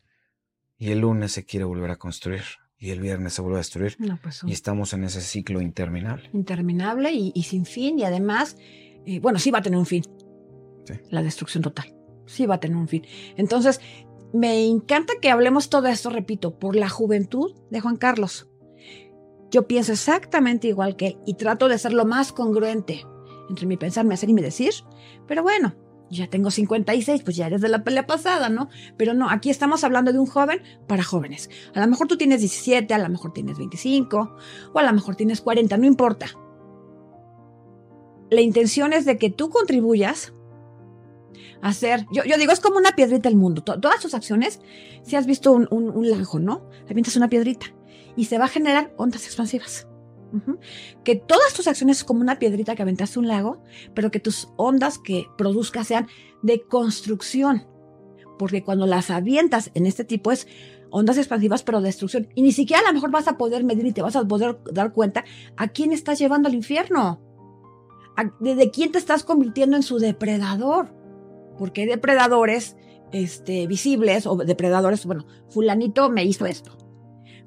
Y 0.78 0.90
el 0.90 1.00
lunes 1.00 1.32
se 1.32 1.44
quiere 1.44 1.64
volver 1.64 1.90
a 1.90 1.96
construir 1.96 2.42
y 2.78 2.90
el 2.90 3.00
viernes 3.00 3.32
se 3.32 3.42
vuelve 3.42 3.56
a 3.56 3.60
destruir. 3.60 3.96
No, 3.98 4.18
pues 4.22 4.42
Y 4.46 4.52
estamos 4.52 4.92
en 4.92 5.04
ese 5.04 5.20
ciclo 5.20 5.60
interminable. 5.60 6.28
interminable 6.32 7.12
y, 7.12 7.32
y 7.34 7.44
sin 7.44 7.64
fin 7.64 7.98
y 7.98 8.04
además, 8.04 8.56
eh, 9.06 9.20
bueno, 9.20 9.38
sí 9.38 9.50
va 9.50 9.58
a 9.58 9.62
tener 9.62 9.78
un 9.78 9.86
fin. 9.86 10.02
Sí. 10.86 10.94
La 11.10 11.22
destrucción 11.22 11.62
total. 11.62 11.94
Sí 12.26 12.46
va 12.46 12.56
a 12.56 12.60
tener 12.60 12.76
un 12.76 12.88
fin. 12.88 13.06
Entonces, 13.36 13.80
me 14.32 14.66
encanta 14.66 15.14
que 15.20 15.30
hablemos 15.30 15.70
todo 15.70 15.86
esto, 15.86 16.10
repito, 16.10 16.58
por 16.58 16.76
la 16.76 16.88
juventud 16.88 17.54
de 17.70 17.80
Juan 17.80 17.96
Carlos. 17.96 18.48
Yo 19.50 19.68
pienso 19.68 19.92
exactamente 19.92 20.66
igual 20.66 20.96
que 20.96 21.06
él 21.06 21.18
y 21.26 21.34
trato 21.34 21.68
de 21.68 21.78
ser 21.78 21.92
lo 21.92 22.04
más 22.04 22.32
congruente 22.32 23.04
entre 23.48 23.66
mi 23.66 23.76
pensar, 23.76 24.04
mi 24.04 24.14
hacer 24.14 24.30
y 24.30 24.34
mi 24.34 24.42
decir. 24.42 24.72
Pero 25.28 25.42
bueno, 25.42 25.76
ya 26.10 26.28
tengo 26.28 26.50
56, 26.50 27.22
pues 27.22 27.36
ya 27.36 27.46
eres 27.46 27.60
de 27.60 27.68
la 27.68 27.84
pelea 27.84 28.06
pasada, 28.06 28.48
¿no? 28.48 28.68
Pero 28.96 29.14
no, 29.14 29.30
aquí 29.30 29.50
estamos 29.50 29.84
hablando 29.84 30.12
de 30.12 30.18
un 30.18 30.26
joven 30.26 30.62
para 30.86 31.02
jóvenes. 31.02 31.50
A 31.74 31.80
lo 31.80 31.86
mejor 31.86 32.08
tú 32.08 32.16
tienes 32.16 32.40
17, 32.40 32.92
a 32.92 32.98
lo 32.98 33.08
mejor 33.08 33.32
tienes 33.32 33.58
25, 33.58 34.36
o 34.72 34.78
a 34.78 34.82
lo 34.82 34.92
mejor 34.92 35.16
tienes 35.16 35.40
40, 35.40 35.76
no 35.76 35.86
importa. 35.86 36.26
La 38.30 38.40
intención 38.40 38.92
es 38.92 39.04
de 39.04 39.18
que 39.18 39.30
tú 39.30 39.50
contribuyas 39.50 40.34
hacer, 41.64 42.06
yo, 42.12 42.24
yo 42.24 42.36
digo, 42.36 42.52
es 42.52 42.60
como 42.60 42.76
una 42.76 42.92
piedrita 42.92 43.28
el 43.28 43.36
mundo. 43.36 43.62
To- 43.62 43.80
todas 43.80 44.00
tus 44.00 44.14
acciones, 44.14 44.60
si 45.02 45.16
has 45.16 45.26
visto 45.26 45.50
un, 45.52 45.66
un, 45.70 46.44
¿no? 46.44 46.68
Avientas 46.88 47.16
una 47.16 47.28
piedrita 47.28 47.66
y 48.16 48.26
se 48.26 48.38
va 48.38 48.44
a 48.44 48.48
generar 48.48 48.92
ondas 48.96 49.24
expansivas. 49.24 49.88
Que 51.04 51.14
todas 51.14 51.54
tus 51.54 51.68
acciones 51.68 51.98
es 51.98 52.04
como 52.04 52.20
una 52.20 52.38
piedrita 52.40 52.74
que 52.74 52.82
aventaste 52.82 53.18
un 53.20 53.28
lago, 53.28 53.62
pero 53.94 54.10
que 54.10 54.18
tus 54.20 54.48
ondas 54.56 54.98
que 54.98 55.26
produzcas 55.38 55.86
sean 55.86 56.08
de 56.42 56.60
construcción. 56.62 57.66
Porque 58.38 58.64
cuando 58.64 58.86
las 58.86 59.10
avientas 59.10 59.70
en 59.74 59.86
este 59.86 60.04
tipo 60.04 60.32
es 60.32 60.48
ondas 60.90 61.18
expansivas, 61.18 61.62
pero 61.62 61.80
de 61.80 61.86
destrucción. 61.86 62.28
Y 62.34 62.42
ni 62.42 62.50
siquiera 62.52 62.82
a 62.82 62.86
lo 62.88 62.92
mejor 62.92 63.10
vas 63.12 63.28
a 63.28 63.38
poder 63.38 63.62
medir 63.64 63.86
y 63.86 63.92
te 63.92 64.02
vas 64.02 64.16
a 64.16 64.24
poder 64.24 64.58
dar 64.72 64.92
cuenta 64.92 65.24
a 65.56 65.68
quién 65.68 65.92
estás 65.92 66.18
llevando 66.18 66.48
al 66.48 66.54
infierno. 66.54 67.20
De 68.40 68.70
quién 68.70 68.92
te 68.92 68.98
estás 68.98 69.22
convirtiendo 69.24 69.76
en 69.76 69.82
su 69.84 69.98
depredador. 69.98 71.03
Porque 71.58 71.82
hay 71.82 71.86
depredadores 71.86 72.76
este, 73.12 73.66
visibles 73.66 74.26
o 74.26 74.36
depredadores, 74.36 75.06
bueno, 75.06 75.26
fulanito 75.48 76.10
me 76.10 76.24
hizo 76.24 76.46
esto. 76.46 76.76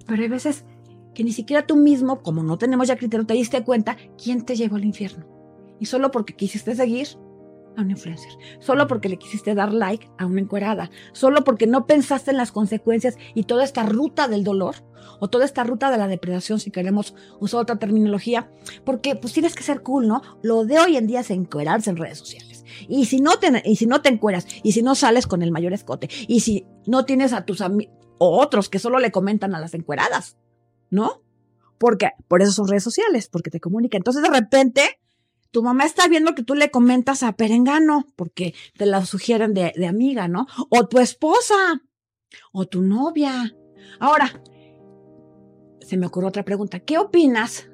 Pero 0.05 0.21
hay 0.21 0.29
veces 0.29 0.65
que 1.13 1.23
ni 1.23 1.31
siquiera 1.31 1.65
tú 1.65 1.75
mismo, 1.75 2.21
como 2.21 2.43
no 2.43 2.57
tenemos 2.57 2.87
ya 2.87 2.95
criterio, 2.95 3.25
te 3.25 3.33
diste 3.33 3.63
cuenta 3.63 3.97
quién 4.21 4.45
te 4.45 4.55
llevó 4.55 4.75
al 4.75 4.85
infierno. 4.85 5.25
Y 5.79 5.87
solo 5.87 6.11
porque 6.11 6.35
quisiste 6.35 6.75
seguir 6.75 7.07
a 7.75 7.81
un 7.81 7.91
influencer, 7.91 8.31
solo 8.59 8.87
porque 8.87 9.09
le 9.09 9.17
quisiste 9.17 9.53
dar 9.53 9.73
like 9.73 10.09
a 10.17 10.25
una 10.25 10.41
encuerada, 10.41 10.89
solo 11.13 11.43
porque 11.43 11.67
no 11.67 11.85
pensaste 11.85 12.31
en 12.31 12.37
las 12.37 12.51
consecuencias 12.51 13.17
y 13.35 13.43
toda 13.43 13.63
esta 13.63 13.83
ruta 13.83 14.27
del 14.27 14.43
dolor 14.43 14.75
o 15.19 15.29
toda 15.29 15.45
esta 15.45 15.63
ruta 15.63 15.91
de 15.91 15.97
la 15.97 16.07
depredación, 16.07 16.59
si 16.59 16.71
queremos 16.71 17.13
usar 17.39 17.61
otra 17.61 17.77
terminología, 17.77 18.51
porque 18.83 19.15
pues 19.15 19.33
tienes 19.33 19.55
que 19.55 19.63
ser 19.63 19.81
cool, 19.81 20.07
¿no? 20.07 20.21
Lo 20.41 20.65
de 20.65 20.79
hoy 20.79 20.97
en 20.97 21.07
día 21.07 21.19
es 21.19 21.29
encuerarse 21.29 21.89
en 21.89 21.97
redes 21.97 22.19
sociales. 22.19 22.46
Y 22.87 23.05
si 23.05 23.19
no 23.19 23.37
te, 23.37 23.61
y 23.65 23.75
si 23.75 23.85
no 23.85 24.01
te 24.01 24.09
encueras, 24.09 24.47
y 24.63 24.71
si 24.71 24.81
no 24.81 24.95
sales 24.95 25.27
con 25.27 25.41
el 25.41 25.51
mayor 25.51 25.73
escote, 25.73 26.09
y 26.27 26.41
si 26.41 26.65
no 26.85 27.05
tienes 27.05 27.33
a 27.33 27.45
tus 27.45 27.61
amigos 27.61 27.93
o 28.19 28.39
otros 28.39 28.69
que 28.69 28.79
solo 28.79 28.99
le 28.99 29.11
comentan 29.11 29.53
a 29.55 29.59
las 29.59 29.73
encueradas, 29.73 30.37
¿no? 30.89 31.21
Porque 31.77 32.09
por 32.27 32.41
eso 32.41 32.51
son 32.51 32.67
redes 32.67 32.83
sociales, 32.83 33.29
porque 33.29 33.51
te 33.51 33.59
comunican. 33.59 33.99
Entonces 33.99 34.23
de 34.23 34.29
repente 34.29 34.99
tu 35.51 35.63
mamá 35.63 35.85
está 35.85 36.07
viendo 36.07 36.35
que 36.35 36.43
tú 36.43 36.55
le 36.55 36.71
comentas 36.71 37.23
a 37.23 37.33
Perengano, 37.33 38.05
porque 38.15 38.53
te 38.77 38.85
la 38.85 39.05
sugieren 39.05 39.53
de, 39.53 39.73
de 39.75 39.87
amiga, 39.87 40.27
¿no? 40.27 40.47
O 40.69 40.87
tu 40.87 40.99
esposa, 40.99 41.55
o 42.51 42.65
tu 42.65 42.81
novia. 42.81 43.55
Ahora, 43.99 44.41
se 45.81 45.97
me 45.97 46.07
ocurrió 46.07 46.29
otra 46.29 46.43
pregunta. 46.43 46.79
¿Qué 46.79 46.97
opinas 46.97 47.69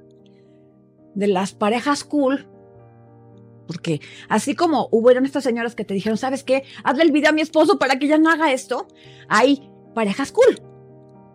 de 1.15 1.27
las 1.27 1.53
parejas 1.53 2.03
cool? 2.03 2.47
Porque 3.73 4.01
así 4.29 4.55
como 4.55 4.87
hubieron 4.91 5.25
estas 5.25 5.43
señoras 5.43 5.73
que 5.75 5.83
te 5.83 5.93
dijeron, 5.95 6.17
¿sabes 6.17 6.43
qué? 6.43 6.63
Hazle 6.83 7.03
el 7.03 7.11
video 7.11 7.31
a 7.31 7.33
mi 7.33 7.41
esposo 7.41 7.79
para 7.79 7.97
que 7.97 8.07
ya 8.07 8.17
no 8.17 8.29
haga 8.29 8.51
esto. 8.53 8.87
Hay 9.27 9.69
parejas 9.95 10.31
cool, 10.31 10.61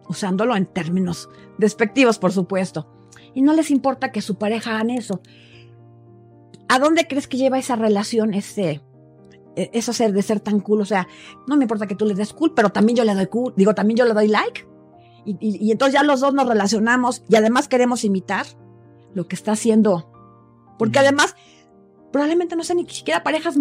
usándolo 0.09 0.55
en 0.57 0.67
términos 0.67 1.29
despectivos, 1.59 2.19
por 2.19 2.33
supuesto. 2.33 2.89
Y 3.35 3.43
no 3.43 3.53
les 3.53 3.71
importa 3.71 4.13
que 4.13 4.23
su 4.23 4.37
pareja 4.39 4.71
hagan 4.77 4.91
eso. 4.91 5.21
¿A 6.69 6.79
dónde 6.79 7.07
crees 7.07 7.27
que 7.29 7.37
lleva 7.39 7.59
esa 7.59 7.77
relación, 7.77 8.35
ese, 8.35 8.83
e- 9.57 9.71
eso 9.73 9.93
ser 9.93 10.13
de 10.13 10.23
ser 10.23 10.41
tan 10.41 10.61
cool? 10.61 10.81
O 10.83 10.85
sea, 10.85 11.09
no 11.47 11.57
me 11.57 11.65
importa 11.65 11.87
que 11.87 11.95
tú 11.95 12.05
le 12.05 12.15
des 12.15 12.33
cool, 12.33 12.53
pero 12.55 12.71
también 12.71 12.97
yo 12.97 13.05
le 13.05 13.15
doy 13.15 13.27
cool, 13.27 13.55
digo, 13.57 13.75
también 13.75 13.97
yo 13.97 14.05
le 14.05 14.15
doy 14.15 14.29
like. 14.29 14.67
Y, 15.25 15.33
y- 15.41 15.67
y 15.67 15.73
entonces 15.73 15.95
ya 15.95 16.03
los 16.03 16.21
dos 16.21 16.35
nos 16.35 16.47
relacionamos 16.47 17.23
y 17.29 17.37
además 17.37 17.69
queremos 17.69 18.05
imitar 18.05 18.47
lo 19.15 19.27
que 19.27 19.35
está 19.35 19.53
haciendo. 19.53 20.13
Porque 20.79 20.99
además, 21.01 21.35
probablemente 22.13 22.57
no 22.57 22.65
sean 22.65 22.79
ni 22.79 22.89
siquiera 22.89 23.23
parejas 23.23 23.57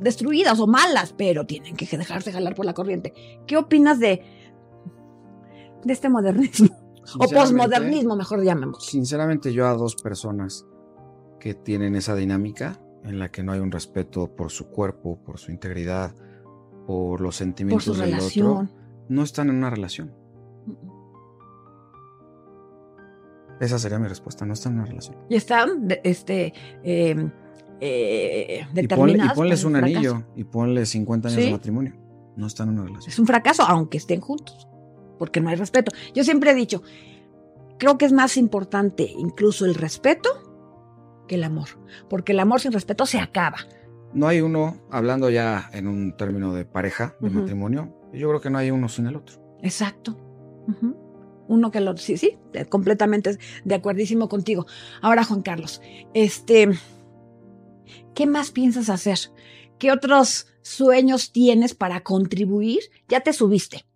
destruidas 0.00 0.60
o 0.60 0.66
malas, 0.66 1.12
pero 1.16 1.46
tienen 1.46 1.76
que 1.76 1.86
dejarse 1.96 2.32
jalar 2.32 2.54
por 2.54 2.66
la 2.66 2.74
corriente. 2.74 3.12
¿Qué 3.46 3.56
opinas 3.56 3.98
de, 3.98 4.22
de 5.84 5.92
este 5.92 6.08
modernismo? 6.08 6.76
O 7.18 7.26
posmodernismo, 7.28 8.16
mejor 8.16 8.44
llamémoslo. 8.44 8.80
Sinceramente, 8.80 9.52
yo 9.52 9.66
a 9.66 9.72
dos 9.72 9.96
personas 9.96 10.66
que 11.40 11.54
tienen 11.54 11.96
esa 11.96 12.14
dinámica 12.14 12.80
en 13.04 13.18
la 13.18 13.30
que 13.30 13.42
no 13.42 13.52
hay 13.52 13.60
un 13.60 13.70
respeto 13.70 14.34
por 14.36 14.50
su 14.50 14.68
cuerpo, 14.68 15.18
por 15.24 15.38
su 15.38 15.50
integridad, 15.50 16.14
por 16.86 17.20
los 17.20 17.28
Por 17.28 17.32
sentimientos 17.32 17.84
su 17.84 17.94
del 17.94 18.12
relación. 18.12 18.46
otro, 18.46 18.68
no 19.08 19.22
están 19.22 19.48
en 19.48 19.56
una 19.56 19.70
relación. 19.70 20.12
Esa 23.60 23.78
sería 23.78 23.98
mi 23.98 24.08
respuesta, 24.08 24.44
no 24.44 24.52
están 24.52 24.74
en 24.74 24.78
una 24.80 24.88
relación. 24.88 25.16
Y 25.28 25.36
están 25.36 25.88
este, 26.04 26.52
eh, 26.84 27.30
eh, 27.80 28.60
Y, 28.60 28.64
ponle- 28.64 28.68
y 28.70 28.82
determinadas 28.82 29.34
ponles 29.34 29.64
un 29.64 29.76
anillo 29.76 30.24
y 30.36 30.44
ponle 30.44 30.84
50 30.86 31.28
años 31.28 31.40
Sí. 31.40 31.46
de 31.46 31.52
matrimonio. 31.52 31.94
No 32.36 32.46
están 32.46 32.68
en 32.68 32.74
una 32.74 32.84
relación. 32.86 33.10
Es 33.10 33.18
un 33.18 33.26
fracaso, 33.26 33.62
aunque 33.64 33.98
estén 33.98 34.20
juntos, 34.20 34.68
porque 35.18 35.40
no 35.40 35.48
hay 35.50 35.56
respeto. 35.56 35.90
Yo 36.14 36.22
siempre 36.24 36.50
he 36.52 36.54
dicho, 36.54 36.82
creo 37.78 37.98
que 37.98 38.04
es 38.04 38.12
más 38.12 38.36
importante 38.36 39.10
incluso 39.18 39.64
el 39.64 39.74
respeto 39.74 40.28
que 41.26 41.34
el 41.34 41.44
amor, 41.44 41.68
porque 42.08 42.32
el 42.32 42.40
amor 42.40 42.60
sin 42.60 42.72
respeto 42.72 43.06
se 43.06 43.18
acaba. 43.18 43.58
No 44.14 44.26
hay 44.28 44.40
uno, 44.40 44.76
hablando 44.90 45.28
ya 45.30 45.68
en 45.72 45.86
un 45.86 46.16
término 46.16 46.54
de 46.54 46.64
pareja, 46.64 47.14
de 47.20 47.28
matrimonio, 47.30 47.94
yo 48.14 48.28
creo 48.28 48.40
que 48.40 48.48
no 48.50 48.58
hay 48.58 48.70
uno 48.70 48.88
sin 48.88 49.06
el 49.06 49.16
otro. 49.16 49.36
Exacto. 49.62 50.16
Uno 51.48 51.70
que 51.70 51.80
lo, 51.80 51.96
sí, 51.96 52.16
sí, 52.16 52.36
completamente 52.68 53.38
de 53.64 53.74
acuerdísimo 53.74 54.28
contigo. 54.28 54.66
Ahora, 55.02 55.24
Juan 55.24 55.42
Carlos, 55.42 55.80
este, 56.14 56.70
¿qué 58.18 58.26
más 58.26 58.50
piensas 58.50 58.90
hacer? 58.90 59.16
¿Qué 59.78 59.92
otros 59.92 60.48
sueños 60.62 61.30
tienes 61.30 61.74
para 61.74 62.02
contribuir? 62.02 62.80
Ya 63.08 63.20
te 63.20 63.32
subiste 63.32 63.86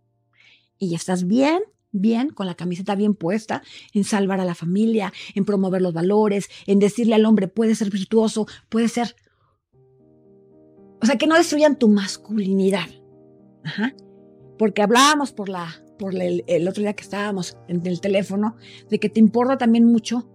y 0.78 0.90
ya 0.90 0.96
estás 0.96 1.26
bien, 1.26 1.58
bien, 1.90 2.28
con 2.28 2.46
la 2.46 2.54
camiseta 2.54 2.94
bien 2.94 3.14
puesta, 3.14 3.64
en 3.92 4.04
salvar 4.04 4.40
a 4.40 4.44
la 4.44 4.54
familia, 4.54 5.12
en 5.34 5.44
promover 5.44 5.82
los 5.82 5.92
valores, 5.92 6.48
en 6.68 6.78
decirle 6.78 7.16
al 7.16 7.26
hombre, 7.26 7.48
puede 7.48 7.74
ser 7.74 7.90
virtuoso, 7.90 8.46
puede 8.68 8.86
ser... 8.86 9.16
O 11.02 11.06
sea, 11.06 11.18
que 11.18 11.26
no 11.26 11.34
destruyan 11.34 11.76
tu 11.76 11.88
masculinidad. 11.88 12.88
Ajá. 13.64 13.92
Porque 14.56 14.82
hablábamos 14.82 15.32
por, 15.32 15.48
la, 15.48 15.84
por 15.98 16.14
el, 16.14 16.44
el 16.46 16.68
otro 16.68 16.84
día 16.84 16.92
que 16.92 17.02
estábamos 17.02 17.58
en 17.66 17.84
el 17.84 18.00
teléfono, 18.00 18.54
de 18.88 19.00
que 19.00 19.08
te 19.08 19.18
importa 19.18 19.58
también 19.58 19.84
mucho 19.84 20.31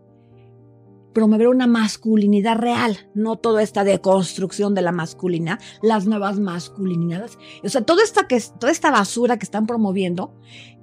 promover 1.17 1.47
una 1.47 1.65
masculinidad 1.65 2.59
real, 2.59 2.95
no 3.15 3.37
toda 3.37 3.63
esta 3.63 3.83
deconstrucción 3.83 4.75
de 4.75 4.83
la 4.83 4.91
masculinidad, 4.91 5.59
las 5.81 6.05
nuevas 6.05 6.39
masculinidades. 6.39 7.39
O 7.63 7.69
sea, 7.69 7.81
toda 7.81 8.03
esta, 8.03 8.27
que, 8.27 8.39
toda 8.59 8.71
esta 8.71 8.91
basura 8.91 9.37
que 9.39 9.45
están 9.45 9.65
promoviendo, 9.65 10.35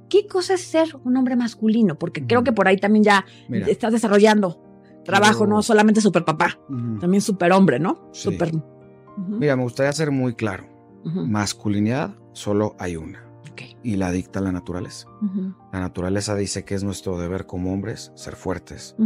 ¿qué 0.09 0.27
cosa 0.27 0.55
es 0.55 0.63
ser 0.63 0.89
un 1.05 1.17
hombre 1.17 1.37
masculino? 1.37 2.01
Porque 2.01 2.27
creo 2.27 2.43
que 2.43 2.51
por 2.51 2.67
ahí 2.67 2.79
también 2.79 3.05
ya 3.05 3.25
estás 3.69 3.93
desarrollando 3.93 4.61
trabajo, 5.05 5.47
no 5.47 5.63
solamente 5.63 6.01
super 6.01 6.25
papá, 6.25 6.59
también 6.99 7.21
super 7.21 7.53
hombre, 7.53 7.79
¿no? 7.79 8.09
Super. 8.11 8.51
Mira, 9.17 9.55
me 9.55 9.63
gustaría 9.63 9.93
ser 9.93 10.11
muy 10.11 10.35
claro. 10.35 10.67
Masculinidad 11.05 12.17
solo 12.33 12.75
hay 12.81 12.97
una 12.97 13.24
y 13.85 13.97
la 13.97 14.11
dicta 14.11 14.41
la 14.41 14.51
naturaleza. 14.51 15.07
La 15.73 15.79
naturaleza 15.79 16.35
dice 16.35 16.65
que 16.65 16.75
es 16.75 16.83
nuestro 16.83 17.19
deber 17.19 17.47
como 17.47 17.73
hombres 17.73 18.11
ser 18.17 18.35
fuertes, 18.35 18.97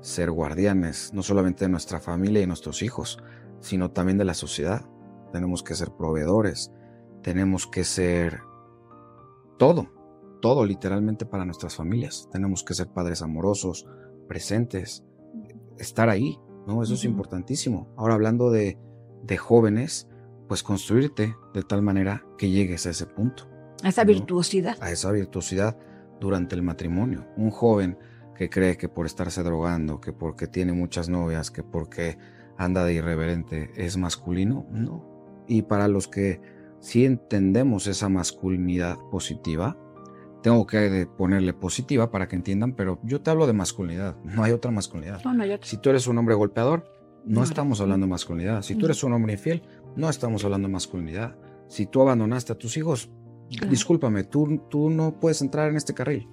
ser 0.00 0.30
guardianes, 0.30 1.12
no 1.12 1.22
solamente 1.22 1.64
de 1.64 1.70
nuestra 1.70 2.00
familia 2.00 2.40
y 2.40 2.46
nuestros 2.46 2.82
hijos, 2.82 3.18
sino 3.60 3.90
también 3.90 4.16
de 4.16 4.24
la 4.24 4.34
sociedad. 4.34 4.88
Tenemos 5.32 5.62
que 5.62 5.74
ser 5.74 5.90
proveedores, 5.90 6.72
tenemos 7.22 7.66
que 7.66 7.82
ser 7.82 8.40
todo, 9.58 9.88
todo 10.40 10.64
literalmente 10.64 11.26
para 11.26 11.44
nuestras 11.44 11.74
familias. 11.74 12.28
Tenemos 12.30 12.62
que 12.62 12.74
ser 12.74 12.88
padres 12.88 13.22
amorosos, 13.22 13.86
presentes, 14.28 15.04
estar 15.78 16.08
ahí, 16.08 16.38
¿no? 16.66 16.82
Eso 16.82 16.94
es 16.94 17.04
importantísimo. 17.04 17.92
Ahora 17.96 18.14
hablando 18.14 18.50
de, 18.52 18.78
de 19.24 19.36
jóvenes, 19.36 20.08
pues 20.46 20.62
construirte 20.62 21.34
de 21.54 21.62
tal 21.64 21.82
manera 21.82 22.24
que 22.38 22.50
llegues 22.50 22.86
a 22.86 22.90
ese 22.90 23.06
punto. 23.06 23.48
A 23.82 23.88
esa 23.88 24.04
virtuosidad. 24.04 24.76
A 24.80 24.90
esa 24.90 25.10
virtuosidad 25.12 25.76
durante 26.20 26.54
el 26.54 26.62
matrimonio. 26.62 27.26
Un 27.36 27.50
joven 27.50 27.98
que 28.34 28.48
cree 28.48 28.76
que 28.76 28.88
por 28.88 29.06
estarse 29.06 29.42
drogando, 29.42 30.00
que 30.00 30.12
porque 30.12 30.46
tiene 30.46 30.72
muchas 30.72 31.08
novias, 31.08 31.50
que 31.50 31.62
porque 31.62 32.18
anda 32.56 32.84
de 32.84 32.94
irreverente 32.94 33.70
es 33.76 33.96
masculino, 33.96 34.66
no. 34.70 35.04
Y 35.46 35.62
para 35.62 35.88
los 35.88 36.08
que 36.08 36.40
sí 36.80 37.04
entendemos 37.04 37.86
esa 37.86 38.08
masculinidad 38.08 38.98
positiva, 39.10 39.76
tengo 40.42 40.66
que 40.66 41.08
ponerle 41.16 41.52
positiva 41.52 42.10
para 42.10 42.28
que 42.28 42.36
entiendan, 42.36 42.74
pero 42.74 43.00
yo 43.02 43.20
te 43.20 43.30
hablo 43.30 43.46
de 43.46 43.52
masculinidad, 43.52 44.16
no 44.22 44.44
hay 44.44 44.52
otra 44.52 44.70
masculinidad. 44.70 45.22
No, 45.24 45.34
no 45.34 45.42
hay 45.42 45.58
Si 45.62 45.78
tú 45.78 45.90
eres 45.90 46.06
un 46.06 46.18
hombre 46.18 46.34
golpeador, 46.34 46.84
no, 47.24 47.42
estamos 47.42 47.80
hablando 47.80 48.06
de 48.06 48.10
masculinidad. 48.10 48.62
Si 48.62 48.74
tú 48.74 48.86
eres 48.86 49.02
un 49.04 49.12
hombre 49.12 49.34
infiel, 49.34 49.62
no 49.96 50.08
estamos 50.08 50.44
hablando 50.44 50.68
de 50.68 50.72
masculinidad. 50.72 51.36
Si 51.66 51.86
tú 51.86 52.00
abandonaste 52.00 52.52
a 52.52 52.58
tus 52.58 52.76
hijos, 52.76 53.10
discúlpame, 53.48 54.24
tú, 54.24 54.62
tú 54.70 54.90
no 54.90 55.18
puedes 55.18 55.40
entrar 55.42 55.70
en 55.70 55.76
este 55.76 55.94
carril. 55.94 56.28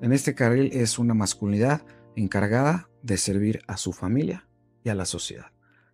En 0.00 0.12
este 0.12 0.34
carril 0.34 0.70
es 0.72 0.98
una 0.98 1.14
masculinidad 1.14 1.84
encargada 2.16 2.88
de 3.02 3.16
servir 3.16 3.62
a 3.66 3.76
su 3.76 3.92
familia 3.92 4.48
y 4.84 4.90
a 4.90 4.94
la 4.94 5.04
sociedad. 5.04 5.52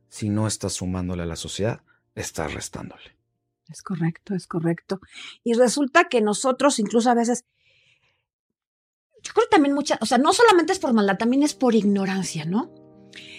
Si 0.09 0.29
no 0.29 0.47
estás 0.47 0.75
sumándole 0.75 1.23
a 1.23 1.27
la 1.27 1.37
sociedad, 1.37 1.83
estás 2.15 2.53
restándole. 2.53 3.17
Es 3.69 3.83
correcto, 3.83 4.35
es 4.35 4.47
correcto. 4.47 5.01
Y 5.43 5.55
resulta 5.55 6.05
que 6.09 6.21
nosotros 6.21 6.79
incluso 6.79 7.11
a 7.11 7.15
veces, 7.15 7.45
yo 9.23 9.33
creo 9.33 9.47
también 9.51 9.75
mucha, 9.75 9.99
o 10.03 10.07
sea, 10.07 10.19
no 10.19 10.33
solamente 10.33 10.73
es 10.73 10.79
por 10.79 10.93
maldad, 10.93 11.17
también 11.17 11.43
es 11.43 11.55
por 11.55 11.75
ignorancia, 11.75 12.45
¿no? 12.45 12.84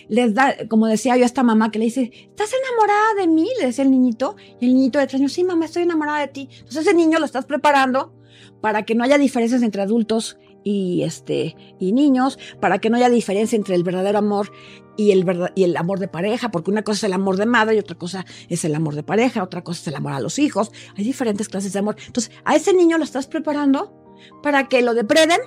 Les 0.07 0.33
da, 0.33 0.55
como 0.69 0.87
decía 0.87 1.15
yo 1.17 1.23
a 1.23 1.25
esta 1.25 1.43
mamá 1.43 1.71
que 1.71 1.79
le 1.79 1.85
dice, 1.85 2.11
¿estás 2.29 2.51
enamorada 2.53 3.13
de 3.15 3.27
mí? 3.27 3.47
Le 3.59 3.67
decía 3.67 3.83
el 3.83 3.91
niñito. 3.91 4.35
Y 4.59 4.67
el 4.67 4.73
niñito 4.73 4.99
de 4.99 5.07
tres 5.07 5.19
años, 5.19 5.33
sí, 5.33 5.43
mamá, 5.43 5.65
estoy 5.65 5.83
enamorada 5.83 6.19
de 6.19 6.27
ti. 6.27 6.49
Entonces 6.51 6.87
ese 6.87 6.93
niño 6.93 7.19
lo 7.19 7.25
estás 7.25 7.45
preparando 7.45 8.13
para 8.61 8.83
que 8.83 8.95
no 8.95 9.03
haya 9.03 9.17
diferencias 9.17 9.61
entre 9.61 9.81
adultos 9.81 10.37
y, 10.63 11.03
este, 11.03 11.55
y 11.79 11.91
niños, 11.91 12.39
para 12.59 12.79
que 12.79 12.89
no 12.89 12.97
haya 12.97 13.09
diferencia 13.09 13.55
entre 13.55 13.75
el 13.75 13.83
verdadero 13.83 14.17
amor 14.17 14.51
y 14.97 15.11
el, 15.11 15.25
y 15.53 15.63
el 15.63 15.77
amor 15.77 15.99
de 15.99 16.07
pareja, 16.07 16.49
porque 16.49 16.71
una 16.71 16.83
cosa 16.83 16.97
es 16.97 17.03
el 17.03 17.13
amor 17.13 17.37
de 17.37 17.45
madre 17.45 17.75
y 17.75 17.79
otra 17.79 17.95
cosa 17.95 18.25
es 18.49 18.65
el 18.65 18.73
amor 18.73 18.95
de 18.95 19.03
pareja, 19.03 19.43
otra 19.43 19.63
cosa 19.63 19.81
es 19.81 19.87
el 19.87 19.95
amor 19.95 20.13
a 20.13 20.19
los 20.19 20.39
hijos. 20.39 20.71
Hay 20.97 21.03
diferentes 21.03 21.49
clases 21.49 21.73
de 21.73 21.79
amor. 21.79 21.95
Entonces, 22.05 22.31
a 22.43 22.55
ese 22.55 22.73
niño 22.73 22.97
lo 22.97 23.03
estás 23.03 23.27
preparando 23.27 23.93
para 24.41 24.67
que 24.67 24.81
lo 24.81 24.95
depreden 24.95 25.39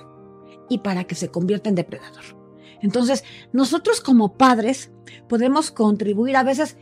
y 0.69 0.79
para 0.79 1.03
que 1.03 1.15
se 1.15 1.29
convierta 1.29 1.67
en 1.67 1.75
depredador. 1.75 2.38
Entonces, 2.81 3.23
nosotros 3.53 4.01
como 4.01 4.37
padres 4.37 4.91
podemos 5.27 5.71
contribuir 5.71 6.35
a 6.37 6.43
veces, 6.43 6.77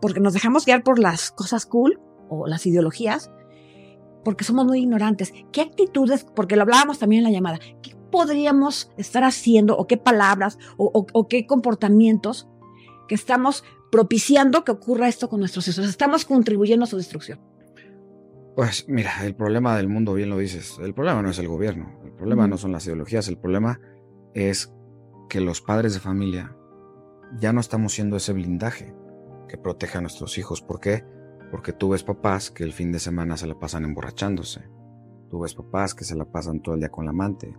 porque 0.00 0.20
nos 0.20 0.32
dejamos 0.32 0.64
guiar 0.64 0.82
por 0.82 0.98
las 0.98 1.30
cosas 1.30 1.66
cool 1.66 2.00
o 2.28 2.46
las 2.46 2.66
ideologías, 2.66 3.30
porque 4.24 4.44
somos 4.44 4.66
muy 4.66 4.80
ignorantes. 4.80 5.32
¿Qué 5.52 5.60
actitudes, 5.60 6.24
porque 6.24 6.56
lo 6.56 6.62
hablábamos 6.62 6.98
también 6.98 7.20
en 7.20 7.32
la 7.32 7.36
llamada, 7.36 7.58
qué 7.82 7.96
podríamos 8.10 8.90
estar 8.96 9.24
haciendo 9.24 9.76
o 9.76 9.86
qué 9.86 9.96
palabras 9.96 10.58
o, 10.76 11.28
qué 11.28 11.46
comportamientos 11.46 12.48
que 13.08 13.14
estamos 13.14 13.64
propiciando 13.90 14.64
que 14.64 14.72
ocurra 14.72 15.08
esto 15.08 15.28
con 15.28 15.40
nuestros 15.40 15.66
hijos? 15.68 15.86
Estamos 15.86 16.24
contribuyendo 16.24 16.84
a 16.84 16.88
su 16.88 16.96
destrucción. 16.96 17.40
Pues 18.56 18.86
mira, 18.88 19.24
el 19.24 19.34
problema 19.34 19.76
del 19.76 19.88
mundo, 19.88 20.14
bien 20.14 20.28
lo 20.28 20.36
dices, 20.36 20.76
el 20.82 20.92
problema 20.92 21.22
no 21.22 21.30
es 21.30 21.38
el 21.38 21.48
gobierno, 21.48 21.98
el 22.04 22.12
problema 22.12 22.48
no 22.48 22.58
son 22.58 22.72
las 22.72 22.84
ideologías, 22.84 23.28
el 23.28 23.38
problema 23.38 23.80
es 24.34 24.72
que 25.30 25.40
los 25.40 25.62
padres 25.62 25.94
de 25.94 26.00
familia 26.00 26.56
ya 27.38 27.52
no 27.52 27.60
estamos 27.60 27.94
siendo 27.94 28.16
ese 28.16 28.32
blindaje 28.32 28.92
que 29.48 29.56
protege 29.56 29.96
a 29.96 30.00
nuestros 30.00 30.36
hijos. 30.38 30.60
¿Por 30.60 30.80
qué? 30.80 31.04
Porque 31.52 31.72
tú 31.72 31.90
ves 31.90 32.02
papás 32.02 32.50
que 32.50 32.64
el 32.64 32.72
fin 32.72 32.90
de 32.90 32.98
semana 32.98 33.36
se 33.36 33.46
la 33.46 33.56
pasan 33.56 33.84
emborrachándose. 33.84 34.68
Tú 35.30 35.38
ves 35.38 35.54
papás 35.54 35.94
que 35.94 36.04
se 36.04 36.16
la 36.16 36.24
pasan 36.24 36.60
todo 36.60 36.74
el 36.74 36.80
día 36.80 36.90
con 36.90 37.04
la 37.04 37.12
amante. 37.12 37.56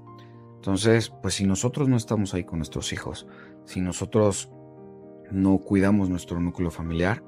Entonces, 0.56 1.10
pues 1.22 1.35
si 1.35 1.45
nosotros 1.45 1.88
no 1.88 1.95
estamos 1.95 2.34
ahí 2.34 2.43
con 2.43 2.60
nuestros 2.60 2.91
hijos, 2.91 3.26
si 3.64 3.80
nosotros 3.80 4.52
no 5.31 5.57
cuidamos 5.60 6.10
nuestro 6.10 6.41
núcleo 6.41 6.72
familiar, 6.72 7.23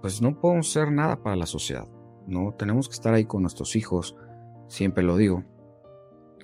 pues 0.00 0.22
no 0.22 0.40
podemos 0.40 0.72
ser 0.72 0.90
nada 0.90 1.22
para 1.22 1.36
la 1.36 1.46
sociedad. 1.46 1.86
No 2.26 2.54
tenemos 2.54 2.88
que 2.88 2.94
estar 2.94 3.12
ahí 3.12 3.26
con 3.26 3.42
nuestros 3.42 3.76
hijos. 3.76 4.16
Siempre 4.68 5.04
lo 5.04 5.18
digo. 5.18 5.44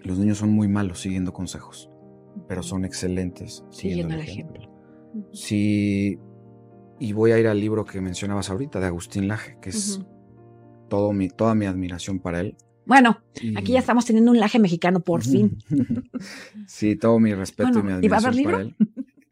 Los 0.02 0.18
niños 0.18 0.36
son 0.36 0.50
muy 0.50 0.68
malos 0.68 1.00
siguiendo 1.00 1.32
consejos 1.32 1.90
pero 2.46 2.62
son 2.62 2.84
excelentes 2.84 3.64
siguiendo 3.70 4.14
el 4.14 4.20
ejemplo. 4.20 4.70
Sí, 5.32 6.18
y 6.98 7.12
voy 7.12 7.32
a 7.32 7.38
ir 7.38 7.46
al 7.46 7.60
libro 7.60 7.84
que 7.84 8.00
mencionabas 8.00 8.50
ahorita 8.50 8.80
de 8.80 8.86
Agustín 8.86 9.28
Laje, 9.28 9.58
que 9.60 9.70
es 9.70 10.00
todo 10.88 11.12
mi, 11.12 11.28
toda 11.28 11.54
mi 11.54 11.66
admiración 11.66 12.18
para 12.18 12.40
él. 12.40 12.56
Bueno, 12.86 13.20
aquí 13.56 13.72
ya 13.72 13.80
estamos 13.80 14.06
teniendo 14.06 14.30
un 14.30 14.40
laje 14.40 14.58
mexicano 14.58 15.00
por 15.00 15.22
fin. 15.22 15.58
sí, 16.66 16.96
todo 16.96 17.18
mi 17.20 17.34
respeto 17.34 17.80
y 17.80 17.82
mi 17.82 17.92
admiración 17.92 18.44
para 18.44 18.60
él. 18.62 18.76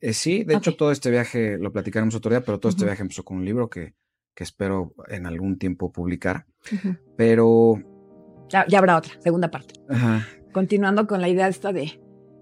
Eh, 0.01 0.13
sí, 0.13 0.45
de 0.45 0.55
hecho 0.55 0.77
todo 0.77 0.93
este 0.93 1.11
viaje, 1.11 1.57
lo 1.59 1.73
platicaremos 1.73 2.15
otro 2.15 2.31
día, 2.31 2.43
pero 2.43 2.61
todo 2.61 2.69
este 2.69 2.85
viaje 2.85 3.03
empezó 3.03 3.25
con 3.25 3.39
un 3.39 3.45
libro 3.47 3.71
que, 3.71 3.95
que 4.35 4.45
espero 4.45 4.95
en 5.09 5.27
algún 5.27 5.59
tiempo 5.59 5.91
publicar. 5.91 6.47
Pero... 7.17 7.83
Ya, 8.51 8.67
ya, 8.69 8.79
habrá 8.79 8.99
otra, 8.99 9.15
segunda 9.21 9.51
parte. 9.51 9.75
Continuando 10.53 11.07
con 11.07 11.21
la 11.21 11.29
idea 11.29 11.49
esta 11.49 11.73
de 11.73 11.99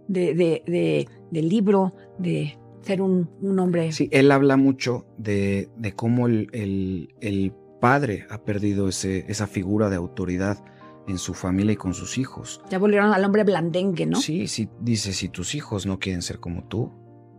de, 0.09 0.35
de, 0.35 1.09
del 1.31 1.49
libro, 1.49 1.95
de 2.19 2.59
ser 2.83 3.03
un, 3.03 3.31
un, 3.41 3.59
hombre. 3.59 3.93
Sí, 3.93 4.09
él 4.13 4.31
habla 4.31 4.57
mucho 4.57 5.07
de, 5.19 5.69
de 5.77 5.93
cómo 5.95 6.27
el, 6.27 6.49
el, 6.53 7.15
el, 7.21 7.53
padre 7.81 8.27
ha 8.31 8.39
perdido 8.39 8.89
ese, 8.89 9.27
esa 9.29 9.47
figura 9.47 9.91
de 9.91 9.97
autoridad 9.97 10.65
en 11.07 11.19
su 11.19 11.35
familia 11.35 11.75
y 11.75 11.77
con 11.77 11.93
sus 11.93 12.17
hijos. 12.17 12.63
Ya 12.71 12.79
volvieron 12.79 13.13
al 13.13 13.23
hombre 13.23 13.45
blandengue, 13.45 14.07
¿no? 14.07 14.19
Sí, 14.19 14.47
sí, 14.49 14.71
dice, 14.81 15.13
si 15.13 15.29
tus 15.29 15.55
hijos 15.55 15.85
no 15.85 15.99
quieren 15.99 16.23
ser 16.23 16.41
como 16.41 16.65
tú, 16.65 16.91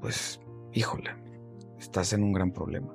pues, 0.01 0.39
híjole, 0.71 1.11
estás 1.79 2.13
en 2.13 2.21
un 2.21 2.31
gran 2.31 2.51
problema. 2.51 2.93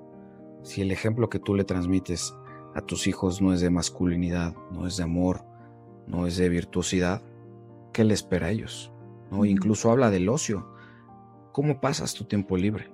Si 0.62 0.80
el 0.80 0.92
ejemplo 0.92 1.28
que 1.28 1.40
tú 1.40 1.56
le 1.56 1.64
transmites 1.64 2.34
a 2.74 2.82
tus 2.82 3.06
hijos 3.06 3.42
no 3.42 3.52
es 3.52 3.60
de 3.60 3.70
masculinidad, 3.70 4.54
no 4.70 4.86
es 4.86 4.96
de 4.96 5.02
amor, 5.02 5.44
no 6.06 6.26
es 6.26 6.36
de 6.36 6.48
virtuosidad, 6.48 7.22
¿qué 7.92 8.04
le 8.04 8.14
espera 8.14 8.46
a 8.46 8.50
ellos? 8.50 8.92
Incluso 9.44 9.90
habla 9.90 10.10
del 10.10 10.28
ocio. 10.28 10.72
¿Cómo 11.52 11.80
pasas 11.80 12.14
tu 12.14 12.24
tiempo 12.24 12.56
libre? 12.56 12.92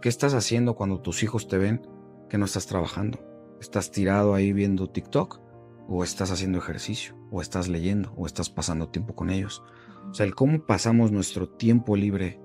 ¿Qué 0.00 0.08
estás 0.08 0.34
haciendo 0.34 0.74
cuando 0.74 1.00
tus 1.00 1.22
hijos 1.22 1.48
te 1.48 1.58
ven 1.58 1.86
que 2.28 2.38
no 2.38 2.44
estás 2.44 2.66
trabajando? 2.66 3.18
¿Estás 3.60 3.90
tirado 3.90 4.34
ahí 4.34 4.52
viendo 4.52 4.88
TikTok? 4.88 5.40
¿O 5.88 6.04
estás 6.04 6.30
haciendo 6.30 6.58
ejercicio? 6.58 7.16
¿O 7.30 7.42
estás 7.42 7.68
leyendo? 7.68 8.12
¿O 8.16 8.26
estás 8.26 8.48
pasando 8.48 8.88
tiempo 8.88 9.14
con 9.14 9.30
ellos? 9.30 9.62
O 10.10 10.14
sea, 10.14 10.24
el 10.24 10.34
cómo 10.34 10.64
pasamos 10.64 11.12
nuestro 11.12 11.48
tiempo 11.48 11.96
libre 11.96 12.40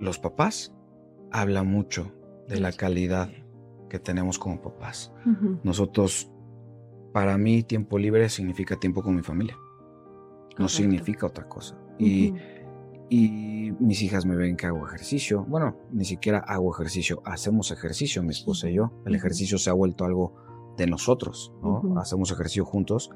los 0.00 0.18
papás 0.18 0.72
habla 1.30 1.62
mucho 1.62 2.12
de 2.46 2.60
la 2.60 2.72
calidad 2.72 3.30
que 3.88 3.98
tenemos 3.98 4.38
como 4.38 4.62
papás. 4.62 5.12
Nosotros, 5.62 6.30
para 7.12 7.36
mí, 7.36 7.62
tiempo 7.62 7.98
libre 7.98 8.28
significa 8.28 8.76
tiempo 8.76 9.02
con 9.02 9.16
mi 9.16 9.22
familia. 9.22 9.56
no 10.58 10.68
significa 10.68 11.26
otra 11.26 11.48
cosa. 11.48 11.78
Y, 11.98 12.34
y 13.08 13.72
mis 13.80 14.02
hijas 14.02 14.26
me 14.26 14.36
ven 14.36 14.56
que 14.56 14.66
hago 14.66 14.86
ejercicio. 14.86 15.44
Bueno, 15.48 15.76
ni 15.92 16.04
siquiera 16.04 16.38
hago 16.38 16.72
ejercicio, 16.74 17.22
hacemos 17.24 17.70
ejercicio, 17.70 18.22
mi 18.22 18.30
esposa 18.30 18.68
y 18.68 18.74
yo. 18.74 18.92
El 19.04 19.14
ejercicio 19.14 19.58
se 19.58 19.70
ha 19.70 19.72
vuelto 19.72 20.04
algo 20.04 20.34
de 20.76 20.86
nosotros, 20.86 21.52
¿no? 21.62 21.98
Hacemos 22.00 22.30
ejercicio 22.30 22.64
juntos. 22.64 23.10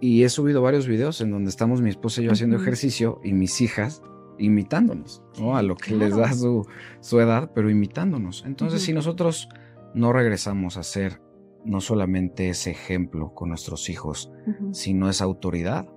Y 0.00 0.24
he 0.24 0.28
subido 0.28 0.62
varios 0.62 0.86
videos 0.88 1.20
en 1.20 1.30
donde 1.30 1.50
estamos 1.50 1.80
mi 1.80 1.90
esposa 1.90 2.20
y 2.20 2.24
yo 2.24 2.32
haciendo 2.32 2.56
ejercicio 2.56 3.20
y 3.22 3.32
mis 3.32 3.60
hijas 3.60 4.02
imitándonos, 4.38 5.22
¿no? 5.38 5.56
A 5.56 5.62
lo 5.62 5.76
que 5.76 5.94
les 5.94 6.16
da 6.16 6.32
su, 6.32 6.66
su, 7.00 7.20
edad, 7.20 7.52
pero 7.54 7.70
imitándonos. 7.70 8.44
Entonces, 8.46 8.82
si 8.82 8.92
nosotros 8.92 9.48
no 9.94 10.12
regresamos 10.12 10.76
a 10.76 10.82
ser 10.82 11.20
no 11.64 11.80
solamente 11.80 12.48
ese 12.48 12.70
ejemplo 12.70 13.34
con 13.34 13.50
nuestros 13.50 13.88
hijos, 13.88 14.32
sino 14.72 15.08
esa 15.08 15.24
autoridad, 15.24 15.88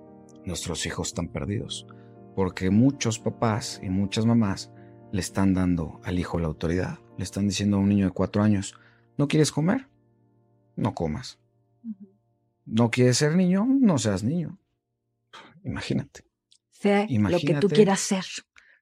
nuestros 0.44 0.86
hijos 0.86 1.08
están 1.08 1.28
perdidos. 1.28 1.86
Porque 2.36 2.70
muchos 2.70 3.18
papás 3.18 3.80
y 3.82 3.88
muchas 3.88 4.26
mamás 4.26 4.70
le 5.10 5.20
están 5.20 5.54
dando 5.54 6.02
al 6.04 6.18
hijo 6.18 6.38
la 6.38 6.48
autoridad. 6.48 6.98
Le 7.16 7.24
están 7.24 7.48
diciendo 7.48 7.78
a 7.78 7.80
un 7.80 7.88
niño 7.88 8.04
de 8.04 8.12
cuatro 8.12 8.42
años, 8.42 8.74
¿no 9.16 9.26
quieres 9.26 9.50
comer? 9.50 9.88
No 10.76 10.94
comas. 10.94 11.38
No 12.66 12.90
quieres 12.90 13.16
ser 13.16 13.34
niño, 13.34 13.66
no 13.66 13.96
seas 13.96 14.22
niño. 14.22 14.58
Imagínate. 15.64 16.26
Sé 16.70 17.06
lo 17.08 17.38
que 17.38 17.54
tú 17.54 17.68
quieras 17.68 18.00
ser. 18.00 18.24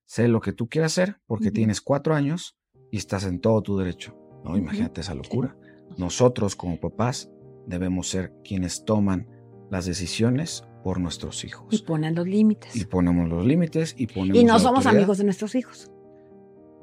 Sé 0.04 0.26
lo 0.26 0.40
que 0.40 0.52
tú 0.52 0.68
quieras 0.68 0.92
ser 0.92 1.20
porque 1.26 1.52
tienes 1.52 1.80
cuatro 1.80 2.16
años 2.16 2.58
y 2.90 2.96
estás 2.96 3.24
en 3.24 3.40
todo 3.40 3.62
tu 3.62 3.78
derecho. 3.78 4.18
No, 4.44 4.56
imagínate 4.56 5.00
esa 5.00 5.14
locura. 5.14 5.56
Nosotros 5.96 6.56
como 6.56 6.80
papás 6.80 7.30
debemos 7.68 8.08
ser 8.08 8.32
quienes 8.44 8.84
toman 8.84 9.28
las 9.70 9.86
decisiones 9.86 10.64
por 10.84 11.00
nuestros 11.00 11.44
hijos. 11.44 11.66
Y 11.70 11.78
ponen 11.78 12.14
los 12.14 12.28
límites. 12.28 12.76
Y 12.76 12.84
ponemos 12.84 13.28
los 13.28 13.44
límites 13.44 13.96
y 13.98 14.06
ponemos. 14.06 14.40
Y 14.40 14.44
no 14.44 14.60
somos 14.60 14.86
amigos 14.86 15.18
de 15.18 15.24
nuestros 15.24 15.56
hijos. 15.56 15.90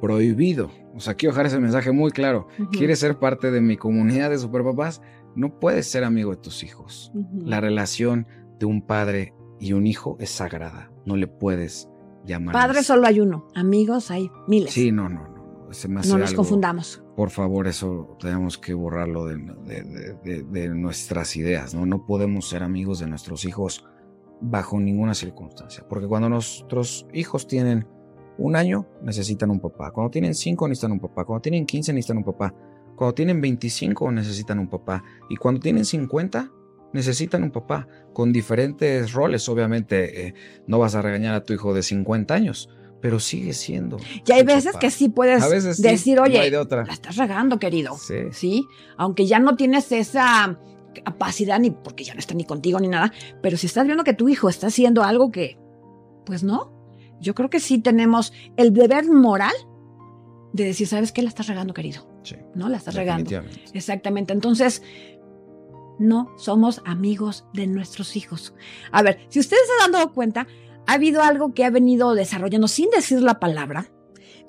Prohibido. 0.01 0.71
O 0.95 0.99
sea, 0.99 1.13
quiero 1.13 1.31
dejar 1.31 1.45
ese 1.45 1.59
mensaje 1.59 1.91
muy 1.91 2.11
claro. 2.11 2.47
¿Quieres 2.71 2.99
ser 2.99 3.19
parte 3.19 3.51
de 3.51 3.61
mi 3.61 3.77
comunidad 3.77 4.31
de 4.31 4.39
superpapás? 4.39 5.01
no 5.35 5.59
puedes 5.59 5.87
ser 5.87 6.03
amigo 6.03 6.31
de 6.31 6.37
tus 6.37 6.63
hijos. 6.63 7.11
La 7.33 7.61
relación 7.61 8.27
de 8.59 8.65
un 8.65 8.81
padre 8.81 9.33
y 9.59 9.73
un 9.73 9.87
hijo 9.87 10.17
es 10.19 10.29
sagrada. 10.29 10.91
No 11.05 11.15
le 11.15 11.27
puedes 11.27 11.89
llamar. 12.25 12.53
Padre 12.53 12.83
solo 12.83 13.07
hay 13.07 13.19
uno, 13.19 13.47
amigos 13.55 14.11
hay 14.11 14.29
miles. 14.47 14.73
Sí, 14.73 14.91
no, 14.91 15.09
no, 15.09 15.27
no. 15.27 16.01
no 16.07 16.17
nos 16.17 16.33
confundamos. 16.33 17.03
Por 17.15 17.29
favor, 17.29 17.67
eso 17.67 18.17
tenemos 18.19 18.57
que 18.57 18.73
borrarlo 18.73 19.25
de, 19.25 19.37
de, 20.23 20.69
nuestras 20.69 21.35
ideas. 21.35 21.73
¿no? 21.73 21.85
no 21.85 22.05
podemos 22.05 22.49
ser 22.49 22.63
amigos 22.63 22.99
de 22.99 23.07
nuestros 23.07 23.45
hijos 23.45 23.85
bajo 24.41 24.80
ninguna 24.80 25.13
circunstancia. 25.13 25.85
Porque 25.88 26.07
cuando 26.07 26.30
nuestros 26.30 27.07
hijos 27.13 27.47
tienen 27.47 27.88
un 28.38 28.55
año, 28.55 28.88
necesitan 29.01 29.51
un 29.51 29.59
papá. 29.59 29.91
Cuando 29.91 30.11
tienen 30.11 30.35
cinco, 30.35 30.68
necesitan 30.68 30.91
un 30.93 30.99
papá. 30.99 31.26
Cuando 31.26 31.41
tienen 31.41 31.65
quince, 31.65 31.93
necesitan 31.93 32.18
un 32.18 32.23
papá. 32.23 32.53
Cuando 33.01 33.15
tienen 33.15 33.41
25 33.41 34.11
necesitan 34.11 34.59
un 34.59 34.68
papá 34.69 35.03
y 35.27 35.35
cuando 35.35 35.59
tienen 35.59 35.85
50 35.85 36.51
necesitan 36.93 37.41
un 37.41 37.49
papá 37.49 37.88
con 38.13 38.31
diferentes 38.31 39.13
roles. 39.13 39.49
Obviamente 39.49 40.27
eh, 40.27 40.34
no 40.68 40.77
vas 40.77 40.93
a 40.93 41.01
regañar 41.01 41.34
a 41.34 41.43
tu 41.43 41.53
hijo 41.53 41.73
de 41.73 41.81
50 41.81 42.31
años, 42.31 42.69
pero 43.01 43.19
sigue 43.19 43.53
siendo. 43.53 43.97
Y 44.23 44.31
hay 44.31 44.43
veces 44.43 44.77
que 44.77 44.91
sí 44.91 45.09
puedes 45.09 45.41
decir, 45.81 46.19
oye, 46.19 46.51
la 46.51 46.93
estás 46.93 47.15
regando, 47.18 47.57
querido. 47.57 47.97
Sí. 47.97 48.15
sí. 48.31 48.65
Aunque 48.97 49.26
ya 49.26 49.39
no 49.39 49.55
tienes 49.55 49.91
esa 49.91 50.59
capacidad 50.93 51.59
ni 51.59 51.72
porque 51.72 52.03
ya 52.03 52.13
no 52.13 52.19
está 52.19 52.34
ni 52.34 52.45
contigo 52.45 52.80
ni 52.80 52.88
nada, 52.88 53.11
pero 53.41 53.57
si 53.57 53.68
estás 53.68 53.85
viendo 53.85 54.03
que 54.03 54.13
tu 54.13 54.30
hijo 54.30 54.49
está 54.49 54.68
haciendo 54.68 55.03
algo 55.03 55.31
que, 55.31 55.57
pues 56.26 56.43
no, 56.43 56.73
yo 57.19 57.35
creo 57.35 57.49
que 57.49 57.59
sí 57.59 57.80
tenemos 57.80 58.34
el 58.57 58.73
deber 58.73 59.09
moral 59.09 59.53
de 60.53 60.65
decir, 60.65 60.88
¿sabes 60.88 61.11
qué? 61.11 61.22
La 61.22 61.30
estás 61.30 61.47
regando, 61.47 61.73
querido. 61.73 62.07
Sí. 62.23 62.35
¿No? 62.55 62.68
La 62.68 62.77
estás 62.77 62.95
regando. 62.95 63.30
Exactamente. 63.73 64.34
Entonces, 64.34 64.84
no 65.99 66.34
somos 66.38 66.81
amigos 66.85 67.45
de 67.53 67.68
nuestros 67.68 68.15
hijos. 68.15 68.53
A 68.91 69.01
ver, 69.01 69.19
si 69.30 69.39
ustedes 69.39 69.61
se 69.65 69.85
han 69.85 69.91
dado 69.91 70.13
cuenta, 70.13 70.47
ha 70.88 70.93
habido 70.93 71.22
algo 71.22 71.53
que 71.53 71.63
ha 71.63 71.69
venido 71.69 72.15
desarrollando 72.15 72.68
sin 72.68 72.89
decir 72.89 73.22
la 73.22 73.39
palabra 73.39 73.91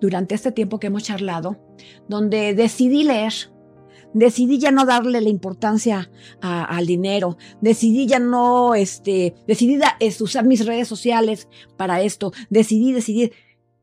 durante 0.01 0.35
este 0.35 0.51
tiempo 0.51 0.81
que 0.81 0.89
hemos 0.89 1.05
charlado, 1.05 1.61
donde 2.09 2.55
decidí 2.55 3.05
leer. 3.05 3.33
Decidí 4.15 4.59
ya 4.59 4.71
no 4.71 4.85
darle 4.85 5.21
la 5.21 5.29
importancia 5.29 6.11
al 6.41 6.87
dinero. 6.87 7.37
Decidí 7.61 8.07
ya 8.07 8.19
no, 8.19 8.75
este, 8.75 9.35
decidí 9.47 9.79
usar 10.21 10.45
mis 10.45 10.67
redes 10.67 10.89
sociales 10.89 11.49
para 11.77 12.03
esto. 12.03 12.33
Decidí, 12.51 12.93
decidir 12.93 13.33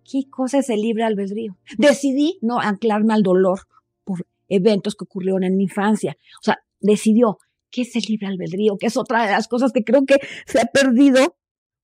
¿Qué 0.10 0.28
cosa 0.28 0.58
es 0.58 0.70
el 0.70 0.82
libre 0.82 1.04
albedrío? 1.04 1.58
Decidí 1.78 2.40
no 2.42 2.60
anclarme 2.60 3.14
al 3.14 3.22
dolor 3.22 3.60
por 4.04 4.26
eventos 4.48 4.96
que 4.96 5.04
ocurrieron 5.04 5.44
en 5.44 5.56
mi 5.56 5.66
infancia. 5.66 6.18
O 6.42 6.44
sea, 6.44 6.58
decidió, 6.80 7.38
¿qué 7.70 7.82
es 7.84 7.96
el 7.96 8.04
libre 8.08 8.28
albedrío? 8.28 8.78
Que 8.78 8.88
es 8.88 8.98
otra 8.98 9.26
de 9.26 9.32
las 9.32 9.48
cosas 9.48 9.72
que 9.72 9.84
creo 9.84 10.06
que 10.06 10.16
se 10.48 10.60
ha 10.60 10.66
perdido. 10.66 11.36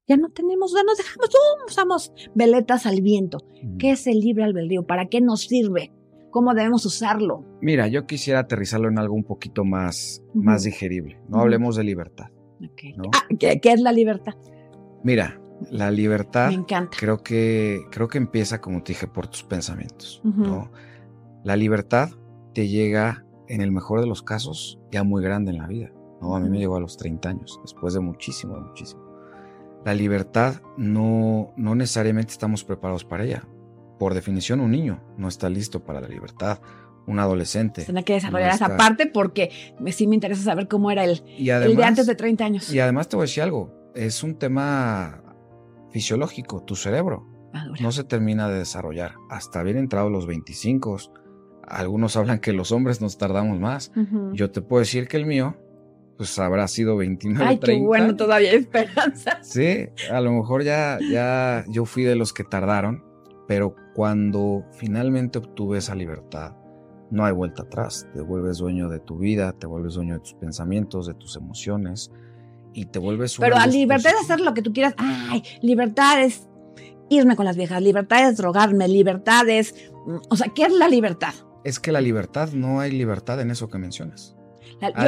Ya 0.08 0.18
no 0.18 0.30
tenemos, 0.30 0.74
ya 0.74 0.84
nos 0.84 0.98
dejamos, 0.98 1.30
usamos 1.68 2.12
veletas 2.34 2.88
al 2.88 3.02
viento. 3.02 3.40
Mm. 3.62 3.78
¿Qué 3.78 3.92
es 3.92 4.08
el 4.08 4.20
libre 4.20 4.44
albedrío? 4.44 4.88
¿Para 4.88 5.08
qué 5.08 5.22
nos 5.22 5.42
sirve? 5.42 5.92
¿Cómo 6.36 6.54
debemos 6.54 6.86
usarlo? 6.86 7.46
Mira, 7.62 7.88
yo 7.88 8.06
quisiera 8.08 8.42
aterrizarlo 8.42 8.90
en 8.90 9.00
algo 9.00 9.16
un 9.16 9.24
poquito 9.24 9.64
más, 9.64 10.22
más 10.34 10.64
digerible. 10.64 11.18
No 11.30 11.40
hablemos 11.40 11.78
de 11.78 11.86
libertad. 11.86 12.26
Ah, 12.62 13.26
¿qué, 13.40 13.62
¿Qué 13.62 13.72
es 13.72 13.80
la 13.80 13.94
libertad? 13.94 14.34
Mira, 15.02 15.40
la 15.72 15.92
libertad 15.92 16.52
creo 17.00 17.24
que 17.24 17.84
creo 17.90 18.10
que 18.10 18.18
empieza 18.18 18.60
como 18.60 18.84
te 18.84 18.92
dije 18.92 19.08
por 19.08 19.28
tus 19.28 19.44
pensamientos, 19.44 20.22
¿no? 20.26 20.74
La 21.46 21.56
libertad 21.56 22.10
te 22.54 22.68
llega 22.68 23.26
en 23.48 23.62
el 23.62 23.72
mejor 23.72 24.02
de 24.02 24.08
los 24.08 24.22
casos 24.22 24.78
ya 24.92 25.06
muy 25.06 25.24
grande 25.24 25.52
en 25.52 25.60
la 25.60 25.68
vida, 25.68 25.94
¿no? 26.22 26.36
A 26.36 26.42
mí 26.42 26.50
me 26.50 26.58
llegó 26.58 26.76
a 26.76 26.82
los 26.82 26.98
30 26.98 27.30
años, 27.30 27.62
después 27.62 27.94
de 27.94 28.02
muchísimo, 28.02 28.60
muchísimo. 28.60 29.02
La 29.86 29.94
libertad 29.94 30.56
no 30.76 31.54
no 31.56 31.76
necesariamente 31.76 32.34
estamos 32.34 32.66
preparados 32.66 33.06
para 33.06 33.24
ella. 33.24 33.48
Por 34.00 34.14
definición 34.14 34.60
un 34.60 34.72
niño 34.72 35.04
no 35.18 35.28
está 35.28 35.50
listo 35.50 35.84
para 35.84 36.02
la 36.02 36.08
libertad, 36.08 36.60
un 37.08 37.20
adolescente. 37.20 37.84
Tiene 37.84 38.04
que 38.04 38.14
desarrollar 38.14 38.54
esa 38.54 38.78
parte 38.78 39.06
porque 39.08 39.52
sí 39.92 40.08
me 40.08 40.16
interesa 40.16 40.44
saber 40.44 40.68
cómo 40.68 40.92
era 40.92 41.04
el, 41.04 41.22
el 41.38 41.76
de 41.76 41.84
antes 41.84 42.06
de 42.06 42.16
30 42.16 42.46
años. 42.46 42.74
Y 42.74 42.80
además 42.80 43.08
te 43.08 43.16
voy 43.16 43.24
a 43.24 43.28
decir 43.28 43.44
algo, 43.44 43.92
es 43.96 44.24
un 44.24 44.36
tema 44.36 45.22
fisiológico, 45.92 46.64
tu 46.64 46.76
cerebro 46.76 47.36
no 47.80 47.92
se 47.92 48.04
termina 48.04 48.50
de 48.50 48.60
desarrollar 48.60 49.16
hasta 49.30 49.64
bien 49.64 49.78
entrado 49.78 50.10
los 50.10 50.28
25. 50.28 50.98
Algunos 51.68 52.16
hablan 52.18 52.40
que 52.40 52.54
los 52.54 52.72
hombres 52.72 53.02
nos 53.02 53.18
tardamos 53.18 53.60
más. 53.60 53.92
Yo 54.34 54.52
te 54.52 54.62
puedo 54.62 54.82
decir 54.82 55.08
que 55.08 55.18
el 55.18 55.26
mío, 55.26 55.58
pues 56.18 56.38
habrá 56.40 56.68
sido 56.68 56.98
29, 56.98 57.46
Ay, 57.46 57.60
qué 57.60 57.78
bueno, 57.78 58.16
todavía 58.16 58.52
hay 58.52 58.58
esperanza. 58.58 59.40
Sí, 59.42 59.88
a 60.12 60.22
lo 60.22 60.32
mejor 60.32 60.64
ya, 60.64 61.00
ya 61.10 61.66
yo 61.70 61.86
fui 61.86 62.04
de 62.04 62.16
los 62.16 62.34
que 62.34 62.44
tardaron, 62.44 63.04
pero 63.48 63.76
cuando 63.96 64.66
finalmente 64.74 65.40
obtuve 65.40 65.78
esa 65.78 65.96
libertad, 65.96 66.54
no 67.12 67.24
hay 67.24 67.32
vuelta 67.32 67.64
atrás. 67.64 68.06
Te 68.14 68.22
vuelves 68.22 68.58
dueño 68.58 68.90
de 68.90 69.00
tu 69.00 69.18
vida, 69.18 69.54
te 69.54 69.68
vuelves 69.68 69.94
dueño 69.94 70.16
de 70.16 70.20
tus 70.20 70.34
pensamientos, 70.34 71.08
de 71.08 71.14
tus 71.14 71.38
emociones, 71.38 72.12
y 72.74 72.86
te 72.86 73.00
vuelves 73.00 73.38
Pero 73.40 73.56
a 73.56 73.66
libertad 73.66 74.12
de 74.12 74.20
hacer 74.20 74.42
lo 74.42 74.54
que 74.54 74.62
tú 74.62 74.74
quieras. 74.74 74.94
Ay, 74.98 75.44
libertad 75.62 76.22
es 76.22 76.50
irme 77.10 77.38
con 77.38 77.46
las 77.46 77.56
viejas, 77.56 77.82
libertad 77.82 78.30
es 78.30 78.38
drogarme, 78.38 78.90
libertad 78.90 79.48
es. 79.48 79.74
Mm, 80.06 80.18
o 80.30 80.36
sea, 80.36 80.52
¿qué 80.54 80.64
es 80.64 80.74
la 80.74 80.90
libertad? 80.90 81.34
Es 81.64 81.80
que 81.80 81.94
la 81.94 82.02
libertad, 82.02 82.50
no 82.52 82.82
hay 82.82 82.92
libertad 82.92 83.40
en 83.40 83.50
eso 83.50 83.70
que 83.70 83.78
mencionas. 83.78 84.36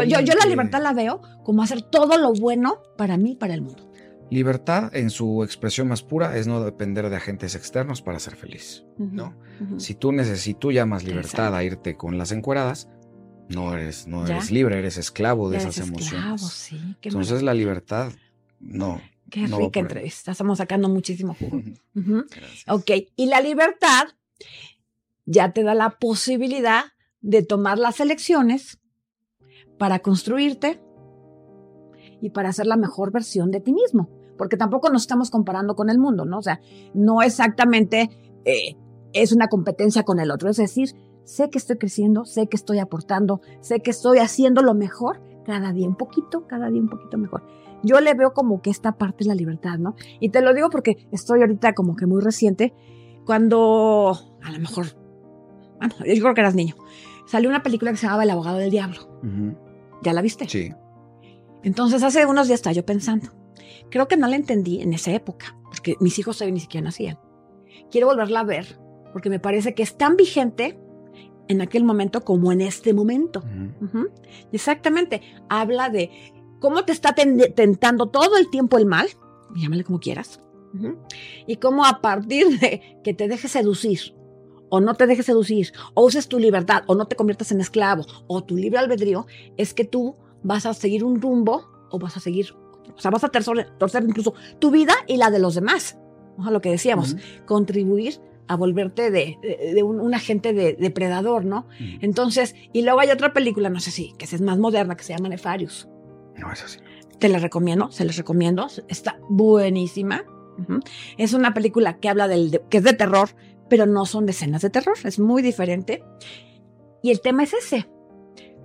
yo, 0.07 0.21
yo, 0.21 0.33
la 0.33 0.45
libertad 0.47 0.81
la 0.81 0.93
veo 0.93 1.21
como 1.43 1.61
hacer 1.61 1.81
todo 1.81 2.17
lo 2.17 2.31
bueno 2.31 2.81
para 2.97 3.17
mí 3.17 3.31
y 3.31 3.35
para 3.35 3.53
el 3.53 3.61
mundo. 3.61 3.91
Libertad, 4.29 4.93
en 4.93 5.09
su 5.09 5.43
expresión 5.43 5.87
más 5.87 6.03
pura, 6.03 6.37
es 6.37 6.47
no 6.47 6.61
depender 6.63 7.09
de 7.09 7.15
agentes 7.15 7.55
externos 7.55 8.01
para 8.01 8.19
ser 8.19 8.35
feliz, 8.35 8.83
¿no? 8.97 9.35
Si 9.77 9.95
tú 9.95 10.11
necesitas, 10.11 10.59
tú 10.59 10.71
llamas 10.71 11.03
libertad 11.03 11.55
a 11.55 11.63
irte 11.63 11.95
con 11.95 12.17
las 12.17 12.31
encueradas, 12.31 12.89
no 13.49 13.73
eres, 13.73 14.07
no 14.07 14.25
eres 14.25 14.51
libre, 14.51 14.77
eres 14.77 14.97
esclavo 14.97 15.49
de 15.49 15.57
esas 15.57 15.77
emociones. 15.77 16.41
Sí, 16.41 16.79
Entonces 17.01 17.41
la 17.41 17.53
libertad, 17.53 18.11
no. 18.59 19.01
Qué 19.29 19.45
rica 19.45 19.79
entrevista, 19.79 20.31
estamos 20.31 20.57
sacando 20.57 20.89
muchísimo 20.89 21.33
jugo. 21.33 21.61
Ok, 22.67 22.91
y 23.15 23.25
la 23.27 23.41
libertad 23.41 24.07
ya 25.25 25.51
te 25.51 25.63
da 25.63 25.73
la 25.73 25.91
posibilidad 25.91 26.85
de 27.21 27.43
tomar 27.43 27.77
las 27.77 27.99
elecciones 27.99 28.79
para 29.77 29.99
construirte 29.99 30.81
y 32.21 32.29
para 32.29 32.49
hacer 32.49 32.65
la 32.65 32.77
mejor 32.77 33.11
versión 33.11 33.51
de 33.51 33.59
ti 33.59 33.73
mismo. 33.73 34.16
Porque 34.37 34.57
tampoco 34.57 34.89
nos 34.89 35.03
estamos 35.03 35.29
comparando 35.29 35.75
con 35.75 35.89
el 35.89 35.99
mundo, 35.99 36.25
¿no? 36.25 36.37
O 36.37 36.41
sea, 36.41 36.59
no 36.93 37.21
exactamente 37.21 38.09
eh, 38.45 38.75
es 39.13 39.31
una 39.31 39.47
competencia 39.47 40.03
con 40.03 40.19
el 40.19 40.31
otro. 40.31 40.49
Es 40.49 40.57
decir, 40.57 40.89
sé 41.23 41.49
que 41.49 41.57
estoy 41.57 41.77
creciendo, 41.77 42.25
sé 42.25 42.47
que 42.47 42.55
estoy 42.55 42.79
aportando, 42.79 43.41
sé 43.61 43.81
que 43.81 43.91
estoy 43.91 44.19
haciendo 44.19 44.61
lo 44.61 44.73
mejor 44.73 45.21
cada 45.45 45.71
día 45.71 45.87
un 45.87 45.95
poquito, 45.95 46.45
cada 46.47 46.69
día 46.69 46.81
un 46.81 46.89
poquito 46.89 47.17
mejor. 47.17 47.43
Yo 47.83 47.99
le 47.99 48.13
veo 48.13 48.33
como 48.33 48.61
que 48.61 48.69
esta 48.69 48.93
parte 48.93 49.23
es 49.23 49.27
la 49.27 49.35
libertad, 49.35 49.77
¿no? 49.77 49.95
Y 50.19 50.29
te 50.29 50.41
lo 50.41 50.53
digo 50.53 50.69
porque 50.69 51.07
estoy 51.11 51.41
ahorita 51.41 51.73
como 51.73 51.95
que 51.95 52.05
muy 52.05 52.21
reciente, 52.21 52.73
cuando 53.25 54.17
a 54.41 54.51
lo 54.51 54.59
mejor, 54.59 54.87
bueno, 55.79 55.95
yo 55.99 56.21
creo 56.21 56.33
que 56.33 56.41
eras 56.41 56.55
niño, 56.55 56.75
salió 57.27 57.49
una 57.49 57.61
película 57.61 57.91
que 57.91 57.97
se 57.97 58.07
llamaba 58.07 58.23
El 58.23 58.31
abogado 58.31 58.57
del 58.57 58.71
diablo. 58.71 58.97
¿Ya 60.01 60.13
la 60.13 60.21
viste? 60.21 60.47
Sí. 60.47 60.71
Entonces 61.63 62.03
hace 62.03 62.25
unos 62.25 62.47
días 62.47 62.59
estaba 62.59 62.73
yo 62.73 62.85
pensando, 62.85 63.29
creo 63.89 64.07
que 64.07 64.17
no 64.17 64.27
la 64.27 64.35
entendí 64.35 64.81
en 64.81 64.93
esa 64.93 65.11
época, 65.11 65.57
porque 65.65 65.95
mis 65.99 66.17
hijos 66.19 66.37
todavía 66.37 66.53
ni 66.53 66.59
siquiera 66.59 66.85
nacían. 66.85 67.19
Quiero 67.91 68.07
volverla 68.07 68.41
a 68.41 68.43
ver, 68.43 68.79
porque 69.13 69.29
me 69.29 69.39
parece 69.39 69.73
que 69.73 69.83
es 69.83 69.97
tan 69.97 70.15
vigente 70.15 70.79
en 71.47 71.61
aquel 71.61 71.83
momento 71.83 72.23
como 72.23 72.51
en 72.51 72.61
este 72.61 72.93
momento. 72.93 73.43
Exactamente. 74.51 75.21
Habla 75.49 75.89
de 75.89 76.11
cómo 76.59 76.83
te 76.85 76.91
está 76.91 77.13
tentando 77.13 78.07
todo 78.09 78.37
el 78.37 78.49
tiempo 78.49 78.77
el 78.77 78.85
mal, 78.85 79.07
llámale 79.55 79.83
como 79.83 79.99
quieras, 79.99 80.41
y 81.45 81.55
cómo 81.57 81.85
a 81.85 82.01
partir 82.01 82.59
de 82.59 82.99
que 83.03 83.13
te 83.13 83.27
dejes 83.27 83.51
seducir 83.51 84.13
o 84.69 84.81
no 84.81 84.95
te 84.95 85.07
dejes 85.07 85.25
seducir, 85.25 85.71
o 85.93 86.05
uses 86.05 86.27
tu 86.27 86.39
libertad, 86.39 86.83
o 86.87 86.95
no 86.95 87.07
te 87.07 87.15
conviertas 87.15 87.53
en 87.53 87.61
esclavo, 87.61 88.05
o 88.27 88.43
tu 88.43 88.57
libre 88.57 88.79
albedrío, 88.79 89.25
es 89.55 89.73
que 89.73 89.85
tú 89.85 90.17
vas 90.43 90.65
a 90.65 90.73
seguir 90.73 91.05
un 91.05 91.21
rumbo 91.21 91.69
o 91.89 91.99
vas 91.99 92.17
a 92.17 92.19
seguir, 92.19 92.53
o 92.95 92.99
sea, 92.99 93.11
vas 93.11 93.23
a 93.23 93.29
torcer, 93.29 94.03
incluso 94.07 94.33
tu 94.59 94.71
vida 94.71 94.93
y 95.07 95.17
la 95.17 95.29
de 95.29 95.39
los 95.39 95.55
demás. 95.55 95.97
O 96.37 96.51
lo 96.51 96.61
que 96.61 96.69
decíamos, 96.69 97.15
contribuir 97.45 98.19
a 98.47 98.55
volverte 98.55 99.11
de, 99.11 99.37
un, 99.83 100.13
agente 100.13 100.53
depredador, 100.53 101.45
¿no? 101.45 101.67
Entonces, 102.01 102.55
y 102.73 102.83
luego 102.83 102.99
hay 102.99 103.09
otra 103.09 103.33
película, 103.33 103.69
no 103.69 103.79
sé 103.79 103.91
si, 103.91 104.13
que 104.17 104.25
es 104.25 104.41
más 104.41 104.57
moderna, 104.57 104.95
que 104.95 105.03
se 105.03 105.13
llama 105.13 105.29
Nefarius. 105.29 105.87
No, 106.37 106.51
es 106.51 106.63
así. 106.63 106.79
Te 107.19 107.29
la 107.29 107.39
recomiendo, 107.39 107.91
se 107.91 108.05
les 108.05 108.17
recomiendo, 108.17 108.67
está 108.87 109.19
buenísima. 109.29 110.25
Es 111.17 111.33
una 111.33 111.53
película 111.53 111.97
que 111.97 112.09
habla 112.09 112.27
del, 112.27 112.61
que 112.69 112.77
es 112.77 112.83
de 112.83 112.93
terror, 112.93 113.29
pero 113.69 113.85
no 113.85 114.05
son 114.05 114.29
escenas 114.29 114.61
de 114.61 114.69
terror, 114.69 114.95
es 115.03 115.19
muy 115.19 115.41
diferente. 115.41 116.03
Y 117.01 117.11
el 117.11 117.21
tema 117.21 117.43
es 117.43 117.53
ese, 117.53 117.89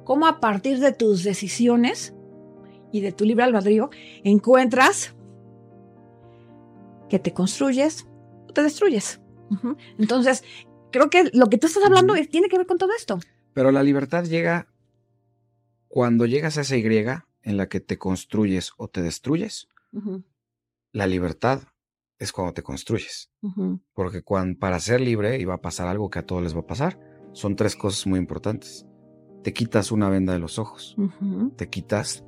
cómo 0.05 0.27
a 0.27 0.41
partir 0.41 0.79
de 0.79 0.93
tus 0.93 1.25
decisiones 1.25 2.15
y 2.93 3.01
de 3.01 3.13
tu 3.13 3.25
libre 3.25 3.45
albedrío 3.45 3.91
encuentras 4.23 5.15
que 7.09 7.19
te 7.19 7.33
construyes 7.33 8.07
o 8.49 8.53
te 8.53 8.63
destruyes. 8.63 9.21
Entonces, 9.99 10.45
creo 10.91 11.11
que 11.11 11.31
lo 11.33 11.49
que 11.49 11.59
tú 11.59 11.67
estás 11.67 11.85
hablando 11.85 12.15
tiene 12.31 12.49
que 12.49 12.57
ver 12.57 12.67
con 12.67 12.79
todo 12.79 12.91
esto. 12.97 13.19
Pero 13.53 13.71
la 13.71 13.83
libertad 13.83 14.25
llega 14.25 14.69
cuando 15.89 16.25
llegas 16.25 16.57
a 16.57 16.63
esa 16.63 16.77
Y 16.77 16.87
en 17.43 17.57
la 17.57 17.69
que 17.69 17.81
te 17.81 17.99
construyes 17.99 18.73
o 18.77 18.89
te 18.89 19.03
destruyes. 19.03 19.69
La 20.93 21.07
libertad 21.07 21.63
es 22.19 22.33
cuando 22.33 22.55
te 22.55 22.63
construyes. 22.63 23.31
Porque 23.93 24.23
cuando, 24.23 24.59
para 24.59 24.79
ser 24.81 25.01
libre, 25.01 25.39
y 25.39 25.45
va 25.45 25.55
a 25.55 25.61
pasar 25.61 25.89
algo 25.89 26.09
que 26.09 26.21
a 26.21 26.27
todos 26.27 26.43
les 26.43 26.55
va 26.55 26.61
a 26.61 26.67
pasar, 26.67 26.99
son 27.33 27.57
tres 27.57 27.77
cosas 27.77 28.07
muy 28.07 28.19
importantes. 28.19 28.87
Te 29.43 29.53
quitas 29.53 29.91
una 29.91 30.09
venda 30.09 30.33
de 30.33 30.39
los 30.39 30.59
ojos, 30.59 30.97
te 31.57 31.69
quitas 31.69 32.25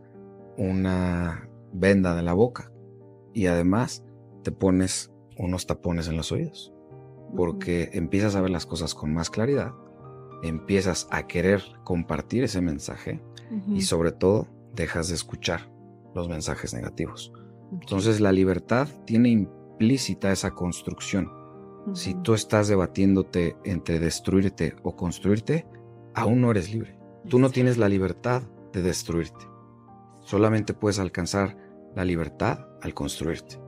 una 0.56 1.48
venda 1.72 2.14
de 2.14 2.22
la 2.22 2.32
boca 2.32 2.70
y 3.32 3.46
además 3.46 4.04
te 4.42 4.52
pones 4.52 5.12
unos 5.38 5.66
tapones 5.66 6.08
en 6.08 6.16
los 6.16 6.32
oídos. 6.32 6.72
Porque 7.36 7.90
empiezas 7.92 8.36
a 8.36 8.40
ver 8.40 8.50
las 8.50 8.66
cosas 8.66 8.94
con 8.94 9.12
más 9.12 9.28
claridad, 9.28 9.74
empiezas 10.42 11.08
a 11.10 11.26
querer 11.26 11.62
compartir 11.82 12.44
ese 12.44 12.60
mensaje 12.60 13.20
y 13.68 13.82
sobre 13.82 14.12
todo 14.12 14.48
dejas 14.74 15.08
de 15.08 15.14
escuchar 15.14 15.70
los 16.14 16.28
mensajes 16.28 16.74
negativos. 16.74 17.32
Entonces 17.72 18.20
la 18.20 18.32
libertad 18.32 18.88
tiene 19.04 19.30
implícita 19.30 20.30
esa 20.32 20.52
construcción. 20.52 21.30
Si 21.92 22.14
tú 22.14 22.34
estás 22.34 22.68
debatiéndote 22.68 23.56
entre 23.64 23.98
destruirte 23.98 24.76
o 24.82 24.96
construirte, 24.96 25.66
aún 26.14 26.40
no 26.40 26.50
eres 26.50 26.72
libre. 26.72 26.98
Tú 27.28 27.38
no 27.38 27.50
tienes 27.50 27.78
la 27.78 27.88
libertad 27.88 28.42
de 28.72 28.82
destruirte. 28.82 29.53
Solamente 30.24 30.74
puedes 30.74 30.98
alcanzar 30.98 31.56
la 31.94 32.04
libertad 32.04 32.66
al 32.82 32.94
construirte. 32.94 33.58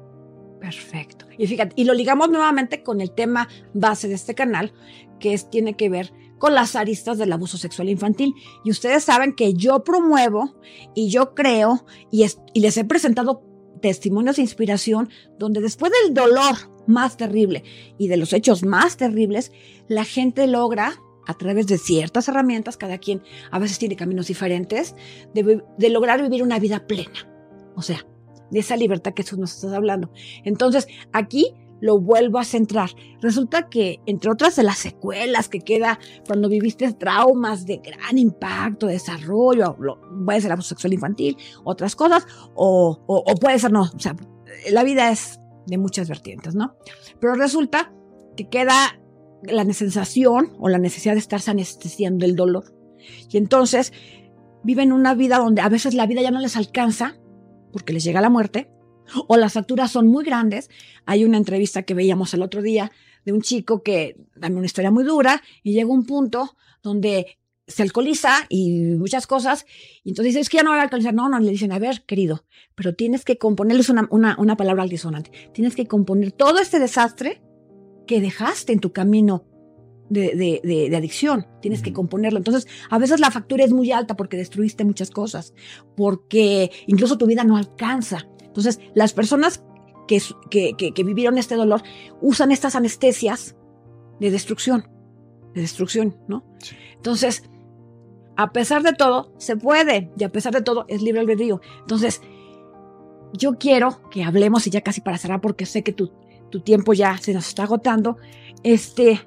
Perfecto. 0.61 1.27
Y 1.39 1.47
fíjate, 1.47 1.75
y 1.77 1.85
lo 1.85 1.95
ligamos 1.95 2.31
nuevamente 2.31 2.83
con 2.83 3.01
el 3.01 3.13
tema 3.13 3.49
base 3.75 4.09
de 4.09 4.15
este 4.15 4.35
canal, 4.35 4.73
que 5.21 5.39
tiene 5.51 5.77
que 5.77 5.89
ver 5.89 6.13
con 6.39 6.55
las 6.55 6.77
aristas 6.77 7.19
del 7.19 7.33
abuso 7.33 7.57
sexual 7.59 7.89
infantil. 7.89 8.35
Y 8.65 8.71
ustedes 8.71 9.05
saben 9.05 9.35
que 9.35 9.55
yo 9.55 9.85
promuevo 9.85 10.57
y 10.95 11.09
yo 11.09 11.35
creo 11.35 11.87
y, 12.11 12.27
y 12.53 12.61
les 12.61 12.77
he 12.77 12.85
presentado 12.85 13.43
testimonios 13.81 14.37
de 14.37 14.43
inspiración 14.43 15.11
donde 15.39 15.61
después 15.61 15.93
del 16.05 16.15
dolor 16.15 16.57
más 16.87 17.17
terrible 17.17 17.63
y 17.99 18.09
de 18.09 18.17
los 18.17 18.33
hechos 18.33 18.65
más 18.65 18.97
terribles, 18.97 19.53
la 19.89 20.05
gente 20.05 20.47
logra 20.47 21.01
a 21.27 21.35
través 21.35 21.67
de 21.67 21.79
ciertas 21.79 22.29
herramientas, 22.29 22.77
cada 22.77 22.99
quien 22.99 23.23
a 23.51 23.59
veces 23.59 23.79
tiene 23.79 23.97
caminos 23.97 24.29
diferentes, 24.29 24.95
de, 25.35 25.91
lograr 25.91 26.23
vivir 26.23 26.43
una 26.43 26.59
vida 26.59 26.87
plena. 26.87 27.29
O 27.75 27.83
sea, 27.83 28.07
de 28.51 28.59
esa 28.61 28.77
libertad 28.77 29.13
que 29.13 29.25
tú 29.25 29.37
nos 29.37 29.55
estás 29.55 29.73
hablando. 29.73 30.11
Entonces, 30.45 30.87
aquí 31.13 31.55
lo 31.81 32.01
vuelvo 32.01 32.39
a 32.39 32.45
centrar. 32.45 32.91
Resulta 33.21 33.69
que, 33.69 34.01
entre 34.07 34.31
otras 34.31 34.57
de 34.57 34.63
las 34.63 34.79
secuelas 34.79 35.49
que 35.49 35.61
queda 35.61 35.99
cuando 36.27 36.49
viviste 36.49 36.91
traumas 36.95 37.67
de 37.67 37.79
gran 37.79 38.17
impacto, 38.17 38.87
desarrollo, 38.87 39.77
puede 40.25 40.41
ser 40.41 40.53
abuso 40.53 40.71
sexual 40.71 40.95
infantil, 40.95 41.37
otras 41.65 41.95
cosas, 41.95 42.27
o, 42.55 42.99
o 43.07 43.35
puede 43.35 43.59
ser 43.59 43.73
no. 43.73 43.83
O 43.83 43.99
sea, 43.99 44.17
la 44.71 44.85
vida 44.85 45.11
es 45.11 45.39
de 45.67 45.79
muchas 45.79 46.09
vertientes, 46.09 46.55
¿no? 46.55 46.77
Pero 47.21 47.35
resulta 47.35 47.93
que 48.37 48.49
queda 48.49 48.99
la 49.43 49.71
sensación 49.73 50.57
o 50.59 50.69
la 50.69 50.79
necesidad 50.79 51.15
de 51.15 51.21
estarse 51.21 51.51
anestesiando 51.51 52.25
el 52.25 52.37
dolor. 52.37 52.75
Y 53.31 53.37
entonces 53.37 53.93
viven 54.65 54.93
una 54.93 55.15
vida 55.15 55.39
donde 55.39 55.63
a 55.63 55.69
veces 55.69 55.95
la 55.95 56.07
vida 56.07 56.23
ya 56.23 56.31
no 56.31 56.41
les 56.41 56.57
alcanza 56.57 57.17
porque 57.73 57.93
les 57.93 58.05
llega 58.05 58.21
la 58.21 58.31
muerte 58.31 58.71
o 59.29 59.37
las 59.37 59.53
facturas 59.53 59.91
son 59.91 60.09
muy 60.09 60.25
grandes. 60.25 60.71
Hay 61.05 61.25
una 61.25 61.37
entrevista 61.37 61.83
que 61.83 61.95
veíamos 61.95 62.35
el 62.35 62.43
otro 62.43 62.63
día 62.63 62.91
de 63.25 63.33
un 63.33 63.43
chico 63.43 63.83
que 63.83 64.17
también 64.35 64.59
una 64.59 64.67
historia 64.67 64.91
muy 64.91 65.05
dura 65.05 65.43
y 65.63 65.73
llega 65.73 65.91
un 65.91 66.05
punto 66.05 66.57
donde 66.83 67.39
se 67.67 67.83
alcoholiza 67.83 68.47
y 68.49 68.95
muchas 68.97 69.27
cosas. 69.27 69.67
Y 70.05 70.11
entonces 70.11 70.35
dice, 70.35 70.41
es 70.41 70.49
que 70.49 70.59
ya 70.59 70.63
no 70.63 70.71
voy 70.71 70.79
a 70.79 70.83
alcoholizar. 70.83 71.15
No, 71.15 71.29
no, 71.29 71.39
le 71.41 71.51
dicen, 71.51 71.73
a 71.73 71.79
ver, 71.79 72.03
querido, 72.07 72.45
pero 72.75 72.95
tienes 72.95 73.25
que 73.25 73.39
componerles 73.39 73.89
una, 73.89 74.07
una, 74.11 74.37
una 74.39 74.57
palabra 74.57 74.85
altisonante. 74.85 75.31
Tienes 75.53 75.75
que 75.75 75.87
componer 75.87 76.33
todo 76.33 76.61
este 76.61 76.79
desastre 76.79 77.43
que 78.07 78.21
dejaste 78.21 78.73
en 78.73 78.81
tu 78.81 78.93
camino 78.93 79.45
de, 80.09 80.61
de, 80.63 80.97
adicción. 80.97 81.47
Tienes 81.61 81.83
que 81.83 81.93
componerlo. 81.93 82.39
Entonces, 82.39 82.67
a 82.91 82.99
veces 82.99 83.21
la 83.21 83.31
factura 83.31 83.65
es 83.65 83.73
muy 83.73 83.93
alta 83.93 84.17
porque 84.17 84.37
destruiste 84.37 84.85
muchas 84.85 85.11
cosas, 85.11 85.55
porque 85.97 86.71
incluso 86.87 87.19
tu 87.19 87.27
vida 87.27 87.45
no 87.45 87.57
alcanza. 87.57 88.29
Entonces, 88.43 88.81
las 88.95 89.13
personas 89.13 89.65
que, 90.07 90.21
que, 90.51 90.93
que, 90.93 91.05
vivieron 91.05 91.39
este 91.39 91.57
dolor 91.57 91.83
usan 92.21 92.53
estas 92.53 92.77
anestesias 92.77 93.57
de 94.21 94.31
destrucción, 94.31 94.89
de 95.55 95.63
destrucción, 95.63 96.17
¿no? 96.29 96.47
Entonces, 96.95 97.43
a 98.37 98.53
pesar 98.53 98.83
de 98.83 98.93
todo, 98.93 99.33
se 99.39 99.57
puede, 99.57 100.11
y 100.17 100.25
a 100.25 100.31
pesar 100.31 100.53
de 100.53 100.63
todo, 100.63 100.85
es 100.89 101.03
libre 101.03 101.21
albedrío. 101.21 101.61
Entonces, 101.81 102.23
yo 103.33 103.59
quiero 103.59 104.01
que 104.11 104.23
hablemos, 104.23 104.67
y 104.67 104.71
ya 104.71 104.83
casi 104.83 105.01
para 105.01 105.19
cerrar, 105.19 105.41
porque 105.41 105.67
sé 105.67 105.83
que 105.83 105.93
tu, 105.93 106.13
tu 106.57 106.63
tiempo 106.63 106.95
ya 106.95 107.19
se 107.19 107.35
nos 107.35 107.47
está 107.49 107.65
agotando, 107.65 108.17
este, 108.63 109.21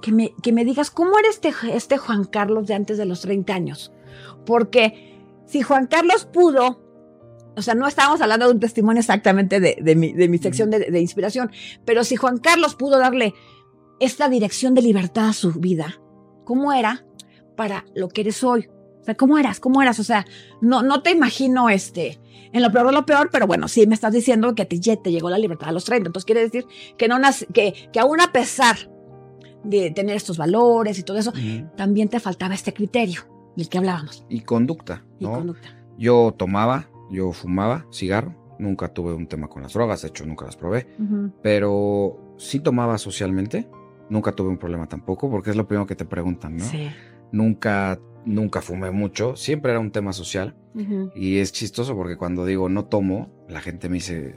que 0.00 0.10
me, 0.10 0.34
que 0.42 0.52
me 0.52 0.64
digas 0.64 0.90
cómo 0.90 1.16
era 1.16 1.28
este, 1.28 1.52
este 1.72 1.98
Juan 1.98 2.24
Carlos 2.24 2.66
de 2.66 2.74
antes 2.74 2.98
de 2.98 3.04
los 3.04 3.20
30 3.20 3.54
años. 3.54 3.92
Porque 4.44 5.20
si 5.46 5.62
Juan 5.62 5.86
Carlos 5.86 6.24
pudo, 6.24 6.82
o 7.56 7.62
sea, 7.62 7.74
no 7.74 7.86
estábamos 7.86 8.20
hablando 8.20 8.46
de 8.46 8.54
un 8.54 8.60
testimonio 8.60 8.98
exactamente 8.98 9.60
de, 9.60 9.78
de, 9.80 9.94
mi, 9.94 10.12
de 10.12 10.28
mi, 10.28 10.38
sección 10.38 10.70
de, 10.70 10.90
de 10.90 11.00
inspiración, 11.00 11.52
pero 11.84 12.02
si 12.02 12.16
Juan 12.16 12.38
Carlos 12.38 12.74
pudo 12.74 12.98
darle 12.98 13.34
esta 14.00 14.28
dirección 14.28 14.74
de 14.74 14.82
libertad 14.82 15.28
a 15.28 15.32
su 15.32 15.52
vida, 15.52 16.00
¿cómo 16.44 16.72
era 16.72 17.06
para 17.56 17.84
lo 17.94 18.08
que 18.08 18.22
eres 18.22 18.42
hoy? 18.42 18.68
O 19.02 19.04
sea, 19.04 19.14
¿cómo 19.16 19.36
eras? 19.36 19.60
¿Cómo 19.60 19.82
eras? 19.82 19.98
O 19.98 20.04
sea, 20.04 20.24
no, 20.60 20.82
no 20.82 21.02
te 21.02 21.10
imagino 21.10 21.68
este, 21.68 22.20
en 22.52 22.62
lo 22.62 22.70
peor 22.70 22.86
de 22.86 22.92
lo 22.92 23.04
peor, 23.04 23.30
pero 23.32 23.46
bueno, 23.46 23.68
sí 23.68 23.86
me 23.86 23.94
estás 23.94 24.12
diciendo 24.12 24.54
que 24.54 24.62
a 24.62 24.64
ti 24.66 24.80
ya 24.80 24.96
te 24.96 25.10
llegó 25.10 25.28
la 25.28 25.38
libertad 25.38 25.68
a 25.68 25.72
los 25.72 25.84
30. 25.84 26.08
Entonces 26.08 26.24
quiere 26.24 26.42
decir 26.42 26.66
que, 26.96 27.08
no 27.08 27.16
que, 27.52 27.90
que 27.92 28.00
aún 28.00 28.20
a 28.20 28.32
pesar 28.32 28.76
de 29.64 29.90
tener 29.90 30.16
estos 30.16 30.38
valores 30.38 30.98
y 30.98 31.02
todo 31.02 31.18
eso, 31.18 31.32
también 31.76 32.08
te 32.08 32.20
faltaba 32.20 32.54
este 32.54 32.72
criterio 32.72 33.22
del 33.56 33.68
que 33.68 33.78
hablábamos. 33.78 34.24
Y 34.28 34.40
conducta, 34.40 35.04
¿no? 35.20 35.54
Yo 35.98 36.34
tomaba, 36.36 36.88
yo 37.10 37.32
fumaba 37.32 37.86
cigarro, 37.92 38.34
nunca 38.58 38.88
tuve 38.88 39.12
un 39.12 39.26
tema 39.26 39.48
con 39.48 39.62
las 39.62 39.72
drogas, 39.72 40.02
de 40.02 40.08
hecho 40.08 40.24
nunca 40.26 40.44
las 40.44 40.56
probé, 40.56 40.86
pero 41.42 42.34
sí 42.38 42.60
tomaba 42.60 42.98
socialmente, 42.98 43.68
nunca 44.08 44.32
tuve 44.32 44.48
un 44.48 44.58
problema 44.58 44.88
tampoco, 44.88 45.30
porque 45.30 45.50
es 45.50 45.56
lo 45.56 45.66
primero 45.66 45.86
que 45.86 45.96
te 45.96 46.04
preguntan, 46.04 46.56
¿no? 46.56 46.64
Sí. 46.64 46.90
Nunca, 47.30 47.98
nunca 48.24 48.60
fumé 48.62 48.90
mucho, 48.90 49.36
siempre 49.36 49.72
era 49.72 49.80
un 49.80 49.90
tema 49.90 50.12
social. 50.12 50.56
Y 51.14 51.36
es 51.36 51.52
chistoso 51.52 51.94
porque 51.94 52.16
cuando 52.16 52.46
digo 52.46 52.70
no 52.70 52.86
tomo, 52.86 53.30
la 53.48 53.60
gente 53.60 53.90
me 53.90 53.96
dice 53.96 54.34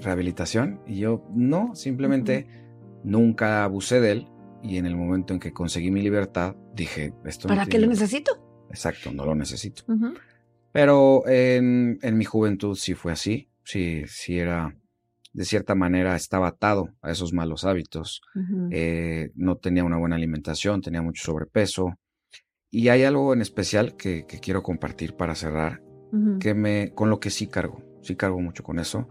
rehabilitación 0.00 0.80
y 0.86 0.98
yo 0.98 1.24
no, 1.34 1.74
simplemente 1.74 2.46
nunca 3.04 3.64
abusé 3.64 4.00
de 4.00 4.12
él 4.12 4.28
y 4.62 4.76
en 4.76 4.86
el 4.86 4.96
momento 4.96 5.34
en 5.34 5.40
que 5.40 5.52
conseguí 5.52 5.90
mi 5.90 6.02
libertad 6.02 6.56
dije, 6.74 7.14
esto 7.24 7.48
¿Para 7.48 7.66
qué 7.66 7.78
lo 7.78 7.86
necesito? 7.86 8.66
Exacto, 8.70 9.12
no 9.12 9.24
lo 9.24 9.34
necesito. 9.34 9.84
Pero 10.72 11.26
en, 11.26 11.98
en, 12.02 12.16
mi 12.16 12.24
juventud 12.24 12.76
sí 12.76 12.94
fue 12.94 13.12
así, 13.12 13.50
sí, 13.64 14.04
sí 14.06 14.38
era, 14.38 14.74
de 15.32 15.44
cierta 15.44 15.74
manera 15.74 16.16
estaba 16.16 16.48
atado 16.48 16.88
a 17.02 17.10
esos 17.10 17.32
malos 17.32 17.64
hábitos, 17.64 18.22
eh, 18.70 19.30
no 19.34 19.56
tenía 19.56 19.84
una 19.84 19.98
buena 19.98 20.16
alimentación, 20.16 20.80
tenía 20.80 21.02
mucho 21.02 21.22
sobrepeso. 21.24 21.98
Y 22.72 22.88
hay 22.88 23.04
algo 23.04 23.32
en 23.32 23.40
especial 23.40 23.96
que, 23.96 24.26
que 24.26 24.40
quiero 24.40 24.64
compartir 24.64 25.14
para 25.14 25.36
cerrar, 25.36 25.80
que 26.40 26.54
me, 26.54 26.92
con 26.92 27.08
lo 27.08 27.20
que 27.20 27.30
sí 27.30 27.46
cargo, 27.46 27.82
sí 28.00 28.16
cargo 28.16 28.40
mucho 28.40 28.64
con 28.64 28.80
eso, 28.80 29.08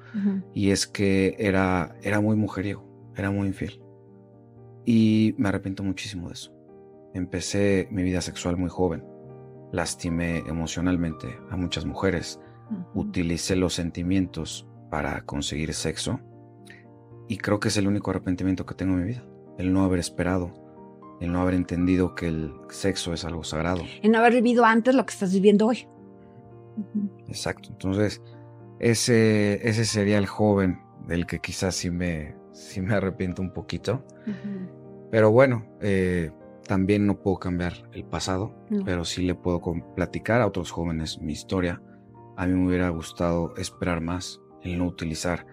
y 0.53 0.71
es 0.71 0.85
que 0.85 1.35
era, 1.39 1.95
era 2.03 2.19
muy 2.19 2.35
mujeriego, 2.35 3.13
era 3.15 3.31
muy 3.31 3.47
infiel. 3.47 3.81
Y 4.83 5.33
me 5.37 5.47
arrepiento 5.47 5.83
muchísimo 5.83 6.27
de 6.27 6.33
eso. 6.33 6.53
Empecé 7.13 7.87
mi 7.91 8.03
vida 8.03 8.19
sexual 8.19 8.57
muy 8.57 8.69
joven 8.69 9.03
lastimé 9.71 10.39
emocionalmente 10.39 11.39
a 11.49 11.55
muchas 11.55 11.85
mujeres, 11.85 12.39
utilicé 12.93 13.55
los 13.55 13.73
sentimientos 13.73 14.67
para 14.89 15.21
conseguir 15.25 15.73
sexo 15.73 16.19
y 17.27 17.37
creo 17.37 17.59
que 17.59 17.69
es 17.69 17.77
el 17.77 17.87
único 17.87 18.11
arrepentimiento 18.11 18.65
que 18.65 18.75
tengo 18.75 18.93
en 18.93 19.01
mi 19.01 19.07
vida, 19.07 19.25
el 19.57 19.73
no 19.73 19.83
haber 19.83 19.99
esperado, 19.99 20.53
el 21.21 21.31
no 21.31 21.41
haber 21.41 21.53
entendido 21.53 22.15
que 22.15 22.27
el 22.27 22.51
sexo 22.69 23.13
es 23.13 23.23
algo 23.23 23.43
sagrado. 23.43 23.83
El 24.01 24.11
no 24.11 24.17
haber 24.17 24.33
vivido 24.33 24.65
antes 24.65 24.95
lo 24.95 25.05
que 25.05 25.13
estás 25.13 25.31
viviendo 25.31 25.67
hoy. 25.67 25.87
Exacto, 27.27 27.69
entonces 27.71 28.21
ese, 28.79 29.67
ese 29.67 29.85
sería 29.85 30.17
el 30.17 30.25
joven 30.25 30.81
del 31.07 31.27
que 31.27 31.39
quizás 31.39 31.75
sí 31.75 31.91
me, 31.91 32.35
sí 32.51 32.81
me 32.81 32.95
arrepiento 32.95 33.41
un 33.43 33.53
poquito. 33.53 34.03
Pero 35.11 35.31
bueno, 35.31 35.67
eh, 35.79 36.31
también 36.67 37.05
no 37.05 37.19
puedo 37.19 37.37
cambiar 37.37 37.73
el 37.93 38.03
pasado, 38.03 38.55
pero 38.83 39.05
sí 39.05 39.21
le 39.21 39.35
puedo 39.35 39.61
platicar 39.95 40.41
a 40.41 40.47
otros 40.47 40.71
jóvenes 40.71 41.21
mi 41.21 41.33
historia. 41.33 41.81
A 42.35 42.47
mí 42.47 42.53
me 42.55 42.67
hubiera 42.67 42.89
gustado 42.89 43.55
esperar 43.57 44.01
más, 44.01 44.41
el 44.63 44.79
no 44.79 44.87
utilizar 44.87 45.45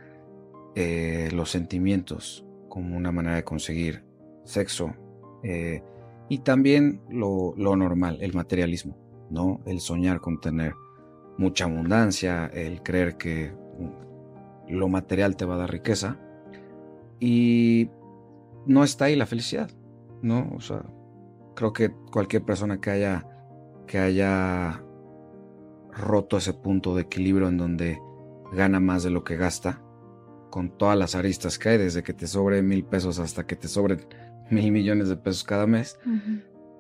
eh, 0.75 1.29
los 1.33 1.51
sentimientos 1.51 2.47
como 2.71 2.97
una 2.97 3.13
manera 3.13 3.37
de 3.37 3.45
conseguir 3.45 4.05
sexo 4.45 4.95
eh, 5.43 5.83
y 6.29 6.39
también 6.39 7.01
lo, 7.09 7.55
normal, 7.57 8.19
el 8.21 8.35
materialismo, 8.35 8.97
¿no? 9.31 9.61
El 9.67 9.81
soñar 9.81 10.21
con 10.21 10.41
tener 10.41 10.75
mucha 11.39 11.65
abundancia, 11.65 12.47
el 12.47 12.83
creer 12.83 13.17
que 13.17 13.53
lo 14.69 14.89
material 14.89 15.37
te 15.37 15.47
va 15.47 15.55
a 15.55 15.59
dar 15.59 15.71
riqueza 15.71 16.19
y 17.21 17.91
no 18.67 18.85
está 18.85 19.07
ahí 19.07 19.17
la 19.17 19.27
felicidad, 19.27 19.71
¿no? 20.21 20.51
O 20.55 20.61
sea, 20.61 20.85
creo 21.55 21.73
que 21.73 21.91
cualquier 22.13 22.43
persona 22.43 22.81
que 22.81 22.91
haya, 22.91 23.27
que 23.87 23.99
haya 23.99 24.83
roto 25.93 26.37
ese 26.37 26.53
punto 26.53 26.95
de 26.95 27.03
equilibrio 27.03 27.49
en 27.49 27.57
donde 27.57 27.99
gana 28.53 28.81
más 28.81 29.03
de 29.03 29.11
lo 29.11 29.25
que 29.25 29.37
gasta, 29.37 29.83
con 30.51 30.77
todas 30.77 30.99
las 30.99 31.15
aristas 31.15 31.59
que 31.59 31.71
hay, 31.71 31.79
desde 31.79 32.03
que 32.03 32.13
te 32.13 32.27
sobre 32.27 32.63
mil 32.63 32.85
pesos 32.85 33.19
hasta 33.19 33.47
que 33.47 33.57
te 33.57 33.69
sobren 33.69 34.07
mil 34.51 34.73
millones 34.73 35.09
de 35.09 35.17
pesos 35.17 35.45
cada 35.45 35.67
mes, 35.67 35.99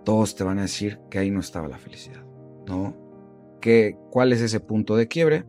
todos 0.04 0.34
te 0.34 0.44
van 0.44 0.58
a 0.58 0.62
decir 0.62 1.00
que 1.10 1.18
ahí 1.18 1.30
no 1.30 1.40
estaba 1.40 1.68
la 1.68 1.78
felicidad, 1.78 2.24
¿no? 2.66 2.96
Que, 3.60 3.96
¿Cuál 4.10 4.32
es 4.32 4.40
ese 4.40 4.60
punto 4.60 4.96
de 4.96 5.08
quiebre? 5.08 5.44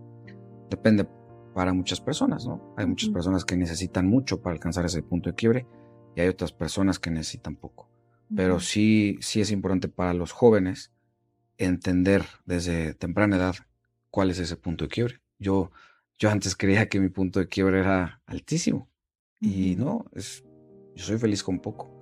Depende 0.69 1.07
para 1.53 1.73
muchas 1.73 2.01
personas, 2.01 2.45
¿no? 2.45 2.73
Hay 2.77 2.85
muchas 2.85 3.09
personas 3.09 3.45
que 3.45 3.57
necesitan 3.57 4.07
mucho 4.07 4.41
para 4.41 4.53
alcanzar 4.53 4.85
ese 4.85 5.03
punto 5.03 5.29
de 5.29 5.35
quiebre 5.35 5.67
y 6.15 6.21
hay 6.21 6.27
otras 6.27 6.51
personas 6.51 6.99
que 6.99 7.11
necesitan 7.11 7.55
poco 7.55 7.89
pero 8.35 8.59
sí, 8.59 9.17
sí 9.21 9.41
es 9.41 9.51
importante 9.51 9.87
para 9.87 10.13
los 10.13 10.31
jóvenes 10.31 10.91
entender 11.57 12.23
desde 12.45 12.93
temprana 12.93 13.37
edad 13.37 13.55
cuál 14.11 14.29
es 14.29 14.39
ese 14.39 14.55
punto 14.55 14.85
de 14.85 14.89
quiebre. 14.89 15.21
Yo, 15.39 15.71
yo 16.17 16.29
antes 16.29 16.55
creía 16.55 16.89
que 16.89 16.99
mi 16.99 17.09
punto 17.09 17.39
de 17.39 17.47
quiebre 17.47 17.79
era 17.79 18.21
altísimo 18.25 18.87
y 19.39 19.75
no, 19.77 20.05
es, 20.13 20.43
yo 20.95 21.05
soy 21.05 21.17
feliz 21.17 21.43
con 21.43 21.59
poco, 21.59 21.98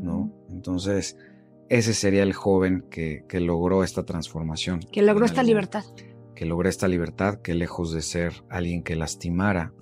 ¿no? 0.00 0.32
Entonces, 0.50 1.16
ese 1.68 1.94
sería 1.94 2.22
el 2.22 2.32
joven 2.32 2.84
que, 2.90 3.24
que 3.28 3.40
logró 3.40 3.84
esta 3.84 4.04
transformación. 4.04 4.80
Que 4.80 5.02
logró 5.02 5.24
esta 5.24 5.42
libertad. 5.42 5.84
Que 6.34 6.46
logró 6.46 6.68
esta 6.68 6.88
libertad, 6.88 7.40
que 7.40 7.54
lejos 7.54 7.92
de 7.92 8.02
ser 8.02 8.32
alguien 8.48 8.82
que 8.82 8.96
lastimara, 8.96 9.72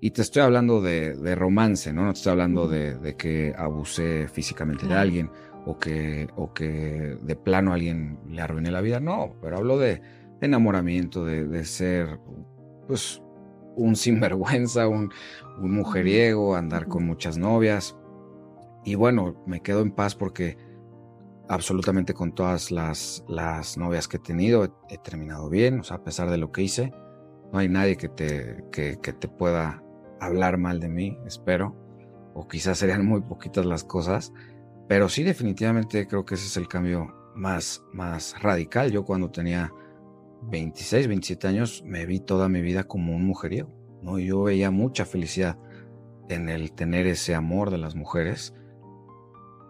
y 0.00 0.12
te 0.12 0.22
estoy 0.22 0.42
hablando 0.42 0.80
de, 0.80 1.34
romance, 1.34 1.92
¿no? 1.92 2.04
No 2.04 2.12
te 2.12 2.18
estoy 2.18 2.32
hablando 2.32 2.68
de, 2.68 3.16
que 3.16 3.52
abuse 3.56 4.28
físicamente 4.28 4.86
de 4.86 4.94
alguien 4.94 5.30
o 5.66 5.76
que, 5.76 6.28
o 6.36 6.52
que 6.52 7.18
de 7.20 7.36
plano 7.36 7.72
alguien 7.72 8.18
le 8.28 8.40
arruine 8.40 8.70
la 8.70 8.80
vida. 8.80 9.00
No, 9.00 9.34
pero 9.42 9.56
hablo 9.56 9.76
de 9.76 10.00
enamoramiento, 10.40 11.24
de, 11.24 11.64
ser, 11.64 12.20
pues, 12.86 13.20
un 13.74 13.96
sinvergüenza, 13.96 14.86
un, 14.86 15.10
un 15.60 15.72
mujeriego, 15.72 16.54
andar 16.54 16.86
con 16.86 17.04
muchas 17.04 17.36
novias. 17.36 17.96
Y 18.88 18.94
bueno, 18.94 19.34
me 19.44 19.60
quedo 19.60 19.82
en 19.82 19.90
paz 19.90 20.14
porque 20.14 20.56
absolutamente 21.46 22.14
con 22.14 22.34
todas 22.34 22.70
las, 22.70 23.22
las 23.28 23.76
novias 23.76 24.08
que 24.08 24.16
he 24.16 24.20
tenido 24.20 24.80
he, 24.88 24.96
terminado 24.96 25.50
bien, 25.50 25.80
o 25.80 25.84
sea, 25.84 25.98
a 25.98 26.04
pesar 26.04 26.30
de 26.30 26.38
lo 26.38 26.52
que 26.52 26.62
hice, 26.62 26.94
no 27.52 27.58
hay 27.58 27.68
nadie 27.68 27.98
que 27.98 28.08
te, 28.08 28.64
que, 28.72 28.96
te 28.96 29.28
pueda 29.28 29.82
hablar 30.20 30.56
mal 30.56 30.80
de 30.80 30.88
mí, 30.88 31.18
espero, 31.26 31.76
o 32.32 32.48
quizás 32.48 32.78
serían 32.78 33.04
muy 33.04 33.20
poquitas 33.20 33.66
las 33.66 33.84
cosas, 33.84 34.32
pero 34.88 35.10
sí 35.10 35.22
definitivamente 35.22 36.06
creo 36.06 36.24
que 36.24 36.36
ese 36.36 36.46
es 36.46 36.56
el 36.56 36.66
cambio 36.66 37.14
más, 37.34 37.82
más 37.92 38.40
radical. 38.40 38.90
Yo 38.90 39.04
cuando 39.04 39.30
tenía 39.30 39.70
26, 40.44 41.08
27 41.08 41.46
años 41.46 41.82
me 41.84 42.06
vi 42.06 42.20
toda 42.20 42.48
mi 42.48 42.62
vida 42.62 42.84
como 42.84 43.14
un 43.14 43.26
mujeriego, 43.26 43.68
¿no? 44.00 44.18
Yo 44.18 44.44
veía 44.44 44.70
mucha 44.70 45.04
felicidad 45.04 45.58
en 46.30 46.48
el 46.48 46.72
tener 46.72 47.06
ese 47.06 47.34
amor 47.34 47.70
de 47.70 47.76
las 47.76 47.94
mujeres 47.94 48.54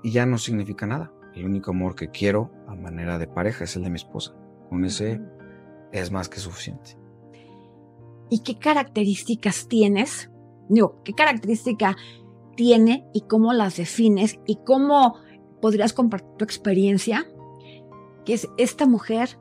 y 0.02 0.12
ya 0.12 0.26
no 0.26 0.38
significa 0.38 0.86
nada. 0.86 1.12
El 1.34 1.44
único 1.44 1.70
amor 1.70 1.94
que 1.94 2.10
quiero 2.10 2.50
a 2.66 2.74
manera 2.74 3.18
de 3.18 3.26
pareja 3.26 3.64
es 3.64 3.76
el 3.76 3.84
de 3.84 3.90
mi 3.90 3.96
esposa. 3.96 4.34
Con 4.68 4.84
ese 4.84 5.20
es 5.92 6.10
más 6.10 6.28
que 6.28 6.40
suficiente. 6.40 6.98
¿Y 8.30 8.42
qué 8.42 8.58
características 8.58 9.68
tienes 9.68 10.30
digo, 10.68 11.00
qué 11.04 11.12
característica 11.14 11.96
tiene 12.56 13.06
y 13.12 13.22
cómo 13.22 13.52
las 13.52 13.76
defines 13.76 14.38
y 14.46 14.56
cómo 14.64 15.16
podrías 15.60 15.92
compartir 15.92 16.36
tu 16.38 16.44
experiencia, 16.44 17.26
que 18.24 18.34
es 18.34 18.48
esta 18.58 18.86
mujer, 18.86 19.38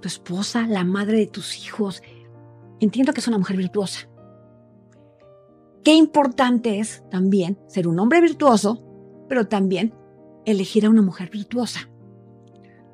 tu 0.00 0.08
esposa, 0.08 0.66
la 0.66 0.84
madre 0.84 1.18
de 1.18 1.26
tus 1.26 1.64
hijos. 1.64 2.02
Entiendo 2.80 3.12
que 3.12 3.20
es 3.20 3.28
una 3.28 3.38
mujer 3.38 3.56
virtuosa. 3.56 4.08
Qué 5.84 5.94
importante 5.94 6.78
es 6.78 7.02
también 7.10 7.58
ser 7.66 7.88
un 7.88 7.98
hombre 7.98 8.20
virtuoso, 8.20 8.84
pero 9.28 9.46
también 9.46 9.94
elegir 10.46 10.86
a 10.86 10.90
una 10.90 11.02
mujer 11.02 11.30
virtuosa. 11.30 11.88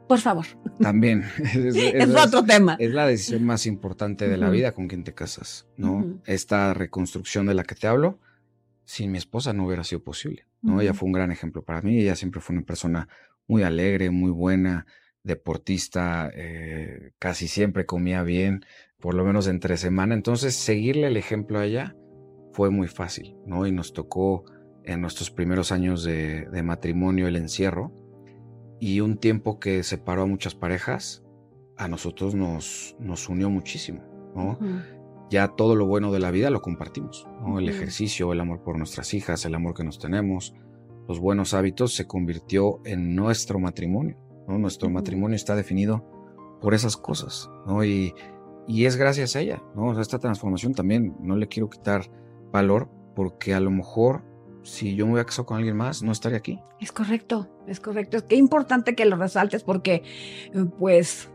Por 0.09 0.19
favor. 0.19 0.44
También. 0.81 1.24
Es, 1.55 2.09
otro 2.15 2.44
tema. 2.44 2.77
Es 2.78 2.93
la 2.93 3.06
decisión 3.06 3.44
más 3.44 3.66
importante 3.66 4.28
de 4.28 4.36
la 4.36 4.51
vida 4.51 4.73
con 4.73 4.89
quien 4.89 5.05
te 5.05 5.15
casas, 5.15 5.66
¿no? 5.77 6.20
Esta 6.27 6.74
reconstrucción 6.74 7.47
de 7.47 7.55
la 7.55 7.65
que 7.65 7.74
te 7.74 7.86
hablo, 7.86 8.19
sin 8.85 9.12
mi 9.12 9.19
esposa 9.19 9.52
no 9.52 9.66
hubiera 9.66 9.85
sido 9.85 10.02
posible, 10.02 10.47
¿no? 10.61 10.81
Ella 10.81 10.93
fue 10.93 11.06
un 11.06 11.12
gran 11.12 11.31
ejemplo 11.32 11.62
para 11.62 11.81
mí. 11.81 11.98
Ella 12.01 12.16
siempre 12.16 12.40
fue 12.40 12.55
una 12.55 12.66
persona 12.66 13.09
muy 13.47 13.62
alegre, 13.62 14.11
muy 14.11 14.31
buena, 14.31 14.86
deportista, 15.23 16.31
eh, 16.35 17.12
casi 17.19 17.48
siempre 17.48 17.86
comía 17.86 18.23
bien, 18.23 18.65
por 19.01 19.15
lo 19.15 19.24
menos 19.24 19.48
entre 19.48 19.77
semana. 19.78 20.15
Entonces, 20.15 20.55
seguirle 20.55 21.06
el 21.06 21.16
ejemplo 21.16 21.59
a 21.59 21.65
ella 21.65 21.97
fue 22.52 22.70
muy 22.70 22.89
fácil, 22.89 23.36
¿no? 23.47 23.66
Y 23.66 23.73
nos 23.73 23.93
tocó 23.93 24.44
en 24.85 25.01
nuestros 25.01 25.31
primeros 25.31 25.73
años 25.73 26.05
de, 26.05 26.47
de 26.47 26.62
matrimonio 26.62 27.27
el 27.27 27.36
encierro 27.36 27.93
y 28.81 29.01
un 29.01 29.16
tiempo 29.16 29.59
que 29.59 29.82
separó 29.82 30.23
a 30.23 30.27
muchas 30.27 30.55
parejas, 30.55 31.24
a 31.77 31.89
nosotros 31.89 32.35
nos, 32.35 32.97
nos 32.98 33.28
unió 33.28 33.51
muchísimo, 33.51 34.02
¿no? 34.35 34.59
Ya 35.31 35.48
todo 35.48 35.74
lo 35.74 35.86
bueno 35.86 36.12
de 36.12 36.20
la 36.20 36.31
vida 36.31 36.51
lo 36.51 36.61
compartimos, 36.61 37.27
¿no? 37.40 37.59
El 37.59 37.69
ejercicio, 37.69 38.32
el 38.32 38.40
amor 38.40 38.62
por 38.62 38.77
nuestras 38.77 39.15
hijas, 39.15 39.44
el 39.44 39.55
amor 39.55 39.74
que 39.74 39.85
nos 39.85 39.98
tenemos, 39.98 40.55
los 41.09 41.19
buenos 41.19 41.55
hábitos 41.55 41.94
se 41.94 42.06
convirtió 42.06 42.81
en 42.85 43.15
nuestro 43.15 43.59
matrimonio, 43.59 44.19
¿no? 44.47 44.59
Nuestro 44.59 44.90
matrimonio 44.90 45.36
está 45.36 45.56
definido 45.56 46.05
por 46.61 46.74
esas 46.74 46.97
cosas, 46.97 47.51
¿no? 47.66 47.85
Y, 47.85 48.15
y 48.66 48.86
es 48.86 48.97
gracias 48.97 49.36
a 49.36 49.40
ella, 49.40 49.62
¿no? 49.74 49.98
esta 50.01 50.19
transformación 50.19 50.74
también, 50.74 51.16
no 51.20 51.36
le 51.36 51.48
quiero 51.48 51.69
quitar 51.69 52.11
valor 52.51 52.89
porque 53.15 53.55
a 53.55 53.61
lo 53.61 53.70
mejor 53.70 54.24
si 54.65 54.97
yo 54.97 55.07
me 55.07 55.12
hubiera 55.12 55.27
casado 55.27 55.47
con 55.47 55.59
alguien 55.59 55.77
más, 55.77 56.03
no 56.03 56.11
estaría 56.11 56.39
aquí. 56.39 56.59
Es 56.81 56.91
correcto, 56.91 57.49
es 57.69 57.81
correcto. 57.81 58.16
Es 58.16 58.23
que 58.24 58.36
importante 58.36 58.95
que 58.95 59.05
lo 59.05 59.16
resaltes 59.16 59.62
porque, 59.62 60.03
pues, 60.78 61.31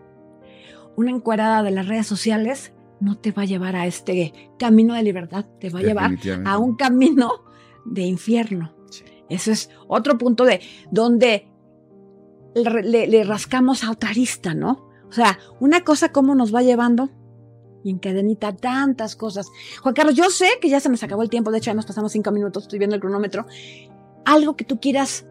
una 0.96 1.12
encuadrada 1.12 1.64
de 1.64 1.72
las 1.72 1.88
redes 1.88 2.08
sociales 2.08 2.74
no 3.00 3.18
te 3.18 3.32
va 3.32 3.44
a 3.44 3.46
llevar 3.46 3.76
a 3.76 3.86
este 3.86 4.34
camino 4.58 4.96
de 4.96 5.04
libertad, 5.04 5.46
te 5.60 5.70
va 5.70 5.80
a 5.80 5.84
llevar 5.84 6.12
a 6.44 6.58
un 6.58 6.76
camino 6.76 7.46
de 7.86 8.02
infierno. 8.02 8.76
Eso 9.30 9.52
es 9.52 9.70
otro 9.88 10.18
punto 10.18 10.44
de 10.44 10.60
donde 10.92 11.48
le, 12.56 13.24
rascamos 13.24 13.84
a 13.84 13.92
otra 13.92 14.10
arista, 14.10 14.54
¿no? 14.54 14.90
O 15.08 15.12
sea, 15.14 15.40
una 15.60 15.84
cosa 15.84 16.12
cómo 16.12 16.36
nos 16.36 16.54
va 16.54 16.62
llevando 16.62 17.12
y 17.84 17.92
encadenita 17.92 18.56
tantas 18.56 19.16
cosas. 19.16 19.48
Juan 19.82 19.94
Carlos, 19.94 20.16
yo 20.16 20.30
sé 20.30 20.48
que 20.62 20.70
ya 20.70 20.80
se 20.80 20.90
nos 20.90 21.04
acabó 21.04 21.24
el 21.24 21.30
tiempo, 21.30 21.52
de 21.52 21.60
hecho 21.60 21.72
ya 21.72 21.76
nos 21.76 21.86
pasamos 21.86 22.12
cinco 22.12 22.32
minutos, 22.32 22.64
estoy 22.64 22.80
viendo 22.80 22.96
el 22.96 23.02
cronómetro. 23.02 23.46
Algo 24.26 24.56
que 24.56 24.66
tú 24.66 24.80
quieras 24.80 25.26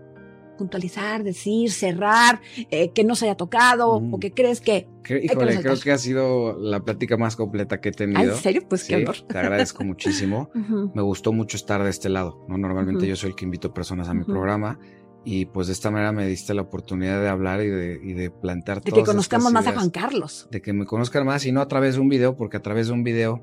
puntualizar, 0.58 1.22
decir, 1.22 1.70
cerrar, 1.70 2.40
eh, 2.70 2.90
que 2.90 3.04
no 3.04 3.14
se 3.14 3.26
haya 3.26 3.36
tocado 3.36 3.92
o 3.92 4.18
que 4.18 4.32
crees 4.32 4.60
que... 4.60 4.88
híjole, 5.08 5.60
creo 5.60 5.78
que 5.78 5.92
ha 5.92 5.98
sido 5.98 6.58
la 6.58 6.80
plática 6.80 7.16
más 7.16 7.36
completa 7.36 7.80
que 7.80 7.90
he 7.90 7.92
tenido. 7.92 8.20
¿En 8.20 8.34
serio? 8.34 8.62
Pues 8.68 8.84
qué 8.84 8.96
honor. 8.96 9.16
Te 9.26 9.38
agradezco 9.38 9.84
muchísimo. 9.84 10.50
Me 10.94 11.02
gustó 11.02 11.32
mucho 11.32 11.56
estar 11.56 11.82
de 11.82 11.90
este 11.90 12.08
lado. 12.08 12.44
¿no? 12.48 12.58
Normalmente 12.58 13.06
yo 13.06 13.16
soy 13.16 13.30
el 13.30 13.36
que 13.36 13.44
invito 13.44 13.72
personas 13.72 14.08
a 14.08 14.14
mi 14.14 14.24
programa 14.24 14.78
y 15.24 15.46
pues 15.46 15.66
de 15.66 15.72
esta 15.72 15.90
manera 15.90 16.12
me 16.12 16.26
diste 16.26 16.54
la 16.54 16.62
oportunidad 16.62 17.20
de 17.20 17.28
hablar 17.28 17.60
y 17.60 17.68
de, 17.68 18.00
y 18.02 18.12
de 18.14 18.30
plantear 18.30 18.82
De 18.82 18.92
que 18.92 19.02
conozcamos 19.02 19.52
más 19.52 19.66
a 19.66 19.72
Juan 19.72 19.90
Carlos. 19.90 20.48
De 20.50 20.62
que 20.62 20.72
me 20.72 20.86
conozcan 20.86 21.26
más 21.26 21.44
y 21.44 21.52
no 21.52 21.60
a 21.60 21.68
través 21.68 21.96
de 21.96 22.00
un 22.00 22.08
video, 22.08 22.36
porque 22.36 22.56
a 22.56 22.62
través 22.62 22.86
de 22.86 22.92
un 22.92 23.02
video, 23.02 23.42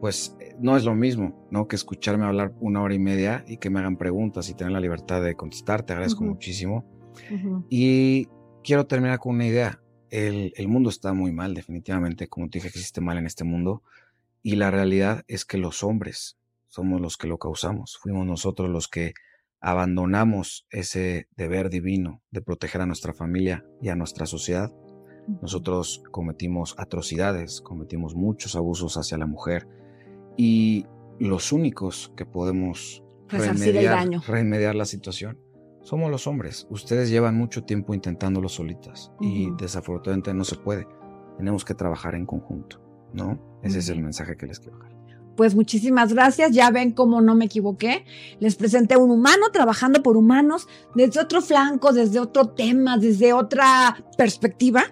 pues 0.00 0.36
no 0.60 0.76
es 0.76 0.84
lo 0.84 0.94
mismo, 0.94 1.46
¿no? 1.50 1.66
Que 1.66 1.76
escucharme 1.76 2.24
hablar 2.24 2.54
una 2.60 2.82
hora 2.82 2.94
y 2.94 2.98
media 2.98 3.44
y 3.48 3.56
que 3.56 3.70
me 3.70 3.80
hagan 3.80 3.96
preguntas 3.96 4.48
y 4.48 4.54
tener 4.54 4.72
la 4.72 4.80
libertad 4.80 5.22
de 5.22 5.34
contestar. 5.34 5.82
Te 5.82 5.92
agradezco 5.92 6.24
muchísimo. 6.24 6.84
Y 7.70 8.28
quiero 8.62 8.86
terminar 8.86 9.18
con 9.18 9.36
una 9.36 9.46
idea. 9.46 9.80
El, 10.10 10.52
el, 10.56 10.68
mundo 10.68 10.90
está 10.90 11.12
muy 11.12 11.32
mal, 11.32 11.54
definitivamente. 11.54 12.28
Como 12.28 12.48
te 12.48 12.58
dije, 12.58 12.68
existe 12.68 13.00
mal 13.00 13.18
en 13.18 13.26
este 13.26 13.44
mundo. 13.44 13.82
Y 14.42 14.56
la 14.56 14.70
realidad 14.70 15.24
es 15.26 15.44
que 15.44 15.58
los 15.58 15.82
hombres 15.82 16.36
somos 16.68 17.00
los 17.00 17.16
que 17.16 17.26
lo 17.26 17.38
causamos. 17.38 17.98
Fuimos 18.00 18.26
nosotros 18.26 18.68
los 18.68 18.88
que 18.88 19.14
abandonamos 19.64 20.66
ese 20.68 21.26
deber 21.36 21.70
divino 21.70 22.22
de 22.30 22.42
proteger 22.42 22.82
a 22.82 22.86
nuestra 22.86 23.14
familia 23.14 23.64
y 23.80 23.88
a 23.88 23.96
nuestra 23.96 24.26
sociedad, 24.26 24.70
nosotros 25.40 26.02
cometimos 26.10 26.74
atrocidades, 26.76 27.62
cometimos 27.62 28.14
muchos 28.14 28.56
abusos 28.56 28.98
hacia 28.98 29.16
la 29.16 29.26
mujer 29.26 29.66
y 30.36 30.84
los 31.18 31.50
únicos 31.50 32.12
que 32.14 32.26
podemos 32.26 33.02
remediar, 33.28 34.06
remediar, 34.28 34.74
la 34.74 34.84
situación 34.84 35.40
somos 35.80 36.10
los 36.10 36.26
hombres. 36.26 36.66
Ustedes 36.68 37.08
llevan 37.08 37.34
mucho 37.34 37.64
tiempo 37.64 37.94
intentándolo 37.94 38.50
solitas 38.50 39.12
y 39.18 39.50
desafortunadamente 39.56 40.34
no 40.34 40.44
se 40.44 40.56
puede. 40.56 40.86
Tenemos 41.38 41.64
que 41.64 41.72
trabajar 41.72 42.14
en 42.14 42.26
conjunto, 42.26 42.82
¿no? 43.14 43.58
Ese 43.62 43.78
es 43.78 43.88
el 43.88 44.02
mensaje 44.02 44.36
que 44.36 44.46
les 44.46 44.60
quiero 44.60 44.76
dejar. 44.76 44.93
Pues 45.36 45.54
muchísimas 45.54 46.12
gracias. 46.12 46.52
Ya 46.52 46.70
ven 46.70 46.92
cómo 46.92 47.20
no 47.20 47.34
me 47.34 47.46
equivoqué. 47.46 48.04
Les 48.40 48.56
presenté 48.56 48.96
un 48.96 49.10
humano 49.10 49.50
trabajando 49.52 50.02
por 50.02 50.16
humanos 50.16 50.68
desde 50.94 51.20
otro 51.20 51.40
flanco, 51.42 51.92
desde 51.92 52.20
otro 52.20 52.48
tema, 52.50 52.98
desde 52.98 53.32
otra 53.32 54.04
perspectiva. 54.16 54.84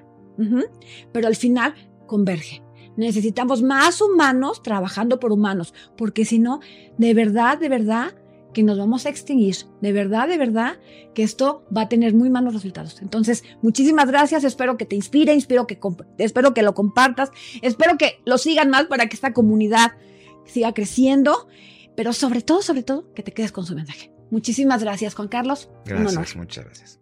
Pero 1.13 1.29
al 1.29 1.37
final 1.37 1.75
converge. 2.07 2.63
Necesitamos 2.97 3.63
más 3.63 4.01
humanos 4.01 4.63
trabajando 4.63 5.19
por 5.19 5.33
humanos, 5.33 5.73
porque 5.97 6.25
si 6.25 6.39
no, 6.39 6.61
de 6.99 7.15
verdad, 7.15 7.59
de 7.59 7.69
verdad, 7.69 8.13
que 8.53 8.63
nos 8.63 8.79
vamos 8.79 9.07
a 9.07 9.09
extinguir. 9.09 9.57
De 9.81 9.93
verdad, 9.93 10.29
de 10.29 10.37
verdad, 10.37 10.79
que 11.15 11.23
esto 11.23 11.65
va 11.75 11.83
a 11.83 11.89
tener 11.89 12.15
muy 12.15 12.29
malos 12.31 12.55
resultados. 12.55 13.01
Entonces, 13.01 13.45
muchísimas 13.63 14.09
gracias. 14.09 14.45
Espero 14.45 14.77
que 14.77 14.85
te 14.85 14.97
inspire, 14.97 15.33
espero 15.33 15.67
que, 15.67 15.79
espero 16.19 16.53
que 16.55 16.63
lo 16.63 16.75
compartas, 16.75 17.31
espero 17.63 17.97
que 17.97 18.21
lo 18.25 18.37
sigan 18.37 18.71
más 18.71 18.85
para 18.87 19.07
que 19.07 19.17
esta 19.17 19.33
comunidad 19.33 19.93
siga 20.45 20.73
creciendo, 20.75 21.49
pero 21.97 22.13
sobre 22.13 22.43
todo, 22.43 22.63
sobre 22.63 22.83
todo, 22.83 23.13
que 23.15 23.23
te 23.23 23.33
quedes 23.33 23.53
con 23.53 23.67
su 23.67 23.75
mensaje. 23.75 24.13
Muchísimas 24.31 24.83
gracias, 24.83 25.15
Juan 25.15 25.29
Carlos. 25.29 25.69
Gracias, 25.85 26.37
muchas 26.37 26.65
gracias. 26.65 26.99